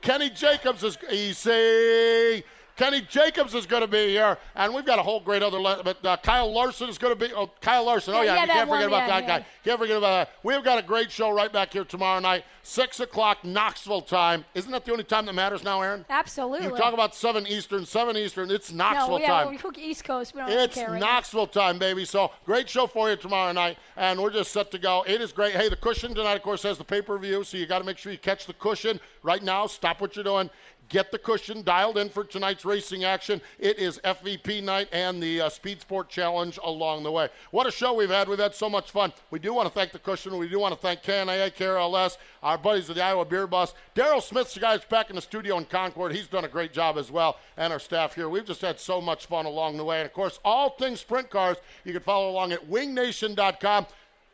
Kenny 0.00 0.30
Jacobs 0.30 0.82
is 0.82 0.96
he's 1.10 1.46
easy. 1.46 2.42
Kenny 2.76 3.02
Jacobs 3.02 3.54
is 3.54 3.66
going 3.66 3.82
to 3.82 3.88
be 3.88 4.08
here, 4.08 4.38
and 4.54 4.72
we've 4.72 4.86
got 4.86 4.98
a 4.98 5.02
whole 5.02 5.20
great 5.20 5.42
other. 5.42 5.60
Le- 5.60 5.82
but 5.84 6.04
uh, 6.04 6.16
Kyle 6.16 6.50
Larson 6.52 6.88
is 6.88 6.98
going 6.98 7.16
to 7.16 7.28
be. 7.28 7.32
Oh, 7.34 7.50
Kyle 7.60 7.84
Larson. 7.84 8.14
Oh 8.14 8.22
Yeah, 8.22 8.34
yeah, 8.34 8.40
you 8.42 8.46
can't 8.52 8.68
forget 8.68 8.90
one, 8.90 9.00
about 9.00 9.08
yeah, 9.08 9.20
that 9.20 9.22
yeah. 9.22 9.38
guy. 9.40 9.46
Can't 9.64 9.78
forget 9.78 9.96
about 9.98 10.10
that. 10.10 10.30
We've 10.42 10.64
got 10.64 10.78
a 10.78 10.82
great 10.82 11.10
show 11.10 11.30
right 11.30 11.52
back 11.52 11.72
here 11.72 11.84
tomorrow 11.84 12.18
night, 12.20 12.44
six 12.62 13.00
o'clock 13.00 13.44
Knoxville 13.44 14.02
time. 14.02 14.44
Isn't 14.54 14.70
that 14.72 14.84
the 14.84 14.92
only 14.92 15.04
time 15.04 15.26
that 15.26 15.34
matters 15.34 15.62
now, 15.62 15.82
Aaron? 15.82 16.04
Absolutely. 16.08 16.68
You 16.68 16.76
talk 16.76 16.94
about 16.94 17.14
seven 17.14 17.46
Eastern, 17.46 17.84
seven 17.84 18.16
Eastern. 18.16 18.50
It's 18.50 18.72
Knoxville 18.72 19.18
no, 19.18 19.26
time. 19.26 19.44
well, 19.44 19.50
we 19.50 19.56
hook 19.58 19.78
East 19.78 20.04
Coast. 20.04 20.34
We 20.34 20.40
don't 20.40 20.50
It's 20.50 20.74
care 20.74 20.90
right 20.90 21.00
Knoxville 21.00 21.48
time, 21.48 21.78
baby. 21.78 22.04
So 22.06 22.30
great 22.46 22.68
show 22.68 22.86
for 22.86 23.10
you 23.10 23.16
tomorrow 23.16 23.52
night, 23.52 23.76
and 23.96 24.20
we're 24.20 24.32
just 24.32 24.50
set 24.50 24.70
to 24.70 24.78
go. 24.78 25.04
It 25.06 25.20
is 25.20 25.32
great. 25.32 25.54
Hey, 25.54 25.68
the 25.68 25.76
cushion 25.76 26.14
tonight, 26.14 26.34
of 26.36 26.42
course, 26.42 26.62
has 26.62 26.78
the 26.78 26.84
pay 26.84 27.02
per 27.02 27.18
view, 27.18 27.44
so 27.44 27.58
you 27.58 27.66
got 27.66 27.80
to 27.80 27.84
make 27.84 27.98
sure 27.98 28.12
you 28.12 28.18
catch 28.18 28.46
the 28.46 28.54
cushion 28.54 28.98
right 29.22 29.42
now. 29.42 29.66
Stop 29.66 30.00
what 30.00 30.16
you're 30.16 30.24
doing. 30.24 30.48
Get 30.88 31.10
the 31.10 31.18
cushion 31.18 31.62
dialed 31.62 31.96
in 31.96 32.08
for 32.08 32.24
tonight's 32.24 32.64
racing 32.64 33.04
action. 33.04 33.40
It 33.58 33.78
is 33.78 33.98
FVP 34.04 34.62
night 34.62 34.88
and 34.92 35.22
the 35.22 35.42
uh, 35.42 35.48
Speed 35.48 35.80
Sport 35.80 36.08
Challenge 36.08 36.58
along 36.62 37.02
the 37.02 37.10
way. 37.10 37.28
What 37.50 37.66
a 37.66 37.70
show 37.70 37.94
we've 37.94 38.10
had. 38.10 38.28
We've 38.28 38.38
had 38.38 38.54
so 38.54 38.68
much 38.68 38.90
fun. 38.90 39.12
We 39.30 39.38
do 39.38 39.54
want 39.54 39.68
to 39.68 39.74
thank 39.74 39.92
the 39.92 39.98
cushion. 39.98 40.36
We 40.36 40.48
do 40.48 40.58
want 40.58 40.74
to 40.74 40.80
thank 40.80 41.02
KNIA, 41.02 41.52
KRLS, 41.52 42.18
our 42.42 42.58
buddies 42.58 42.90
at 42.90 42.96
the 42.96 43.02
Iowa 43.02 43.24
Beer 43.24 43.46
Bus. 43.46 43.74
Daryl 43.94 44.22
Smith's 44.22 44.54
the 44.54 44.60
guy 44.60 44.76
that's 44.76 44.88
back 44.88 45.08
in 45.08 45.16
the 45.16 45.22
studio 45.22 45.56
in 45.56 45.64
Concord. 45.64 46.12
He's 46.12 46.26
done 46.26 46.44
a 46.44 46.48
great 46.48 46.72
job 46.72 46.98
as 46.98 47.10
well, 47.10 47.38
and 47.56 47.72
our 47.72 47.78
staff 47.78 48.14
here. 48.14 48.28
We've 48.28 48.44
just 48.44 48.60
had 48.60 48.78
so 48.78 49.00
much 49.00 49.26
fun 49.26 49.46
along 49.46 49.76
the 49.76 49.84
way. 49.84 50.00
And 50.00 50.06
of 50.06 50.12
course, 50.12 50.40
all 50.44 50.70
things 50.70 51.00
sprint 51.00 51.30
cars, 51.30 51.56
you 51.84 51.92
can 51.92 52.02
follow 52.02 52.30
along 52.30 52.52
at 52.52 52.68
wingnation.com. 52.68 53.86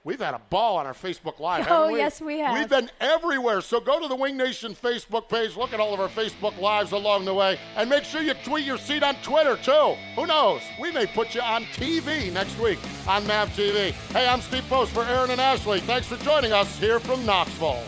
We've 0.08 0.18
had 0.18 0.32
a 0.32 0.40
ball 0.48 0.78
on 0.78 0.86
our 0.86 0.94
Facebook 0.94 1.38
Live. 1.38 1.66
Oh, 1.68 1.80
haven't 1.82 1.92
we? 1.92 1.98
yes, 1.98 2.22
we 2.22 2.38
have. 2.38 2.54
We've 2.54 2.66
been 2.66 2.90
everywhere. 2.98 3.60
So 3.60 3.78
go 3.78 4.00
to 4.00 4.08
the 4.08 4.16
Winged 4.16 4.38
Nation 4.38 4.74
Facebook 4.74 5.28
page, 5.28 5.54
look 5.54 5.74
at 5.74 5.80
all 5.80 5.92
of 5.92 6.00
our 6.00 6.08
Facebook 6.08 6.58
Lives 6.58 6.92
along 6.92 7.26
the 7.26 7.34
way, 7.34 7.60
and 7.76 7.90
make 7.90 8.04
sure 8.04 8.22
you 8.22 8.32
tweet 8.42 8.64
your 8.64 8.78
seat 8.78 9.02
on 9.02 9.16
Twitter, 9.16 9.58
too. 9.58 9.96
Who 10.14 10.24
knows? 10.24 10.62
We 10.80 10.92
may 10.92 11.04
put 11.04 11.34
you 11.34 11.42
on 11.42 11.64
TV 11.64 12.32
next 12.32 12.58
week 12.58 12.78
on 13.06 13.26
MAV 13.26 13.50
TV. 13.50 13.90
Hey, 14.14 14.26
I'm 14.26 14.40
Steve 14.40 14.66
Post 14.70 14.92
for 14.92 15.04
Aaron 15.04 15.30
and 15.30 15.42
Ashley. 15.42 15.80
Thanks 15.80 16.06
for 16.06 16.16
joining 16.24 16.52
us 16.54 16.78
here 16.78 17.00
from 17.00 17.26
Knoxville. 17.26 17.84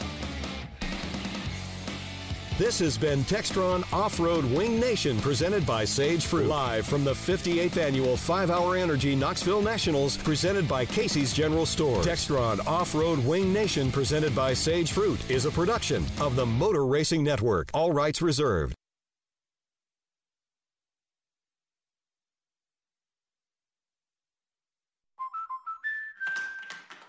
This 2.60 2.78
has 2.80 2.98
been 2.98 3.24
Textron 3.24 3.90
Off 3.90 4.20
Road 4.20 4.44
Winged 4.44 4.78
Nation 4.78 5.18
presented 5.22 5.64
by 5.64 5.86
Sage 5.86 6.26
Fruit. 6.26 6.46
Live 6.46 6.84
from 6.84 7.04
the 7.04 7.14
58th 7.14 7.78
annual 7.78 8.18
5 8.18 8.50
Hour 8.50 8.76
Energy 8.76 9.16
Knoxville 9.16 9.62
Nationals 9.62 10.18
presented 10.18 10.68
by 10.68 10.84
Casey's 10.84 11.32
General 11.32 11.64
Store. 11.64 12.02
Textron 12.02 12.60
Off 12.66 12.94
Road 12.94 13.18
Winged 13.24 13.54
Nation 13.54 13.90
presented 13.90 14.36
by 14.36 14.52
Sage 14.52 14.92
Fruit 14.92 15.18
is 15.30 15.46
a 15.46 15.50
production 15.50 16.04
of 16.20 16.36
the 16.36 16.44
Motor 16.44 16.84
Racing 16.84 17.24
Network. 17.24 17.70
All 17.72 17.92
rights 17.92 18.20
reserved. 18.20 18.74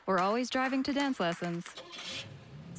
We're 0.06 0.20
always 0.20 0.49
driving 0.49 0.82
to 0.84 0.93
dance 0.93 1.20
lessons. 1.20 1.66